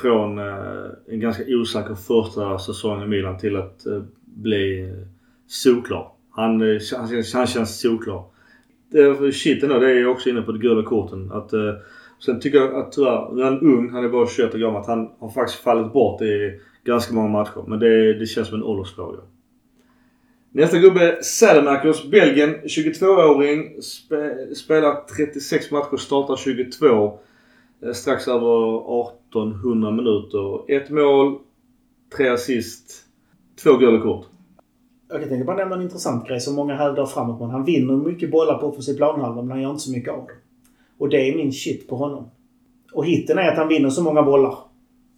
från 0.00 0.38
eh, 0.38 0.90
en 1.08 1.20
ganska 1.20 1.42
osäker 1.48 1.94
första 1.94 2.58
säsong 2.58 3.02
i 3.02 3.06
Milan 3.06 3.38
till 3.38 3.56
att 3.56 3.86
eh, 3.86 4.02
bli 4.24 4.80
eh, 4.80 5.06
solklar. 5.46 6.12
Han, 6.30 6.60
han, 6.96 7.22
han 7.34 7.46
känns 7.46 7.80
solklar 7.80 8.24
Eh, 8.94 9.30
shit 9.30 9.62
ändå, 9.62 9.78
det 9.78 9.90
är 9.90 10.00
jag 10.00 10.10
också 10.10 10.30
inne 10.30 10.42
på 10.42 10.52
de 10.52 10.58
gula 10.58 10.82
korten. 10.82 11.32
Att, 11.32 11.52
eh, 11.52 11.74
sen 12.18 12.40
tycker 12.40 12.58
jag 12.58 12.74
att 12.74 12.92
tyvärr, 12.92 13.40
är 13.40 13.44
han 13.44 13.60
ung, 13.60 13.90
han 13.90 14.04
är 14.04 14.08
bara 14.08 14.26
21 14.26 14.54
år 14.54 14.58
gammal. 14.58 14.84
Han 14.86 15.10
har 15.18 15.30
faktiskt 15.30 15.62
fallit 15.62 15.92
bort 15.92 16.22
i 16.22 16.60
ganska 16.84 17.14
många 17.14 17.28
matcher. 17.28 17.64
Men 17.66 17.78
det, 17.78 18.14
det 18.14 18.26
känns 18.26 18.48
som 18.48 18.56
en 18.56 18.64
åldersfråga. 18.64 19.18
Nästa 20.52 20.78
gubbe 20.78 21.18
Sademakers, 21.22 22.10
Belgien. 22.10 22.54
22-åring. 22.64 23.82
Spe, 23.82 24.54
spelar 24.54 24.94
36 25.16 25.70
matcher, 25.70 25.96
startar 25.96 26.36
22. 26.36 27.18
Eh, 27.82 27.92
strax 27.92 28.28
över 28.28 28.76
1800 29.00 29.90
minuter. 29.90 30.70
Ett 30.76 30.90
mål, 30.90 31.38
tre 32.16 32.28
assist, 32.28 33.04
två 33.62 33.76
gula 33.76 34.00
kort. 34.00 34.26
Jag 35.10 35.20
kan 35.20 35.28
tänka 35.28 35.44
på 35.44 35.52
nämna 35.52 35.76
en 35.76 35.82
intressant 35.82 36.28
grej 36.28 36.40
som 36.40 36.54
många 36.54 36.76
hävdar 36.76 37.06
framåt. 37.06 37.40
Men 37.40 37.50
han 37.50 37.64
vinner 37.64 37.96
mycket 37.96 38.30
bollar 38.30 38.58
på 38.58 38.66
offensiv 38.66 38.96
planhalva 38.96 39.42
men 39.42 39.50
han 39.50 39.62
gör 39.62 39.70
inte 39.70 39.82
så 39.82 39.92
mycket 39.92 40.12
av 40.12 40.26
det. 40.26 40.32
Och 40.98 41.08
det 41.08 41.28
är 41.28 41.36
min 41.36 41.52
shit 41.52 41.88
på 41.88 41.96
honom. 41.96 42.30
Och 42.92 43.06
hitten 43.06 43.38
är 43.38 43.48
att 43.48 43.58
han 43.58 43.68
vinner 43.68 43.90
så 43.90 44.02
många 44.02 44.22
bollar. 44.22 44.58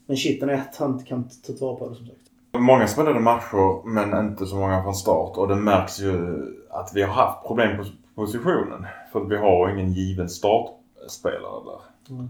Men 0.07 0.17
shitten 0.17 0.49
är 0.49 0.55
att 0.55 0.77
han 0.77 0.93
inte 0.93 1.05
kan 1.05 1.29
ta 1.59 1.67
vara 1.67 1.77
på 1.77 1.89
det 1.89 1.95
som 1.95 2.07
sagt. 2.07 2.19
Många 2.59 2.87
spelade 2.87 3.21
matcher 3.21 3.89
men 3.89 4.27
inte 4.27 4.47
så 4.47 4.57
många 4.57 4.83
från 4.83 4.95
start 4.95 5.37
och 5.37 5.49
det 5.49 5.57
märks 5.57 6.01
ju 6.01 6.43
att 6.71 6.91
vi 6.95 7.03
har 7.03 7.13
haft 7.13 7.47
problem 7.47 7.77
på 7.77 7.85
positionen. 8.15 8.87
För 9.13 9.21
att 9.21 9.31
vi 9.31 9.37
har 9.37 9.69
ingen 9.69 9.93
given 9.93 10.29
startspelare 10.29 11.65
där. 11.65 12.15
Mm. 12.15 12.29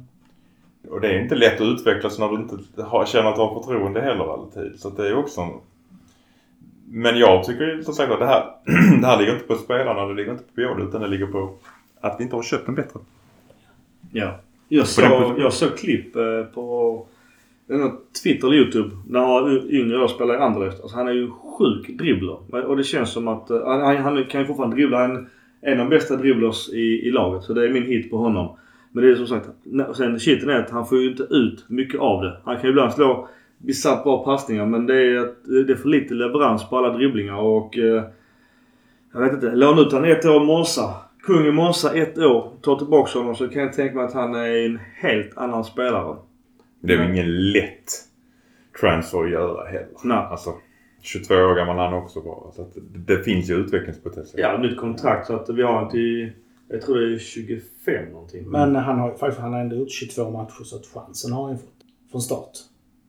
Och 0.90 1.00
det 1.00 1.08
är 1.08 1.22
inte 1.22 1.34
lätt 1.34 1.60
att 1.60 1.66
utvecklas 1.66 2.18
när 2.18 2.28
du 2.28 2.34
inte 2.34 2.56
känner 3.06 3.28
att 3.28 3.36
du 3.36 3.40
har 3.40 3.62
förtroende 3.62 4.00
heller 4.00 4.32
alltid. 4.32 4.80
Så 4.80 4.90
det 4.90 5.08
är 5.08 5.16
också 5.16 5.40
en 5.40 5.50
men 6.94 7.18
jag 7.18 7.44
tycker 7.44 7.82
som 7.82 7.94
sagt 7.94 8.12
att 8.12 8.18
det 8.18 8.26
här, 8.26 8.44
det 9.00 9.06
här 9.06 9.18
ligger 9.18 9.32
inte 9.32 9.46
på 9.46 9.54
spelarna, 9.54 10.06
det 10.06 10.14
ligger 10.14 10.32
inte 10.32 10.44
på 10.44 10.54
Pioli 10.54 10.84
utan 10.84 11.00
det 11.00 11.08
ligger 11.08 11.26
på 11.26 11.54
att 12.00 12.16
vi 12.18 12.24
inte 12.24 12.36
har 12.36 12.42
köpt 12.42 12.68
en 12.68 12.74
bättre. 12.74 13.00
Ja. 14.12 14.40
Jag 14.68 14.86
såg, 14.86 15.38
jag 15.38 15.52
såg 15.52 15.76
klipp 15.76 16.16
eh, 16.16 16.42
på 16.54 17.06
Twitter 18.22 18.46
eller 18.46 18.56
Youtube 18.56 18.90
när 19.08 19.74
yngre 19.74 20.02
år 20.02 20.08
spelade 20.08 20.38
i 20.38 20.42
Anderlecht. 20.42 20.80
Alltså 20.80 20.96
han 20.96 21.08
är 21.08 21.12
ju 21.12 21.30
sjuk 21.30 21.88
dribbler. 21.88 22.66
Och 22.66 22.76
det 22.76 22.84
känns 22.84 23.12
som 23.12 23.28
att 23.28 23.50
eh, 23.50 23.66
han, 23.66 23.96
han 23.96 24.24
kan 24.24 24.40
ju 24.40 24.46
fortfarande 24.46 24.76
dribbla. 24.76 24.98
Han 24.98 25.28
är 25.60 25.72
en 25.72 25.80
av 25.80 25.90
de 25.90 25.96
bästa 25.96 26.16
dribblers 26.16 26.68
i, 26.68 27.08
i 27.08 27.10
laget. 27.10 27.44
Så 27.44 27.52
det 27.52 27.64
är 27.64 27.72
min 27.72 27.86
hit 27.86 28.10
på 28.10 28.16
honom. 28.16 28.56
Men 28.92 29.04
det 29.04 29.10
är 29.10 29.14
som 29.14 29.26
sagt, 29.26 29.48
sen 29.96 30.18
shiten 30.18 30.50
är 30.50 30.58
att 30.58 30.70
han 30.70 30.86
får 30.86 30.98
ju 30.98 31.10
inte 31.10 31.22
ut 31.22 31.64
mycket 31.68 32.00
av 32.00 32.22
det. 32.22 32.36
Han 32.44 32.56
kan 32.56 32.64
ju 32.64 32.70
ibland 32.70 32.92
slå 32.92 33.28
bisarrt 33.62 34.04
bra 34.04 34.24
passningar 34.24 34.66
men 34.66 34.86
det 34.86 34.94
är, 34.94 35.34
det 35.64 35.72
är 35.72 35.76
för 35.76 35.88
lite 35.88 36.14
leverans 36.14 36.68
på 36.68 36.78
alla 36.78 36.96
dribblingar 36.96 37.36
och... 37.36 37.78
Eh, 37.78 38.04
jag 39.14 39.20
vet 39.20 39.32
inte. 39.32 39.50
Låna 39.54 39.80
ut 39.80 39.92
han 39.92 40.04
ett 40.04 40.24
år 40.24 40.44
Monza. 40.44 40.94
Kung 41.22 41.46
i 41.46 41.52
Monza 41.52 41.94
ett 41.94 42.18
år. 42.18 42.52
Ta 42.62 42.78
tillbaka 42.78 43.18
honom 43.18 43.34
så 43.34 43.48
kan 43.48 43.62
jag 43.62 43.72
tänka 43.72 43.94
mig 43.94 44.04
att 44.04 44.14
han 44.14 44.34
är 44.34 44.66
en 44.66 44.78
helt 44.94 45.38
annan 45.38 45.64
spelare. 45.64 46.16
Det 46.80 46.92
är 46.92 46.98
väl 46.98 47.10
ingen 47.10 47.50
lätt 47.52 47.90
transfer 48.80 49.24
att 49.24 49.30
göra 49.30 49.64
heller. 49.64 49.88
Nej. 50.04 50.16
Alltså, 50.16 50.54
22 51.00 51.34
år 51.34 51.56
gammal 51.56 51.76
han 51.76 51.94
också 51.94 52.20
bara. 52.20 52.52
Så 52.52 52.62
att 52.62 52.74
det, 52.74 53.14
det 53.14 53.22
finns 53.22 53.50
ju 53.50 53.54
utvecklingspotential. 53.54 54.40
Ja, 54.40 54.58
nytt 54.58 54.78
kontrakt 54.78 55.26
så 55.26 55.36
att 55.36 55.48
vi 55.48 55.62
har 55.62 55.82
en 55.82 55.90
till... 55.90 56.32
Jag 56.68 56.82
tror 56.82 57.00
det 57.00 57.14
är 57.14 57.18
25 57.18 58.12
någonting. 58.12 58.50
Men 58.50 58.76
han 58.76 58.98
har 58.98 59.14
faktiskt 59.14 59.40
han 59.40 59.52
har 59.52 59.60
ändå 59.60 59.76
gjort 59.76 59.90
22 59.90 60.30
matcher 60.30 60.64
så 60.64 60.76
att 60.76 60.86
chansen 60.86 61.32
har 61.32 61.48
han 61.48 61.58
fått. 61.58 61.68
Från 62.10 62.20
start. 62.20 62.58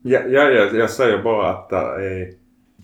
Ja, 0.05 0.19
ja, 0.19 0.49
ja, 0.49 0.65
jag 0.65 0.89
säger 0.89 1.23
bara 1.23 1.49
att 1.49 1.69
det 1.69 1.75
är... 1.75 2.33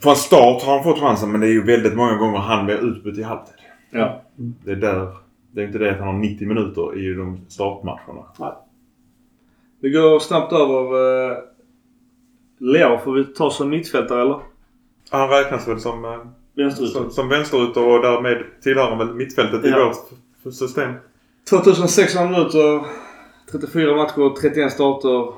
Från 0.01 0.15
start 0.15 0.63
har 0.63 0.73
han 0.73 0.83
fått 0.83 0.99
chansen 0.99 1.31
men 1.31 1.41
det 1.41 1.47
är 1.47 1.51
ju 1.51 1.63
väldigt 1.63 1.95
många 1.95 2.15
gånger 2.15 2.37
han 2.37 2.65
blir 2.65 2.75
utbytt 2.75 3.17
i 3.17 3.23
halvtid. 3.23 3.55
Ja. 3.91 4.21
Det 4.35 4.71
är 4.71 4.75
där... 4.75 5.07
Det 5.51 5.61
är 5.61 5.65
inte 5.65 5.77
det 5.77 5.91
att 5.91 5.99
han 5.99 6.07
har 6.07 6.13
90 6.13 6.47
minuter 6.47 6.99
i 6.99 7.13
de 7.13 7.45
startmatcherna. 7.49 8.23
Nej. 8.39 8.51
Vi 9.79 9.89
går 9.89 10.19
snabbt 10.19 10.53
över... 10.53 10.93
Uh, 10.93 11.37
Leo 12.57 12.97
får 12.97 13.13
vi 13.13 13.23
ta 13.23 13.49
som 13.49 13.69
mittfältare 13.69 14.21
eller? 14.21 14.39
Han 15.09 15.29
räknas 15.29 15.67
väl 15.67 15.79
som... 15.79 16.05
Uh, 16.05 16.17
vänsterytter. 16.55 16.99
Som, 16.99 17.11
som 17.11 17.29
vänsterytter 17.29 17.87
och 17.87 18.01
därmed 18.01 18.43
tillhör 18.61 18.89
han 18.89 18.97
väl 18.97 19.15
mittfältet 19.15 19.61
ja. 19.63 19.69
i 19.69 19.93
vårt 20.43 20.53
system. 20.53 20.93
2600 21.49 22.29
minuter. 22.29 22.85
34 23.51 23.95
matcher, 23.95 24.35
31 24.41 24.71
starter. 24.71 25.33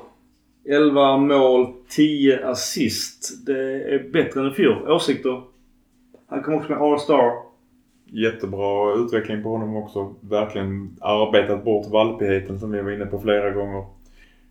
11 0.68 1.16
mål, 1.16 1.66
10 1.88 2.46
assist. 2.46 3.46
Det 3.46 3.82
är 3.94 4.10
bättre 4.12 4.40
än 4.40 4.46
i 4.50 4.54
fjol. 4.54 4.90
Åsikter? 4.90 5.42
Han 6.28 6.42
kom 6.42 6.54
också 6.54 6.72
med 6.72 6.80
All-Star. 6.82 7.32
Jättebra 8.06 8.94
utveckling 8.94 9.42
på 9.42 9.48
honom 9.48 9.76
också. 9.76 10.14
Verkligen 10.20 10.96
arbetat 11.00 11.64
bort 11.64 11.86
valpigheten 11.90 12.58
som 12.58 12.70
vi 12.70 12.82
var 12.82 12.90
inne 12.90 13.06
på 13.06 13.18
flera 13.20 13.50
gånger. 13.50 13.84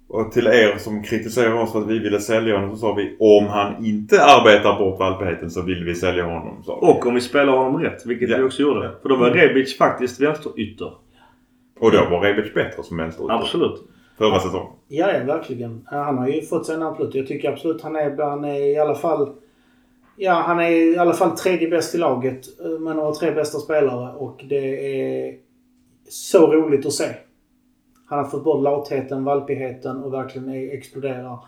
Och 0.08 0.32
till 0.32 0.48
er 0.48 0.78
som 0.78 1.04
kritiserar 1.04 1.54
oss 1.54 1.72
för 1.72 1.80
att 1.82 1.88
vi 1.88 2.00
ville 2.00 2.20
sälja 2.20 2.56
honom 2.56 2.72
så 2.72 2.78
sa 2.78 2.94
vi 2.94 3.16
om 3.20 3.48
han 3.48 3.86
inte 3.86 4.24
arbetar 4.24 4.80
bort 4.80 5.00
valpigheten 5.00 5.52
så 5.52 5.62
vill 5.62 5.84
vi 5.84 5.96
sälja 5.96 6.24
honom. 6.24 6.64
Vi. 6.68 6.72
Och 6.72 7.06
om 7.08 7.16
vi 7.16 7.22
spelar 7.22 7.58
honom 7.58 7.82
rätt, 7.82 8.06
vilket 8.06 8.30
Ja. 8.30 8.38
vi 8.38 8.44
också 8.44 8.62
gjorde. 8.62 8.92
För 9.02 9.10
då 9.10 9.16
var 9.16 9.30
Rebic 9.32 9.78
faktiskt 9.78 10.22
vänsterytter. 10.22 10.92
Och 11.80 11.92
då 11.92 12.06
var 12.10 12.22
Rebic 12.22 12.54
bättre 12.54 12.84
som 12.84 12.98
vänsterytter 12.98 13.34
Absolut 13.36 13.84
förra 14.22 14.40
säsongen. 14.40 14.72
Ja, 14.88 15.12
ja, 15.14 15.24
verkligen. 15.24 15.88
Han 15.90 16.18
har 16.18 16.28
ju 16.28 16.42
fått 16.42 16.66
sig 16.66 16.76
en 16.76 16.84
absolut. 16.84 17.16
Jag 17.16 17.28
tycker 17.28 17.52
absolut 17.52 17.82
han 17.82 17.96
är, 17.96 18.18
han 18.18 18.46
är 18.46 18.60
i 18.60 18.78
alla 18.78 18.96
fall... 18.96 19.30
Ja, 20.16 20.34
han 20.34 20.60
är 20.60 20.70
i 20.70 20.98
alla 20.98 21.14
fall 21.14 21.38
tredje 21.38 21.70
bäst 21.70 21.96
i 21.96 21.98
laget. 21.98 22.60
eh, 22.60 22.80
Men 22.80 22.98
har 22.98 23.14
tre 23.14 23.32
bästa 23.32 23.60
spelare 23.60 24.16
och 24.16 24.44
det 24.50 25.02
är 25.02 25.36
så 26.10 26.48
roligt 26.54 26.86
att 26.86 26.94
se. 26.94 27.06
Han 28.06 28.20
har 28.20 28.26
fått 28.26 28.44
bort 28.44 28.64
latheten, 28.64 29.24
valpigheten 29.24 30.04
och 30.04 30.14
verkligen 30.14 30.70
exploderar. 30.72 31.40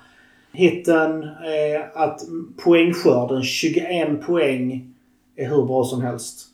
Hitten 0.53 1.23
är 1.45 1.91
att 1.97 2.21
poängskörden, 2.63 3.43
21 3.43 4.25
poäng, 4.25 4.93
är 5.35 5.49
hur 5.49 5.65
bra 5.65 5.83
som 5.83 6.01
helst. 6.01 6.47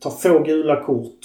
Tar 0.00 0.10
få 0.10 0.38
gula 0.38 0.82
kort. 0.82 1.18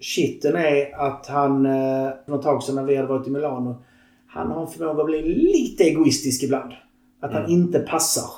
Shitten 0.00 0.56
är 0.56 1.00
att 1.00 1.26
han, 1.26 1.66
eh, 1.66 2.08
för 2.24 2.30
något 2.30 2.42
tag 2.42 2.62
sedan 2.62 2.74
när 2.74 2.84
vi 2.84 2.96
hade 2.96 3.08
varit 3.08 3.26
i 3.26 3.30
Milano, 3.30 3.82
han 4.26 4.50
har 4.50 4.62
en 4.62 4.68
förmåga 4.68 5.00
att 5.00 5.06
bli 5.06 5.22
lite 5.22 5.84
egoistisk 5.84 6.42
ibland. 6.42 6.72
Att 7.20 7.32
han 7.32 7.50
inte 7.50 7.78
passar. 7.78 8.30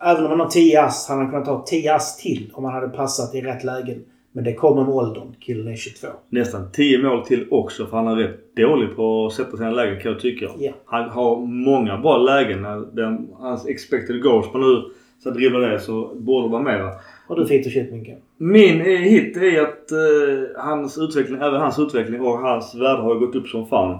Även 0.00 0.24
om 0.24 0.30
han 0.30 0.40
har 0.40 0.48
10 0.48 0.82
ass, 0.82 1.08
hade 1.08 1.20
han 1.20 1.30
kunnat 1.30 1.44
ta 1.44 1.64
10 1.66 1.94
ass 1.94 2.16
till 2.16 2.50
om 2.54 2.64
han 2.64 2.74
hade 2.74 2.88
passat 2.88 3.34
i 3.34 3.40
rätt 3.40 3.64
lägen. 3.64 4.04
Men 4.32 4.44
det 4.44 4.54
kommer 4.54 4.84
med 4.84 4.94
åldern. 4.94 5.34
Killen 5.40 5.68
är 5.68 5.76
22. 5.76 6.08
Nästan 6.28 6.72
10 6.72 7.02
mål 7.02 7.26
till 7.26 7.46
också 7.50 7.86
för 7.86 7.96
han 7.96 8.06
är 8.06 8.16
rätt 8.16 8.56
dålig 8.56 8.96
på 8.96 9.26
att 9.26 9.32
sätta 9.32 9.56
sina 9.56 9.70
lägen 9.70 10.00
kan 10.00 10.12
jag 10.12 10.20
tycka. 10.20 10.50
Ja. 10.58 10.72
Han 10.84 11.10
har 11.10 11.46
många 11.46 11.98
bra 11.98 12.16
lägen. 12.16 12.62
när 12.62 12.76
Den, 12.96 13.28
hans 13.34 13.66
expected 13.66 14.22
goals 14.22 14.52
på 14.52 14.58
nu, 14.58 14.82
så 15.22 15.28
att 15.28 15.34
dribbla 15.34 15.58
det 15.58 15.80
så 15.80 16.14
borde 16.14 16.46
det 16.46 16.52
vara 16.52 16.62
mera. 16.62 16.90
Och 17.28 17.36
du 17.36 17.46
fick 17.46 17.72
shit 17.72 17.92
Minken. 17.92 18.18
Min 18.44 18.80
eh, 18.80 18.86
hit 18.86 19.36
är 19.36 19.62
att 19.62 19.92
eh, 19.92 20.62
hans 20.62 20.98
utveckling, 20.98 21.38
även 21.40 21.60
hans 21.60 21.78
utveckling 21.78 22.20
och 22.20 22.38
hans 22.38 22.74
värde 22.74 23.02
har 23.02 23.14
gått 23.14 23.34
upp 23.34 23.48
som 23.48 23.66
fan. 23.66 23.98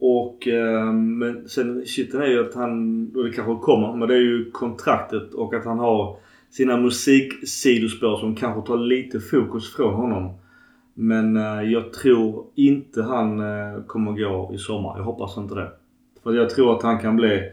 Och 0.00 0.48
eh, 0.48 0.92
men 0.92 1.48
sen 1.48 1.86
shiten 1.86 2.22
är 2.22 2.26
ju 2.26 2.48
att 2.48 2.54
han, 2.54 3.06
och 3.16 3.24
det 3.24 3.30
kanske 3.30 3.64
kommer, 3.64 3.96
men 3.96 4.08
det 4.08 4.14
är 4.14 4.20
ju 4.20 4.50
kontraktet 4.50 5.34
och 5.34 5.54
att 5.54 5.64
han 5.64 5.78
har 5.78 6.16
sina 6.50 6.76
musiksidospår 6.76 8.16
som 8.16 8.34
kanske 8.34 8.66
tar 8.66 8.78
lite 8.78 9.20
fokus 9.20 9.74
från 9.74 9.94
honom. 9.94 10.38
Men 10.94 11.36
eh, 11.36 11.62
jag 11.62 11.92
tror 11.92 12.46
inte 12.54 13.02
han 13.02 13.40
eh, 13.40 13.82
kommer 13.86 14.12
gå 14.12 14.50
i 14.54 14.58
sommar. 14.58 14.96
Jag 14.96 15.04
hoppas 15.04 15.36
inte 15.36 15.54
det. 15.54 15.70
För 16.22 16.32
jag 16.32 16.50
tror 16.50 16.76
att 16.76 16.82
han 16.82 16.98
kan 16.98 17.16
bli 17.16 17.50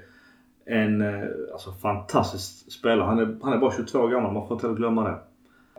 en 0.66 1.02
eh, 1.02 1.28
alltså, 1.54 1.72
fantastisk 1.72 2.72
spelare. 2.72 3.06
Han 3.06 3.20
är, 3.20 3.38
han 3.42 3.54
är 3.54 3.58
bara 3.58 3.72
22 3.72 4.00
år 4.00 4.10
gammal, 4.10 4.34
man 4.34 4.48
får 4.48 4.56
inte 4.56 4.80
glömma 4.80 5.04
det. 5.04 5.18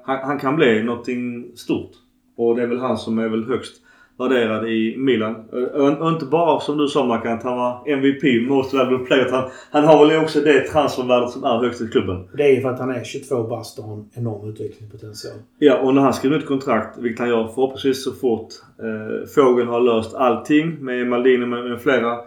Han, 0.05 0.19
han 0.23 0.39
kan 0.39 0.57
bli 0.57 0.83
någonting 0.83 1.53
stort. 1.55 1.91
Och 2.37 2.57
det 2.57 2.63
är 2.63 2.67
väl 2.67 2.79
han 2.79 2.99
som 2.99 3.19
är 3.19 3.29
väl 3.29 3.45
högst 3.45 3.83
värderad 4.19 4.69
i 4.69 4.97
Milan. 4.99 5.35
Och, 5.75 6.01
och 6.01 6.09
inte 6.09 6.25
bara 6.25 6.61
som 6.61 6.79
du 6.79 6.89
sa 6.89 7.07
Mackan, 7.07 7.33
att 7.33 7.43
han 7.43 7.57
var 7.57 7.83
MVP, 7.87 8.49
Most 8.49 8.75
Valuable 8.75 9.07
Player. 9.07 9.31
Han, 9.31 9.51
han 9.71 9.85
har 9.85 10.07
väl 10.07 10.23
också 10.23 10.41
det 10.41 10.61
transfervärdet 10.61 11.31
som 11.31 11.45
är 11.45 11.59
högst 11.59 11.81
i 11.81 11.89
klubben. 11.89 12.29
Det 12.37 12.43
är 12.43 12.55
ju 12.55 12.61
för 12.61 12.69
att 12.71 12.79
han 12.79 12.91
är 12.91 13.05
22 13.05 13.43
bast 13.43 13.79
och 13.79 13.85
har 13.85 13.95
en 13.95 14.09
enorm 14.15 14.49
utvecklingspotential. 14.49 15.35
Ja, 15.59 15.79
och 15.79 15.95
när 15.95 16.03
han 16.03 16.15
skriver 16.15 16.37
ut 16.37 16.47
kontrakt, 16.47 16.99
vilket 16.99 17.21
han 17.21 17.29
gör 17.29 17.49
förhoppningsvis 17.49 18.05
så 18.05 18.13
fort 18.13 18.49
eh, 18.79 19.29
Fågeln 19.35 19.69
har 19.69 19.81
löst 19.81 20.15
allting 20.15 20.85
med 20.85 21.07
Maldini 21.07 21.47
med, 21.47 21.65
med 21.65 21.81
flera. 21.81 22.19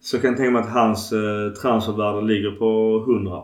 Så 0.00 0.18
kan 0.18 0.30
jag 0.30 0.36
tänka 0.36 0.50
mig 0.50 0.62
att 0.62 0.70
hans 0.70 1.12
eh, 1.12 1.52
transfervärde 1.62 2.26
ligger 2.26 2.50
på 2.50 3.04
100. 3.08 3.42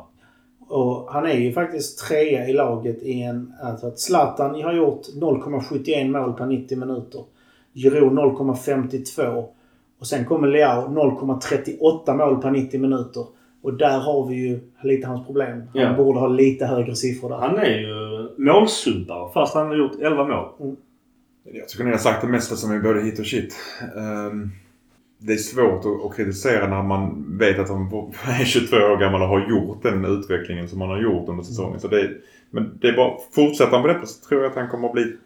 Och 0.73 1.13
han 1.13 1.27
är 1.27 1.35
ju 1.35 1.53
faktiskt 1.53 1.99
trea 2.09 2.49
i 2.49 2.53
laget 2.53 3.03
i 3.03 3.23
en... 3.23 3.53
Alltså 3.63 3.87
att 3.87 3.99
Zlatan 4.01 4.63
har 4.63 4.73
gjort 4.73 5.03
0,71 5.15 6.09
mål 6.11 6.33
per 6.33 6.47
90 6.47 6.79
minuter. 6.79 7.25
Giroud 7.75 8.13
0,52. 8.13 9.45
Och 10.01 10.07
sen 10.07 10.25
kommer 10.25 10.49
Leao 10.49 10.89
0,38 10.89 12.17
mål 12.17 12.43
per 12.43 12.51
90 12.51 12.81
minuter. 12.81 13.27
Och 13.63 13.75
där 13.75 13.99
har 13.99 14.27
vi 14.29 14.35
ju 14.35 14.61
lite 14.83 15.07
hans 15.07 15.27
problem. 15.27 15.63
Han 15.75 15.83
Ja. 15.83 15.93
borde 15.97 16.19
ha 16.21 16.29
lite 16.29 16.67
högre 16.67 16.95
siffror 16.97 17.29
där. 17.29 17.37
Han 17.37 17.59
är 17.59 17.79
ju 17.79 18.29
målsumpare 18.39 19.33
fast 19.35 19.55
han 19.55 19.67
har 19.67 19.77
gjort 19.77 20.01
11 20.01 20.25
mål. 20.29 20.77
Jag 21.53 21.69
tycker 21.69 21.85
ni 21.85 21.91
har 21.91 21.99
sagt 21.99 22.23
det 22.23 22.29
mesta 22.29 22.57
som 22.57 22.71
är 22.73 22.81
både 22.81 23.01
hit 23.03 23.19
och 23.19 23.27
shit. 23.27 23.55
Ehm, 23.97 24.51
det 25.27 25.33
är 25.33 25.37
svårt 25.37 25.85
att, 26.07 26.17
kritisera 26.17 26.69
när 26.69 26.83
man 26.83 27.25
vet 27.39 27.59
att 27.59 27.69
han 27.69 27.83
är 28.27 28.45
22 28.45 28.77
år 28.77 28.97
gammal 28.97 29.23
och 29.23 29.29
har 29.29 29.49
gjort 29.49 29.83
den 29.83 30.05
utvecklingen 30.05 30.69
som 30.69 30.81
han 30.81 30.91
har 30.91 31.01
gjort 31.01 31.29
under 31.29 31.43
säsongen. 31.43 31.81
Så 31.81 31.89
det 31.89 32.01
är, 32.01 32.17
men 32.51 32.79
det 32.81 32.89
är 32.89 32.97
bara, 32.97 33.13
fortsätter 33.35 33.73
han 33.73 33.83
på 33.83 33.89
detta 33.89 34.07
så 34.07 34.29
tror 34.29 34.43
jag 34.43 34.51
att 34.51 34.57
han 34.57 34.69
kommer 34.69 34.89
att 34.89 34.95
bli 34.95 35.17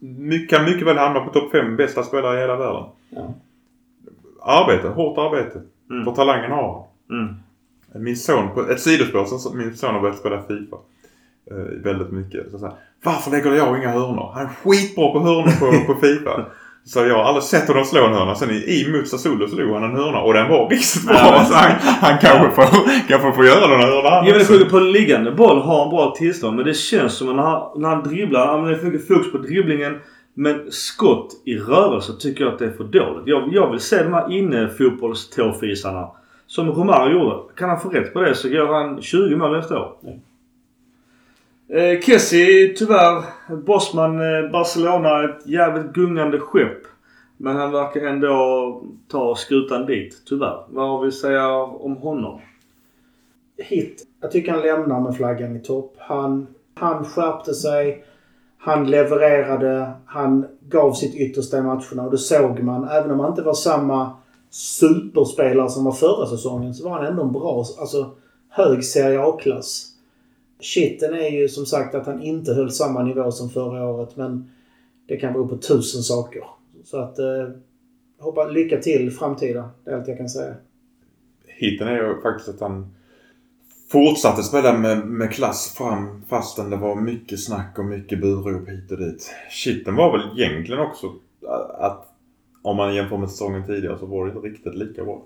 mycket, 0.00 0.50
kan 0.50 0.64
mycket 0.64 0.86
väl 0.86 0.98
hamna 0.98 1.20
på 1.20 1.32
topp 1.32 1.52
5 1.52 1.76
bästa 1.76 2.02
spelare 2.02 2.38
i 2.38 2.40
hela 2.40 2.56
världen. 2.56 2.84
Ja. 3.10 3.34
Arbete, 4.42 4.88
hårt 4.88 5.18
arbete. 5.18 5.62
Mm. 5.90 6.04
För 6.04 6.12
talangen 6.12 6.50
har 6.50 6.86
han. 7.08 7.18
Mm. 7.18 7.34
Min 8.04 8.16
son, 8.16 8.48
på 8.54 8.70
ett 8.70 8.80
sidospår, 8.80 9.24
så 9.24 9.54
min 9.54 9.76
son 9.76 9.94
har 9.94 10.00
börjat 10.00 10.18
spela 10.18 10.42
FIFA. 10.42 10.76
Eh, 11.50 11.82
väldigt 11.84 12.12
mycket. 12.12 12.50
Så 12.50 12.58
så 12.58 12.66
här, 12.66 12.74
Varför 13.04 13.30
lägger 13.30 13.52
jag 13.52 13.78
inga 13.78 13.90
hörnor? 13.90 14.30
Han 14.34 14.44
är 14.44 14.48
skitbra 14.48 15.12
på 15.12 15.20
hörnor 15.20 15.60
på, 15.60 15.92
på 15.94 16.00
FIFA. 16.00 16.46
Så 16.84 16.98
jag 16.98 17.14
har 17.14 17.24
aldrig 17.24 17.42
sett 17.42 17.68
honom 17.68 17.84
slå 17.84 18.06
en 18.06 18.12
hörna. 18.12 18.34
Sen 18.34 18.50
i, 18.50 18.54
i 18.54 18.92
mot 18.92 19.08
Sassuolo 19.08 19.48
slog 19.48 19.74
han 19.74 19.84
en 19.84 19.96
hörna 19.96 20.20
och 20.20 20.34
den 20.34 20.48
var 20.48 20.68
riktigt 20.68 21.06
bra. 21.06 21.16
Ja, 21.16 21.44
så 21.44 21.54
han, 21.54 21.72
han 21.80 22.18
kanske, 22.18 22.50
får, 22.50 23.08
kanske 23.08 23.32
får 23.32 23.46
göra 23.46 23.66
han 23.66 23.80
Ja, 23.80 24.22
men 24.24 24.32
det 24.32 24.40
också. 24.40 24.52
sjuka 24.52 24.70
på 24.70 24.78
liggande 24.78 25.32
boll 25.32 25.58
har 25.58 25.80
han 25.80 25.90
bra 25.90 26.14
tillstånd. 26.18 26.56
Men 26.56 26.64
det 26.64 26.74
känns 26.74 27.14
som 27.14 27.28
att 27.28 27.36
när 27.36 27.42
han, 27.42 27.80
när 27.80 27.88
han 27.88 28.02
dribblar, 28.02 28.46
ja, 28.46 28.70
är 28.70 28.84
mycket 28.84 29.08
fokus 29.08 29.32
på 29.32 29.38
dribblingen. 29.38 29.98
Men 30.34 30.66
skott 30.70 31.42
i 31.44 31.56
rörelse 31.56 32.12
tycker 32.20 32.44
jag 32.44 32.52
att 32.52 32.58
det 32.58 32.64
är 32.64 32.70
för 32.70 32.84
dåligt. 32.84 33.26
Jag, 33.26 33.48
jag 33.52 33.70
vill 33.70 33.80
se 33.80 34.02
de 34.02 34.12
här 34.12 34.32
inne-fotbollståfisarna. 34.32 36.08
Som 36.46 36.68
Romario 36.68 37.18
gjorde. 37.18 37.36
Kan 37.56 37.68
han 37.68 37.80
få 37.80 37.88
rätt 37.88 38.12
på 38.12 38.20
det 38.20 38.34
så 38.34 38.48
gör 38.48 38.72
han 38.72 39.02
20 39.02 39.36
mål 39.36 39.56
nästa 39.56 39.78
år. 39.78 39.92
Eh, 41.72 42.00
Kessie, 42.00 42.74
tyvärr. 42.76 43.24
Bosman, 43.56 44.20
eh, 44.20 44.50
Barcelona, 44.52 45.24
ett 45.24 45.46
jävligt 45.46 45.92
gungande 45.92 46.38
skepp. 46.38 46.82
Men 47.36 47.56
han 47.56 47.72
verkar 47.72 48.00
ändå 48.00 48.82
ta 49.08 49.34
skutan 49.34 49.86
dit, 49.86 50.22
tyvärr. 50.28 50.64
Vad 50.68 50.88
har 50.88 51.02
vi 51.02 51.08
att 51.08 51.14
säga 51.14 51.56
om 51.56 51.96
honom? 51.96 52.40
Hit. 53.56 54.06
Jag 54.20 54.30
tycker 54.30 54.52
han 54.52 54.60
lämnar 54.60 55.00
med 55.00 55.16
flaggan 55.16 55.56
i 55.56 55.60
topp. 55.60 55.94
Han, 55.98 56.46
han 56.74 57.04
skärpte 57.04 57.54
sig. 57.54 58.04
Han 58.58 58.90
levererade. 58.90 59.90
Han 60.06 60.46
gav 60.68 60.92
sitt 60.92 61.14
yttersta 61.14 61.58
i 61.58 61.62
matcherna. 61.62 62.02
Och 62.02 62.10
det 62.10 62.18
såg 62.18 62.60
man. 62.60 62.88
Även 62.88 63.10
om 63.10 63.20
han 63.20 63.30
inte 63.30 63.42
var 63.42 63.54
samma 63.54 64.16
superspelare 64.50 65.68
som 65.68 65.84
var 65.84 65.92
förra 65.92 66.26
säsongen 66.26 66.74
så 66.74 66.88
var 66.88 66.98
han 66.98 67.06
ändå 67.06 67.22
en 67.22 67.32
bra, 67.32 67.64
alltså 67.80 68.10
hög 68.48 68.84
Serie 68.84 69.20
A-klass. 69.20 69.89
Shitten 70.60 71.14
är 71.14 71.30
ju 71.30 71.48
som 71.48 71.66
sagt 71.66 71.94
att 71.94 72.06
han 72.06 72.22
inte 72.22 72.54
höll 72.54 72.70
samma 72.70 73.02
nivå 73.02 73.32
som 73.32 73.50
förra 73.50 73.88
året 73.88 74.16
men 74.16 74.50
det 75.06 75.16
kan 75.16 75.32
bero 75.32 75.48
på 75.48 75.56
tusen 75.56 76.02
saker. 76.02 76.44
Så 76.84 76.98
att 76.98 77.18
eh, 77.18 77.48
hoppas 78.18 78.52
lycka 78.52 78.80
till 78.80 79.10
framtida. 79.10 79.70
Det 79.84 79.90
är 79.90 79.96
allt 79.96 80.08
jag 80.08 80.18
kan 80.18 80.28
säga. 80.28 80.54
Hiten 81.46 81.88
är 81.88 81.96
ju 81.96 82.20
faktiskt 82.22 82.48
att 82.48 82.60
han 82.60 82.94
fortsatte 83.88 84.42
spela 84.42 84.78
med, 84.78 85.06
med 85.06 85.30
klass 85.30 85.74
fram 85.76 86.22
fastän 86.28 86.70
det 86.70 86.76
var 86.76 86.96
mycket 86.96 87.44
snack 87.44 87.78
och 87.78 87.84
mycket 87.84 88.20
burop 88.20 88.68
hit 88.68 88.90
och 88.90 88.98
dit. 88.98 89.30
Shitten 89.50 89.96
var 89.96 90.18
väl 90.18 90.40
egentligen 90.40 90.80
också 90.80 91.14
att 91.78 92.06
om 92.62 92.76
man 92.76 92.94
jämför 92.94 93.16
med 93.16 93.30
säsongen 93.30 93.66
tidigare 93.66 93.98
så 93.98 94.06
var 94.06 94.26
det 94.26 94.32
inte 94.32 94.48
riktigt 94.48 94.74
lika 94.74 95.04
bra. 95.04 95.22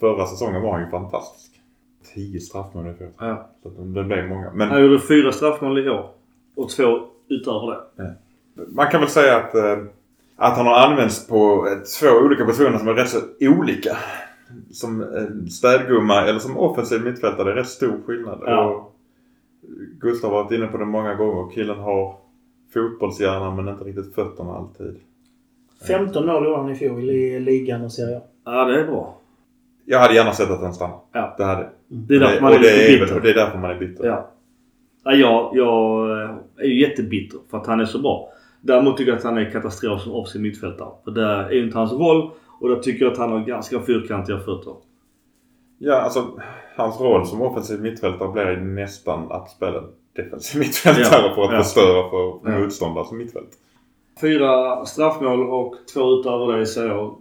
Förra 0.00 0.26
säsongen 0.26 0.62
var 0.62 0.72
han 0.72 0.84
ju 0.84 0.90
fantastisk. 0.90 1.53
10 2.14 2.40
straffmål 2.40 2.86
i 2.88 2.94
fjol. 2.94 3.10
Ja. 3.18 3.48
Så 3.62 3.68
att 3.68 3.94
det 3.94 4.04
blev 4.04 4.28
många. 4.28 4.50
Men 4.54 4.68
Han 4.68 4.82
gjorde 4.82 5.00
fyra 5.00 5.32
straffmål 5.32 5.78
i 5.78 5.90
år. 5.90 6.10
Och 6.56 6.70
två 6.70 6.98
utöver 7.28 7.80
det. 7.96 8.14
man 8.68 8.90
kan 8.90 9.00
väl 9.00 9.10
säga 9.10 9.36
att, 9.36 9.54
eh, 9.54 9.78
att 10.36 10.56
han 10.56 10.66
har 10.66 10.74
använts 10.74 11.26
på 11.26 11.66
eh, 11.68 11.78
två 12.00 12.08
olika 12.26 12.44
positioner 12.44 12.78
som 12.78 12.88
är 12.88 12.94
rätt 12.94 13.08
så 13.08 13.18
olika. 13.40 13.96
Som 14.72 15.04
städgumma 15.50 16.22
eller 16.22 16.38
som 16.38 16.58
offensiv 16.58 17.04
mittfältare. 17.04 17.44
Det 17.44 17.50
är 17.52 17.56
rätt 17.56 17.68
stor 17.68 18.00
skillnad. 18.06 18.42
Ja. 18.46 18.64
Och 18.64 18.94
Gustav 20.00 20.30
har 20.32 20.42
varit 20.42 20.52
inne 20.52 20.66
på 20.66 20.78
det 20.78 20.84
många 20.84 21.14
gånger. 21.14 21.54
Killen 21.54 21.78
har 21.78 22.16
fotbollshjärna 22.74 23.50
men 23.50 23.68
inte 23.68 23.84
riktigt 23.84 24.14
fötterna 24.14 24.52
alltid. 24.52 25.00
15 25.86 26.26
mål 26.26 26.44
gjorde 26.44 26.56
han 26.56 26.70
i 26.70 26.74
fjol 26.74 27.10
i 27.10 27.40
ligan 27.40 27.84
och 27.84 27.92
Serie 27.92 28.16
A. 28.16 28.22
Ja, 28.44 28.64
det 28.64 28.80
är 28.80 28.86
bra. 28.86 29.18
Jag 29.86 29.98
hade 29.98 30.14
gärna 30.14 30.32
sett 30.32 30.50
att 30.50 30.60
han 30.60 30.74
stannade. 30.74 30.98
Ja. 31.12 31.34
Det 31.38 31.44
hade 31.44 31.68
Det 31.88 32.14
är 32.14 32.20
därför 32.20 32.40
man 32.42 32.52
är 32.52 32.56
och 32.56 32.62
det 32.62 32.70
lite 32.72 32.86
är, 32.94 33.00
bitter. 33.00 33.14
väl- 33.14 33.22
det 33.22 33.30
är 33.30 33.34
därför 33.34 33.58
man 33.58 33.70
är 33.70 33.78
bitter. 33.78 34.04
Ja. 34.06 34.30
ja 35.04 35.12
jag, 35.12 35.50
jag 35.52 36.10
eh, 36.22 36.30
är 36.58 36.64
ju 36.66 36.80
jättebitter 36.80 37.38
för 37.50 37.58
att 37.58 37.66
han 37.66 37.80
är 37.80 37.84
så 37.84 37.98
bra. 37.98 38.28
Däremot 38.60 38.96
tycker 38.96 39.10
jag 39.12 39.18
att 39.18 39.24
han 39.24 39.38
är 39.38 39.50
katastrof 39.50 40.00
som 40.02 40.12
offensiv 40.12 40.42
mittfältare. 40.42 40.88
För 41.04 41.10
det 41.10 41.24
är 41.24 41.50
ju 41.50 41.64
inte 41.64 41.78
hans 41.78 41.92
roll. 41.92 42.30
Och 42.60 42.68
då 42.68 42.76
tycker 42.82 43.04
jag 43.04 43.12
att 43.12 43.18
han 43.18 43.32
har 43.32 43.40
ganska 43.40 43.80
fyrkantiga 43.80 44.38
fötter. 44.38 44.74
Ja, 45.78 45.94
alltså 45.94 46.24
hans 46.76 47.00
roll 47.00 47.26
som 47.26 47.42
offensiv 47.42 47.80
mittfältare 47.80 48.32
blir 48.32 48.56
nästan 48.56 49.32
att 49.32 49.50
spela 49.50 49.82
defensiv 50.16 50.58
mittfältare 50.60 51.22
Ja, 51.28 51.34
för 51.34 51.44
att 51.44 51.52
ja. 51.52 51.58
förstöra 51.62 52.10
för 52.10 52.50
Ja. 52.52 52.58
motståndare 52.58 53.04
som 53.04 53.18
mittfält. 53.18 53.48
Fyra 54.20 54.84
straffmål 54.86 55.50
och 55.50 55.74
två 55.94 56.20
utöver 56.20 56.58
det 56.58 56.66
säger 56.66 56.88
jag 56.88 57.16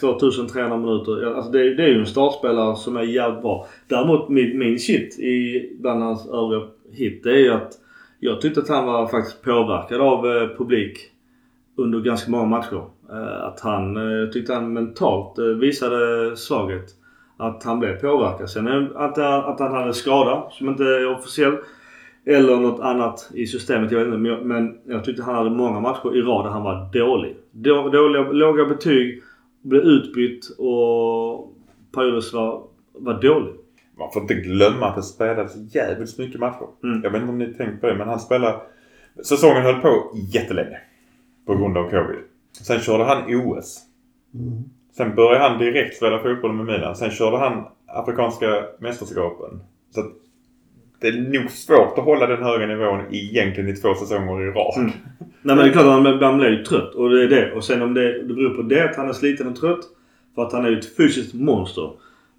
2300 0.00 0.76
minuter. 0.76 1.34
Alltså 1.34 1.50
det, 1.50 1.74
det 1.74 1.82
är 1.82 1.88
ju 1.88 2.00
en 2.00 2.06
startspelare 2.06 2.76
som 2.76 2.96
är 2.96 3.02
jävligt 3.02 3.42
bra. 3.42 3.66
Däremot 3.88 4.28
min, 4.28 4.58
min 4.58 4.78
shit 4.78 5.18
i 5.18 5.68
bland 5.80 6.02
hans 6.02 6.28
övriga 6.28 6.62
hit 6.92 7.24
det 7.24 7.30
är 7.30 7.38
ju 7.38 7.50
att 7.50 7.72
jag 8.20 8.40
tyckte 8.40 8.60
att 8.60 8.68
han 8.68 8.86
var 8.86 9.06
faktiskt 9.06 9.42
påverkad 9.42 10.00
av 10.00 10.26
eh, 10.26 10.48
publik 10.58 10.98
under 11.76 12.00
ganska 12.00 12.30
många 12.30 12.44
matcher. 12.44 12.84
Eh, 13.10 13.44
att 13.44 13.60
han 13.60 13.96
eh, 13.96 14.28
tyckte 14.28 14.54
han 14.54 14.72
mentalt 14.72 15.38
eh, 15.38 15.44
visade 15.44 16.36
svaghet. 16.36 16.94
Att 17.36 17.64
han 17.64 17.80
blev 17.80 18.00
påverkad. 18.00 18.50
Sen 18.50 18.96
att, 18.96 19.18
att 19.18 19.60
han 19.60 19.72
hade 19.72 19.94
skada 19.94 20.46
som 20.50 20.68
inte 20.68 20.84
är 20.84 21.10
officiell. 21.18 21.56
Eller 22.26 22.56
något 22.56 22.80
annat 22.80 23.30
i 23.34 23.46
systemet. 23.46 23.92
Jag 23.92 23.98
vet 23.98 24.06
inte. 24.06 24.18
Men 24.18 24.32
jag, 24.32 24.44
men 24.46 24.78
jag 24.84 25.04
tyckte 25.04 25.22
han 25.22 25.34
hade 25.34 25.50
många 25.50 25.80
matcher 25.80 26.16
i 26.16 26.22
rad 26.22 26.44
där 26.44 26.50
han 26.50 26.62
var 26.62 26.88
dålig. 26.92 27.36
Då, 27.50 27.88
dåliga, 27.88 28.22
låga 28.22 28.64
betyg. 28.64 29.22
Blev 29.62 29.82
utbytt 29.82 30.48
och 30.58 31.52
periodvis 31.94 32.32
var, 32.32 32.62
var 32.92 33.22
dålig. 33.22 33.54
Man 33.98 34.12
får 34.12 34.22
inte 34.22 34.34
glömma 34.34 34.86
att 34.86 34.96
det 34.96 35.02
spelades 35.02 35.74
jävligt 35.74 36.18
mycket 36.18 36.40
matcher. 36.40 36.66
Mm. 36.82 37.00
Jag 37.02 37.10
vet 37.10 37.20
inte 37.20 37.32
om 37.32 37.38
ni 37.38 37.54
tänkt 37.54 37.80
på 37.80 37.86
det 37.86 37.94
men 37.94 38.08
han 38.08 38.20
spelade... 38.20 38.60
Säsongen 39.24 39.62
höll 39.62 39.80
på 39.80 40.16
jättelänge. 40.32 40.78
På 41.46 41.56
grund 41.56 41.76
av 41.76 41.90
covid. 41.90 42.20
Sen 42.52 42.80
körde 42.80 43.04
han 43.04 43.22
OS. 43.34 43.80
Mm. 44.34 44.64
Sen 44.96 45.14
började 45.14 45.48
han 45.48 45.58
direkt 45.58 45.96
spela 45.96 46.18
fotboll 46.18 46.52
med 46.52 46.66
Milan. 46.66 46.96
Sen 46.96 47.10
körde 47.10 47.38
han 47.38 47.64
Afrikanska 47.86 48.64
mästerskapen. 48.78 49.60
Så 49.94 50.00
att 50.00 50.12
det 51.00 51.08
är 51.08 51.40
nog 51.40 51.50
svårt 51.50 51.98
att 51.98 52.04
hålla 52.04 52.26
den 52.26 52.42
höga 52.42 52.66
nivån 52.66 53.00
egentligen 53.10 53.70
i 53.70 53.76
två 53.76 53.94
säsonger 53.94 54.42
i 54.42 54.50
rad. 54.50 54.74
Mm. 54.76 54.90
Nej 55.18 55.56
men 55.56 55.56
det 55.56 55.64
är 55.64 55.72
klart 55.72 55.84
att 55.86 55.92
han, 55.92 56.22
han 56.22 56.38
blir 56.38 56.50
ju 56.50 56.64
trött. 56.64 56.94
Och 56.94 57.10
det 57.10 57.22
är 57.24 57.28
det. 57.28 57.52
Och 57.52 57.64
sen 57.64 57.82
om 57.82 57.94
det, 57.94 58.22
det 58.22 58.34
beror 58.34 58.50
på 58.50 58.62
det 58.62 58.90
att 58.90 58.96
han 58.96 59.08
är 59.08 59.12
sliten 59.12 59.46
och 59.48 59.56
trött. 59.56 59.80
För 60.34 60.42
att 60.42 60.52
han 60.52 60.64
är 60.64 60.68
ju 60.70 60.78
ett 60.78 60.96
fysiskt 60.96 61.34
monster. 61.34 61.90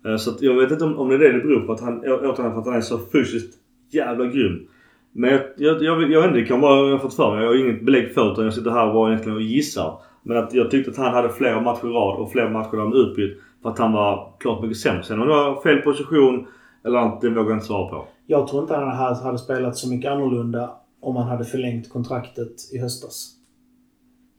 Eh, 0.05 0.15
så 0.15 0.29
att 0.29 0.41
jag 0.41 0.53
vet 0.53 0.71
inte 0.71 0.83
om, 0.85 0.97
om 0.99 1.09
det 1.09 1.15
är 1.15 1.19
det 1.19 1.31
det 1.31 1.39
beror 1.39 1.59
på. 1.59 1.71
Att 1.71 1.81
han, 1.81 1.99
återigen 1.99 2.35
för 2.35 2.59
att 2.59 2.65
han 2.65 2.75
är 2.75 2.81
så 2.81 2.99
fysiskt 3.11 3.53
jävla 3.91 4.25
grym. 4.25 4.67
Men 5.11 5.29
jag, 5.29 5.41
jag, 5.57 5.83
jag, 5.83 5.95
vet- 5.95 6.09
jag 6.09 6.21
vet 6.21 6.27
inte, 6.27 6.39
det 6.39 6.45
kan 6.45 6.61
vara 6.61 6.85
jag 6.87 6.91
har 6.91 6.99
fått 6.99 7.15
för 7.15 7.35
mig. 7.35 7.43
Jag 7.43 7.49
har 7.49 7.55
inget 7.55 7.81
belägg 7.85 8.13
för 8.13 8.25
det 8.25 8.31
utan 8.31 8.43
jag 8.43 8.53
sitter 8.53 8.71
här 8.71 8.87
och 8.87 8.93
bara 8.93 9.09
egentligen 9.09 9.35
och 9.35 9.43
gissar. 9.43 9.97
Men 10.23 10.37
att 10.37 10.53
jag 10.53 10.71
tyckte 10.71 10.91
att 10.91 10.97
han 10.97 11.13
hade 11.13 11.29
flera 11.29 11.61
matcher 11.61 11.85
i 11.85 11.89
rad 11.89 12.19
och 12.19 12.31
flera 12.31 12.49
matcher 12.49 12.71
där 12.71 12.77
han 12.77 12.93
utbytt. 12.93 13.37
För 13.63 13.69
att 13.69 13.79
han 13.79 13.93
var 13.93 14.33
klart 14.39 14.61
mycket 14.61 14.77
sämre. 14.77 15.03
Sen 15.03 15.21
om 15.21 15.27
det 15.27 15.33
var 15.33 15.61
fel 15.61 15.77
position 15.81 16.47
eller 16.85 16.97
annat, 16.97 17.21
det 17.21 17.29
vågar 17.29 17.49
jag 17.49 17.55
inte 17.55 17.65
svara 17.65 17.89
på. 17.89 18.07
Jag 18.29 18.47
tror 18.47 18.61
inte 18.61 18.75
han 18.75 18.87
hade, 18.87 19.15
hade 19.15 19.37
spelat 19.37 19.77
så 19.77 19.89
mycket 19.89 20.11
annorlunda 20.11 20.71
om 20.99 21.15
han 21.15 21.27
hade 21.27 21.45
förlängt 21.45 21.89
kontraktet 21.89 22.73
i 22.73 22.77
höstas. 22.77 23.33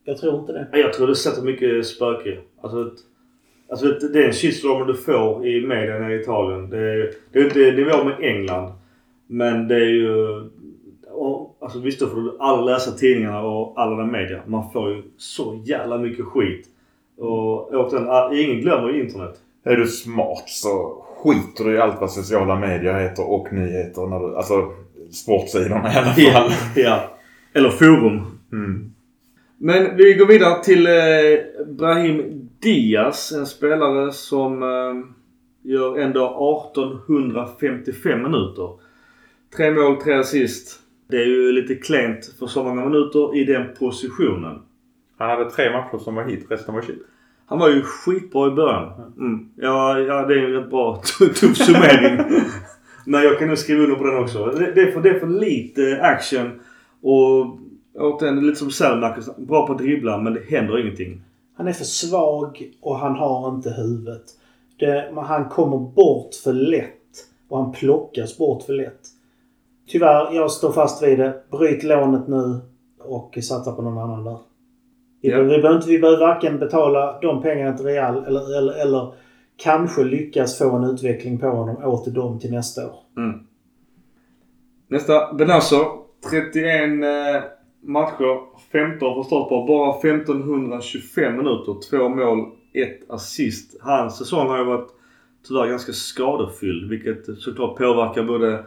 Jag 0.04 0.18
tror 0.18 0.40
inte 0.40 0.52
det. 0.52 0.78
Jag 0.78 0.92
tror 0.92 1.06
det 1.06 1.14
sätter 1.14 1.42
mycket 1.42 1.86
spöke. 1.86 2.38
Alltså, 2.60 2.90
alltså 3.70 3.86
det 3.86 4.18
är 4.22 4.26
en 4.26 4.32
shitstorm 4.32 4.86
du 4.86 4.94
får 4.94 5.46
i 5.46 5.66
media 5.66 5.98
nere 5.98 6.14
i 6.14 6.20
Italien. 6.20 6.70
Det 6.70 6.78
är, 6.78 7.14
det 7.32 7.38
är 7.38 7.44
inte 7.44 7.82
nivå 7.82 8.04
med 8.04 8.16
England. 8.20 8.72
Men 9.26 9.68
det 9.68 9.74
är 9.74 9.88
ju... 9.88 10.40
Och, 11.10 11.56
alltså 11.60 11.78
visst, 11.78 12.00
då 12.00 12.06
får 12.06 12.20
du 12.20 12.36
alla 12.38 12.62
läsa 12.62 12.90
tidningarna 12.90 13.42
och 13.42 13.80
alla 13.80 13.96
den 13.96 14.12
media. 14.12 14.42
Man 14.46 14.72
får 14.72 14.90
ju 14.90 15.02
så 15.16 15.62
jävla 15.64 15.98
mycket 15.98 16.24
skit. 16.24 16.66
Och 17.18 17.74
återigen, 17.74 18.38
ingen 18.38 18.60
glömmer 18.60 19.00
internet. 19.00 19.40
Är 19.64 19.76
du 19.76 19.86
smart 19.86 20.44
så 20.46 21.04
skiter 21.22 21.64
du 21.64 21.74
i 21.74 21.78
allt 21.78 22.00
vad 22.00 22.10
sociala 22.10 22.56
medier 22.56 23.00
heter 23.00 23.30
och 23.30 23.52
nyheter. 23.52 24.06
När 24.06 24.18
du, 24.18 24.36
alltså 24.36 24.72
sportsidorna 25.12 25.92
i 25.92 25.96
alla 25.96 26.12
fall. 26.12 26.52
ja. 26.76 27.18
Eller 27.52 27.70
forum. 27.70 28.38
Mm. 28.52 28.92
Men 29.58 29.96
vi 29.96 30.14
går 30.14 30.26
vidare 30.26 30.64
till 30.64 30.86
eh, 30.86 30.92
Brahim 31.66 32.48
Diaz. 32.62 33.32
En 33.32 33.46
spelare 33.46 34.12
som 34.12 34.62
eh, 34.62 34.94
gör 35.62 35.98
ändå 35.98 36.24
1855 36.66 38.22
minuter. 38.22 38.70
Tre 39.56 39.70
mål, 39.70 39.96
tre 39.96 40.14
assist. 40.14 40.80
Det 41.10 41.16
är 41.16 41.26
ju 41.26 41.52
lite 41.52 41.74
klent 41.74 42.34
för 42.38 42.46
så 42.46 42.64
många 42.64 42.84
minuter 42.84 43.36
i 43.36 43.44
den 43.44 43.66
positionen. 43.78 44.62
Han 45.18 45.30
hade 45.30 45.50
tre 45.50 45.72
matcher 45.72 45.98
som 45.98 46.14
var 46.14 46.24
hit, 46.24 46.46
resten 46.50 46.74
var 46.74 46.82
shit. 46.82 47.06
Han 47.48 47.58
var 47.58 47.68
ju 47.68 47.82
skitbra 47.82 48.46
i 48.46 48.50
början. 48.50 48.92
Mm. 49.18 49.48
Ja, 49.56 49.98
ja, 49.98 50.26
det 50.26 50.34
är 50.34 50.44
en 50.44 50.52
rätt 50.52 50.70
bra 50.70 51.02
tuff 51.18 51.56
summering. 51.56 52.42
Men 53.06 53.22
jag 53.22 53.38
kan 53.38 53.48
nog 53.48 53.58
skriva 53.58 53.82
under 53.82 53.96
på 53.96 54.04
den 54.04 54.22
också. 54.22 54.44
Det, 54.46 54.72
det, 54.72 54.80
är, 54.80 54.92
för, 54.92 55.00
det 55.00 55.08
är 55.08 55.20
för 55.20 55.26
lite 55.26 56.00
action. 56.02 56.60
Och 57.02 57.58
återigen, 57.94 58.46
lite 58.46 58.58
som 58.58 58.70
Selmark. 58.70 59.36
Bra 59.36 59.66
på 59.66 59.72
att 59.72 59.78
dribbla 59.78 60.18
men 60.18 60.34
det 60.34 60.44
händer 60.48 60.78
ingenting. 60.78 61.22
Han 61.56 61.68
är 61.68 61.72
för 61.72 61.84
svag 61.84 62.70
och 62.80 62.98
han 62.98 63.16
har 63.16 63.48
inte 63.48 63.70
huvudet. 63.70 64.24
Det, 64.78 65.12
han 65.16 65.48
kommer 65.48 65.78
bort 65.78 66.34
för 66.44 66.52
lätt. 66.52 66.94
Och 67.48 67.58
han 67.58 67.72
plockas 67.72 68.38
bort 68.38 68.62
för 68.62 68.72
lätt. 68.72 69.00
Tyvärr, 69.88 70.34
jag 70.34 70.50
står 70.50 70.72
fast 70.72 71.02
vid 71.02 71.18
det. 71.18 71.42
Bryt 71.50 71.82
lånet 71.82 72.28
nu 72.28 72.60
och 72.98 73.38
satsa 73.42 73.72
på 73.72 73.82
någon 73.82 73.98
annan 73.98 74.24
där. 74.24 74.38
Vi, 75.20 75.30
Ja. 75.30 75.38
vi, 75.40 75.44
behöver 75.48 75.76
inte, 75.76 75.88
vi 75.88 75.98
behöver 75.98 76.20
varken 76.20 76.58
betala 76.58 77.18
de 77.22 77.42
pengarna 77.42 77.76
till 77.76 77.86
Real 77.86 78.24
eller, 78.26 78.58
eller, 78.58 78.82
eller 78.82 79.12
kanske 79.56 80.04
lyckas 80.04 80.58
få 80.58 80.76
en 80.76 80.84
utveckling 80.84 81.38
på 81.38 81.46
honom 81.46 81.84
åt 81.84 82.14
dem 82.14 82.38
till 82.38 82.50
nästa 82.50 82.86
år. 82.86 82.94
Mm. 83.16 83.40
Nästa. 84.88 85.32
Benazzo. 85.34 85.76
31 86.30 86.64
eh, 86.64 87.42
matcher. 87.80 88.40
15 88.72 89.14
för 89.14 89.22
start 89.22 89.48
på. 89.48 89.64
Bara 89.64 89.98
1525 89.98 91.36
minuter. 91.36 91.90
Två 91.90 92.08
mål, 92.08 92.46
ett 92.72 93.10
assist. 93.10 93.76
Hans 93.80 94.18
säsong 94.18 94.48
har 94.48 94.58
ju 94.58 94.64
varit 94.64 94.88
tyvärr 95.48 95.66
ganska 95.66 95.92
skadefylld. 95.92 96.90
Vilket 96.90 97.38
såklart 97.38 97.78
påverkar 97.78 98.22
både 98.22 98.64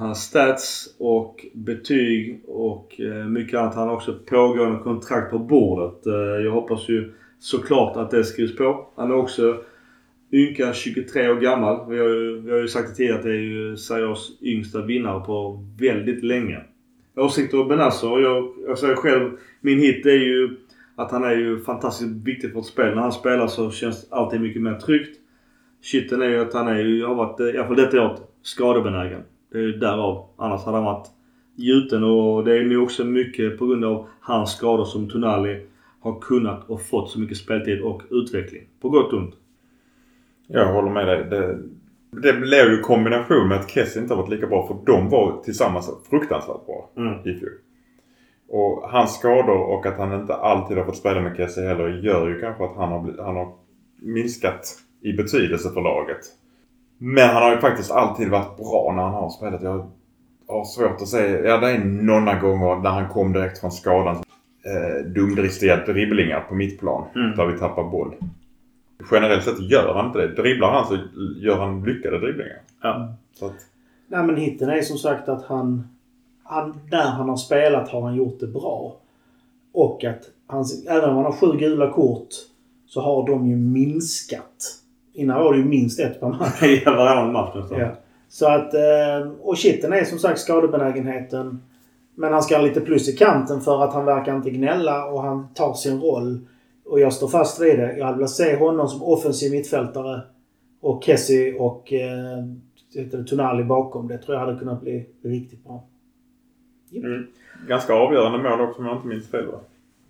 hans 0.00 0.18
stats 0.18 0.96
och 0.98 1.46
betyg 1.52 2.40
och 2.46 3.00
eh, 3.00 3.26
mycket 3.26 3.60
annat. 3.60 3.74
Han 3.74 3.88
har 3.88 3.94
också 3.94 4.18
pågående 4.26 4.78
kontrakt 4.78 5.30
på 5.30 5.38
bordet. 5.38 6.06
Eh, 6.06 6.44
jag 6.44 6.52
hoppas 6.52 6.88
ju 6.88 7.12
såklart 7.38 7.96
att 7.96 8.10
det 8.10 8.24
skrivs 8.24 8.56
på. 8.56 8.86
Han 8.96 9.10
är 9.10 9.14
också 9.14 9.56
ynka 10.32 10.72
23 10.72 11.30
år 11.30 11.40
gammal. 11.40 11.90
Vi 11.90 11.98
har 11.98 12.08
ju, 12.08 12.40
vi 12.40 12.50
har 12.50 12.58
ju 12.58 12.68
sagt 12.68 12.88
det 12.88 12.94
tidigare 12.94 13.18
att 13.18 13.24
det 13.24 13.30
är 13.30 13.34
ju 13.34 13.76
Serios 13.76 14.38
yngsta 14.42 14.82
vinnare 14.82 15.20
på 15.20 15.64
väldigt 15.80 16.24
länge. 16.24 16.60
Åsikter 17.16 17.60
om 17.60 17.68
Benazzo. 17.68 18.20
Jag, 18.20 18.54
jag 18.66 18.78
säger 18.78 18.94
själv, 18.94 19.30
min 19.60 19.78
hit 19.78 20.06
är 20.06 20.10
ju 20.10 20.56
att 20.96 21.10
han 21.10 21.24
är 21.24 21.34
ju 21.34 21.60
fantastiskt 21.60 22.26
viktig 22.26 22.52
för 22.52 22.60
ett 22.60 22.66
spel. 22.66 22.94
När 22.94 23.02
han 23.02 23.12
spelar 23.12 23.46
så 23.46 23.70
känns 23.70 24.12
allting 24.12 24.42
mycket 24.42 24.62
mer 24.62 24.74
tryggt. 24.74 25.16
Shitten 25.82 26.22
är 26.22 26.28
ju 26.28 26.40
att 26.40 26.54
han 26.54 26.68
är 26.68 26.78
ju, 26.78 27.04
har 27.04 27.14
varit, 27.14 27.40
i 27.40 27.58
alla 27.58 27.66
fall 27.66 27.76
detta 27.76 28.02
året, 28.02 28.20
skadebenägen. 28.42 29.22
Det 29.52 29.58
är 29.58 29.62
ju 29.62 29.72
därav. 29.72 30.26
Annars 30.36 30.64
hade 30.64 30.76
han 30.76 30.84
varit 30.84 31.08
gjuten 31.54 32.04
och 32.04 32.44
det 32.44 32.58
är 32.58 32.64
nu 32.64 32.78
också 32.78 33.04
mycket 33.04 33.58
på 33.58 33.66
grund 33.66 33.84
av 33.84 34.08
hans 34.20 34.52
skador 34.56 34.84
som 34.84 35.08
Tonali 35.08 35.66
har 36.00 36.20
kunnat 36.20 36.70
och 36.70 36.82
fått 36.82 37.10
så 37.10 37.20
mycket 37.20 37.36
speltid 37.36 37.82
och 37.82 38.02
utveckling. 38.10 38.62
På 38.80 38.88
gott 38.88 39.12
och 39.12 39.18
ont. 39.18 39.34
Jag 40.46 40.72
håller 40.72 40.90
med 40.90 41.06
dig. 41.06 41.24
Det, 41.24 41.58
det 42.22 42.32
blev 42.32 42.70
ju 42.70 42.80
kombination 42.80 43.48
med 43.48 43.58
att 43.60 43.70
Kessie 43.70 44.02
inte 44.02 44.14
har 44.14 44.22
varit 44.22 44.30
lika 44.30 44.46
bra 44.46 44.66
för 44.66 44.92
de 44.92 45.08
var 45.08 45.42
tillsammans 45.44 45.90
fruktansvärt 46.10 46.66
bra 46.66 46.90
Mm. 46.96 47.28
i 47.28 47.38
fjol. 47.38 47.50
Och 48.48 48.90
hans 48.90 49.14
skador 49.14 49.58
och 49.58 49.86
att 49.86 49.98
han 49.98 50.20
inte 50.20 50.34
alltid 50.34 50.76
har 50.76 50.84
fått 50.84 50.96
spela 50.96 51.20
med 51.20 51.36
Kessie 51.36 51.68
heller 51.68 51.88
gör 51.88 52.28
ju 52.28 52.40
kanske 52.40 52.64
att 52.64 52.76
han 52.76 52.88
har, 52.88 53.24
han 53.24 53.36
har 53.36 53.52
minskat 53.96 54.76
i 55.00 55.12
betydelse 55.12 55.70
för 55.70 55.80
laget. 55.80 56.20
Men 57.02 57.28
han 57.28 57.42
har 57.42 57.50
ju 57.50 57.58
faktiskt 57.58 57.90
alltid 57.90 58.28
varit 58.28 58.56
bra 58.56 58.92
när 58.96 59.02
han 59.02 59.14
har 59.14 59.30
spelat. 59.30 59.62
Jag 59.62 59.90
har 60.48 60.64
svårt 60.64 61.02
att 61.02 61.08
säga. 61.08 61.40
Ja, 61.40 61.58
det 61.58 61.70
är 61.70 61.84
några 61.84 62.38
gånger 62.38 62.82
när 62.82 62.90
han 62.90 63.08
kom 63.08 63.32
direkt 63.32 63.58
från 63.58 63.72
skadan. 63.72 64.16
Eh, 64.16 65.06
dumdristiga 65.06 65.76
dribblingar 65.76 66.40
på 66.40 66.54
mittplan. 66.54 67.04
Mm. 67.14 67.36
Där 67.36 67.46
vi 67.46 67.58
tappar 67.58 67.84
boll. 67.84 68.14
Generellt 69.10 69.44
sett 69.44 69.60
gör 69.60 69.94
han 69.94 70.06
inte 70.06 70.18
det. 70.18 70.42
Dribblar 70.42 70.70
han 70.70 70.86
så 70.86 70.98
gör 71.40 71.58
han 71.58 71.84
lyckade 71.84 72.18
dribblingar. 72.18 72.60
Ja. 72.82 73.14
Så 73.38 73.46
att, 73.46 73.56
Nej 74.08 74.26
men 74.26 74.36
hitten 74.36 74.70
är 74.70 74.82
som 74.82 74.98
sagt 74.98 75.28
att 75.28 75.44
han, 75.44 75.88
han... 76.42 76.80
Där 76.90 77.10
han 77.10 77.28
har 77.28 77.36
spelat 77.36 77.88
har 77.88 78.02
han 78.02 78.16
gjort 78.16 78.40
det 78.40 78.46
bra. 78.46 78.96
Och 79.72 80.04
att 80.04 80.22
hans, 80.46 80.86
även 80.86 81.10
om 81.10 81.16
han 81.16 81.24
har 81.24 81.32
sju 81.32 81.58
gula 81.58 81.92
kort 81.92 82.28
så 82.86 83.00
har 83.00 83.26
de 83.26 83.46
ju 83.46 83.56
minskat. 83.56 84.79
Innan 85.20 85.40
var 85.40 85.52
det 85.52 85.58
ju 85.58 85.64
minst 85.64 86.00
ett 86.00 86.20
per 86.20 86.28
match. 86.28 86.62
I 86.62 86.84
varannan 86.84 87.32
match 87.32 87.54
nästan. 87.54 87.78
Ja. 87.80 87.88
Så 88.28 88.46
att... 88.48 88.74
eh, 88.74 89.30
Och 89.40 89.58
shitten 89.58 89.92
är 89.92 90.04
som 90.04 90.18
sagt 90.18 90.38
skadebenägenheten. 90.40 91.62
Men 92.14 92.32
han 92.32 92.42
ska 92.42 92.56
ha 92.56 92.62
lite 92.64 92.80
plus 92.80 93.08
i 93.08 93.16
kanten 93.16 93.60
för 93.60 93.84
att 93.84 93.92
han 93.94 94.04
verkar 94.04 94.36
inte 94.36 94.50
gnälla 94.50 95.04
och 95.06 95.22
han 95.22 95.48
tar 95.54 95.74
sin 95.74 96.00
roll. 96.00 96.38
Och 96.84 97.00
jag 97.00 97.12
står 97.12 97.28
fast 97.28 97.60
vid 97.60 97.78
det. 97.78 97.96
Jag 97.98 98.04
hade 98.04 98.16
velat 98.18 98.30
se 98.30 98.56
honom 98.56 98.88
som 98.88 99.02
offensiv 99.02 99.52
mittfältare. 99.52 100.20
Och 100.80 101.04
Kessie 101.04 101.54
och 101.58 101.92
eh, 101.92 103.24
Tonali 103.26 103.64
bakom. 103.64 104.08
Det 104.08 104.18
tror 104.18 104.36
jag 104.38 104.46
hade 104.46 104.58
kunnat 104.58 104.80
bli 104.80 105.06
riktigt 105.22 105.64
bra. 105.64 105.84
Mm. 106.94 107.26
Ganska 107.68 107.94
avgörande 107.94 108.38
mål 108.50 108.60
också 108.60 108.80
om 108.80 108.86
jag 108.86 108.96
inte 108.96 109.06
minns 109.08 109.30
fel 109.30 109.46
va? 109.46 109.58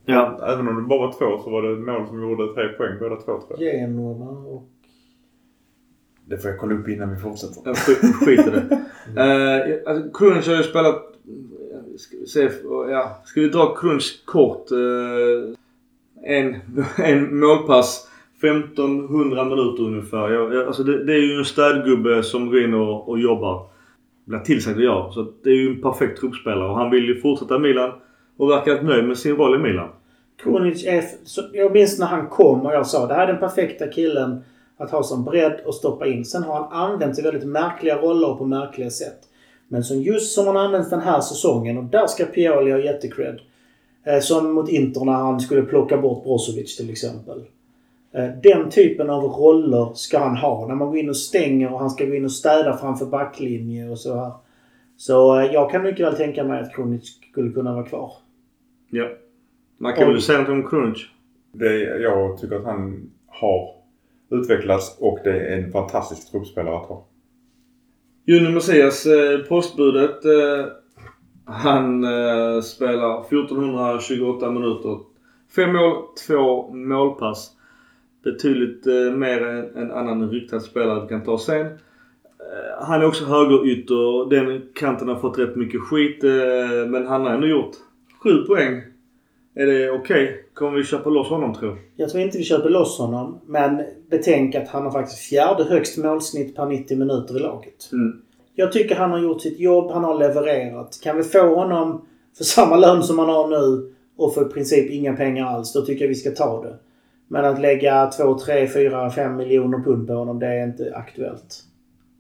Ja. 0.05 0.39
Även 0.53 0.69
om 0.69 0.77
det 0.77 0.83
bara 0.89 0.99
var 1.07 1.13
två 1.13 1.43
så 1.45 1.51
var 1.51 1.63
det 1.63 1.77
mål 1.77 2.07
som 2.09 2.23
gjorde 2.23 2.55
tre 2.55 2.69
poäng 2.69 2.93
båda 3.01 3.17
två 3.17 3.25
tror 3.41 3.63
jag. 3.63 3.75
Genoa 3.75 4.29
och... 4.29 4.63
Det 6.31 6.39
får 6.39 6.51
jag 6.51 6.61
kolla 6.61 6.75
upp 6.75 6.89
innan 6.89 7.15
vi 7.15 7.21
fortsätter. 7.21 7.63
Jag 7.65 7.75
sk- 7.75 8.13
skit 8.13 8.47
i 8.47 8.51
det. 8.51 8.81
Uh, 9.11 9.79
alltså, 9.87 10.11
Crunch 10.15 10.49
har 10.49 10.57
ju 10.57 10.63
spelat... 10.63 11.03
Ska 11.97 12.17
vi 12.21 12.27
se, 12.27 12.51
ja. 12.91 13.23
Ska 13.25 13.41
vi 13.41 13.49
dra 13.49 13.75
Crunch 13.75 14.23
kort? 14.25 14.71
Eh, 14.71 16.37
en, 16.37 16.57
en 17.05 17.39
målpass. 17.41 18.09
1500 18.39 19.45
minuter 19.45 19.83
ungefär. 19.83 20.31
Jag, 20.31 20.55
jag, 20.55 20.67
alltså 20.67 20.83
det, 20.83 21.05
det 21.05 21.13
är 21.13 21.23
ju 21.33 21.39
en 21.39 21.45
städgubbe 21.45 22.23
som 22.23 22.47
går 22.51 22.63
in 22.63 22.75
och, 22.75 23.09
och 23.09 23.19
jobbar. 23.19 23.67
Blir 24.25 24.39
tillsagd 24.39 24.77
att 24.77 24.85
göra. 24.85 25.13
Så 25.13 25.33
det 25.43 25.51
är 25.51 25.55
ju 25.55 25.69
en 25.69 25.83
perfekt 25.83 26.21
truppspelare 26.21 26.69
och 26.69 26.77
han 26.77 26.91
vill 26.91 27.05
ju 27.05 27.21
fortsätta 27.21 27.59
Milan. 27.59 27.91
Och 28.37 28.51
verkar 28.51 28.83
nöjd 28.83 29.05
med 29.05 29.19
sin 29.19 29.37
roll 29.37 29.55
i 29.55 29.59
Milan. 29.59 29.89
Kronic 30.43 30.87
är... 30.87 31.05
Så 31.25 31.43
jag 31.53 31.73
minns 31.73 31.99
när 31.99 32.07
han 32.07 32.27
kom 32.27 32.67
och 32.67 32.73
jag 32.73 32.87
sa 32.87 33.07
det 33.07 33.15
här 33.15 33.23
är 33.23 33.33
den 33.33 33.41
perfekta 33.41 33.87
killen 33.87 34.45
att 34.81 34.91
ha 34.91 35.03
som 35.03 35.25
bredd 35.25 35.61
och 35.67 35.75
stoppa 35.75 36.07
in. 36.07 36.25
Sen 36.25 36.43
har 36.43 36.55
han 36.55 36.73
använt 36.73 37.19
i 37.19 37.23
väldigt 37.23 37.49
märkliga 37.49 37.97
roller 37.97 38.35
på 38.35 38.45
märkliga 38.45 38.91
sätt. 38.91 39.19
Men 39.69 39.85
som 39.85 40.03
just 40.03 40.35
som 40.35 40.47
han 40.47 40.57
används 40.57 40.91
den 40.91 41.01
här 41.01 41.21
säsongen 41.21 41.79
och 41.79 41.85
där 41.85 42.07
ska 42.07 42.25
Pioli 42.25 42.71
ha 42.71 42.79
jättecred. 42.79 43.41
Eh, 44.05 44.21
som 44.21 44.53
mot 44.53 44.69
Inter 44.69 45.05
när 45.05 45.13
han 45.13 45.41
skulle 45.41 45.63
plocka 45.63 45.97
bort 45.97 46.25
Brozovic 46.25 46.77
till 46.77 46.91
exempel. 46.91 47.45
Eh, 48.13 48.29
den 48.43 48.71
typen 48.71 49.11
av 49.11 49.23
roller 49.25 49.91
ska 49.95 50.19
han 50.19 50.37
ha. 50.37 50.67
När 50.67 50.75
man 50.75 50.89
går 50.89 50.99
in 50.99 51.09
och 51.09 51.17
stänger 51.17 51.73
och 51.73 51.79
han 51.79 51.91
ska 51.91 52.05
gå 52.05 52.15
in 52.15 52.25
och 52.25 52.33
städa 52.33 52.77
framför 52.77 53.07
backlinje 53.07 53.91
och 53.91 53.99
så 53.99 54.17
här. 54.17 54.33
Så 54.97 55.41
eh, 55.41 55.53
jag 55.53 55.71
kan 55.71 55.83
mycket 55.83 56.07
väl 56.07 56.17
tänka 56.17 56.45
mig 56.45 56.61
att 56.61 56.75
Kronic 56.75 57.19
skulle 57.31 57.53
kunna 57.53 57.75
vara 57.75 57.85
kvar. 57.85 58.13
Ja. 58.91 59.09
Man 59.79 59.95
kan 59.95 60.09
väl 60.09 60.23
säga 60.23 60.39
något 60.39 60.49
om 60.49 60.69
Crunch. 60.69 61.13
Det, 61.53 61.79
jag 61.81 62.39
tycker 62.39 62.57
att 62.57 62.65
han 62.65 63.11
har 63.27 63.80
Utvecklas 64.31 64.99
och 65.01 65.19
det 65.25 65.41
är 65.41 65.59
en 65.59 65.73
fantastisk 65.73 66.31
truppspelare 66.31 66.77
att 66.77 66.87
ha. 66.87 67.07
Junior 68.27 68.51
Messias, 68.51 69.07
eh, 69.07 69.39
postbudet. 69.39 70.25
Eh, 70.25 70.67
han 71.45 72.05
eh, 72.05 72.61
spelar 72.61 73.21
1428 73.21 74.51
minuter. 74.51 74.99
Fem 75.57 75.73
mål, 75.73 76.03
två 76.27 76.75
målpass. 76.75 77.51
Betydligt 78.25 78.87
mer 79.17 79.47
än 79.47 79.77
en 79.77 79.91
annan 79.91 80.31
ryktad 80.31 80.61
spelare 80.61 81.03
vi 81.03 81.09
kan 81.09 81.25
ta 81.25 81.39
sen. 81.39 81.67
Han 82.81 83.01
är 83.01 83.07
också 83.07 83.25
högerytter. 83.25 84.31
Den 84.31 84.63
kanten 84.75 85.09
har 85.09 85.17
fått 85.17 85.39
rätt 85.39 85.57
mycket 85.57 85.81
skit. 85.81 86.23
Men 86.89 87.07
han 87.07 87.21
har 87.21 87.31
ändå 87.31 87.47
gjort 87.47 87.77
sju 88.23 88.45
poäng. 88.47 88.83
Är 89.61 89.67
det 89.67 89.91
okej? 89.91 90.45
Kommer 90.55 90.79
vi 90.79 90.85
köpa 90.85 91.11
loss 91.11 91.29
honom 91.29 91.55
tror 91.55 91.79
Jag 91.97 92.11
tror 92.11 92.23
inte 92.23 92.39
vi 92.39 92.45
köper 92.45 92.69
loss 92.69 92.99
honom. 92.99 93.41
Men 93.47 93.83
betänk 94.11 94.55
att 94.55 94.69
han 94.69 94.83
har 94.83 94.91
faktiskt 94.91 95.19
fjärde 95.19 95.65
högst 95.65 95.99
målsnitt 95.99 96.57
per 96.57 96.67
90 96.67 96.99
minuter 96.99 97.37
i 97.37 97.39
laget. 97.39 97.93
mm. 97.93 98.23
Jag 98.55 98.73
tycker 98.73 98.95
han 98.95 99.11
har 99.11 99.19
gjort 99.19 99.43
sitt 99.43 99.61
jobb. 99.61 99.91
Han 99.91 100.05
har 100.05 100.19
levererat. 100.19 101.01
Kan 101.03 101.17
vi 101.17 101.23
få 101.23 101.55
honom 101.55 102.05
för 102.37 102.45
samma 102.45 102.77
lön 102.77 103.03
som 103.03 103.19
han 103.19 103.29
har 103.29 103.49
nu 103.49 103.93
och 104.17 104.35
för 104.35 104.47
i 104.47 104.49
princip 104.49 104.91
inga 104.91 105.17
pengar 105.17 105.47
alls, 105.47 105.73
då 105.73 105.83
tycker 105.83 106.05
jag 106.05 106.09
vi 106.09 106.15
ska 106.15 106.31
ta 106.31 106.63
det. 106.63 106.77
Men 107.29 107.45
att 107.45 107.61
lägga 107.61 108.07
2, 108.07 108.39
3, 108.39 108.69
4, 108.69 109.11
5 109.11 109.37
miljoner 109.37 109.79
pund 109.79 110.07
på 110.07 110.13
honom, 110.13 110.39
det 110.39 110.47
är 110.47 110.65
inte 110.65 110.93
aktuellt. 110.95 111.65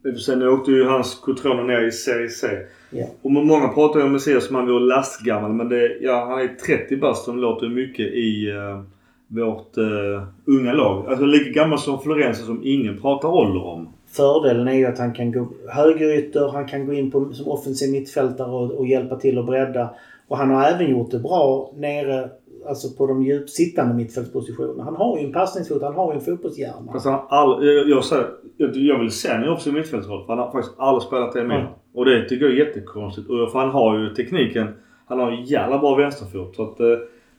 Vi 0.03 0.13
får 0.13 0.19
se, 0.19 0.37
nu 0.37 0.49
åkte 0.49 0.71
ju 0.71 0.85
hans 0.85 1.15
Cotrone 1.15 1.63
ner 1.63 1.87
i 1.87 1.93
Serie 1.93 2.29
C. 2.29 2.47
Ja. 2.91 3.07
Och 3.23 3.31
många 3.31 3.69
pratar 3.69 4.01
ju 4.01 4.07
om 4.07 4.13
Messias 4.13 4.47
som 4.47 4.57
han 4.57 4.67
vore 4.67 4.81
lastgammal. 4.81 5.53
Men 5.53 5.69
det, 5.69 5.99
ja, 6.01 6.27
han 6.29 6.41
är 6.41 6.49
30 6.67 6.97
bast 6.97 7.25
som 7.25 7.39
låter 7.39 7.69
mycket 7.69 8.07
i 8.07 8.53
uh, 8.53 8.83
vårt 9.29 9.79
uh, 9.79 10.23
unga 10.45 10.73
lag. 10.73 11.07
Alltså 11.09 11.25
lika 11.25 11.51
gammal 11.51 11.79
som 11.79 12.01
Florenzi 12.03 12.43
som 12.43 12.61
ingen 12.65 13.01
pratar 13.01 13.29
ålder 13.29 13.67
om. 13.67 13.89
Fördelen 14.13 14.69
är 14.69 14.75
ju 14.75 14.87
att 14.87 14.99
han 14.99 15.15
kan 15.15 15.33
gå 15.33 15.49
högerytter, 15.69 16.49
han 16.49 16.69
kan 16.69 16.87
gå 16.87 16.93
in 16.93 17.11
på, 17.11 17.33
som 17.33 17.49
offensiv 17.49 17.93
mittfältare 17.93 18.51
och, 18.51 18.71
och 18.71 18.87
hjälpa 18.87 19.17
till 19.17 19.39
att 19.39 19.47
bredda. 19.47 19.91
Och 20.31 20.39
han 20.39 20.51
har 20.51 20.65
även 20.65 20.91
gjort 20.91 21.11
det 21.11 21.19
bra 21.19 21.73
nere 21.77 22.31
alltså 22.69 22.97
på 22.97 23.07
de 23.07 23.23
djupsittande 23.23 23.95
mittfältspositionerna. 23.95 24.85
Han 24.85 24.97
har 24.97 25.19
ju 25.19 25.27
en 25.27 25.33
passningsfot, 25.33 25.83
han 25.83 25.95
har 25.95 26.13
ju 26.13 26.19
en 26.19 26.25
fotbollshjärna. 26.25 26.93
Fast 26.93 27.07
han 27.07 27.21
aldrig, 27.29 27.79
jag, 27.79 27.89
jag, 27.89 28.05
säger, 28.05 28.27
jag, 28.57 28.77
jag 28.77 28.99
vill 28.99 29.11
se 29.11 29.33
honom 29.33 29.59
i 29.67 29.73
mittfältsroll. 29.73 30.27
För 30.27 30.33
han 30.33 30.39
har 30.39 30.53
faktiskt 30.53 30.75
aldrig 30.79 31.03
spelat 31.03 31.33
det 31.33 31.45
med. 31.45 31.61
Mm. 31.61 31.73
Och 31.95 32.05
det 32.05 32.29
tycker 32.29 32.45
jag 32.45 32.55
är 32.55 32.67
jättekonstigt. 32.67 33.31
Och 33.31 33.53
för 33.53 33.59
han 33.59 33.71
har 33.71 33.99
ju 33.99 34.15
tekniken. 34.15 34.69
Han 35.07 35.19
har 35.19 35.31
en 35.31 35.45
jävla 35.45 35.79
bra 35.79 35.95
vänsterfot. 35.95 36.57
Så 36.57 36.63
att, 36.63 36.81
eh, 36.81 36.87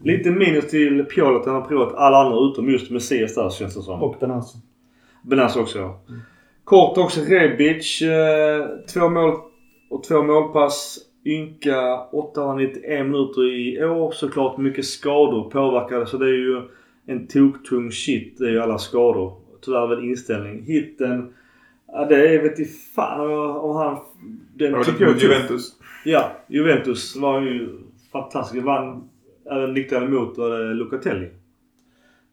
lite 0.03 0.31
minus 0.31 0.69
till 0.69 1.05
Pioli 1.05 1.39
att 1.39 1.45
han 1.45 1.55
har 1.55 1.61
provat 1.61 1.93
alla 1.95 2.18
andra 2.18 2.51
utom 2.51 2.69
just 2.69 2.91
Messias 2.91 3.35
där 3.35 3.49
känns 3.49 3.76
det 3.76 3.81
som. 3.81 4.03
Och 4.03 4.15
Benazzo. 4.19 4.57
Benas 5.23 5.55
också 5.55 5.80
ja. 5.80 5.99
Kort 6.63 6.97
också 6.97 7.22
Rebic. 7.22 8.01
Eh, 8.01 8.65
två 8.93 9.09
mål 9.09 9.34
och 9.89 10.03
två 10.03 10.23
målpass. 10.23 10.97
Ynka 11.26 12.07
891 12.11 13.06
minuter 13.06 13.56
i 13.56 13.85
år. 13.85 14.11
Såklart 14.11 14.57
mycket 14.57 14.85
skador 14.85 15.49
påverkade 15.49 16.06
så 16.06 16.18
det 16.18 16.26
är 16.26 16.38
ju 16.38 16.61
en 17.06 17.27
toktung 17.27 17.91
shit. 17.91 18.38
Det 18.38 18.45
är 18.45 18.52
ju 18.52 18.60
alla 18.60 18.77
skador. 18.77 19.34
Tyvärr 19.61 19.88
väl 19.88 20.03
inställning. 20.03 20.64
Hitten. 20.64 21.34
Ja 21.88 22.06
det 22.06 22.35
är 22.35 22.43
vet 22.43 22.60
i 22.60 22.65
fan 22.65 23.31
om 23.60 23.76
han... 23.76 23.98
Den 24.56 24.76
Och 24.76 24.85
tycker 24.85 25.06
jag. 25.06 25.18
Juventus. 25.18 25.76
Ja, 26.06 26.31
Juventus 26.48 27.15
var 27.15 27.41
ju 27.41 27.69
fantastisk. 28.11 28.64
Vann 28.64 29.10
även 29.52 29.73
nickade 29.73 30.07
mot 30.07 30.38
var 30.38 30.49
det 30.49 30.73
Locatelli. 30.73 31.30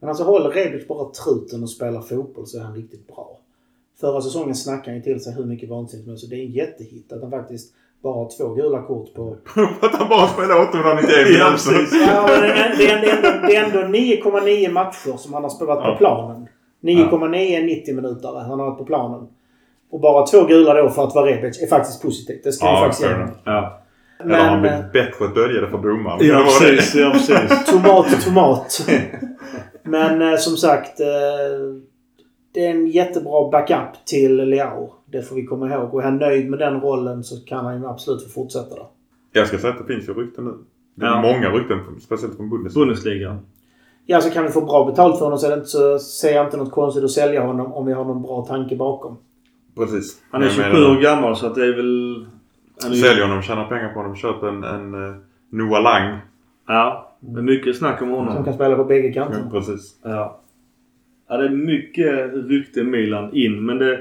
Men 0.01 0.09
alltså 0.09 0.25
håller 0.25 0.51
Rebic 0.51 0.89
bara 0.89 1.11
truten 1.11 1.63
och 1.63 1.71
spelar 1.71 2.01
fotboll 2.01 2.47
så 2.47 2.59
är 2.59 2.63
han 2.63 2.75
riktigt 2.75 3.07
bra. 3.07 3.41
Förra 4.01 4.21
säsongen 4.21 4.55
snackade 4.55 4.91
han 4.91 4.97
ju 4.97 5.03
till 5.03 5.21
sig 5.21 5.35
hur 5.35 5.45
mycket 5.45 5.69
vansinnigt 5.69 6.05
som 6.05 6.11
helst. 6.11 6.25
Så 6.25 6.31
det 6.31 6.37
är 6.37 6.45
en 6.45 6.51
jättehit 6.51 7.13
att 7.13 7.23
han 7.23 7.31
faktiskt 7.31 7.75
bara 8.03 8.29
två 8.29 8.55
gula 8.55 8.83
kort 8.83 9.15
på... 9.15 9.37
att 9.87 9.95
han 9.95 10.09
bara 10.09 10.27
spelar 10.27 10.63
891 10.69 11.11
Ja, 11.39 11.49
precis. 11.51 12.01
Ja, 12.07 12.27
men 12.29 12.41
det 12.41 12.49
är, 12.49 12.77
det 12.79 12.87
är, 13.11 13.17
ändå, 13.17 13.47
det 13.47 13.57
är 13.57 13.65
ändå 13.65 13.99
9,9 13.99 14.73
matcher 14.73 15.17
som 15.17 15.35
han 15.35 15.43
har 15.43 15.51
spelat 15.51 15.79
på 15.83 15.89
Ja. 15.89 15.97
planen. 15.99 16.49
9,9 16.83 17.37
är 17.37 17.63
90 17.63 17.95
minuter 17.95 18.29
han 18.29 18.51
har 18.61 18.67
varit 18.67 18.79
på 18.79 18.85
planen. 18.85 19.29
Och 19.91 20.01
bara 20.01 20.27
två 20.27 20.45
gula 20.45 20.75
då 20.75 20.89
för 20.91 21.05
att 21.05 21.15
vara 21.15 21.27
Rebic 21.27 21.63
är 21.63 21.67
faktiskt 21.67 22.03
positivt. 22.03 22.45
Det 22.45 22.53
ska 22.53 22.67
vi 22.67 22.73
Ja, 22.73 22.81
faktiskt 22.81 23.03
fair 23.05 23.19
ge. 23.19 23.27
Ja. 23.45 23.83
Eller 24.25 24.35
har 24.39 24.45
han 24.45 24.61
Men... 24.61 24.63
blivit 24.63 24.93
bättre 24.93 25.25
att 25.25 25.35
dölja 25.35 25.61
det 25.61 25.69
för 25.69 25.79
domaren? 25.79 26.19
Ja 26.27 26.45
precis, 26.45 26.95
ja 26.95 27.11
precis. 27.11 27.65
Tomat, 27.71 28.25
tomat. 28.25 28.89
Men 29.83 30.23
eh, 30.33 30.37
som 30.37 30.57
sagt. 30.57 31.01
Eh, 31.01 31.07
det 32.55 32.67
är 32.67 32.71
en 32.71 32.87
jättebra 32.87 33.51
backup 33.51 34.05
till 34.07 34.37
Leao. 34.37 34.93
Det 35.11 35.23
får 35.23 35.37
vi 35.37 35.47
komma 35.47 35.69
ihåg. 35.75 35.95
Och 35.95 36.01
är 36.01 36.05
han 36.05 36.17
nöjd 36.17 36.51
med 36.51 36.59
den 36.59 36.81
rollen 36.81 37.25
så 37.25 37.45
kan 37.45 37.65
han 37.65 37.81
ju 37.81 37.87
absolut 37.87 38.23
få 38.23 38.29
fortsätta 38.29 38.75
där. 38.75 38.87
Jag 39.33 39.47
ska 39.47 39.59
säga 39.59 39.73
att 39.73 39.87
det 39.87 39.95
finns 39.95 40.09
ju 40.09 40.13
rykten 40.15 40.45
nu. 40.45 40.55
Det 40.95 41.07
är 41.07 41.11
Ja. 41.11 41.23
många 41.23 41.51
rykten, 41.51 41.79
speciellt 42.01 42.37
från 42.37 42.51
Bundesliga. 42.51 42.85
Bundesliga. 42.87 43.39
Ja, 44.07 44.21
så 44.21 44.31
kan 44.31 44.43
vi 44.45 44.49
få 44.51 44.61
bra 44.61 44.85
betalt 44.85 45.19
för 45.19 45.25
honom 45.25 45.39
så, 45.39 45.47
är 45.47 45.51
det 45.51 45.57
inte, 45.57 45.69
så 45.69 45.99
ser 45.99 46.35
jag 46.35 46.47
inte 46.47 46.57
något 46.57 46.71
konstigt 46.71 47.05
att 47.05 47.11
sälja 47.11 47.47
honom 47.47 47.73
om 47.73 47.87
vi 47.87 47.93
har 47.93 48.05
någon 48.05 48.23
bra 48.23 48.45
tanke 48.47 48.77
bakom. 48.77 49.17
Precis. 49.77 50.21
Han 50.31 50.41
är 50.43 50.47
Jag 50.47 50.55
27 50.55 50.73
menar, 50.73 50.91
år 50.97 51.01
gammal 51.03 51.37
så 51.37 51.47
att 51.47 51.55
det 51.55 51.65
är 51.67 51.77
väl... 51.77 52.27
Han 52.83 52.93
är 52.93 52.97
Säljer 52.97 53.27
honom, 53.27 53.43
tjänar 53.43 53.65
pengar 53.69 53.89
på 53.89 53.99
honom, 54.01 54.17
köp 54.17 54.43
en, 54.43 54.65
en 54.65 54.95
uh, 54.95 55.15
Noah 55.51 55.83
Lang. 55.83 56.19
Ja. 56.67 57.17
Det 57.21 57.39
är 57.39 57.43
mycket 57.43 57.77
snack 57.77 58.03
om 58.03 58.09
Som 58.09 58.17
honom. 58.17 58.45
kan 58.45 58.55
spela 58.55 58.77
på 58.77 58.85
bägge 58.85 59.13
kanter. 59.13 59.41
Ja, 59.45 59.51
precis. 59.51 59.97
Ja. 60.03 60.41
Ja, 61.29 61.37
det 61.37 61.45
är 61.45 61.49
mycket 61.51 62.33
rykte 62.35 62.83
Milan 62.85 63.33
in 63.35 63.67
men 63.67 63.79
det, 63.79 64.01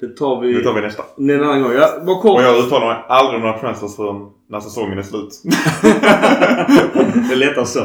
det 0.00 0.16
tar 0.16 0.40
vi 0.40 0.52
Det 0.52 0.62
tar 0.64 0.74
vi 0.74 0.80
nästa. 0.80 1.02
en 1.18 1.30
annan 1.44 1.62
gång. 1.62 1.72
Ja, 1.72 1.88
bara 2.06 2.20
kort. 2.20 2.36
Och 2.40 2.42
jag 2.42 2.58
uttalar 2.66 2.86
mig 2.86 2.96
aldrig 3.08 3.36
om 3.36 3.46
några 3.46 3.58
transfers 3.58 3.96
förrän 3.96 4.30
när 4.48 4.60
säsongen 4.60 4.98
är 4.98 5.02
slut. 5.02 5.42
det 7.28 7.32
är 7.32 7.36
lättare 7.36 7.66
så. 7.66 7.80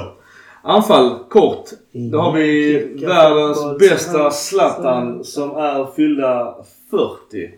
Anfall, 0.63 1.19
kort. 1.29 1.63
Då 2.11 2.19
har 2.19 2.31
vi 2.31 2.73
Kicka 2.93 3.07
världens 3.07 3.57
fotboll, 3.57 3.79
bästa 3.79 4.31
Zlatan. 4.31 4.31
Zlatan 4.31 5.23
som 5.23 5.51
är 5.55 5.85
fyllda 5.95 6.55
40. 6.91 7.51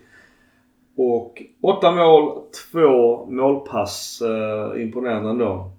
Och 0.96 1.42
åtta 1.62 1.92
mål, 1.92 2.42
två 2.72 3.26
målpass. 3.26 4.22
Eh, 4.22 4.82
imponerande 4.82 5.30
ändå. 5.30 5.70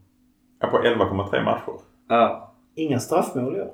Ja, 0.61 0.67
på 0.67 0.77
11,3 0.77 1.43
matcher. 1.43 1.73
Ja. 2.09 2.53
Inga 2.75 2.99
straffmål 2.99 3.55
i 3.55 3.61
år. 3.61 3.71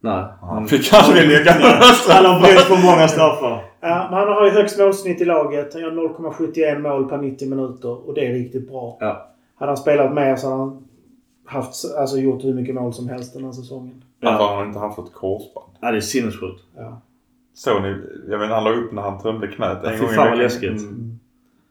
Nej. 0.00 0.24
Han 0.40 0.68
fick 0.68 0.92
aldrig 0.92 1.28
lägga 1.28 1.52
Han 1.52 2.24
har 2.24 2.40
bränt 2.40 2.68
på 2.68 2.86
många 2.86 3.08
straffar. 3.08 3.64
Ja, 3.80 4.06
men 4.10 4.18
han 4.18 4.28
har 4.28 4.44
ju 4.44 4.50
högst 4.50 4.78
målsnitt 4.78 5.20
i 5.20 5.24
laget. 5.24 5.72
Han 5.74 5.82
gör 5.82 5.90
0,71 5.90 6.78
mål 6.78 7.08
per 7.08 7.18
90 7.18 7.48
minuter 7.48 8.08
och 8.08 8.14
det 8.14 8.26
är 8.26 8.32
riktigt 8.32 8.68
bra. 8.68 8.96
Ja. 9.00 9.28
Hade 9.58 9.70
han 9.70 9.76
spelat 9.76 10.14
mer 10.14 10.36
så 10.36 10.46
hade 10.50 10.58
han 10.58 10.84
haft, 11.46 11.74
alltså 11.98 12.16
gjort 12.18 12.44
hur 12.44 12.54
mycket 12.54 12.74
mål 12.74 12.92
som 12.92 13.08
helst 13.08 13.34
den 13.34 13.44
här 13.44 13.52
säsongen. 13.52 14.04
Varför 14.20 14.38
Ja. 14.44 14.48
har 14.48 14.56
han 14.56 14.66
inte 14.66 14.78
haft 14.78 14.98
ett 14.98 15.12
korsband? 15.14 15.66
ja, 15.80 15.90
det 15.90 15.96
är 15.96 16.00
sinnessjukt. 16.00 16.62
Ja. 16.76 17.00
Såg 17.54 17.82
ni? 17.82 17.96
Jag 18.28 18.38
vet 18.38 18.50
han 18.50 18.64
la 18.64 18.70
upp 18.70 18.92
när 18.92 19.02
han 19.02 19.18
tömde 19.22 19.46
knät 19.48 19.84
en 19.84 19.92
Fy 19.98 19.98
gång 20.04 20.10
i 20.10 20.14
fan 20.14 20.16
vad 20.16 20.26
veckan. 20.30 20.38
läskigt. 20.38 20.80
Mm. 20.80 21.18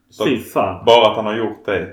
Så 0.10 0.26
Fy 0.26 0.40
fan. 0.40 0.86
bara 0.86 1.10
att 1.10 1.16
han 1.16 1.26
har 1.26 1.36
gjort 1.38 1.66
det. 1.66 1.88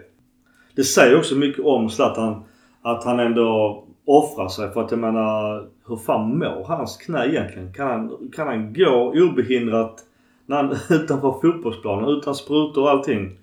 Det 0.77 0.85
säger 0.85 1.19
också 1.19 1.35
mycket 1.35 1.65
om 1.65 1.91
Zlatan 1.91 2.45
att 2.83 3.05
han 3.05 3.21
ändå 3.21 3.85
offrar 4.07 4.49
sig. 4.49 4.71
För 4.71 4.81
att 4.85 4.91
jag 4.91 5.01
menar, 5.01 5.67
hur 5.89 5.97
fan 5.97 6.39
mår 6.39 6.65
hans 6.65 6.97
knä 6.97 7.27
egentligen? 7.29 7.73
Kan 7.73 7.89
han, 7.89 8.31
kan 8.37 8.47
han 8.47 8.73
gå 8.75 9.13
obehindrat 9.31 10.01
när 10.47 10.57
han, 10.57 10.77
utanför 10.91 11.33
fotbollsplanen 11.43 12.09
utan 12.09 12.35
sprutor 12.35 12.83
och 12.83 12.91
allting? 12.91 13.39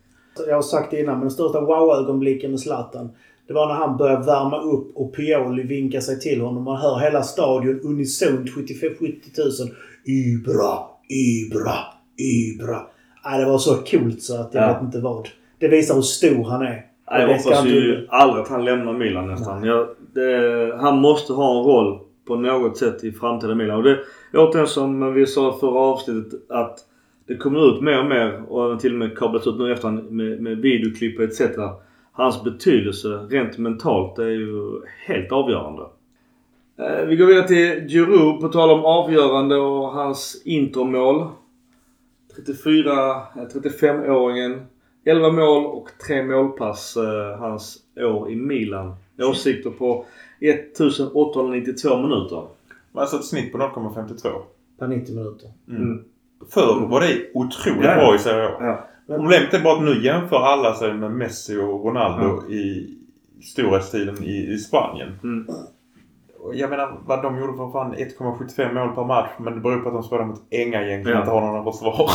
Jag 0.47 0.55
har 0.55 0.61
sagt 0.61 0.91
det 0.91 0.99
innan, 0.99 1.13
men 1.13 1.21
den 1.21 1.31
största 1.31 1.61
wow-ögonblicken 1.61 2.51
med 2.51 2.59
Zlatan 2.59 3.09
det 3.47 3.53
var 3.55 3.67
när 3.67 3.75
han 3.75 3.97
började 3.97 4.25
värma 4.25 4.61
upp 4.61 4.95
och 4.95 5.13
Pioli 5.15 5.63
vinkar 5.63 5.99
sig 5.99 6.19
till 6.19 6.41
honom. 6.41 6.63
Man 6.63 6.77
hör 6.77 6.99
hela 6.99 7.23
stadion 7.23 7.79
unisont 7.83 8.49
75-70 8.49 8.99
000. 9.65 9.75
Ibra, 10.05 10.77
Ibra, 11.09 11.75
Ibra. 12.17 12.81
Ja, 13.23 13.37
det 13.37 13.45
var 13.45 13.57
så 13.57 13.75
coolt 13.75 14.21
så 14.21 14.41
att 14.41 14.53
jag 14.53 14.63
Ja. 14.63 14.73
vet 14.73 14.81
inte 14.81 14.99
vad. 14.99 15.29
Det 15.59 15.67
visar 15.67 15.95
hur 15.95 16.01
stor 16.01 16.43
han 16.43 16.61
är. 16.61 16.85
Jag 17.05 17.27
hoppas 17.27 17.65
ju 17.65 18.07
aldrig 18.09 18.41
att 18.43 18.49
han 18.49 18.65
lämnar 18.65 18.93
Milan 18.93 19.27
nästan. 19.27 19.63
Jag, 19.63 19.87
det, 20.13 20.77
han 20.79 20.99
måste 20.99 21.33
ha 21.33 21.59
en 21.59 21.65
roll 21.65 21.99
på 22.27 22.35
något 22.35 22.77
sätt 22.77 23.03
i 23.03 23.11
framtida 23.11 23.55
Milan. 23.55 23.77
Och 23.77 23.83
det 23.83 23.99
återigen 24.33 24.67
som 24.67 25.13
vi 25.13 25.25
sa 25.25 25.55
i 25.55 25.59
förra 25.59 25.79
avsnittet 25.79 26.41
att 26.49 26.79
det 27.27 27.37
kommer 27.37 27.75
ut 27.75 27.81
mer 27.81 27.99
och 27.99 28.05
mer 28.05 28.51
och 28.51 28.79
till 28.79 28.93
och 28.93 28.99
med 28.99 29.17
kablas 29.17 29.47
ut 29.47 29.57
nu 29.57 29.71
efter 29.71 29.91
med, 29.91 30.41
med 30.41 30.57
videoklipp 30.57 31.19
och 31.19 31.25
etc. 31.25 31.41
Hans 32.11 32.43
betydelse 32.43 33.07
rent 33.07 33.57
mentalt 33.57 34.19
är 34.19 34.29
ju 34.29 34.81
helt 35.05 35.31
avgörande. 35.31 35.83
Eh, 36.79 37.05
vi 37.05 37.15
går 37.15 37.25
vidare 37.25 37.47
till 37.47 37.87
Giroud 37.87 38.41
på 38.41 38.47
tal 38.47 38.69
om 38.69 38.85
avgörande 38.85 39.55
och 39.55 39.91
hans 39.91 40.41
intermål. 40.45 41.27
34-35-åringen. 42.47 44.65
11 45.05 45.31
mål 45.31 45.65
och 45.65 45.89
3 46.07 46.23
målpass 46.23 46.97
eh, 46.97 47.39
hans 47.39 47.77
år 47.97 48.31
i 48.31 48.35
Milan. 48.35 48.95
Åsikter 49.23 49.69
på 49.69 50.05
1892 50.39 51.97
minuter. 51.97 52.43
Alltså 52.93 53.15
ett 53.17 53.25
snitt 53.25 53.51
på 53.51 53.57
0,52. 53.57 54.29
Per 54.79 54.87
90 54.87 55.15
minuter. 55.15 55.49
Mm. 55.69 56.03
Förr 56.49 56.87
var 56.87 57.01
det 57.01 57.17
otroligt 57.33 57.83
Ja, 57.85 57.89
ja. 57.89 57.95
bra 57.95 58.15
i 58.15 58.19
Serie 58.19 58.47
A. 58.47 58.51
Ja. 58.59 58.87
Problemet 59.15 59.53
är 59.53 59.59
bara 59.63 59.77
att 59.77 59.83
nu 59.83 60.03
jämför 60.05 60.37
alla 60.37 60.73
sig 60.73 60.93
med 60.93 61.11
Messi 61.11 61.57
och 61.57 61.85
Ronaldo 61.85 62.43
Ja. 62.47 62.53
i 62.53 62.95
storhetstiden 63.43 64.23
i, 64.23 64.53
i 64.53 64.57
Spanien. 64.57 65.19
Mm. 65.23 65.47
Jag 66.53 66.69
menar 66.69 66.97
vad 67.05 67.21
de 67.23 67.39
gjorde 67.39 67.53
för 67.57 67.71
fan 67.71 67.95
1,75 67.95 68.73
mål 68.73 68.95
per 68.95 69.03
match. 69.03 69.29
Men 69.39 69.53
det 69.53 69.59
beror 69.59 69.77
på 69.79 69.87
att 69.89 69.93
de 69.95 70.03
spelar 70.03 70.25
mot 70.25 70.41
änga 70.49 70.87
gäng 70.87 71.03
som 71.03 71.11
Ja. 71.13 71.19
inte 71.19 71.31
har 71.31 71.41
några 71.41 71.71
försvar. 71.71 72.09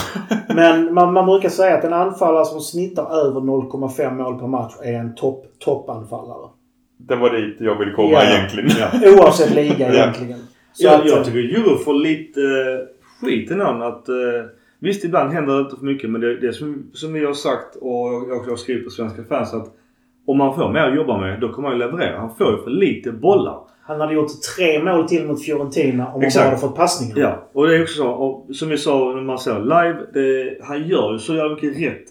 Men 0.55 0.95
man, 0.95 1.13
man 1.13 1.27
brukar 1.27 1.49
säga 1.49 1.77
att 1.79 1.85
en 1.85 1.93
anfallare 1.93 2.45
som 2.45 2.61
snittar 2.61 3.11
över 3.27 3.41
0,5 3.41 4.17
mål 4.17 4.39
per 4.39 4.47
match 4.47 4.75
är 4.83 4.93
en 4.93 5.15
topp, 5.15 5.47
toppanfallare. 5.59 6.49
Det 6.97 7.17
var 7.17 7.31
dit 7.31 7.57
jag 7.61 7.79
ville 7.79 7.93
komma 7.93 8.11
Ja. 8.13 8.23
egentligen. 8.25 8.71
Oavsett 9.19 9.55
liga 9.55 9.75
Ja. 9.89 9.95
egentligen. 9.95 10.39
Så 10.73 10.85
Jag, 10.87 10.95
att, 11.01 11.07
jag 11.09 11.25
tycker 11.25 11.39
Giroud 11.39 11.81
får 11.85 11.95
lite 11.95 12.41
eh, 12.41 13.27
skit 13.27 13.51
innan 13.51 13.83
att... 13.83 14.09
Eh, 14.09 14.15
visst 14.79 15.05
ibland 15.05 15.33
händer 15.33 15.55
det 15.55 15.61
inte 15.61 15.77
för 15.77 15.85
mycket 15.85 16.11
men 16.11 16.21
det, 16.21 16.41
det 16.41 16.47
är 16.47 16.53
som, 16.53 16.91
som 16.93 17.13
vi 17.13 17.25
har 17.25 17.33
sagt 17.33 17.77
och 17.77 18.09
jag 18.29 18.51
har 18.51 18.57
skrivit 18.57 18.85
på 18.85 18.91
Svenska 18.91 19.25
fans 19.25 19.55
att 19.55 19.69
om 20.27 20.39
man 20.39 20.55
får 20.55 20.73
mer 20.73 20.81
att 20.81 20.97
jobba 20.97 21.21
med 21.21 21.41
då 21.41 21.49
kommer 21.53 21.69
han 21.69 21.79
ju 21.79 21.85
leverera. 21.87 22.19
Han 22.19 22.35
får 22.37 22.51
ju 22.53 22.63
för 22.63 22.71
lite 22.71 23.13
bollar. 23.13 23.61
Han 23.83 24.01
hade 24.01 24.15
gjort 24.15 24.31
tre 24.57 24.83
mål 24.83 25.09
till 25.09 25.27
mot 25.27 25.45
Fiorentina 25.45 26.07
om 26.13 26.23
han 26.23 26.31
bara 26.37 26.45
hade 26.45 26.57
fått 26.57 26.77
passningar. 26.77 27.19
Ja, 27.19 27.49
och 27.53 27.67
det 27.67 27.77
är 27.77 27.83
också 27.83 27.95
så. 28.03 28.09
Och 28.09 28.57
som 28.57 28.69
vi 28.69 28.79
sa 28.79 29.13
när 29.15 29.23
man 29.23 29.39
ser 29.39 29.61
live. 29.61 29.97
Det, 30.15 30.59
han 30.65 30.89
gör 30.89 31.13
ju 31.13 31.19
så 31.19 31.35
jävla 31.35 31.55
mycket 31.55 31.79
rätt 31.83 32.05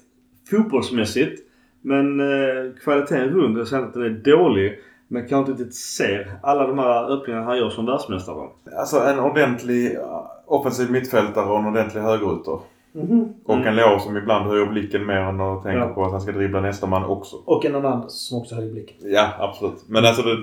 fotbollsmässigt. 0.50 1.42
Men 1.86 2.20
eh, 2.20 2.72
kvaliteten 2.84 3.30
runt, 3.30 3.58
jag 3.58 3.68
säger 3.68 3.86
inte 3.86 4.00
att 4.00 4.06
den 4.06 4.16
är 4.16 4.38
dålig. 4.38 4.80
Men 5.08 5.28
kanske 5.28 5.52
inte 5.52 5.64
riktigt 5.64 5.76
ser 5.80 6.32
alla 6.44 6.68
de 6.68 6.80
här 6.80 7.12
öppningarna 7.14 7.46
han 7.46 7.58
gör 7.58 7.70
som 7.70 7.86
världsmästare. 7.86 8.48
Alltså 8.80 9.00
en 9.00 9.20
ordentlig 9.20 9.96
uh, 9.98 10.22
offensiv 10.46 10.92
mittfältare 10.92 11.46
och 11.46 11.60
en 11.60 11.66
ordentlig 11.66 12.02
högerytter. 12.02 12.60
Mhm. 12.92 13.34
Och 13.46 13.56
Mm. 13.56 13.68
en 13.68 13.76
Leao 13.76 14.00
som 14.00 14.18
ibland 14.18 14.46
höjer 14.46 14.66
blicken 14.66 15.06
mer 15.06 15.16
än 15.16 15.42
att 15.42 15.64
tänka 15.64 15.80
Ja. 15.80 15.88
på 15.94 16.06
att 16.06 16.12
han 16.12 16.22
ska 16.22 16.32
dribbla 16.32 16.62
nästa 16.62 16.88
man 16.88 17.06
också. 17.06 17.36
Och 17.46 17.66
en 17.66 17.74
Hernandez 17.76 18.14
som 18.28 18.38
också 18.38 18.56
höjer 18.56 18.72
blicken. 18.72 18.96
Ja, 19.12 19.28
absolut. 19.40 19.84
Men 19.88 20.06
alltså 20.06 20.22
det, 20.22 20.38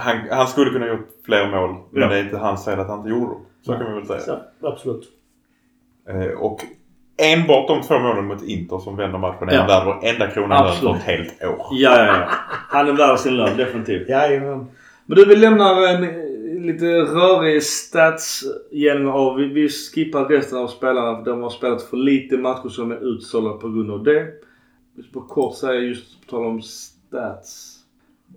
han, 0.00 0.16
han 0.30 0.46
skulle 0.46 0.70
kunna 0.70 0.88
gjort 0.88 1.08
fler 1.24 1.50
mål. 1.50 1.74
Men 1.90 2.02
Ja. 2.02 2.08
det 2.08 2.18
är 2.18 2.24
inte 2.24 2.36
hans 2.36 2.64
fel 2.64 2.80
att 2.80 2.88
han 2.88 2.98
inte 2.98 3.10
gjorde 3.10 3.26
dem. 3.26 3.40
Så 3.62 3.72
kan 3.72 3.86
vi 3.86 3.92
väl 3.98 4.06
säga. 4.06 4.20
Så, 4.20 4.66
absolut. 4.68 5.08
Eh, 6.08 6.40
och 6.40 6.60
enbart 7.18 7.68
de 7.68 7.82
två 7.82 7.98
målen 7.98 8.24
mot 8.24 8.42
Inter 8.42 8.78
som 8.78 8.96
vänder 8.96 9.18
matchen 9.18 9.48
är 9.48 9.54
Ja. 9.54 9.66
värd 9.66 9.86
varenda 9.86 10.26
krona 10.30 10.64
lön 10.64 10.74
för 10.74 10.94
ett 10.94 11.02
helt 11.02 11.44
år. 11.44 11.66
Ja, 11.70 11.96
ja, 11.98 12.06
ja. 12.06 12.28
Han 12.68 12.88
är 12.88 12.92
värd 12.92 13.18
sin 13.18 13.36
lön, 13.36 13.56
definitivt. 13.56 14.08
Jajamän. 14.08 14.66
Men 15.06 15.16
du, 15.16 15.24
vi 15.24 15.36
lämnar 15.36 15.86
en 15.88 16.04
eh, 16.04 16.64
lite 16.66 16.86
rörig 16.86 17.62
stats 17.62 18.42
genom 18.70 19.08
av. 19.12 19.36
Vi, 19.36 19.68
skippar 19.68 20.24
resten 20.24 20.58
av 20.58 20.66
spelarna 20.68 21.16
för 21.16 21.30
de 21.30 21.42
har 21.42 21.50
spelat 21.50 21.82
för 21.82 21.96
lite 21.96 22.36
matcher 22.36 22.68
som 22.68 22.90
är 22.90 23.14
utsålda 23.14 23.50
på 23.50 23.68
grund 23.68 23.90
av 23.90 24.02
det. 24.04 24.26
Bara 25.14 25.24
kort 25.24 25.56
säga 25.56 25.80
just 25.80 26.20
på 26.20 26.30
tal 26.30 26.46
om 26.46 26.62
stats. 26.62 27.74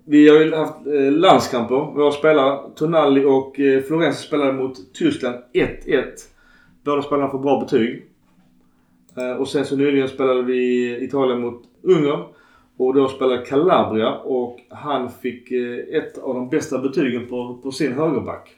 Vi 0.06 0.28
har 0.28 0.36
ju 0.36 0.54
haft 0.54 0.86
eh, 0.86 1.12
landskamper. 1.12 1.74
Våra 1.94 2.12
spelare, 2.12 2.58
Tonali 2.76 3.24
och 3.24 3.60
eh, 3.60 3.82
Florenzi 3.82 4.26
spelade 4.26 4.52
mot 4.52 4.94
Tyskland 4.94 5.36
1-1. 5.54 6.02
Båda 6.84 7.02
spelarna 7.02 7.28
får 7.30 7.38
bra 7.38 7.60
betyg. 7.60 8.06
Eh, 9.16 9.36
och 9.36 9.48
sen 9.48 9.64
så 9.64 9.76
nyligen 9.76 10.08
spelade 10.08 10.42
vi 10.42 10.90
Italien 11.04 11.40
mot 11.40 11.62
Ungern. 11.82 12.24
Och 12.76 12.94
då 12.94 13.08
spelade 13.08 13.46
Calabria 13.46 14.14
och 14.14 14.60
han 14.68 15.10
fick 15.10 15.50
eh, 15.50 15.78
ett 15.96 16.18
av 16.18 16.34
de 16.34 16.48
bästa 16.48 16.78
betygen 16.78 17.26
på, 17.26 17.58
på 17.62 17.72
sin 17.72 17.92
högerback. 17.92 18.56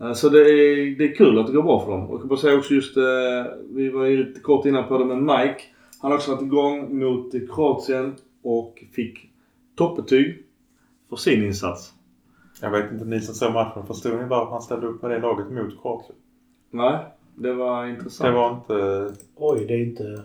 Eh, 0.00 0.12
Så 0.12 0.28
det 0.28 0.38
är, 0.40 0.98
det 0.98 1.04
är 1.04 1.14
kul 1.14 1.38
att 1.38 1.46
det 1.46 1.52
går 1.52 1.62
bra 1.62 1.84
för 1.84 1.90
dem. 1.92 2.06
Och 2.06 2.14
jag 2.14 2.20
kan 2.20 2.28
bara 2.28 2.38
säga 2.38 2.58
också 2.58 2.74
just, 2.74 2.96
vi 3.70 3.88
var 3.88 4.04
ju 4.04 4.24
lite 4.24 4.40
kort 4.40 4.66
innan 4.66 4.88
på 4.88 4.98
det 4.98 5.04
med 5.04 5.18
Mike. 5.22 5.60
Han 6.00 6.10
har 6.10 6.18
också 6.18 6.30
varit 6.30 6.42
igång 6.42 6.98
mot 6.98 7.32
Kroatien 7.54 8.14
och 8.42 8.84
fick 8.92 9.30
toppbetyg 9.76 10.42
för 11.08 11.16
sin 11.16 11.44
insats. 11.44 11.92
Jag 12.60 12.70
vet 12.70 12.92
inte, 12.92 13.04
ni 13.04 13.20
som 13.20 13.34
såg 13.34 13.52
matchen, 13.52 13.86
förstod 13.86 14.12
ni 14.12 14.28
varför 14.28 14.52
han 14.52 14.62
ställde 14.62 14.86
upp 14.86 15.02
med 15.02 15.10
det 15.10 15.18
laget 15.18 15.50
mot 15.50 15.82
Kroatien? 15.82 16.18
Nej, 16.70 16.98
det 17.34 17.52
var 17.52 17.86
intressant. 17.86 18.30
Det 18.30 18.36
var 18.38 18.50
inte, 18.50 19.12
Oj, 19.36 19.64
det 19.68 19.74
är 19.74 19.82
inte... 19.86 20.22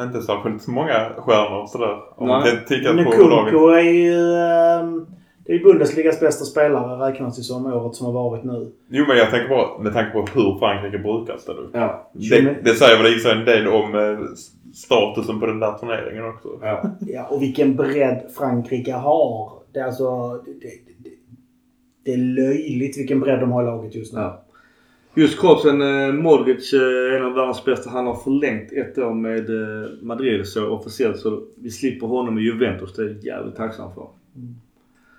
inte 0.00 0.22
särskilt 0.22 0.66
många 0.68 1.10
stjärnor 1.16 1.66
sådär. 1.66 1.96
Om 2.16 2.28
man 2.28 2.40
Nej. 2.42 2.58
tittar 2.68 2.94
Men 2.94 3.04
på 3.04 3.10
Kunko 3.10 3.68
är 3.68 3.80
ju... 3.80 4.34
ehm, 4.34 5.06
Det 5.44 5.52
är 5.52 5.56
ju 5.58 5.64
Bundesligas 5.64 6.20
bästa 6.20 6.44
spelare 6.44 7.08
räknas 7.10 7.38
ju 7.38 7.42
som 7.42 7.66
året 7.66 7.94
som 7.94 8.06
har 8.06 8.12
varit 8.12 8.44
nu. 8.44 8.72
Jo 8.88 9.04
men 9.08 9.16
jag 9.16 9.30
tänker 9.30 9.48
bara 9.48 9.78
med 9.82 9.92
tanke 9.92 10.10
på 10.10 10.18
hur 10.34 10.58
Frankrike 10.58 10.98
brukar 10.98 11.36
ställa 11.36 11.58
upp. 11.60 11.70
Ja. 11.72 12.10
Det, 12.12 12.56
det 12.64 12.74
säger 12.74 13.02
väl 13.02 13.14
i 13.16 13.18
sig 13.18 13.32
en 13.32 13.44
del 13.44 13.68
om 13.68 13.94
eh, 13.94 14.18
statusen 14.74 15.40
på 15.40 15.46
den 15.46 15.60
där 15.60 15.72
turneringen 15.72 16.24
också. 16.28 16.48
ja. 16.62 16.82
Ja, 17.00 17.26
och 17.30 17.42
vilken 17.42 17.76
bredd 17.76 18.22
Frankrike 18.38 18.92
har. 18.92 19.52
Det 19.72 19.80
är 19.80 19.84
alltså... 19.84 20.30
Det, 20.44 20.52
det, 20.52 20.68
det, 20.98 21.10
det 22.04 22.12
är 22.12 22.16
löjligt 22.18 22.98
vilken 22.98 23.20
bredd 23.20 23.40
de 23.40 23.52
har 23.52 23.62
i 23.62 23.66
laget 23.66 23.94
just 23.94 24.12
nu. 24.14 24.20
Ja. 24.20 24.42
Just 25.14 25.40
Kroatien, 25.40 25.82
eh, 25.82 26.12
Modric, 26.12 26.72
eh, 26.72 27.16
en 27.16 27.24
av 27.24 27.32
världens 27.32 27.64
bästa. 27.64 27.90
Han 27.90 28.06
har 28.06 28.14
förlängt 28.14 28.72
ett 28.72 28.98
år 28.98 29.14
med 29.14 29.50
eh, 29.50 29.90
Madrid 30.02 30.46
så 30.46 30.68
officiellt 30.68 31.18
så 31.18 31.42
vi 31.54 31.70
slipper 31.70 32.06
honom 32.06 32.38
i 32.38 32.42
Juventus. 32.42 32.94
Det 32.94 33.02
är 33.02 33.06
jag 33.06 33.24
jävligt 33.24 33.56
tacksam 33.56 33.94
för. 33.94 34.06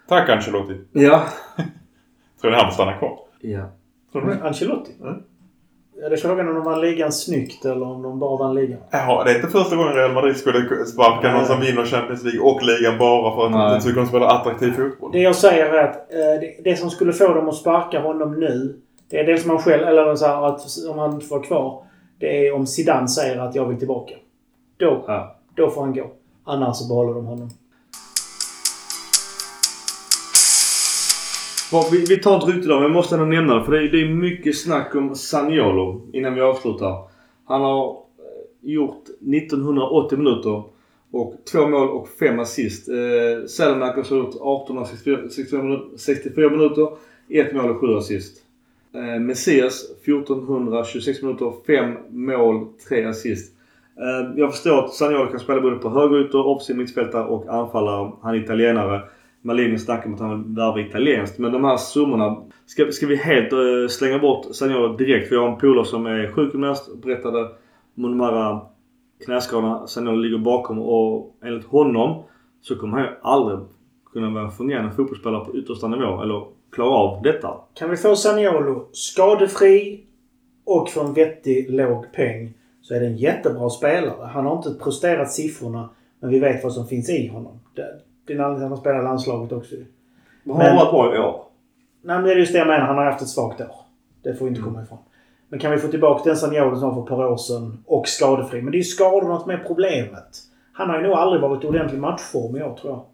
Tack 0.07 0.29
Ancelotti. 0.29 0.73
Ja. 0.91 1.23
Tror 2.41 2.51
ni 2.51 2.57
han 2.57 2.65
får 2.65 2.73
stanna 2.73 2.93
kvar? 2.93 3.19
Ja. 3.41 3.69
Tror 4.11 4.21
du 4.21 4.27
det? 4.27 4.43
Ancelotti? 4.43 4.91
Mm. 5.01 5.23
Ja, 6.01 6.09
det 6.09 6.15
är 6.15 6.17
frågan 6.17 6.47
om 6.47 6.55
de 6.55 6.63
vann 6.63 6.81
ligan 6.81 7.11
snyggt 7.11 7.65
eller 7.65 7.85
om 7.85 8.01
de 8.01 8.19
bara 8.19 8.37
vann 8.37 8.55
ligan. 8.55 8.79
Jaha, 8.91 9.23
det 9.23 9.31
är 9.31 9.35
inte 9.35 9.47
första 9.47 9.75
gången 9.75 9.93
Real 9.93 10.13
Madrid 10.13 10.37
skulle 10.37 10.85
sparka 10.85 11.27
Nej. 11.27 11.33
någon 11.33 11.45
som 11.45 11.59
vinner 11.59 11.85
Champions 11.85 12.23
League 12.23 12.41
och 12.41 12.61
ligan 12.63 12.97
bara 12.97 13.35
för 13.35 13.45
att 13.45 13.51
de 13.51 13.75
inte 13.75 13.87
tycker 13.87 14.01
de 14.01 14.07
spelar 14.07 14.27
attraktiv 14.27 14.71
fotboll. 14.71 15.11
Det 15.11 15.19
jag 15.19 15.35
säger 15.35 15.65
är 15.65 15.83
att 15.83 15.95
eh, 15.95 16.17
det, 16.17 16.55
det 16.63 16.75
som 16.75 16.89
skulle 16.89 17.13
få 17.13 17.33
dem 17.33 17.49
att 17.49 17.55
sparka 17.55 17.99
honom 17.99 18.39
nu. 18.39 18.75
Det 19.11 19.19
är 19.19 19.25
dels 19.25 19.43
om 19.43 19.49
han 19.49 19.59
själv, 19.59 19.83
eller 19.83 20.15
så 20.15 20.25
här, 20.25 20.47
att 20.47 20.61
om 20.89 20.99
han 20.99 21.13
inte 21.13 21.25
får 21.25 21.35
vara 21.35 21.47
kvar. 21.47 21.83
Det 22.19 22.47
är 22.47 22.53
om 22.53 22.67
Zidane 22.67 23.07
säger 23.07 23.37
att 23.37 23.55
jag 23.55 23.65
vill 23.65 23.79
tillbaka. 23.79 24.13
Då, 24.77 25.03
ja. 25.07 25.35
då 25.55 25.69
får 25.69 25.81
han 25.81 25.93
gå. 25.93 26.11
Annars 26.43 26.77
så 26.77 26.87
behåller 26.87 27.13
de 27.13 27.25
honom. 27.25 27.49
Vi, 31.91 32.05
vi 32.09 32.17
tar 32.17 32.37
ett 32.37 32.47
rykte 32.47 32.67
då, 32.67 32.73
men 32.73 32.83
jag 32.83 32.91
måste 32.91 33.15
ändå 33.15 33.25
nämna 33.25 33.55
det. 33.55 33.65
För 33.65 33.71
det 33.71 33.79
är, 33.79 33.91
det 33.91 34.01
är 34.01 34.09
mycket 34.09 34.57
snack 34.57 34.95
om 34.95 35.15
Saniolo 35.15 36.01
innan 36.13 36.35
vi 36.35 36.41
avslutar. 36.41 37.07
Han 37.45 37.61
har 37.61 37.89
eh, 37.89 38.71
gjort 38.71 39.03
1980 39.03 40.17
minuter 40.17 40.63
Och 41.11 41.35
två 41.51 41.67
mål 41.67 41.89
och 41.89 42.09
fem 42.09 42.39
assist. 42.39 42.89
Eh, 42.89 43.45
Selmakers 43.47 44.09
har 44.09 44.17
gjort 44.17 44.35
18 44.41 44.77
av 44.77 44.85
64, 44.85 45.29
64, 45.29 45.63
minuter, 45.63 45.97
64 45.97 46.49
minuter. 46.49 46.89
Ett 47.29 47.53
mål 47.53 47.69
och 47.69 47.79
sju 47.79 47.95
assist. 47.97 48.40
Eh, 48.93 49.19
Messias 49.19 49.91
1426 50.05 51.21
minuter, 51.21 51.53
5 51.67 51.97
mål, 52.09 52.67
3 52.89 53.05
assist. 53.05 53.55
Eh, 53.97 54.39
jag 54.39 54.51
förstår 54.51 54.79
att 54.79 54.93
Sagnolo 54.93 55.31
kan 55.31 55.39
spela 55.39 55.61
både 55.61 55.75
på 55.75 55.89
högerytor, 55.89 56.47
offensiv 56.47 56.77
mittfältare 56.77 57.23
och 57.23 57.53
anfallare. 57.53 58.11
Han 58.21 58.35
är 58.35 58.39
italienare. 58.39 59.01
Malini 59.41 59.77
snackar 59.77 60.05
om 60.07 60.13
att 60.13 60.19
han 60.19 60.43
vill 60.43 60.55
värva 60.55 60.79
italienskt. 60.79 61.39
Men 61.39 61.51
de 61.51 61.63
här 61.63 61.77
summorna. 61.77 62.43
Ska, 62.65 62.91
ska 62.91 63.07
vi 63.07 63.15
helt 63.15 63.53
uh, 63.53 63.87
slänga 63.87 64.19
bort 64.19 64.55
Sagnolo 64.55 64.97
direkt? 64.97 65.27
För 65.27 65.35
jag 65.35 65.41
har 65.41 65.51
en 65.51 65.57
polare 65.57 65.85
som 65.85 66.05
är 66.05 66.31
sjukgymnast. 66.31 66.87
och 66.87 66.97
Berättade 66.97 67.49
om 67.97 68.17
de 68.17 68.19
här 68.19 68.51
eh, 68.51 68.63
knäskadorna 69.25 69.87
Sagnolo 69.87 70.17
ligger 70.17 70.37
bakom. 70.37 70.79
Och 70.79 71.37
enligt 71.43 71.65
honom 71.65 72.23
så 72.61 72.75
kommer 72.75 72.97
han 72.97 73.07
ju 73.07 73.13
aldrig 73.21 73.59
kunna 74.13 74.29
vara 74.29 74.43
en 74.43 74.51
fungerande 74.51 74.91
fotbollsspelare 74.91 75.45
på 75.45 75.55
yttersta 75.55 75.87
nivå. 75.87 76.21
Eller 76.21 76.45
klara 76.71 76.89
av 76.89 77.21
detta. 77.21 77.53
Kan 77.73 77.89
vi 77.89 77.97
få 77.97 78.15
Saniolo 78.15 78.89
skadefri 78.91 80.03
och 80.65 80.89
för 80.89 81.05
en 81.05 81.13
vettig 81.13 81.69
låg 81.69 82.11
peng 82.13 82.53
så 82.81 82.93
är 82.93 82.99
det 82.99 83.05
en 83.05 83.17
jättebra 83.17 83.69
spelare. 83.69 84.25
Han 84.25 84.45
har 84.45 84.57
inte 84.57 84.83
presterat 84.83 85.31
siffrorna 85.31 85.89
men 86.19 86.29
vi 86.29 86.39
vet 86.39 86.63
vad 86.63 86.73
som 86.73 86.87
finns 86.87 87.09
i 87.09 87.27
honom. 87.27 87.59
Det, 87.75 88.33
är 88.33 88.37
en 88.37 88.41
anledning 88.41 88.65
att 88.65 88.69
han 88.69 88.77
spelar 88.77 89.03
landslaget 89.03 89.51
också. 89.51 89.75
Vad 90.43 90.57
har 90.57 90.63
han 90.63 90.75
varit 90.75 90.91
bra 90.91 91.15
i 91.15 91.19
år? 91.19 91.43
Nej 92.01 92.15
men 92.15 92.23
det 92.23 92.33
är 92.33 92.37
just 92.37 92.53
det 92.53 92.59
jag 92.59 92.67
menar. 92.67 92.85
Han 92.85 92.97
har 92.97 93.05
haft 93.05 93.21
ett 93.21 93.27
svagt 93.27 93.61
år. 93.61 93.75
Det 94.23 94.33
får 94.33 94.45
vi 94.45 94.49
inte 94.49 94.61
komma 94.61 94.83
ifrån. 94.83 94.97
Men 95.49 95.59
kan 95.59 95.71
vi 95.71 95.77
få 95.77 95.87
tillbaka 95.87 96.29
den 96.29 96.37
Saniolo 96.37 96.75
som 96.75 96.89
var 96.89 96.95
för 96.95 97.01
ett 97.01 97.07
par 97.07 97.31
år 97.31 97.37
sedan 97.37 97.83
och 97.85 98.07
skadefri. 98.07 98.61
Men 98.61 98.71
det 98.71 98.75
är 98.75 98.79
ju 98.79 98.83
skadorna 98.83 99.39
som 99.39 99.51
är 99.51 99.63
problemet. 99.67 100.37
Han 100.73 100.89
har 100.89 100.97
ju 100.97 101.03
nog 101.03 101.13
aldrig 101.13 101.41
varit 101.41 101.63
i 101.63 101.67
ordentlig 101.67 101.99
matchform 101.99 102.57
i 102.57 102.63
år 102.63 102.75
tror 102.75 102.93
jag. 102.93 103.05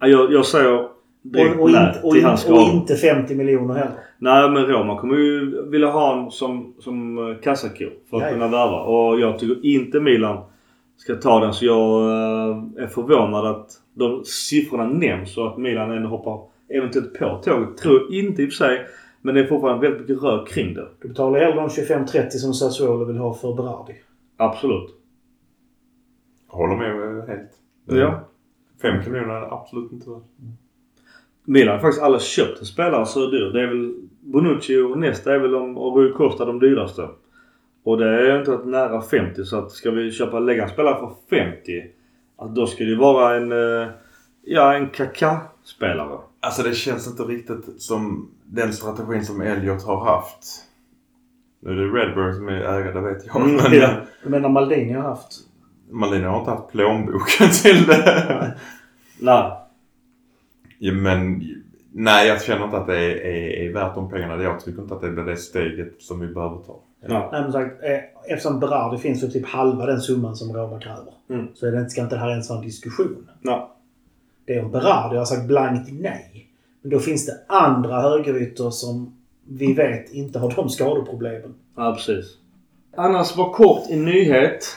Ja, 0.00 0.06
Jag, 0.06 0.32
jag 0.32 0.46
säger 0.46 0.88
Och, 1.36 1.62
och, 1.62 1.68
inte, 1.68 2.00
och, 2.02 2.16
in, 2.16 2.26
och 2.26 2.60
inte 2.60 2.94
50 2.96 3.34
miljoner 3.34 3.74
heller. 3.74 3.98
Nej 4.18 4.50
men 4.50 4.66
Roma 4.66 5.00
kommer 5.00 5.16
ju 5.16 5.62
vilja 5.70 5.90
ha 5.90 6.08
honom 6.14 6.30
som, 6.30 6.74
som 6.78 7.18
eh, 7.18 7.40
kassako 7.42 7.84
för 8.10 8.16
att 8.16 8.22
Ja, 8.22 8.26
ja. 8.28 8.32
kunna 8.32 8.48
värva. 8.48 8.80
Och 8.80 9.20
jag 9.20 9.38
tycker 9.38 9.66
inte 9.66 10.00
Milan 10.00 10.44
ska 10.96 11.14
ta 11.14 11.40
den. 11.40 11.52
Så 11.52 11.64
jag 11.64 12.00
eh, 12.00 12.82
är 12.82 12.86
förvånad 12.86 13.46
att 13.46 13.70
de 13.94 14.24
siffrorna 14.24 14.86
nämns 14.86 15.38
och 15.38 15.46
att 15.46 15.58
Milan 15.58 15.90
ändå 15.90 16.08
hoppar 16.08 16.40
eventuellt 16.68 17.18
på 17.18 17.40
tåget. 17.44 17.76
Tror 17.76 18.14
inte 18.14 18.42
i 18.42 18.46
och 18.46 18.50
för 18.50 18.56
sig. 18.56 18.86
Men 19.22 19.34
det 19.34 19.40
är 19.40 19.46
fortfarande 19.46 19.88
väldigt 19.88 20.08
mycket 20.08 20.22
rök 20.24 20.48
kring 20.48 20.74
det. 20.74 20.88
Du 21.02 21.08
betalar 21.08 21.40
hellre 21.40 21.56
de 21.56 21.68
25-30 21.68 22.30
som 22.30 22.54
Sassuolo 22.54 23.04
vill 23.04 23.16
ha 23.16 23.34
för 23.34 23.54
Berardi. 23.54 23.94
Absolut. 24.36 24.94
Håller 26.48 26.76
med 26.76 27.28
helt. 27.28 27.50
Ja. 27.86 28.20
50 28.82 29.10
miljoner 29.10 29.34
är 29.34 29.54
absolut 29.54 29.92
inte 29.92 30.10
värt. 30.10 30.22
Milan 31.48 31.74
har 31.74 31.80
faktiskt 31.80 32.02
aldrig 32.02 32.22
köpt 32.22 32.60
en 32.60 32.66
spelare 32.66 33.06
så 33.06 33.30
dyr. 33.30 33.50
Det 33.52 33.62
är 33.62 33.66
väl 33.66 33.94
Bonucci 34.20 34.76
och 34.76 34.98
nästa 34.98 35.34
är 35.34 35.38
väl 35.38 35.50
de, 35.50 35.78
och 35.78 35.96
Rui 35.96 36.12
Costa 36.12 36.44
de 36.44 36.58
dyraste. 36.58 37.08
Och 37.84 37.98
det 37.98 38.08
är 38.08 38.38
inte 38.38 38.50
varit 38.50 38.66
nära 38.66 39.02
50 39.02 39.44
så 39.44 39.58
att 39.58 39.70
ska 39.70 39.90
vi 39.90 40.12
köpa, 40.12 40.38
lägga 40.38 40.62
en 40.62 40.68
spelare 40.68 40.96
för 40.98 41.12
50. 41.30 41.82
Att 42.38 42.54
då 42.54 42.66
ska 42.66 42.84
det 42.84 42.96
vara 42.96 43.36
en, 43.36 43.52
eh, 43.52 43.88
ja 44.42 44.74
en 44.74 44.88
Kaká-spelare. 44.88 46.18
Alltså 46.40 46.62
det 46.62 46.74
känns 46.74 47.06
inte 47.06 47.22
riktigt 47.22 47.82
som 47.82 48.30
den 48.44 48.72
strategin 48.72 49.24
som 49.24 49.40
Elliot 49.40 49.84
har 49.84 50.04
haft. 50.04 50.44
Nu 51.60 51.70
är 51.70 51.74
det 51.74 51.82
Redbird 51.82 52.34
som 52.34 52.48
är 52.48 52.60
ägare, 52.60 52.92
det 52.92 53.00
vet 53.00 53.26
jag. 53.26 53.36
Mm, 53.36 53.56
men 53.56 53.72
ja. 53.72 53.90
Du 54.22 54.30
menar 54.30 54.48
Maldini 54.48 54.92
har 54.92 55.02
haft? 55.02 55.32
Malin 55.90 56.24
har 56.24 56.38
inte 56.38 56.50
haft 56.50 56.72
plånboken 56.72 57.50
till 57.62 57.86
det. 57.86 58.54
Nej. 59.20 59.52
Ja, 60.78 60.92
men 60.92 61.44
nej, 61.92 62.28
jag 62.28 62.42
känner 62.42 62.64
inte 62.64 62.76
att 62.76 62.86
det 62.86 62.96
är, 62.96 63.16
är, 63.16 63.68
är 63.68 63.72
värt 63.72 63.94
de 63.94 64.10
pengarna. 64.10 64.42
Jag 64.42 64.60
tycker 64.60 64.82
inte 64.82 64.94
att 64.94 65.00
det 65.00 65.10
blir 65.10 65.24
det 65.24 65.36
steget 65.36 65.94
som 65.98 66.20
vi 66.20 66.26
behöver 66.26 66.56
ta. 66.56 66.80
Ja. 67.00 67.28
Nej 67.32 67.42
men 67.42 67.52
sagt, 67.52 67.84
eh, 67.84 68.32
eftersom 68.32 68.60
Berardi 68.60 68.98
finns 68.98 69.20
för 69.20 69.28
typ 69.28 69.46
halva 69.46 69.86
den 69.86 70.00
summan 70.00 70.36
som 70.36 70.56
Roma 70.56 70.80
kräver. 70.80 71.12
Mm. 71.30 71.48
Så 71.54 71.66
är 71.66 71.72
det, 71.72 71.90
ska 71.90 72.00
inte 72.00 72.14
det 72.14 72.20
här 72.20 72.30
ens 72.30 72.50
vara 72.50 72.58
en 72.58 72.64
diskussion. 72.64 73.28
Nej. 73.40 73.66
Det 74.44 74.54
är 74.54 74.64
om 74.64 74.70
Berardi 74.70 75.16
har 75.16 75.24
sagt 75.24 75.46
blankt 75.46 75.88
nej. 75.92 76.48
Men 76.82 76.90
då 76.90 76.98
finns 76.98 77.26
det 77.26 77.32
andra 77.46 78.00
högerytor 78.00 78.70
som 78.70 79.12
vi 79.48 79.72
vet 79.72 80.12
inte 80.12 80.38
har 80.38 80.52
de 80.56 80.68
skadeproblemen. 80.68 81.54
Ja, 81.76 81.94
precis. 81.94 82.36
Annars 82.96 83.36
var 83.36 83.52
kort 83.52 83.82
en 83.90 84.04
nyhet. 84.04 84.76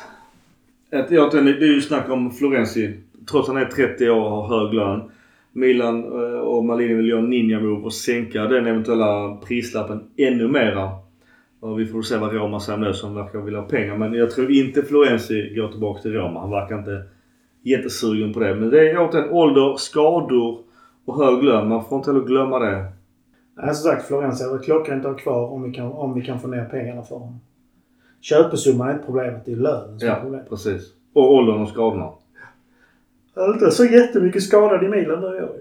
Att, 0.92 1.12
ja, 1.12 1.30
det 1.34 1.38
är 1.38 1.74
ju 1.74 1.82
snack 1.82 2.10
om 2.10 2.32
Florenzi. 2.32 3.00
Trots 3.32 3.50
att 3.50 3.56
han 3.56 3.64
är 3.64 3.70
30 3.70 4.10
år 4.10 4.24
och 4.24 4.32
har 4.32 4.60
hög 4.60 4.74
lön. 4.74 5.12
Milan 5.52 6.04
eh, 6.06 6.40
och 6.40 6.66
Malini 6.66 6.94
vill 6.94 7.10
göra 7.10 7.20
en 7.20 7.30
ninja-move 7.30 7.84
och 7.84 7.94
sänka 7.94 8.44
den 8.44 8.68
eventuella 8.68 9.36
prislappen 9.48 10.04
ännu 10.18 10.48
mera. 10.48 10.90
Och 11.60 11.80
vi 11.80 11.86
får 11.86 12.02
se 12.02 12.18
vad 12.18 12.34
Roma 12.34 12.60
säger 12.60 12.80
nu 12.80 12.94
som 12.94 13.16
verkar 13.16 13.40
vilja 13.40 13.60
ha 13.60 13.68
pengar. 13.68 13.98
Men 13.98 14.14
jag 14.14 14.32
tror 14.32 14.52
inte 14.52 14.82
Florenzi 14.84 15.54
går 15.56 15.68
tillbaka 15.68 16.02
till 16.02 16.14
Roma. 16.14 16.40
Han 16.40 16.50
verkar 16.52 16.78
inte 16.80 17.04
jättesugen 17.64 18.34
på 18.34 18.40
det. 18.40 18.56
Men 18.56 18.70
det 18.70 18.90
är 18.90 18.98
återigen 19.10 19.30
ålder, 19.30 19.76
skador 19.78 20.60
och 21.06 21.26
hög 21.26 21.44
lön. 21.44 21.70
Man 21.70 21.86
får 21.86 21.98
inte 21.98 22.12
heller 22.12 22.26
glömma 22.26 22.60
det. 22.60 22.86
Nej, 23.58 23.76
som 23.76 23.92
sagt, 23.92 24.08
Florenzi 24.08 24.44
är 24.44 24.50
väl 24.50 24.60
klockrent 24.60 25.06
att 25.06 25.12
ha 25.12 25.18
kvar 25.18 25.48
om 25.52 25.64
vi, 25.64 25.72
kan, 25.72 25.92
om 25.92 26.14
vi 26.14 26.22
kan 26.22 26.40
få 26.40 26.48
ner 26.48 26.66
pengarna 26.66 27.04
för 27.04 27.16
honom. 27.16 27.40
Köpesumman 28.22 28.88
är 28.90 28.94
inte 28.94 29.06
problemet, 29.06 29.46
det 29.46 29.52
är 29.52 29.56
lönen 29.56 30.00
som 30.00 30.08
är 30.08 30.12
Ja, 30.12 30.20
problemet. 30.22 30.50
precis. 30.50 30.94
Och 31.14 31.34
åldern 31.34 31.62
och 31.62 31.70
skadorna. 31.70 32.10
Han 33.36 33.50
är 33.50 33.54
inte 33.54 33.72
så 33.72 33.86
jättemycket 33.86 34.44
skadad 34.44 34.84
i 34.84 34.88
Milan 34.88 35.22
nu 35.22 35.38
i 35.38 35.42
år. 35.42 35.56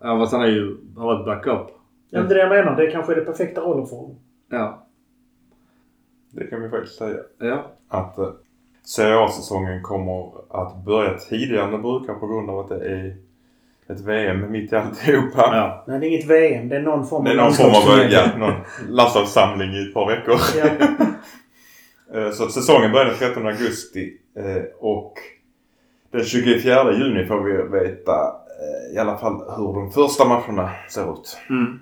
Ja, 0.00 0.18
fast 0.18 0.32
han 0.32 0.42
är 0.42 0.46
ju, 0.46 0.76
har 0.96 1.06
varit 1.06 1.26
backup. 1.26 1.66
Det 2.10 2.16
är 2.16 2.22
det 2.22 2.38
jag 2.38 2.48
menar. 2.48 2.76
Det 2.76 2.90
kanske 2.90 3.12
är 3.12 3.16
det 3.16 3.24
perfekta 3.24 3.60
rollen 3.60 3.86
för 3.86 3.96
honom. 3.96 4.16
Ja. 4.50 4.86
Det 6.30 6.46
kan 6.46 6.62
vi 6.62 6.68
faktiskt 6.68 6.96
säga. 6.98 7.16
Ja. 7.38 7.66
Att 7.88 8.18
eh, 8.18 8.30
Serie 8.84 9.18
A-säsongen 9.18 9.82
kommer 9.82 10.32
att 10.62 10.84
börja 10.84 11.18
tidigare 11.18 11.64
än 11.64 11.70
det 11.72 11.78
brukar 11.78 12.14
på 12.14 12.26
grund 12.26 12.50
av 12.50 12.58
att 12.58 12.68
det 12.68 12.88
är 12.90 13.16
ett 13.86 14.00
VM 14.00 14.52
mitt 14.52 14.72
i 14.72 14.76
alltihopa. 14.76 15.30
Ja. 15.36 15.84
Nej, 15.86 16.00
det 16.00 16.06
är 16.06 16.08
inget 16.08 16.30
VM. 16.30 16.68
Det 16.68 16.76
är 16.76 16.82
någon 16.82 17.06
form 17.06 17.24
Det 17.24 17.30
av 17.30 17.36
är 17.36 17.42
någon 17.42 17.52
form 17.52 17.70
av 17.98 18.12
ja, 18.12 18.26
någon 18.38 18.54
landslagssamling 18.88 19.70
i 19.74 19.88
ett 19.88 19.94
par 19.94 20.06
veckor. 20.06 20.36
Ja. 20.58 20.86
Eh, 22.14 22.30
Så 22.30 22.48
säsongen 22.48 22.92
börjar 22.92 23.06
den 23.06 23.14
13 23.14 23.46
augusti 23.46 24.16
eh, 24.36 24.62
och 24.78 25.14
den 26.14 26.24
24 26.24 26.92
juni 26.92 27.26
får 27.26 27.40
vi 27.40 27.78
veta 27.78 28.12
eh, 28.60 28.94
i 28.94 28.98
alla 28.98 29.18
fall 29.18 29.34
hur 29.56 29.74
de 29.74 29.90
första 29.90 30.24
matcherna 30.24 30.70
ser 30.90 31.12
ut. 31.12 31.38
Mm. 31.50 31.78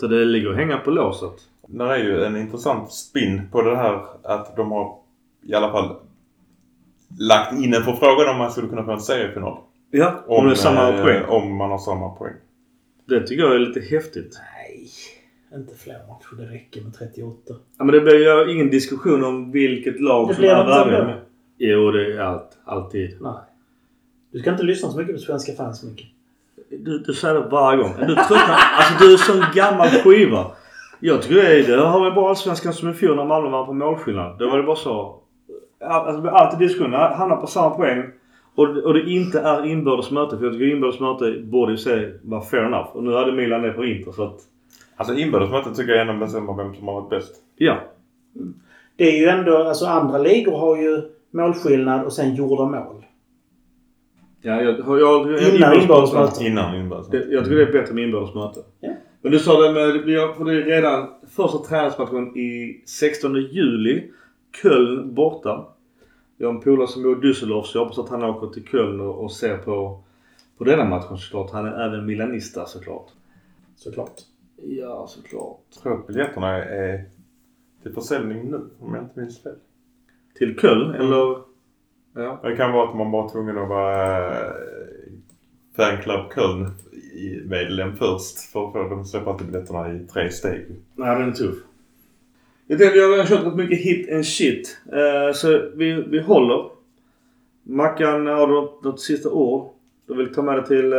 Så 0.00 0.06
det 0.06 0.24
ligger 0.24 0.50
att 0.50 0.56
hänga 0.56 0.78
på 0.78 0.90
låset. 0.90 1.34
Det 1.68 1.84
är 1.84 1.96
ju 1.96 2.24
en 2.24 2.36
intressant 2.36 2.92
spin 2.92 3.42
på 3.52 3.62
det 3.62 3.76
här 3.76 4.04
att 4.22 4.56
de 4.56 4.70
har 4.72 4.98
i 5.42 5.54
alla 5.54 5.72
fall 5.72 5.96
lagt 7.18 7.52
in 7.52 7.74
en 7.74 7.82
förfrågan 7.82 8.28
om 8.28 8.38
man 8.38 8.50
skulle 8.50 8.68
kunna 8.68 8.84
få 8.84 8.92
en 8.92 9.00
seriefinal. 9.00 9.58
Ja, 9.90 10.24
om, 10.26 10.46
det 10.46 10.50
är 10.50 10.54
samma 10.54 10.88
eh, 10.88 11.02
poäng. 11.02 11.22
Om 11.28 11.56
man 11.56 11.70
har 11.70 11.78
samma 11.78 12.08
poäng. 12.08 12.34
Det 13.08 13.26
tycker 13.26 13.42
jag 13.42 13.54
är 13.54 13.58
lite 13.58 13.80
häftigt. 13.80 14.38
Nej, 14.54 14.88
inte 15.60 15.74
fler 15.74 15.98
matcher. 16.08 16.42
Det 16.42 16.54
räcker 16.54 16.82
med 16.82 16.94
38. 16.94 17.54
Ja, 17.78 17.84
men 17.84 17.94
det 17.94 18.00
blir 18.00 18.44
ju 18.46 18.52
ingen 18.52 18.70
diskussion 18.70 19.24
om 19.24 19.52
vilket 19.52 20.00
lag 20.00 20.28
Det 20.28 20.34
som 20.34 20.44
är 20.44 20.64
värre. 20.64 21.20
Jo, 21.58 21.90
det 21.90 22.12
är 22.12 22.20
allt. 22.20 22.58
Alltid. 22.64 23.16
Nej. 23.20 23.32
Du 24.36 24.40
ska 24.40 24.50
inte 24.50 24.62
lyssna 24.62 24.88
så 24.88 24.98
mycket 24.98 25.14
på 25.14 25.20
svenska 25.20 25.52
fans, 25.52 25.84
Micke. 25.84 26.06
Du, 26.70 26.98
du 26.98 27.12
säger 27.12 27.34
det 27.34 27.48
varje 27.50 27.82
gång. 27.82 27.94
Du 27.98 28.14
tröttnar. 28.14 28.56
Alltså 28.78 29.04
du 29.04 29.12
är 29.12 29.16
sån 29.16 29.44
gammal 29.54 29.88
skiva. 29.88 30.46
Jag 31.00 31.22
tycker 31.22 31.34
det, 31.34 31.60
är, 31.60 31.76
det 31.76 31.82
har 31.82 32.04
vi 32.04 32.10
bara 32.10 32.28
Allsvenskan 32.28 32.72
som 32.72 32.90
i 32.90 32.92
fjol 32.92 33.16
när 33.16 33.24
Malmö 33.24 33.50
vann 33.50 33.66
på 33.66 33.72
målskillnad. 33.72 34.38
Då 34.38 34.50
var 34.50 34.56
det 34.56 34.62
bara 34.62 34.76
så. 34.76 35.20
Alltså 35.80 36.28
alltid 36.28 36.58
diskussion. 36.58 36.92
Hamnar 36.92 37.36
på 37.36 37.46
samma 37.46 37.70
poäng. 37.70 38.04
Och, 38.54 38.68
och 38.68 38.94
det 38.94 39.10
inte 39.10 39.40
är 39.40 39.66
inbördes 39.66 40.10
möte. 40.10 40.38
För 40.38 40.44
jag 40.44 40.52
tycker 40.52 40.74
inbördes 40.74 41.00
möte 41.00 41.42
borde 41.42 41.72
ju 41.72 41.78
se 41.78 42.12
vara 42.22 42.40
fair 42.40 42.64
enough. 42.64 42.96
Och 42.96 43.04
nu 43.04 43.14
hade 43.14 43.32
Milan 43.32 43.62
det 43.62 43.72
på 43.72 43.84
Inter 43.84 44.12
så 44.12 44.22
att... 44.22 44.40
Alltså 44.96 45.14
inbördesmötet 45.14 45.76
tycker 45.76 45.92
jag 45.92 46.08
ändå 46.08 46.26
bestämmer 46.26 46.54
vem 46.54 46.74
som 46.74 46.88
har 46.88 46.94
varit 46.94 47.10
bäst. 47.10 47.34
Ja. 47.56 47.80
Det 48.96 49.04
är 49.04 49.20
ju 49.20 49.26
ändå, 49.26 49.56
alltså 49.56 49.86
andra 49.86 50.18
ligor 50.18 50.58
har 50.58 50.76
ju 50.76 51.02
målskillnad 51.30 52.04
och 52.04 52.12
sen 52.12 52.34
gjorda 52.34 52.64
mål. 52.64 53.02
Ja, 54.46 54.62
jag, 54.62 54.78
jag, 54.78 55.00
jag, 55.00 55.32
jag, 55.32 55.54
Innan 55.54 55.80
inbördesmöte. 55.80 56.44
Innan 56.44 56.74
inbördesmötet. 56.76 57.28
Det- 57.28 57.34
Jag 57.34 57.44
tycker 57.44 57.56
det 57.56 57.62
är 57.62 57.72
bättre 57.72 57.94
med 57.94 58.04
inbördesmöte. 58.04 58.60
Ja. 58.80 58.92
Men 59.22 59.32
du 59.32 59.38
sa 59.38 59.60
det 59.60 59.72
med, 59.72 60.04
för 60.36 60.44
det 60.44 60.52
är 60.52 60.64
redan 60.64 61.08
första 61.28 61.58
träningsmatchen 61.58 62.36
i 62.36 62.82
16 62.86 63.34
juli. 63.36 64.10
Köln 64.62 65.14
borta. 65.14 65.66
Jag 66.38 66.48
har 66.48 66.54
en 66.54 66.60
polare 66.60 66.86
som 66.88 67.02
bor 67.02 67.24
i 67.24 67.28
Düsseldorf 67.28 67.62
så 67.62 67.78
jag 67.78 67.82
hoppas 67.84 67.98
att 67.98 68.08
han 68.08 68.22
åker 68.24 68.46
till 68.46 68.64
Köln 68.66 69.00
och, 69.00 69.24
och 69.24 69.32
ser 69.32 69.56
på, 69.58 70.02
på 70.58 70.64
denna 70.64 70.84
matchen 70.84 71.16
såklart. 71.18 71.50
Han 71.52 71.66
är 71.66 71.86
även 71.88 72.06
milanista 72.06 72.66
såklart. 72.66 73.06
Såklart. 73.76 74.12
Ja, 74.62 75.06
såklart. 75.08 75.60
Jag 75.74 75.82
tror 75.82 75.94
att 76.00 76.06
biljetterna 76.06 76.48
är 76.64 77.04
till 77.82 77.92
försäljning 77.92 78.50
nu 78.50 78.60
om 78.80 78.94
jag 78.94 79.04
inte 79.04 79.20
minns 79.20 79.42
fel. 79.42 79.54
Till 80.38 80.58
Köln 80.60 80.94
eller? 80.94 81.36
Ja. 82.16 82.40
Det 82.42 82.56
kan 82.56 82.72
vara 82.72 82.88
att 82.88 82.96
man 82.96 83.10
var 83.10 83.28
tvungen 83.28 83.58
att 83.58 83.68
vara 83.68 84.26
eh, 84.26 84.52
fanclub 85.76 86.32
Köln 86.34 86.70
medlem 87.44 87.96
först. 87.96 88.38
För, 88.52 88.70
för 88.70 88.90
de 88.90 89.04
släpper 89.04 89.30
alltid 89.30 89.46
biljetterna 89.46 89.92
i 89.92 89.98
tre 89.98 90.30
steg. 90.30 90.66
Nej, 90.94 91.18
den 91.18 91.28
är 91.28 91.32
tuff. 91.32 91.56
Jag 92.66 92.78
tänkte, 92.78 92.98
vi 92.98 93.18
har 93.18 93.24
kört 93.24 93.46
rätt 93.46 93.54
mycket 93.54 93.78
hit 93.78 94.12
and 94.12 94.26
shit. 94.26 94.78
Eh, 94.92 95.34
så 95.34 95.70
vi, 95.74 95.92
vi 95.92 96.20
håller. 96.20 96.64
Mackan, 97.62 98.26
har 98.26 98.46
du 98.46 98.52
något, 98.52 98.84
något 98.84 99.00
sista 99.00 99.30
ord? 99.30 99.68
Du 100.06 100.14
vill 100.14 100.34
ta 100.34 100.42
med 100.42 100.56
det 100.56 100.66
till 100.66 100.92
eh, 100.92 100.98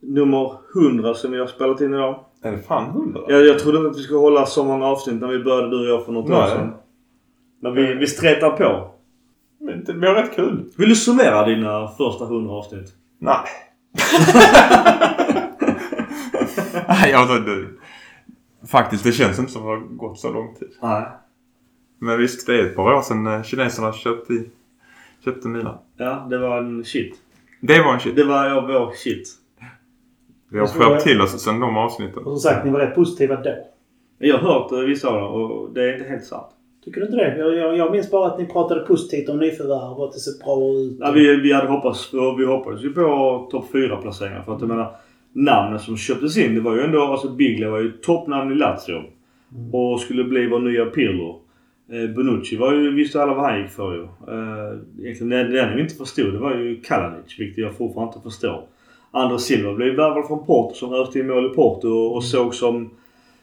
nummer 0.00 0.52
100 0.74 1.14
som 1.14 1.32
vi 1.32 1.38
har 1.38 1.46
spelat 1.46 1.80
in 1.80 1.94
idag? 1.94 2.24
Är 2.42 2.52
det 2.52 2.58
fan 2.58 2.90
hundra? 2.90 3.20
Jag, 3.28 3.46
jag 3.46 3.58
trodde 3.58 3.78
inte 3.78 3.90
att 3.90 3.98
vi 3.98 4.02
skulle 4.02 4.18
hålla 4.18 4.46
så 4.46 4.64
många 4.64 4.86
avsnitt 4.86 5.20
när 5.20 5.28
vi 5.28 5.38
började 5.38 5.70
du 5.70 5.80
och 5.80 5.86
jag 5.86 6.04
för 6.04 6.12
något 6.12 6.30
år 6.30 6.34
Nej. 6.34 6.50
sedan. 6.50 6.72
Men 7.60 7.74
vi, 7.74 7.94
vi 7.94 8.06
stretar 8.06 8.50
på. 8.50 8.90
Men 9.60 9.84
det 9.84 9.92
blir 9.94 10.10
rätt 10.10 10.34
kul. 10.34 10.72
Vill 10.76 10.88
du 10.88 10.94
summera 10.94 11.46
dina 11.46 11.88
första 11.88 12.24
100 12.24 12.52
avsnitt? 12.52 12.94
Nej. 13.18 13.44
Nej, 16.88 17.12
alltså 17.12 17.38
det, 17.38 17.66
Faktiskt, 18.66 19.04
det 19.04 19.12
känns 19.12 19.38
inte 19.38 19.52
som 19.52 19.62
att 19.62 19.66
det 19.66 19.70
har 19.70 19.96
gått 19.96 20.18
så 20.18 20.32
lång 20.32 20.54
tid. 20.54 20.68
Nej. 20.82 21.06
Men 21.98 22.18
visst, 22.18 22.46
det 22.46 22.54
är 22.54 22.66
ett 22.66 22.76
par 22.76 22.92
år 22.92 23.02
sedan 23.02 23.26
eh, 23.26 23.42
kineserna 23.42 23.92
köpte, 23.92 24.32
köpte 25.24 25.48
Milan. 25.48 25.78
Ja, 25.96 26.26
det 26.30 26.38
var 26.38 26.58
en 26.58 26.84
shit. 26.84 27.14
Det 27.60 27.82
var 27.82 27.94
en 27.94 28.00
shit. 28.00 28.16
Det 28.16 28.24
var 28.24 28.46
ja, 28.46 28.60
vår 28.60 28.92
shit. 28.96 29.28
Vi 30.48 30.58
har 30.58 30.66
skärpt 30.66 31.02
till 31.02 31.20
oss 31.20 31.44
sen 31.44 31.60
de 31.60 31.76
avsnitten. 31.76 32.24
Och 32.24 32.40
som 32.40 32.50
sagt, 32.50 32.64
ni 32.64 32.70
var 32.70 32.80
rätt 32.80 32.94
positiva 32.94 33.36
då. 33.36 33.54
Jag 34.18 34.38
har 34.38 34.52
hört 34.52 34.72
eh, 34.72 34.78
vissa 34.78 35.08
av 35.08 35.20
dem 35.20 35.32
och 35.32 35.70
det 35.74 35.82
är 35.82 35.92
inte 35.92 36.08
helt 36.08 36.24
sant. 36.24 36.50
Tycker 36.84 37.00
du 37.00 37.06
inte 37.06 37.18
det? 37.18 37.38
Jag, 37.38 37.56
jag, 37.56 37.76
jag 37.76 37.92
minns 37.92 38.10
bara 38.10 38.26
att 38.26 38.38
ni 38.38 38.46
pratade 38.46 38.80
positivt 38.80 39.28
om 39.28 39.38
nyförvärv 39.38 39.98
och 39.98 40.04
att 40.04 40.12
det 40.12 40.18
ser 40.18 40.44
bra 40.44 40.80
ut. 40.80 40.96
Ja, 41.00 41.10
vi, 41.10 41.36
vi 41.36 41.52
hade 41.52 41.68
hoppats, 41.68 42.10
vi 42.38 42.44
hoppades 42.44 42.84
ju 42.84 42.92
på 42.92 43.48
topp 43.50 43.64
4 43.72 43.96
placeringar 43.96 44.42
för 44.42 44.54
att 44.54 44.60
jag 44.60 44.68
menar 44.68 44.96
namnen 45.32 45.78
som 45.78 45.96
köptes 45.96 46.36
in 46.36 46.54
det 46.54 46.60
var 46.60 46.74
ju 46.74 46.82
ändå, 46.82 47.02
alltså 47.02 47.28
Biglia 47.28 47.70
var 47.70 47.78
ju 47.78 47.92
toppnamn 47.92 48.52
i 48.52 48.54
Lazio. 48.54 49.02
Och 49.72 50.00
skulle 50.00 50.24
bli 50.24 50.46
vår 50.46 50.58
nya 50.58 50.86
Pirlo. 50.86 51.40
Eh, 51.92 52.10
Bonucci 52.14 52.56
var 52.56 52.72
ju, 52.72 52.94
visste 52.94 53.22
alla 53.22 53.34
vad 53.34 53.44
han 53.44 53.60
gick 53.60 53.70
för 53.70 53.94
ju. 53.94 54.02
Eh, 54.02 54.78
egentligen 55.04 55.28
det, 55.28 55.48
det 55.48 55.62
enda 55.62 55.74
vi 55.74 55.82
inte 55.82 55.94
förstod 55.94 56.32
det 56.32 56.38
var 56.38 56.54
ju 56.54 56.80
Kalanic, 56.80 57.38
vilket 57.38 57.58
jag 57.58 57.76
fortfarande 57.76 58.12
inte 58.16 58.30
förstår. 58.30 58.62
Andres 59.10 59.42
Silva 59.42 59.74
blev 59.74 59.94
värvad 59.94 60.26
från 60.26 60.46
Porto 60.46 60.74
som 60.74 60.94
öste 60.94 61.18
in 61.18 61.26
mål 61.26 61.46
i 61.46 61.48
Porto 61.48 61.88
och, 61.88 62.16
och 62.16 62.24
såg 62.24 62.54
som... 62.54 62.90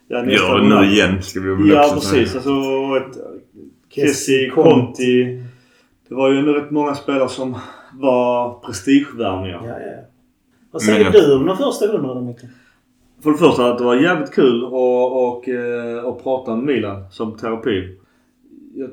Ja, 0.08 0.26
Gör 0.26 0.60
det 0.60 0.82
nu 0.82 0.86
igen, 0.92 1.22
ska 1.22 1.40
vi 1.40 1.50
väl 1.56 1.70
Ja 1.70 1.82
också 1.86 1.94
precis. 1.96 2.30
säga. 2.32 2.36
Alltså 2.36 2.98
ett, 2.98 3.44
Kessie, 3.90 4.50
Conti. 4.50 5.44
Det 6.10 6.16
var 6.16 6.32
ju 6.32 6.38
ändå 6.38 6.54
rätt 6.54 6.72
många 6.72 6.96
spelare 6.96 7.30
som 7.30 7.56
var 7.94 8.60
prestigevärvningar. 8.60 9.62
Ja, 9.66 9.80
ja. 9.80 10.04
Vad 10.72 10.82
säger 10.82 11.04
Men- 11.04 11.12
du 11.14 11.36
om 11.36 11.46
de 11.46 11.58
första 11.58 11.88
hundra 11.88 12.22
Micke? 12.22 12.42
För 13.24 13.32
det 13.32 13.38
första 13.38 13.72
att 13.72 13.78
det 13.78 13.84
var 13.84 13.96
jävligt 13.96 14.32
kul 14.32 14.64
att 14.66 14.72
och, 14.74 15.50
eh, 15.50 16.06
att 16.06 16.24
prata 16.24 16.56
med 16.56 16.66
Milan 16.66 17.04
som 17.12 17.38
terapi. 17.38 17.98
Jag, 18.76 18.90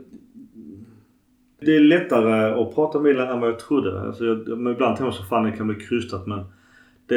det 1.61 1.77
är 1.77 1.81
lättare 1.81 2.63
att 2.63 2.75
prata 2.75 3.01
med 3.01 3.13
Milan 3.13 3.29
än 3.29 3.41
vad 3.41 3.49
jag 3.51 3.59
trodde. 3.59 4.01
Alltså 4.01 4.25
jag, 4.25 4.39
ibland 4.49 4.79
tänker 4.79 5.05
jag 5.05 5.15
så 5.15 5.23
fan 5.23 5.43
det 5.45 5.53
kan 5.53 5.67
bli 5.67 5.77
krystat 5.77 6.27
men 6.27 6.45
det, 7.07 7.17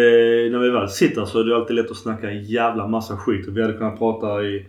när 0.51 0.59
vi 0.59 0.69
väl 0.69 0.89
sitter 0.89 1.25
så 1.25 1.39
är 1.39 1.43
det 1.43 1.55
alltid 1.55 1.75
lätt 1.75 1.91
att 1.91 1.97
snacka 1.97 2.29
en 2.29 2.43
jävla 2.43 2.87
massa 2.87 3.17
skit. 3.17 3.47
Och 3.47 3.57
vi 3.57 3.61
hade 3.61 3.73
kunnat 3.73 3.97
prata 3.97 4.43
i 4.43 4.65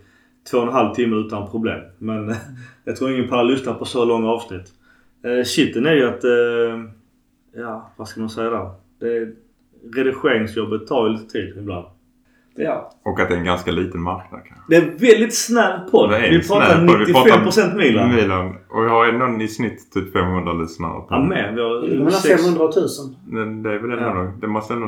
två 0.51 0.57
och 0.57 0.63
en 0.63 0.73
halv 0.73 0.95
timme 0.95 1.15
utan 1.15 1.51
problem. 1.51 1.81
Men 1.97 2.35
jag 2.83 2.95
tror 2.95 3.11
ingen 3.11 3.27
pallar 3.27 3.43
lyssna 3.43 3.73
på 3.73 3.85
så 3.85 4.05
långa 4.05 4.29
avsnitt. 4.29 4.73
Eh, 5.23 5.43
shiten 5.43 5.85
är 5.85 5.93
ju 5.93 6.07
att... 6.07 6.23
Eh, 6.23 6.83
ja, 7.61 7.91
vad 7.97 8.07
ska 8.07 8.19
man 8.19 8.29
säga 8.29 8.49
där? 8.49 8.71
Det, 8.99 9.35
redigeringsjobbet 9.93 10.87
tar 10.87 11.07
ju 11.07 11.13
lite 11.13 11.31
tid 11.31 11.57
ibland. 11.57 11.85
Ja. 12.55 12.91
Och 13.05 13.19
att 13.19 13.27
det 13.29 13.33
är 13.35 13.39
en 13.39 13.45
ganska 13.45 13.71
liten 13.71 14.01
marknad 14.01 14.41
kanske. 14.47 14.65
Det 14.69 14.75
är 14.75 14.81
en 14.81 14.97
väldigt 14.97 15.35
snäll 15.35 15.79
podd. 15.91 16.09
Det 16.09 16.29
Vi 16.29 16.47
pratar 16.47 16.65
snäll 16.65 16.87
podd. 16.87 16.99
Vi 16.99 17.13
95% 17.13 17.75
Milan. 17.77 18.15
Milan. 18.15 18.55
Och 18.69 18.83
vi 18.85 18.89
har 18.89 19.05
ändå 19.07 19.43
i 19.43 19.47
snitt 19.47 19.91
typ 19.93 20.13
500 20.13 20.53
lyssnare. 20.53 20.91
På 21.01 21.07
Ja, 21.09 21.19
med. 21.23 21.55
Vi 21.55 21.61
har 21.61 21.81
Det 21.81 21.95
mellan 21.95 22.11
sex- 22.11 22.41
500 22.43 22.63
och 22.63 22.69
1000. 22.69 23.15
Men 23.27 23.63
det 23.63 23.73
är 23.73 23.79
väl 23.79 23.91
ändå... 23.91 24.19
Ja. 24.19 24.31
Det 24.41 24.47
måste 24.47 24.73
ändå... 24.73 24.87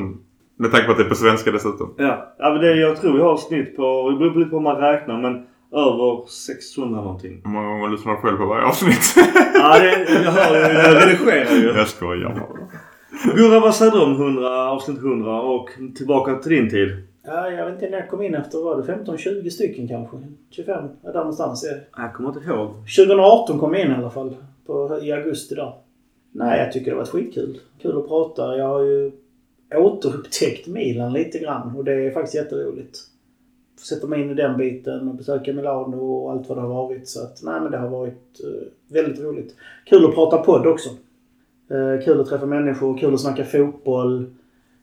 Med 0.58 0.70
tanke 0.70 0.86
på 0.86 0.92
att 0.92 0.98
det 0.98 1.04
är 1.04 1.08
på 1.08 1.14
svenska 1.14 1.50
dessutom. 1.50 1.94
Ja, 1.96 2.34
ja 2.38 2.50
men 2.52 2.60
det, 2.60 2.74
jag 2.76 3.00
tror 3.00 3.12
vi 3.12 3.20
har 3.22 3.36
snitt 3.36 3.76
på, 3.76 4.10
det 4.10 4.16
beror 4.18 4.30
på 4.30 4.38
lite 4.38 4.50
på 4.50 4.56
hur 4.56 4.62
man 4.62 4.76
räknar, 4.76 5.22
men 5.22 5.32
över 5.72 6.28
600 6.28 7.00
någonting. 7.00 7.40
Hur 7.44 7.50
många 7.50 7.68
gånger 7.68 7.88
lyssnar 7.88 8.12
du 8.12 8.18
själv 8.18 8.36
på 8.36 8.46
varje 8.46 8.64
avsnitt? 8.64 9.14
Ja, 9.54 9.78
det, 9.78 10.22
jag 10.24 10.30
hör 10.32 10.54
ju, 10.56 10.74
jag 10.78 10.96
redigerar 10.96 11.54
ju. 11.56 11.72
Jag 11.78 11.88
skojar 11.88 12.28
bara. 12.28 12.68
Gurra, 13.36 13.60
vad 13.60 13.74
säger 13.74 13.92
du 13.92 14.00
om 14.00 14.12
100, 14.12 14.70
avsnitt 14.70 14.98
100 14.98 15.40
och 15.40 15.68
tillbaka 15.96 16.34
till 16.34 16.52
din 16.52 16.70
tid? 16.70 16.88
Ja, 17.24 17.50
jag 17.50 17.64
vet 17.64 17.74
inte 17.74 17.90
när 17.90 17.98
jag 17.98 18.10
kom 18.10 18.22
in 18.22 18.34
efter. 18.34 18.58
Var 18.58 18.76
det 18.76 18.92
15-20 18.92 19.48
stycken 19.48 19.88
kanske? 19.88 20.16
25? 20.50 20.88
Ja, 21.02 21.12
där 21.12 21.18
någonstans 21.18 21.64
är 21.64 21.74
det. 21.74 21.80
Jag 21.96 22.14
kommer 22.14 22.28
inte 22.28 22.50
ihåg. 22.50 22.68
2018 22.96 23.58
kom 23.58 23.74
jag 23.74 23.84
in 23.84 23.92
i 23.92 23.94
alla 23.94 24.10
fall. 24.10 24.36
På, 24.66 25.00
I 25.02 25.12
augusti 25.12 25.54
då. 25.54 25.78
Nej, 26.32 26.60
jag 26.60 26.72
tycker 26.72 26.90
det 26.90 26.96
varit 26.96 27.08
skitkul. 27.08 27.58
Kul 27.78 27.98
att 27.98 28.08
prata. 28.08 28.56
Jag 28.56 28.68
har 28.68 28.82
ju 28.82 29.12
återupptäckt 29.74 30.66
Milan 30.66 31.12
lite 31.12 31.38
grann 31.38 31.76
och 31.76 31.84
det 31.84 31.92
är 31.92 32.10
faktiskt 32.10 32.34
jätteroligt. 32.34 32.98
Få 33.78 33.84
sätta 33.84 34.06
mig 34.06 34.22
in 34.22 34.30
i 34.30 34.34
den 34.34 34.56
biten 34.56 35.08
och 35.08 35.14
besöka 35.14 35.52
Milano 35.52 35.96
och 35.96 36.32
allt 36.32 36.48
vad 36.48 36.58
det 36.58 36.62
har 36.62 36.68
varit. 36.68 37.08
Så 37.08 37.22
att, 37.22 37.42
nej 37.42 37.60
men 37.60 37.70
det 37.70 37.78
har 37.78 37.88
varit 37.88 38.40
eh, 38.44 38.68
väldigt 38.88 39.20
roligt. 39.20 39.54
Kul 39.84 40.04
att 40.04 40.14
prata 40.14 40.38
podd 40.38 40.66
också. 40.66 40.88
Eh, 41.70 42.04
kul 42.04 42.20
att 42.20 42.26
träffa 42.26 42.46
människor, 42.46 42.98
kul 42.98 43.14
att 43.14 43.20
snacka 43.20 43.44
fotboll. 43.44 44.26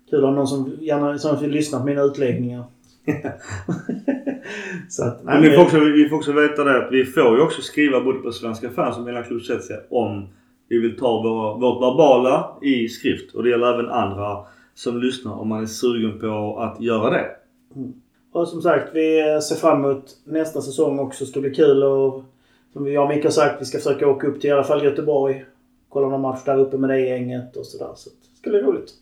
Kul 0.10 0.24
ha 0.24 0.32
någon 0.32 0.48
som 0.48 0.78
gärna 0.82 1.18
som 1.18 1.42
vill 1.42 1.52
lyssna 1.52 1.80
på 1.80 1.86
mina 1.86 2.02
utläggningar. 2.02 2.64
så 4.90 5.04
att, 5.04 5.24
Men 5.24 5.42
vi 5.42 5.52
får, 5.52 5.64
också, 5.64 5.80
vi 5.80 6.10
får 6.10 6.18
också 6.18 6.32
veta 6.32 6.64
det 6.64 6.86
att 6.86 6.92
vi 6.92 7.06
får 7.06 7.38
ju 7.38 7.42
också 7.42 7.62
skriva 7.62 8.02
både 8.02 8.20
på 8.20 8.32
Svenska 8.32 8.70
fans 8.70 8.98
och 8.98 9.26
Club 9.28 9.42
Celsius 9.42 9.80
om 9.90 10.28
vi 10.70 10.80
vill 10.80 10.98
ta 10.98 11.22
våra, 11.22 11.54
vårt 11.54 11.82
verbala 11.82 12.58
i 12.62 12.88
skrift. 12.88 13.36
Och 13.36 13.44
det 13.44 13.50
gäller 13.50 13.74
även 13.74 13.90
andra 13.90 14.38
som 14.74 15.02
lyssnar 15.02 15.34
om 15.34 15.48
man 15.48 15.62
är 15.62 15.66
sugen 15.66 16.20
på 16.20 16.60
att 16.60 16.82
göra 16.82 17.10
det. 17.10 17.26
Och 18.32 18.48
som 18.48 18.62
sagt, 18.62 18.90
vi 18.94 19.40
ser 19.42 19.56
fram 19.56 19.86
emot 19.86 20.06
nästa 20.24 20.62
säsong 20.62 21.00
också. 21.00 21.24
Det 21.24 21.32
ska 21.32 21.40
bli 21.40 21.56
kul 21.56 21.84
och 21.84 22.24
som 22.74 22.92
jag 22.92 23.04
och 23.04 23.10
Micke 23.10 23.24
har 23.24 23.32
sagt, 23.32 23.62
vi 23.62 23.66
ska 23.66 23.78
försöka 23.78 24.08
åka 24.08 24.28
upp 24.28 24.42
till 24.42 24.50
i 24.50 24.54
alla 24.54 24.64
fall 24.64 24.84
Göteborg. 24.84 25.46
Kolla 25.90 26.10
någon 26.10 26.22
match 26.22 26.46
där 26.46 26.60
uppe 26.60 26.78
med 26.78 26.90
det 26.90 27.00
gänget 27.00 27.56
och 27.56 27.66
sådär. 27.66 27.92
Så 27.96 28.10
det 28.10 28.38
ska 28.38 28.50
bli 28.50 28.60
roligt. 28.60 28.94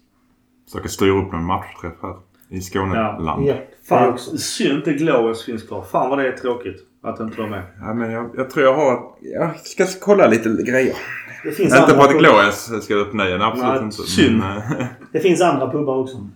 Försöka 0.72 0.88
styra 0.89 1.11
upp 1.22 1.31
någon 1.31 1.45
matchträff 1.45 1.94
här 2.02 2.15
i 2.49 2.61
Skåneland. 2.61 3.45
Ja, 3.48 3.56
Fan, 3.89 4.14
också. 4.14 4.38
synd 4.38 4.77
inte 4.77 4.94
Glorious 4.94 5.45
finns 5.45 5.64
kvar. 5.64 5.81
Fan 5.84 6.10
vad 6.10 6.19
det 6.19 6.27
är 6.27 6.31
tråkigt 6.31 6.76
att 7.03 7.19
inte 7.19 7.41
var 7.41 7.48
med. 7.49 7.64
Ja, 7.81 7.94
men 7.94 8.11
jag, 8.11 8.30
jag 8.38 8.49
tror 8.49 8.65
jag 8.65 8.73
har... 8.73 8.99
Jag 9.22 9.60
ska 9.60 9.85
kolla 10.02 10.27
lite 10.27 10.49
grejer. 10.49 10.95
Det 11.44 11.52
finns, 11.52 11.69
Inte 11.73 11.84
andra 11.84 11.95
på 11.98 12.03
att 12.03 12.18
Glorias 12.18 12.84
ska 12.84 12.95
öppna 12.95 13.27
igen. 13.27 13.41
Absolut 13.41 13.73
Nej, 13.73 13.84
inte. 13.84 13.95
synd. 13.98 14.38
Men, 14.38 14.57
eh, 14.57 14.85
det 15.11 15.19
finns 15.19 15.41
andra 15.41 15.72
pubbar 15.72 15.98
också. 15.98 16.27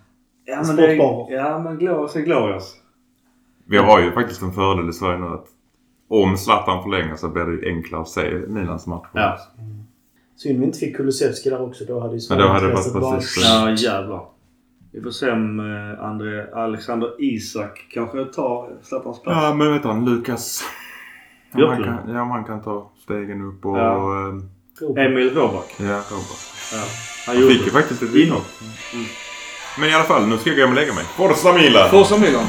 Ja 0.45 0.63
men 0.67 0.75
det- 0.75 0.95
ja, 1.29 1.59
men 1.63 1.77
Glorious 1.77 2.15
är 2.15 2.21
Glorious. 2.21 2.75
vi 3.67 3.77
har 3.77 4.01
ju 4.01 4.11
faktiskt 4.11 4.41
en 4.41 4.51
fördel 4.53 4.89
i 4.89 4.93
Sverige 4.93 5.17
nu 5.19 5.25
att 5.25 5.45
om 6.09 6.37
Zlatan 6.37 6.83
förlänger 6.83 7.15
så 7.15 7.29
blir 7.29 7.43
det 7.43 7.67
enklare 7.69 8.01
att 8.01 8.09
se 8.09 8.33
Milans 8.47 8.87
match. 8.87 9.07
Ja. 9.13 9.37
Synd 10.43 10.59
vi 10.59 10.65
inte 10.65 10.79
fick 10.79 10.95
Kulusevski 10.97 11.49
där 11.49 11.61
också. 11.61 11.83
Då 11.85 11.99
hade 11.99 12.15
ju 12.15 12.21
Ja, 12.29 12.35
då 12.35 12.47
hade 12.47 12.67
det 12.67 12.73
varit 12.73 12.93
precis- 13.21 13.43
Ja, 13.43 13.71
jävlar. 13.71 14.25
Vi 14.93 15.01
får 15.01 15.11
se 15.11 15.31
om 15.31 15.59
eh, 15.59 16.05
André, 16.05 16.45
Alexander 16.53 17.09
Isak 17.19 17.87
kanske 17.93 18.25
tar 18.25 18.69
Zlatans 18.83 19.21
plats. 19.21 19.37
Ja, 19.43 19.53
men 19.53 19.73
vet 19.73 19.83
han 19.83 20.05
Lukas. 20.05 20.63
Om 21.53 21.61
han, 21.61 21.83
kan, 21.83 22.09
ja, 22.15 22.21
om 22.21 22.31
han 22.31 22.43
kan 22.43 22.61
ta 22.61 22.91
stegen 23.03 23.41
upp 23.41 23.65
och... 23.65 23.77
Ja. 23.77 24.31
Ja, 24.79 25.01
Emil 25.01 25.29
Råback. 25.35 25.75
ja 25.77 25.85
Robert. 26.11 26.41
Ja. 26.73 26.83
Han 27.27 27.35
fick 27.35 27.65
ju 27.65 27.69
faktiskt 27.71 28.03
ett 28.03 28.15
inhopp. 28.15 28.45
Men 29.79 29.89
i 29.89 29.93
alla 29.93 30.03
fall, 30.03 30.27
nu 30.27 30.37
ska 30.37 30.49
jag 30.49 30.57
gå 30.57 30.61
hem 30.61 30.69
och 30.69 30.75
lägga 30.75 30.93
mig. 30.93 31.03
Forza 31.03 31.53
Milan! 31.53 31.89
Forza 31.89 32.17
Milan. 32.17 32.45